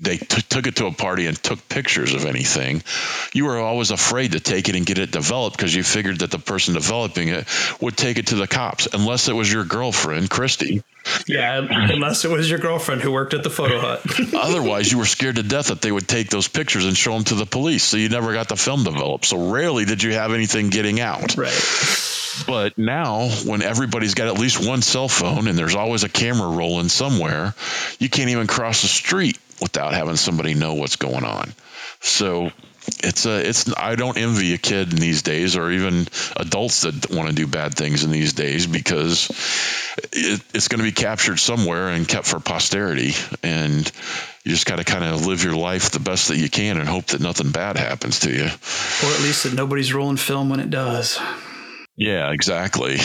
they 0.00 0.16
t- 0.16 0.42
took 0.48 0.66
it 0.66 0.76
to 0.76 0.86
a 0.86 0.92
party 0.92 1.26
and 1.26 1.40
took 1.40 1.68
pictures 1.68 2.14
of 2.14 2.24
anything, 2.24 2.82
you 3.32 3.44
were 3.44 3.58
always 3.58 3.90
afraid 3.90 4.32
to 4.32 4.40
take 4.40 4.68
it 4.68 4.74
and 4.74 4.84
get 4.84 4.98
it 4.98 5.12
developed 5.12 5.56
because 5.56 5.74
you 5.74 5.84
figured 5.84 6.18
that 6.18 6.30
the 6.30 6.38
person 6.38 6.74
developing 6.74 7.28
it 7.28 7.46
would 7.80 7.96
take 7.96 8.18
it 8.18 8.28
to 8.28 8.34
the 8.34 8.48
cops, 8.48 8.88
unless 8.92 9.28
it 9.28 9.34
was 9.34 9.52
your 9.52 9.64
girlfriend, 9.64 10.28
Christy. 10.28 10.82
Yeah, 11.28 11.58
unless 11.70 12.24
it 12.24 12.30
was 12.30 12.48
your 12.48 12.58
girlfriend 12.58 13.02
who 13.02 13.12
worked 13.12 13.34
at 13.34 13.42
the 13.42 13.50
photo 13.50 13.78
hut. 13.78 14.34
Otherwise, 14.34 14.90
you 14.90 14.98
were 14.98 15.04
scared 15.04 15.36
to 15.36 15.42
death 15.42 15.68
that 15.68 15.80
they 15.80 15.92
would 15.92 16.08
take 16.08 16.28
those 16.28 16.48
pictures 16.48 16.86
and 16.86 16.96
show 16.96 17.12
them 17.12 17.24
to 17.24 17.34
the 17.34 17.46
police, 17.46 17.84
so 17.84 17.96
you 17.96 18.08
never 18.08 18.32
got 18.32 18.48
the 18.48 18.56
film 18.56 18.84
developed. 18.84 19.26
So 19.26 19.52
rarely 19.52 19.84
did 19.84 20.02
you 20.02 20.14
have 20.14 20.32
anything 20.32 20.70
getting 20.70 21.00
out. 21.00 21.36
Right. 21.36 21.52
But 22.46 22.78
now, 22.78 23.28
when 23.46 23.62
everybody's 23.62 24.14
got 24.14 24.26
at 24.26 24.38
least 24.38 24.66
one 24.66 24.82
cell 24.82 25.08
phone 25.08 25.46
and 25.46 25.56
there's 25.56 25.76
always 25.76 26.02
a 26.02 26.08
camera 26.08 26.48
rolling 26.48 26.88
somewhere, 26.88 27.54
you 28.00 28.08
can't 28.08 28.30
even 28.30 28.48
cross 28.48 28.82
the 28.82 28.88
street 28.88 29.38
without 29.60 29.94
having 29.94 30.16
somebody 30.16 30.54
know 30.54 30.74
what's 30.74 30.96
going 30.96 31.24
on. 31.24 31.52
So 32.00 32.50
it's 33.02 33.24
a 33.24 33.48
it's 33.48 33.72
I 33.78 33.94
don't 33.94 34.18
envy 34.18 34.52
a 34.52 34.58
kid 34.58 34.92
in 34.92 34.98
these 34.98 35.22
days 35.22 35.56
or 35.56 35.70
even 35.70 36.06
adults 36.36 36.82
that 36.82 37.10
want 37.10 37.28
to 37.30 37.34
do 37.34 37.46
bad 37.46 37.74
things 37.74 38.04
in 38.04 38.10
these 38.10 38.34
days 38.34 38.66
because 38.66 39.30
it, 40.12 40.42
it's 40.52 40.68
going 40.68 40.80
to 40.80 40.84
be 40.84 40.92
captured 40.92 41.38
somewhere 41.38 41.88
and 41.88 42.06
kept 42.06 42.26
for 42.26 42.40
posterity 42.40 43.12
and 43.42 43.90
you 44.44 44.50
just 44.50 44.66
got 44.66 44.76
to 44.76 44.84
kind 44.84 45.02
of 45.02 45.24
live 45.26 45.44
your 45.44 45.56
life 45.56 45.92
the 45.92 45.98
best 45.98 46.28
that 46.28 46.36
you 46.36 46.50
can 46.50 46.76
and 46.76 46.86
hope 46.86 47.06
that 47.06 47.22
nothing 47.22 47.52
bad 47.52 47.78
happens 47.78 48.20
to 48.20 48.30
you 48.30 48.44
or 48.44 49.14
at 49.14 49.20
least 49.22 49.44
that 49.44 49.54
nobody's 49.54 49.94
rolling 49.94 50.18
film 50.18 50.50
when 50.50 50.60
it 50.60 50.68
does 50.68 51.18
yeah, 51.96 52.32
exactly. 52.32 52.96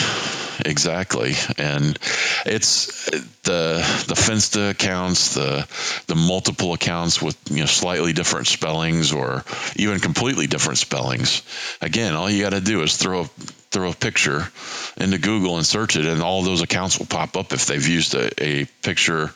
Exactly. 0.64 1.34
And 1.58 1.98
it's 2.46 3.10
the 3.42 3.78
the 4.08 4.14
Finsta 4.14 4.70
accounts, 4.70 5.34
the 5.34 5.66
the 6.06 6.14
multiple 6.14 6.72
accounts 6.72 7.20
with 7.20 7.36
you 7.50 7.60
know 7.60 7.66
slightly 7.66 8.12
different 8.12 8.46
spellings 8.46 9.12
or 9.12 9.44
even 9.76 10.00
completely 10.00 10.46
different 10.46 10.78
spellings. 10.78 11.42
Again, 11.80 12.14
all 12.14 12.30
you 12.30 12.42
got 12.42 12.50
to 12.50 12.60
do 12.60 12.82
is 12.82 12.96
throw 12.96 13.22
a 13.22 13.30
throw 13.70 13.90
a 13.90 13.94
picture 13.94 14.48
into 14.96 15.18
Google 15.18 15.56
and 15.56 15.66
search 15.66 15.96
it, 15.96 16.04
and 16.04 16.22
all 16.22 16.42
those 16.42 16.62
accounts 16.62 16.98
will 16.98 17.06
pop 17.06 17.36
up 17.36 17.52
if 17.52 17.66
they've 17.66 17.86
used 17.86 18.14
a, 18.14 18.30
a 18.42 18.64
picture 18.82 19.30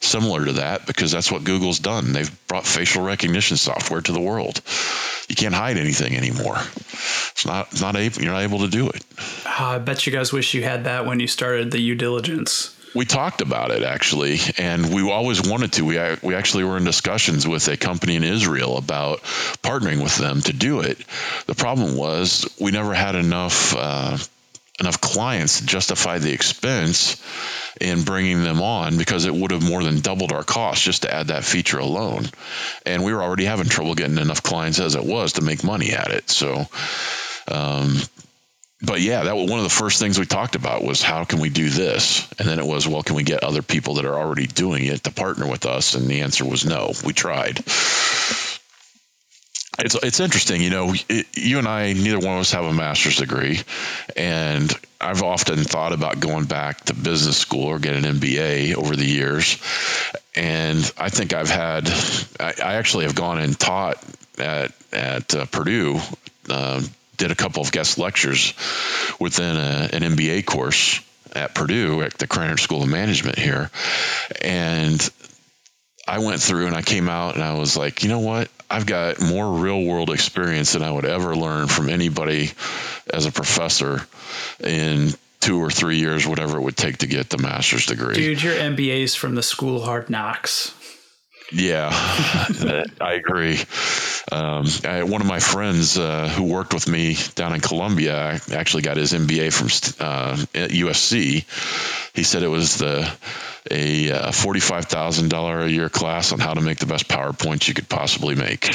similar 0.00 0.44
to 0.44 0.52
that 0.54 0.86
because 0.86 1.10
that's 1.10 1.32
what 1.32 1.44
Google's 1.44 1.78
done. 1.78 2.12
They've 2.12 2.46
brought 2.46 2.66
facial 2.66 3.02
recognition 3.02 3.56
software 3.56 4.00
to 4.00 4.12
the 4.12 4.20
world. 4.20 4.60
You 5.28 5.34
can't 5.34 5.54
hide 5.54 5.76
anything 5.76 6.16
anymore. 6.16 6.56
It's 6.56 7.46
not 7.46 7.80
not 7.80 7.96
able, 7.96 8.22
you're 8.22 8.32
not 8.32 8.42
able 8.42 8.60
to 8.60 8.68
do 8.68 8.88
it. 8.90 9.04
Oh, 9.46 9.64
I 9.64 9.78
bet 9.78 10.06
you 10.06 10.12
guys 10.12 10.32
wish 10.32 10.54
you 10.54 10.62
had 10.62 10.84
that 10.84 11.06
when 11.06 11.20
you 11.20 11.26
started 11.26 11.70
the 11.70 11.78
due 11.78 11.94
diligence. 11.94 12.77
We 12.94 13.04
talked 13.04 13.40
about 13.40 13.70
it 13.70 13.82
actually, 13.82 14.38
and 14.56 14.92
we 14.92 15.10
always 15.10 15.42
wanted 15.42 15.72
to. 15.74 15.84
We 15.84 15.98
we 16.22 16.34
actually 16.34 16.64
were 16.64 16.76
in 16.76 16.84
discussions 16.84 17.46
with 17.46 17.68
a 17.68 17.76
company 17.76 18.16
in 18.16 18.24
Israel 18.24 18.76
about 18.76 19.22
partnering 19.62 20.02
with 20.02 20.16
them 20.16 20.40
to 20.42 20.52
do 20.52 20.80
it. 20.80 20.98
The 21.46 21.54
problem 21.54 21.96
was 21.96 22.48
we 22.60 22.70
never 22.70 22.94
had 22.94 23.14
enough. 23.14 23.74
Uh, 23.76 24.18
enough 24.80 25.00
clients 25.00 25.58
to 25.58 25.66
justify 25.66 26.18
the 26.18 26.32
expense 26.32 27.20
in 27.80 28.04
bringing 28.04 28.44
them 28.44 28.62
on 28.62 28.96
because 28.96 29.24
it 29.24 29.34
would 29.34 29.50
have 29.50 29.68
more 29.68 29.82
than 29.82 30.00
doubled 30.00 30.30
our 30.30 30.44
cost 30.44 30.82
just 30.82 31.02
to 31.02 31.12
add 31.12 31.28
that 31.28 31.44
feature 31.44 31.78
alone. 31.78 32.24
And 32.86 33.02
we 33.02 33.12
were 33.12 33.22
already 33.22 33.44
having 33.44 33.66
trouble 33.66 33.96
getting 33.96 34.18
enough 34.18 34.42
clients 34.42 34.78
as 34.78 34.94
it 34.94 35.04
was 35.04 35.34
to 35.34 35.42
make 35.42 35.64
money 35.64 35.92
at 35.92 36.12
it. 36.12 36.30
So, 36.30 36.66
um, 37.48 37.98
but 38.80 39.00
yeah, 39.00 39.24
that 39.24 39.36
was 39.36 39.50
one 39.50 39.58
of 39.58 39.64
the 39.64 39.70
first 39.70 39.98
things 39.98 40.18
we 40.18 40.26
talked 40.26 40.54
about 40.54 40.84
was 40.84 41.02
how 41.02 41.24
can 41.24 41.40
we 41.40 41.48
do 41.48 41.68
this? 41.68 42.28
And 42.38 42.48
then 42.48 42.60
it 42.60 42.66
was, 42.66 42.86
well, 42.86 43.02
can 43.02 43.16
we 43.16 43.24
get 43.24 43.42
other 43.42 43.62
people 43.62 43.94
that 43.94 44.04
are 44.04 44.14
already 44.14 44.46
doing 44.46 44.86
it 44.86 45.02
to 45.04 45.10
partner 45.10 45.48
with 45.48 45.66
us? 45.66 45.94
And 45.94 46.06
the 46.06 46.20
answer 46.20 46.44
was 46.44 46.64
no. 46.64 46.92
We 47.04 47.12
tried. 47.12 47.60
It's 49.80 49.94
it's 49.94 50.18
interesting, 50.18 50.60
you 50.60 50.70
know. 50.70 50.92
It, 51.08 51.26
you 51.36 51.58
and 51.58 51.68
I, 51.68 51.92
neither 51.92 52.18
one 52.18 52.34
of 52.34 52.40
us 52.40 52.50
have 52.50 52.64
a 52.64 52.72
master's 52.72 53.16
degree, 53.16 53.60
and 54.16 54.72
I've 55.00 55.22
often 55.22 55.58
thought 55.58 55.92
about 55.92 56.18
going 56.18 56.46
back 56.46 56.80
to 56.86 56.94
business 56.94 57.36
school 57.36 57.66
or 57.66 57.78
get 57.78 57.94
an 57.94 58.02
MBA 58.02 58.74
over 58.74 58.96
the 58.96 59.06
years, 59.06 59.56
and 60.34 60.78
I 60.98 61.10
think 61.10 61.32
I've 61.32 61.48
had, 61.48 61.88
I, 62.40 62.54
I 62.60 62.74
actually 62.74 63.04
have 63.04 63.14
gone 63.14 63.38
and 63.38 63.56
taught 63.56 64.02
at 64.36 64.72
at 64.92 65.32
uh, 65.36 65.44
Purdue. 65.46 66.00
Uh, 66.50 66.82
did 67.18 67.30
a 67.30 67.34
couple 67.34 67.62
of 67.62 67.70
guest 67.70 67.98
lectures 67.98 68.54
within 69.20 69.56
a, 69.56 69.90
an 69.92 70.02
MBA 70.16 70.46
course 70.46 71.00
at 71.34 71.54
Purdue 71.54 72.02
at 72.02 72.14
the 72.14 72.26
Krannert 72.26 72.60
School 72.60 72.82
of 72.82 72.88
Management 72.88 73.38
here, 73.38 73.70
and 74.40 75.10
I 76.08 76.20
went 76.20 76.40
through 76.40 76.66
and 76.66 76.74
I 76.74 76.80
came 76.80 77.10
out 77.10 77.34
and 77.34 77.44
I 77.44 77.58
was 77.58 77.76
like, 77.76 78.02
you 78.02 78.08
know 78.08 78.20
what? 78.20 78.48
I've 78.70 78.86
got 78.86 79.20
more 79.20 79.60
real 79.60 79.84
world 79.84 80.10
experience 80.10 80.72
than 80.72 80.82
I 80.82 80.90
would 80.90 81.04
ever 81.04 81.36
learn 81.36 81.66
from 81.68 81.90
anybody 81.90 82.50
as 83.12 83.26
a 83.26 83.32
professor 83.32 84.06
in 84.60 85.10
two 85.40 85.62
or 85.62 85.70
three 85.70 85.98
years, 85.98 86.26
whatever 86.26 86.56
it 86.58 86.62
would 86.62 86.76
take 86.76 86.98
to 86.98 87.06
get 87.06 87.28
the 87.28 87.38
master's 87.38 87.86
degree. 87.86 88.14
Dude, 88.14 88.42
your 88.42 88.54
MBA 88.54 89.02
is 89.02 89.14
from 89.14 89.34
the 89.34 89.42
school 89.42 89.82
hard 89.82 90.08
knocks. 90.08 90.74
Yeah, 91.52 91.88
I 93.00 93.14
agree. 93.14 93.58
Um, 94.30 94.66
I, 94.84 95.02
one 95.04 95.20
of 95.20 95.26
my 95.26 95.40
friends 95.40 95.98
uh, 95.98 96.28
who 96.28 96.44
worked 96.44 96.74
with 96.74 96.88
me 96.88 97.16
down 97.34 97.54
in 97.54 97.60
Columbia 97.60 98.40
actually 98.52 98.82
got 98.82 98.96
his 98.96 99.12
MBA 99.12 99.52
from 99.52 99.66
uh, 100.04 100.36
USC. 100.54 101.44
He 102.14 102.22
said 102.22 102.42
it 102.42 102.48
was 102.48 102.78
the 102.78 103.10
a 103.70 104.10
uh, 104.10 104.32
forty-five 104.32 104.86
thousand 104.86 105.30
dollar 105.30 105.60
a 105.60 105.68
year 105.68 105.88
class 105.88 106.32
on 106.32 106.38
how 106.38 106.54
to 106.54 106.60
make 106.60 106.78
the 106.78 106.86
best 106.86 107.08
PowerPoints 107.08 107.68
you 107.68 107.74
could 107.74 107.88
possibly 107.88 108.34
make. 108.34 108.66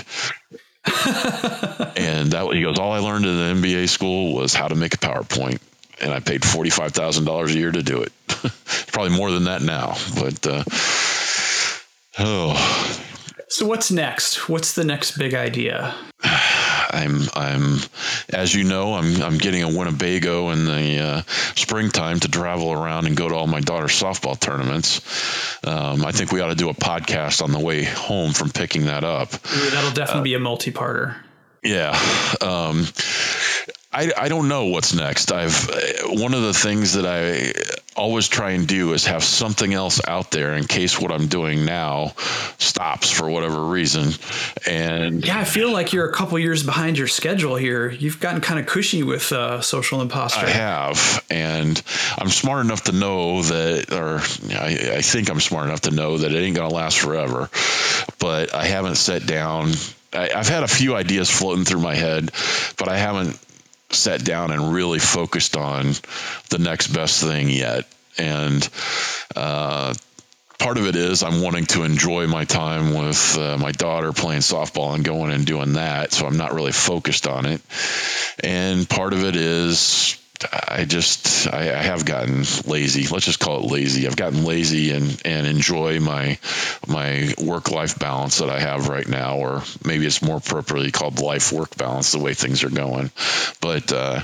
and 0.86 2.32
that 2.32 2.50
he 2.54 2.62
goes, 2.62 2.80
all 2.80 2.92
I 2.92 3.00
learned 3.00 3.26
in 3.26 3.62
the 3.62 3.68
MBA 3.68 3.90
school 3.90 4.34
was 4.34 4.54
how 4.54 4.68
to 4.68 4.76
make 4.76 4.94
a 4.96 4.98
PowerPoint 4.98 5.60
and 6.02 6.14
I 6.14 6.20
paid 6.20 6.44
forty 6.44 6.70
five 6.70 6.92
thousand 6.92 7.26
dollars 7.26 7.54
a 7.56 7.58
year 7.58 7.72
to 7.72 7.84
do 7.84 8.02
it. 8.02 8.12
Probably 8.88 9.16
more 9.16 9.32
than 9.32 9.46
that 9.46 9.62
now, 9.62 9.96
but 10.16 10.48
uh, 10.48 10.64
oh. 12.20 13.03
So 13.54 13.68
what's 13.68 13.92
next? 13.92 14.50
What's 14.50 14.74
the 14.74 14.84
next 14.84 15.16
big 15.16 15.36
idea? 15.36 15.94
I'm 16.24 17.22
I'm 17.36 17.78
as 18.34 18.52
you 18.56 18.64
know 18.64 18.96
I'm 18.96 19.22
I'm 19.22 19.38
getting 19.38 19.62
a 19.62 19.68
Winnebago 19.68 20.50
in 20.50 20.66
the 20.66 21.00
uh, 21.00 21.22
springtime 21.54 22.20
to 22.22 22.30
travel 22.30 22.74
around 22.74 23.06
and 23.06 23.16
go 23.16 23.30
to 23.30 23.36
all 23.36 23.46
my 23.46 23.60
daughter's 23.60 23.92
softball 23.92 24.40
tournaments. 24.40 25.02
Um, 25.64 26.04
I 26.04 26.12
think 26.12 26.32
we 26.32 26.42
ought 26.42 26.48
to 26.48 26.56
do 26.56 26.70
a 26.70 26.74
podcast 26.74 27.44
on 27.44 27.52
the 27.52 27.60
way 27.60 27.84
home 27.84 28.34
from 28.34 28.50
picking 28.50 28.86
that 28.86 29.04
up. 29.04 29.32
Ooh, 29.36 29.70
that'll 29.70 29.92
definitely 29.92 30.22
uh, 30.22 30.24
be 30.24 30.34
a 30.34 30.40
multi-parter. 30.40 31.16
Yeah. 31.62 31.92
Um, 32.42 32.88
I, 33.94 34.12
I 34.18 34.30
don't 34.30 34.48
know 34.48 34.66
what's 34.66 34.96
next. 34.96 35.32
I've 35.32 35.70
one 36.08 36.34
of 36.34 36.42
the 36.42 36.56
things 36.56 36.94
that 36.94 37.06
I 37.06 37.54
always 37.96 38.28
try 38.28 38.52
and 38.52 38.68
do 38.68 38.94
is 38.94 39.06
have 39.06 39.24
something 39.24 39.74
else 39.74 40.02
out 40.08 40.32
there 40.32 40.54
in 40.54 40.66
case 40.66 41.00
what 41.00 41.12
I'm 41.12 41.28
doing 41.28 41.66
now 41.66 42.14
stops 42.58 43.12
for 43.12 43.30
whatever 43.30 43.64
reason. 43.64 44.12
And 44.68 45.26
yeah, 45.26 45.40
I 45.40 45.44
feel 45.44 45.72
like 45.72 45.94
you're 45.94 46.10
a 46.10 46.14
couple 46.14 46.38
years 46.40 46.64
behind 46.64 46.98
your 46.98 47.08
schedule 47.08 47.56
here. 47.56 47.90
You've 47.90 48.20
gotten 48.20 48.42
kind 48.42 48.60
of 48.60 48.66
cushy 48.66 49.04
with 49.04 49.32
uh, 49.32 49.62
social 49.62 50.02
imposter. 50.02 50.46
I 50.46 50.50
have, 50.50 51.24
and 51.30 51.82
I'm 52.18 52.30
smart 52.30 52.66
enough 52.66 52.86
to 52.86 52.92
know 52.92 53.42
that, 53.44 53.92
or 53.92 54.20
I, 54.58 54.98
I 54.98 55.02
think 55.02 55.30
I'm 55.30 55.40
smart 55.40 55.68
enough 55.68 55.82
to 55.82 55.92
know 55.92 56.18
that 56.18 56.32
it 56.32 56.38
ain't 56.38 56.56
gonna 56.56 56.74
last 56.74 57.00
forever. 57.00 57.50
But 58.20 58.54
I 58.54 58.66
haven't 58.66 58.96
sat 58.96 59.26
down. 59.26 59.72
I, 60.14 60.30
I've 60.30 60.48
had 60.48 60.64
a 60.64 60.68
few 60.68 60.96
ideas 60.96 61.30
floating 61.30 61.66
through 61.66 61.82
my 61.82 61.96
head, 61.96 62.32
but 62.78 62.88
I 62.88 62.98
haven't 62.98 63.40
sat 63.94 64.24
down 64.24 64.52
and 64.52 64.74
really 64.74 65.00
focused 65.00 65.58
on 65.58 65.94
the 66.50 66.60
next 66.60 66.88
best 66.88 67.24
thing 67.24 67.50
yet. 67.50 67.86
And 68.18 68.68
uh, 69.36 69.94
part 70.60 70.78
of 70.78 70.88
it 70.88 70.96
is 70.96 71.24
I'm 71.24 71.42
wanting 71.42 71.66
to 71.68 71.84
enjoy 71.84 72.28
my 72.28 72.46
time 72.46 72.94
with 72.94 73.38
uh, 73.38 73.58
my 73.58 73.72
daughter 73.72 74.14
playing 74.14 74.42
softball 74.42 74.96
and 74.96 75.04
going 75.04 75.32
and 75.32 75.46
doing 75.46 75.74
that. 75.74 76.12
So 76.12 76.26
I'm 76.26 76.38
not 76.38 76.54
really 76.54 76.72
focused 76.72 77.28
on 77.28 77.46
it. 77.46 77.62
And 78.44 78.88
part 78.90 79.14
of 79.14 79.24
it 79.24 79.36
is 79.36 80.20
I 80.52 80.86
just 80.86 81.48
I, 81.52 81.62
I, 81.62 81.82
have 81.82 82.06
gotten 82.06 82.44
lazy. 82.66 83.08
Let's 83.08 83.26
just 83.26 83.40
call 83.40 83.60
it 83.64 83.72
lazy. 83.72 84.08
I've 84.08 84.16
gotten 84.16 84.46
lazy 84.46 84.92
and 84.92 85.22
and 85.26 85.48
enjoy 85.48 86.00
my 86.00 86.38
my 86.88 87.34
work 87.42 87.72
life 87.72 87.98
balance 88.00 88.40
that 88.40 88.50
I 88.50 88.60
have 88.60 88.88
right 88.88 89.08
now, 89.08 89.38
or 89.38 89.64
maybe 89.84 90.06
it's 90.06 90.22
more 90.22 90.38
appropriately 90.38 90.92
called 90.92 91.20
life 91.20 91.52
work 91.52 91.76
balance. 91.78 92.12
The 92.12 92.20
way 92.20 92.34
things 92.34 92.64
are 92.64 92.70
going, 92.70 93.12
but 93.62 93.92
uh, 93.92 94.22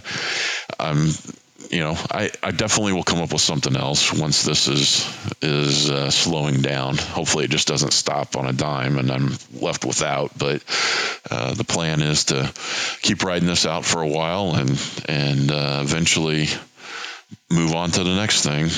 I'm 0.79 1.09
you 1.69 1.79
know, 1.79 1.95
I, 2.11 2.31
I 2.41 2.51
definitely 2.51 2.93
will 2.93 3.03
come 3.03 3.19
up 3.19 3.31
with 3.31 3.41
something 3.41 3.75
else 3.75 4.11
once 4.11 4.43
this 4.43 4.67
is 4.67 5.35
is 5.41 5.89
uh, 5.89 6.09
slowing 6.09 6.61
down. 6.61 6.97
Hopefully, 6.97 7.45
it 7.45 7.51
just 7.51 7.67
doesn't 7.67 7.93
stop 7.93 8.35
on 8.35 8.47
a 8.47 8.53
dime 8.53 8.97
and 8.97 9.11
I'm 9.11 9.37
left 9.53 9.85
without. 9.85 10.37
But 10.37 10.63
uh, 11.29 11.53
the 11.53 11.63
plan 11.63 12.01
is 12.01 12.25
to 12.25 12.51
keep 13.01 13.23
riding 13.23 13.47
this 13.47 13.65
out 13.65 13.85
for 13.85 14.01
a 14.01 14.07
while 14.07 14.55
and 14.55 14.69
and 15.07 15.51
uh, 15.51 15.79
eventually 15.83 16.47
move 17.51 17.75
on 17.75 17.91
to 17.91 18.03
the 18.03 18.15
next 18.15 18.43
thing. 18.43 18.69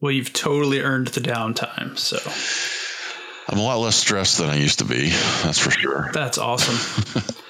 Well, 0.00 0.12
you've 0.12 0.32
totally 0.32 0.80
earned 0.80 1.08
the 1.08 1.20
downtime, 1.20 1.96
so. 1.96 2.18
I'm 3.48 3.58
a 3.58 3.62
lot 3.62 3.76
less 3.76 3.96
stressed 3.96 4.38
than 4.38 4.50
I 4.50 4.56
used 4.56 4.78
to 4.78 4.84
be. 4.84 5.08
That's 5.10 5.58
for 5.58 5.70
sure. 5.70 6.10
That's 6.12 6.38
awesome. 6.38 7.34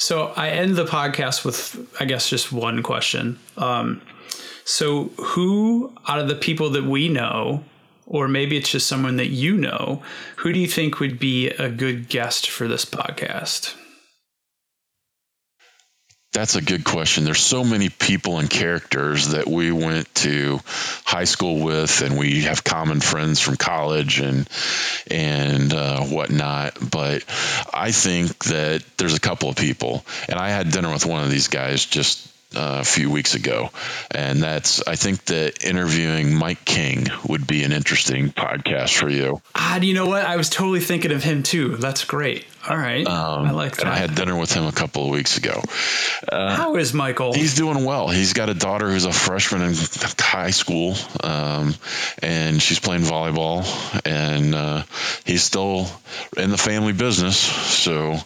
So 0.00 0.32
I 0.34 0.48
end 0.48 0.76
the 0.76 0.86
podcast 0.86 1.44
with, 1.44 1.94
I 2.00 2.06
guess, 2.06 2.30
just 2.30 2.50
one 2.50 2.82
question. 2.82 3.38
Um, 3.58 4.00
so, 4.64 5.10
who 5.18 5.92
out 6.08 6.18
of 6.18 6.26
the 6.26 6.34
people 6.34 6.70
that 6.70 6.84
we 6.84 7.10
know, 7.10 7.64
or 8.06 8.26
maybe 8.26 8.56
it's 8.56 8.70
just 8.70 8.86
someone 8.86 9.16
that 9.18 9.28
you 9.28 9.58
know, 9.58 10.02
who 10.36 10.54
do 10.54 10.58
you 10.58 10.68
think 10.68 11.00
would 11.00 11.18
be 11.18 11.50
a 11.50 11.68
good 11.68 12.08
guest 12.08 12.48
for 12.48 12.66
this 12.66 12.86
podcast? 12.86 13.74
That's 16.32 16.54
a 16.54 16.62
good 16.62 16.84
question. 16.84 17.24
There's 17.24 17.40
so 17.40 17.64
many 17.64 17.88
people 17.88 18.38
and 18.38 18.48
characters 18.48 19.30
that 19.30 19.48
we 19.48 19.72
went 19.72 20.14
to 20.16 20.60
high 21.04 21.24
school 21.24 21.64
with, 21.64 22.02
and 22.02 22.16
we 22.16 22.42
have 22.42 22.62
common 22.62 23.00
friends 23.00 23.40
from 23.40 23.56
college 23.56 24.20
and 24.20 24.48
and 25.10 25.74
uh, 25.74 26.04
whatnot. 26.04 26.78
But 26.88 27.24
I 27.74 27.90
think 27.90 28.44
that 28.44 28.84
there's 28.96 29.14
a 29.14 29.20
couple 29.20 29.48
of 29.48 29.56
people, 29.56 30.04
and 30.28 30.38
I 30.38 30.50
had 30.50 30.70
dinner 30.70 30.92
with 30.92 31.04
one 31.04 31.24
of 31.24 31.30
these 31.30 31.48
guys 31.48 31.84
just 31.84 32.28
uh, 32.54 32.78
a 32.80 32.84
few 32.84 33.10
weeks 33.10 33.34
ago, 33.34 33.70
and 34.12 34.40
that's 34.40 34.86
I 34.86 34.96
think 34.96 35.24
that 35.26 35.64
interviewing 35.64 36.34
Mike 36.34 36.64
King 36.64 37.06
would 37.28 37.46
be 37.46 37.64
an 37.64 37.72
interesting 37.72 38.30
podcast 38.30 38.96
for 38.96 39.08
you. 39.08 39.40
Ah, 39.54 39.78
do 39.80 39.86
you 39.86 39.94
know 39.94 40.06
what? 40.06 40.24
I 40.24 40.36
was 40.36 40.48
totally 40.48 40.80
thinking 40.80 41.12
of 41.12 41.24
him 41.24 41.42
too. 41.42 41.76
That's 41.76 42.04
great. 42.04 42.46
All 42.68 42.76
right, 42.76 43.06
um, 43.06 43.46
I 43.46 43.50
like 43.52 43.76
that. 43.76 43.86
I 43.86 43.96
had 43.96 44.14
dinner 44.14 44.38
with 44.38 44.52
him 44.52 44.64
a 44.66 44.72
couple 44.72 45.04
of 45.04 45.10
weeks 45.10 45.38
ago. 45.38 45.62
Uh, 46.30 46.54
How 46.54 46.76
is 46.76 46.92
Michael? 46.92 47.32
He's 47.32 47.54
doing 47.54 47.84
well. 47.84 48.08
He's 48.08 48.34
got 48.34 48.50
a 48.50 48.54
daughter 48.54 48.90
who's 48.90 49.06
a 49.06 49.12
freshman 49.12 49.62
in 49.62 49.74
high 50.18 50.50
school, 50.50 50.94
um, 51.22 51.74
and 52.22 52.60
she's 52.60 52.78
playing 52.78 53.02
volleyball, 53.02 53.64
and 54.04 54.54
uh, 54.54 54.82
he's 55.24 55.42
still 55.42 55.86
in 56.36 56.50
the 56.50 56.58
family 56.58 56.92
business. 56.92 57.38
So 57.38 58.18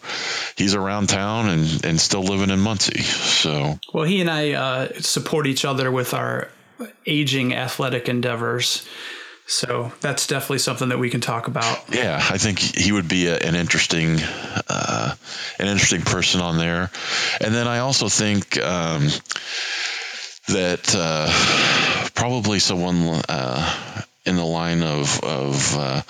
he's 0.57 0.75
around 0.75 1.09
town 1.11 1.49
and, 1.49 1.85
and 1.85 2.01
still 2.01 2.23
living 2.25 2.51
in 2.51 2.59
Muncie. 2.59 3.03
So 3.03 3.79
well, 3.93 4.05
he 4.05 4.21
and 4.21 4.31
I 4.31 4.53
uh, 4.53 4.89
support 5.01 5.47
each 5.47 5.65
other 5.65 5.93
with 5.93 6.13
our 6.13 6.49
aging 7.07 7.55
athletic 7.55 8.09
endeavors. 8.09 8.85
So 9.47 9.93
that's 10.01 10.27
definitely 10.27 10.59
something 10.59 10.89
that 10.89 10.99
we 10.99 11.11
can 11.11 11.21
talk 11.21 11.49
about. 11.49 11.85
Yeah, 11.91 12.17
I 12.17 12.39
think 12.39 12.59
he 12.59 12.93
would 12.93 13.09
be 13.09 13.27
a, 13.27 13.37
an 13.37 13.55
interesting, 13.55 14.19
uh, 14.69 15.15
an 15.59 15.67
interesting 15.67 16.01
person 16.01 16.41
on 16.41 16.57
there. 16.57 16.91
And 17.41 17.55
then 17.55 17.69
I 17.69 17.79
also 17.79 18.09
think 18.09 18.59
um, 18.63 19.09
that 20.49 20.95
uh, 20.97 22.11
probably 22.15 22.59
someone 22.59 23.21
uh, 23.29 24.03
in 24.25 24.37
the 24.37 24.45
line 24.45 24.83
of 24.83 25.23
of 25.23 25.77
uh, 25.79 26.03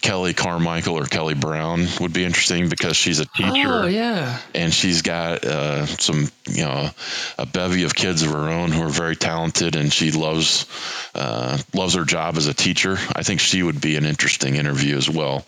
Kelly 0.00 0.32
Carmichael 0.32 0.98
or 0.98 1.04
Kelly 1.04 1.34
Brown 1.34 1.86
would 2.00 2.14
be 2.14 2.24
interesting 2.24 2.70
because 2.70 2.96
she's 2.96 3.18
a 3.18 3.26
teacher. 3.26 3.82
Oh, 3.82 3.86
yeah. 3.86 4.38
And 4.54 4.72
she's 4.72 5.02
got 5.02 5.44
uh, 5.44 5.84
some, 5.84 6.30
you 6.48 6.64
know, 6.64 6.90
a 7.38 7.44
bevy 7.44 7.82
of 7.82 7.94
kids 7.94 8.22
of 8.22 8.30
her 8.30 8.48
own 8.48 8.72
who 8.72 8.82
are 8.82 8.90
very 8.90 9.16
talented, 9.16 9.76
and 9.76 9.92
she 9.92 10.10
loves 10.10 10.66
uh, 11.14 11.58
loves 11.74 11.94
her 11.94 12.04
job 12.04 12.38
as 12.38 12.46
a 12.46 12.54
teacher. 12.54 12.96
I 13.14 13.22
think 13.22 13.40
she 13.40 13.62
would 13.62 13.80
be 13.82 13.96
an 13.96 14.06
interesting 14.06 14.56
interview 14.56 14.96
as 14.96 15.10
well 15.10 15.44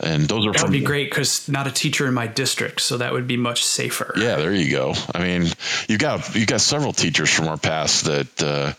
and 0.00 0.28
those 0.28 0.46
are 0.46 0.52
that 0.52 0.62
would 0.62 0.72
be 0.72 0.80
great 0.80 1.10
because 1.10 1.48
not 1.48 1.66
a 1.66 1.72
teacher 1.72 2.06
in 2.06 2.14
my 2.14 2.26
district, 2.26 2.80
so 2.80 2.98
that 2.98 3.12
would 3.12 3.26
be 3.26 3.36
much 3.36 3.64
safer. 3.64 4.12
Yeah, 4.16 4.36
there 4.36 4.54
you 4.54 4.70
go. 4.70 4.94
I 5.12 5.22
mean, 5.22 5.48
you 5.88 5.98
got 5.98 6.34
you 6.36 6.46
got 6.46 6.60
several 6.60 6.92
teachers 6.92 7.30
from 7.30 7.48
our 7.48 7.56
past 7.56 8.04
that 8.04 8.42
uh, 8.42 8.72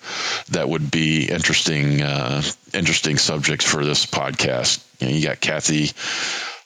that 0.51 0.69
would 0.69 0.89
be 0.89 1.25
interesting 1.25 2.01
uh, 2.01 2.41
interesting 2.73 3.17
subjects 3.17 3.65
for 3.65 3.83
this 3.83 4.05
podcast. 4.05 4.83
You, 4.99 5.07
know, 5.07 5.13
you 5.13 5.23
got 5.23 5.41
Kathy 5.41 5.87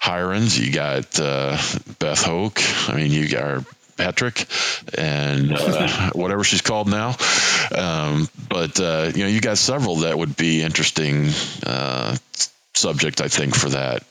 Hirons, 0.01 0.59
you 0.59 0.71
got 0.71 1.19
uh, 1.19 1.57
Beth 1.99 2.23
Hoke. 2.23 2.61
I 2.89 2.95
mean, 2.95 3.11
you 3.11 3.27
got. 3.29 3.65
Patrick 3.95 4.47
and 4.97 5.53
uh, 5.55 6.09
whatever 6.13 6.43
she's 6.43 6.61
called 6.61 6.89
now. 6.89 7.15
Um, 7.75 8.27
but 8.49 8.79
uh, 8.79 9.11
you 9.13 9.21
know, 9.21 9.29
you 9.29 9.39
got 9.39 9.59
several 9.59 9.97
that 9.97 10.17
would 10.17 10.35
be 10.35 10.63
interesting 10.63 11.29
uh, 11.63 12.17
subject, 12.73 13.21
I 13.21 13.27
think, 13.27 13.55
for 13.55 13.69
that 13.69 14.03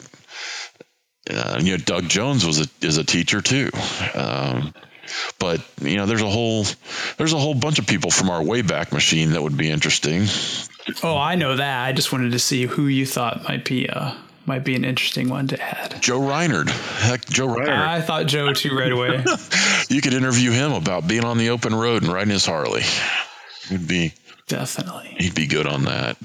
uh, 1.31 1.59
you 1.61 1.73
know, 1.73 1.77
Doug 1.77 2.09
Jones 2.09 2.45
was 2.45 2.61
a, 2.61 2.87
is 2.87 2.99
a 2.99 3.05
teacher 3.05 3.41
too. 3.41 3.71
Um, 4.15 4.75
but 5.39 5.61
you 5.81 5.97
know, 5.97 6.07
there's 6.07 6.23
a 6.23 6.29
whole 6.29 6.65
there's 7.17 7.33
a 7.33 7.39
whole 7.39 7.55
bunch 7.55 7.79
of 7.79 7.87
people 7.87 8.11
from 8.11 8.31
our 8.31 8.41
Wayback 8.41 8.93
Machine 8.93 9.33
that 9.33 9.43
would 9.43 9.57
be 9.57 9.71
interesting. 9.71 10.27
Oh, 11.03 11.17
I 11.17 11.35
know 11.37 11.57
that. 11.57 11.85
I 11.85 11.93
just 11.93 12.13
wanted 12.13 12.33
to 12.33 12.39
see 12.39 12.67
who 12.67 12.87
you 12.87 13.07
thought 13.07 13.45
might 13.45 13.65
be 13.65 13.89
uh 13.89 14.15
might 14.47 14.65
be 14.65 14.75
an 14.75 14.85
interesting 14.85 15.29
one 15.29 15.47
to 15.49 15.61
add. 15.61 16.01
Joe 16.01 16.19
Reinard. 16.19 16.69
Heck, 16.69 17.25
Joe 17.27 17.47
Reinard. 17.47 17.69
I 17.69 18.01
thought 18.01 18.27
Joe 18.27 18.53
too 18.53 18.77
right 18.77 18.91
away. 18.91 19.25
you 19.89 20.01
could 20.01 20.15
interview 20.15 20.51
him 20.51 20.73
about 20.73 21.07
being 21.07 21.25
on 21.25 21.39
the 21.39 21.51
open 21.51 21.75
road 21.75 22.03
and 22.03 22.13
riding 22.13 22.33
his 22.33 22.45
Harley. 22.45 22.83
He'd 23.69 23.87
be 23.87 24.15
definitely. 24.49 25.15
He'd 25.19 25.35
be 25.35 25.47
good 25.47 25.67
on 25.67 25.85
that. 25.85 26.17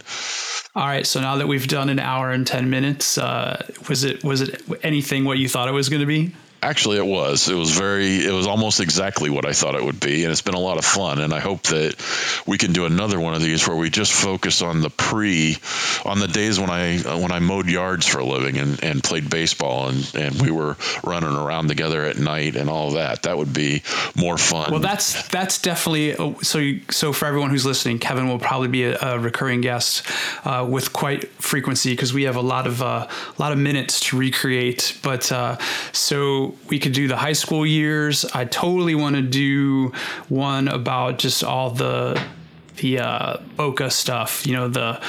All 0.77 0.85
right. 0.85 1.07
So 1.07 1.19
now 1.19 1.37
that 1.37 1.47
we've 1.47 1.67
done 1.67 1.89
an 1.89 1.97
hour 1.97 2.29
and 2.29 2.45
ten 2.45 2.69
minutes, 2.69 3.17
uh, 3.17 3.65
was 3.89 4.03
it 4.03 4.23
was 4.23 4.41
it 4.41 4.61
anything 4.83 5.25
what 5.25 5.39
you 5.39 5.49
thought 5.49 5.67
it 5.67 5.71
was 5.71 5.89
going 5.89 6.01
to 6.01 6.05
be? 6.05 6.33
Actually, 6.61 6.97
it 6.97 7.05
was. 7.05 7.49
It 7.49 7.55
was 7.55 7.71
very. 7.71 8.25
It 8.25 8.31
was 8.31 8.47
almost 8.47 8.79
exactly 8.79 9.29
what 9.29 9.45
I 9.45 9.53
thought 9.53 9.75
it 9.75 9.83
would 9.83 9.99
be, 9.99 10.23
and 10.23 10.31
it's 10.31 10.41
been 10.41 10.55
a 10.55 10.59
lot 10.59 10.77
of 10.77 10.85
fun. 10.85 11.19
And 11.19 11.33
I 11.33 11.39
hope 11.39 11.61
that 11.63 11.95
we 12.47 12.57
can 12.57 12.73
do 12.73 12.85
another 12.85 13.19
one 13.19 13.35
of 13.35 13.41
these 13.41 13.67
where 13.67 13.77
we 13.77 13.89
just 13.91 14.11
focus 14.11 14.61
on 14.63 14.81
the 14.81 14.89
pre, 14.89 15.57
on 16.03 16.19
the 16.19 16.27
days 16.27 16.59
when 16.59 16.71
I 16.71 16.97
when 16.97 17.31
I 17.31 17.39
mowed 17.39 17.69
yards 17.69 18.07
for 18.07 18.19
a 18.19 18.25
living 18.25 18.57
and, 18.57 18.83
and 18.83 19.03
played 19.03 19.29
baseball 19.29 19.89
and 19.89 20.15
and 20.15 20.41
we 20.41 20.49
were 20.49 20.77
running 21.03 21.35
around 21.35 21.67
together 21.67 22.03
at 22.03 22.17
night 22.17 22.55
and 22.55 22.69
all 22.69 22.91
that. 22.91 23.23
That 23.23 23.37
would 23.37 23.53
be 23.53 23.83
more 24.15 24.37
fun. 24.37 24.71
Well, 24.71 24.79
that's 24.79 25.27
that's 25.27 25.61
definitely 25.61 26.15
so. 26.41 26.63
So 26.89 27.13
for 27.13 27.25
everyone 27.25 27.51
who's 27.51 27.65
listening, 27.65 27.99
Kevin 27.99 28.27
will 28.27 28.39
probably 28.39 28.67
be 28.67 28.83
a, 28.85 28.97
a 28.99 29.19
recurring 29.19 29.61
guest 29.61 30.03
uh, 30.43 30.65
with 30.67 30.91
quite 30.91 31.27
frequency 31.41 31.91
because 31.91 32.13
we 32.13 32.23
have 32.23 32.35
a 32.35 32.41
lot 32.41 32.65
of 32.65 32.81
uh, 32.81 33.07
a 33.07 33.41
lot 33.41 33.51
of 33.51 33.57
minutes 33.57 33.99
to 33.99 34.17
recreate. 34.17 34.97
But 35.03 35.31
uh, 35.31 35.57
so 35.91 36.46
we 36.69 36.79
could 36.79 36.93
do 36.93 37.07
the 37.07 37.17
high 37.17 37.33
school 37.33 37.65
years. 37.65 38.25
I 38.25 38.45
totally 38.45 38.95
want 38.95 39.15
to 39.15 39.21
do 39.21 39.93
one 40.29 40.67
about 40.67 41.19
just 41.19 41.43
all 41.43 41.71
the 41.71 42.21
the 42.77 42.99
uh, 42.99 43.37
Boca 43.55 43.89
stuff. 43.89 44.45
You 44.45 44.53
know 44.53 44.67
the 44.67 45.01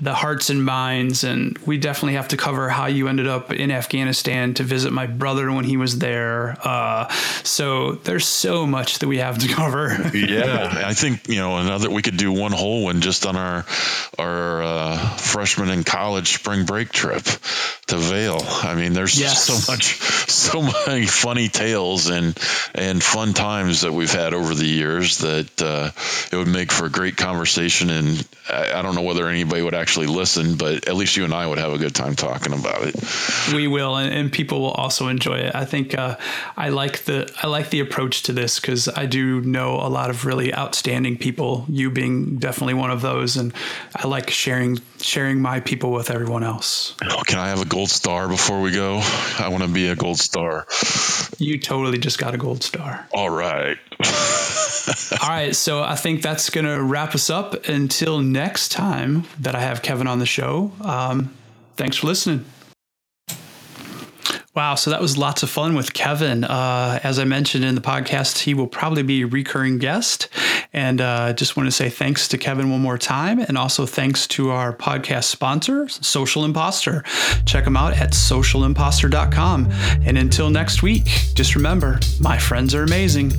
the 0.00 0.14
hearts 0.14 0.50
and 0.50 0.64
minds. 0.64 1.24
And 1.24 1.56
we 1.58 1.78
definitely 1.78 2.14
have 2.14 2.28
to 2.28 2.36
cover 2.36 2.68
how 2.68 2.86
you 2.86 3.08
ended 3.08 3.26
up 3.26 3.52
in 3.52 3.70
Afghanistan 3.70 4.54
to 4.54 4.62
visit 4.62 4.92
my 4.92 5.06
brother 5.06 5.50
when 5.52 5.64
he 5.64 5.76
was 5.76 5.98
there. 5.98 6.56
Uh, 6.62 7.08
so 7.42 7.92
there's 7.92 8.26
so 8.26 8.66
much 8.66 8.98
that 9.00 9.08
we 9.08 9.18
have 9.18 9.38
to 9.38 9.48
cover. 9.54 10.10
yeah, 10.14 10.82
I 10.86 10.94
think 10.94 11.28
you 11.28 11.36
know 11.36 11.58
another. 11.58 11.90
We 11.90 12.02
could 12.02 12.16
do 12.16 12.32
one 12.32 12.52
whole 12.52 12.84
one 12.84 13.00
just 13.00 13.26
on 13.26 13.36
our 13.36 13.64
our 14.18 14.62
uh, 14.62 14.98
freshman 15.16 15.70
in 15.70 15.84
college 15.84 16.34
spring 16.34 16.64
break 16.64 16.90
trip 16.90 17.24
to 17.86 17.96
Vail. 17.96 18.40
I 18.42 18.74
mean, 18.74 18.92
there's 18.92 19.18
yes. 19.18 19.44
so 19.44 19.72
much, 19.72 20.00
so 20.30 20.62
many 20.86 21.06
funny 21.06 21.48
tales 21.48 22.08
and 22.08 22.36
and 22.74 23.02
fun 23.02 23.34
times 23.34 23.82
that 23.82 23.92
we've 23.92 24.12
had 24.12 24.34
over 24.34 24.54
the 24.54 24.66
years 24.66 25.18
that 25.18 25.62
uh, 25.62 25.90
it 26.32 26.36
would 26.36 26.48
make 26.48 26.72
for 26.72 26.86
a 26.86 26.90
great 26.90 27.16
conversation. 27.16 27.90
And 27.90 28.26
I, 28.48 28.72
I 28.78 28.82
don't 28.82 28.94
know 28.94 29.02
whether 29.02 29.28
anybody 29.28 29.62
would 29.62 29.74
actually 29.74 29.83
actually 29.84 30.06
listen, 30.06 30.56
but 30.56 30.88
at 30.88 30.96
least 30.96 31.14
you 31.14 31.24
and 31.24 31.34
I 31.34 31.46
would 31.46 31.58
have 31.58 31.74
a 31.74 31.76
good 31.76 31.94
time 31.94 32.16
talking 32.16 32.54
about 32.54 32.84
it. 32.84 32.94
We 33.52 33.68
will, 33.68 33.96
and, 33.96 34.10
and 34.14 34.32
people 34.32 34.62
will 34.62 34.70
also 34.70 35.08
enjoy 35.08 35.40
it. 35.40 35.54
I 35.54 35.66
think 35.66 35.94
uh, 35.94 36.16
I 36.56 36.70
like 36.70 37.04
the 37.04 37.30
I 37.42 37.48
like 37.48 37.68
the 37.68 37.80
approach 37.80 38.22
to 38.22 38.32
this 38.32 38.58
because 38.58 38.88
I 38.88 39.04
do 39.04 39.42
know 39.42 39.74
a 39.74 39.90
lot 39.90 40.08
of 40.08 40.24
really 40.24 40.54
outstanding 40.54 41.18
people. 41.18 41.66
You 41.68 41.90
being 41.90 42.38
definitely 42.38 42.72
one 42.72 42.90
of 42.90 43.02
those, 43.02 43.36
and 43.36 43.52
I 43.94 44.06
like 44.06 44.30
sharing 44.30 44.80
sharing 45.02 45.42
my 45.42 45.60
people 45.60 45.92
with 45.92 46.10
everyone 46.10 46.44
else. 46.44 46.94
Oh, 47.02 47.20
can 47.26 47.38
I 47.38 47.48
have 47.48 47.60
a 47.60 47.66
gold 47.66 47.90
star 47.90 48.26
before 48.26 48.62
we 48.62 48.70
go? 48.70 49.00
I 49.38 49.48
want 49.50 49.64
to 49.64 49.68
be 49.68 49.88
a 49.88 49.96
gold 49.96 50.18
star. 50.18 50.66
You 51.36 51.58
totally 51.58 51.98
just 51.98 52.18
got 52.18 52.34
a 52.34 52.38
gold 52.38 52.62
star. 52.62 53.06
All 53.12 53.28
right. 53.28 53.76
All 55.22 55.28
right, 55.28 55.54
so 55.54 55.82
I 55.82 55.96
think 55.96 56.22
that's 56.22 56.50
going 56.50 56.66
to 56.66 56.82
wrap 56.82 57.14
us 57.14 57.30
up 57.30 57.66
until 57.68 58.20
next 58.20 58.70
time 58.70 59.24
that 59.40 59.54
I 59.54 59.60
have 59.60 59.82
Kevin 59.82 60.06
on 60.06 60.18
the 60.18 60.26
show. 60.26 60.72
Um, 60.82 61.34
thanks 61.76 61.96
for 61.96 62.06
listening. 62.06 62.44
Wow, 64.54 64.76
so 64.76 64.90
that 64.90 65.00
was 65.00 65.18
lots 65.18 65.42
of 65.42 65.50
fun 65.50 65.74
with 65.74 65.94
Kevin. 65.94 66.44
Uh, 66.44 67.00
as 67.02 67.18
I 67.18 67.24
mentioned 67.24 67.64
in 67.64 67.74
the 67.74 67.80
podcast, 67.80 68.38
he 68.38 68.54
will 68.54 68.68
probably 68.68 69.02
be 69.02 69.22
a 69.22 69.26
recurring 69.26 69.78
guest. 69.78 70.28
And 70.72 71.00
uh, 71.00 71.32
just 71.32 71.56
want 71.56 71.66
to 71.66 71.72
say 71.72 71.88
thanks 71.88 72.28
to 72.28 72.38
Kevin 72.38 72.70
one 72.70 72.80
more 72.80 72.98
time. 72.98 73.40
And 73.40 73.58
also 73.58 73.84
thanks 73.84 74.28
to 74.28 74.50
our 74.50 74.72
podcast 74.72 75.24
sponsor, 75.24 75.88
Social 75.88 76.44
Imposter. 76.44 77.02
Check 77.46 77.64
them 77.64 77.76
out 77.76 77.94
at 77.94 78.12
socialimposter.com. 78.12 79.70
And 80.04 80.18
until 80.18 80.50
next 80.50 80.82
week, 80.82 81.06
just 81.34 81.56
remember 81.56 81.98
my 82.20 82.38
friends 82.38 82.76
are 82.76 82.84
amazing. 82.84 83.32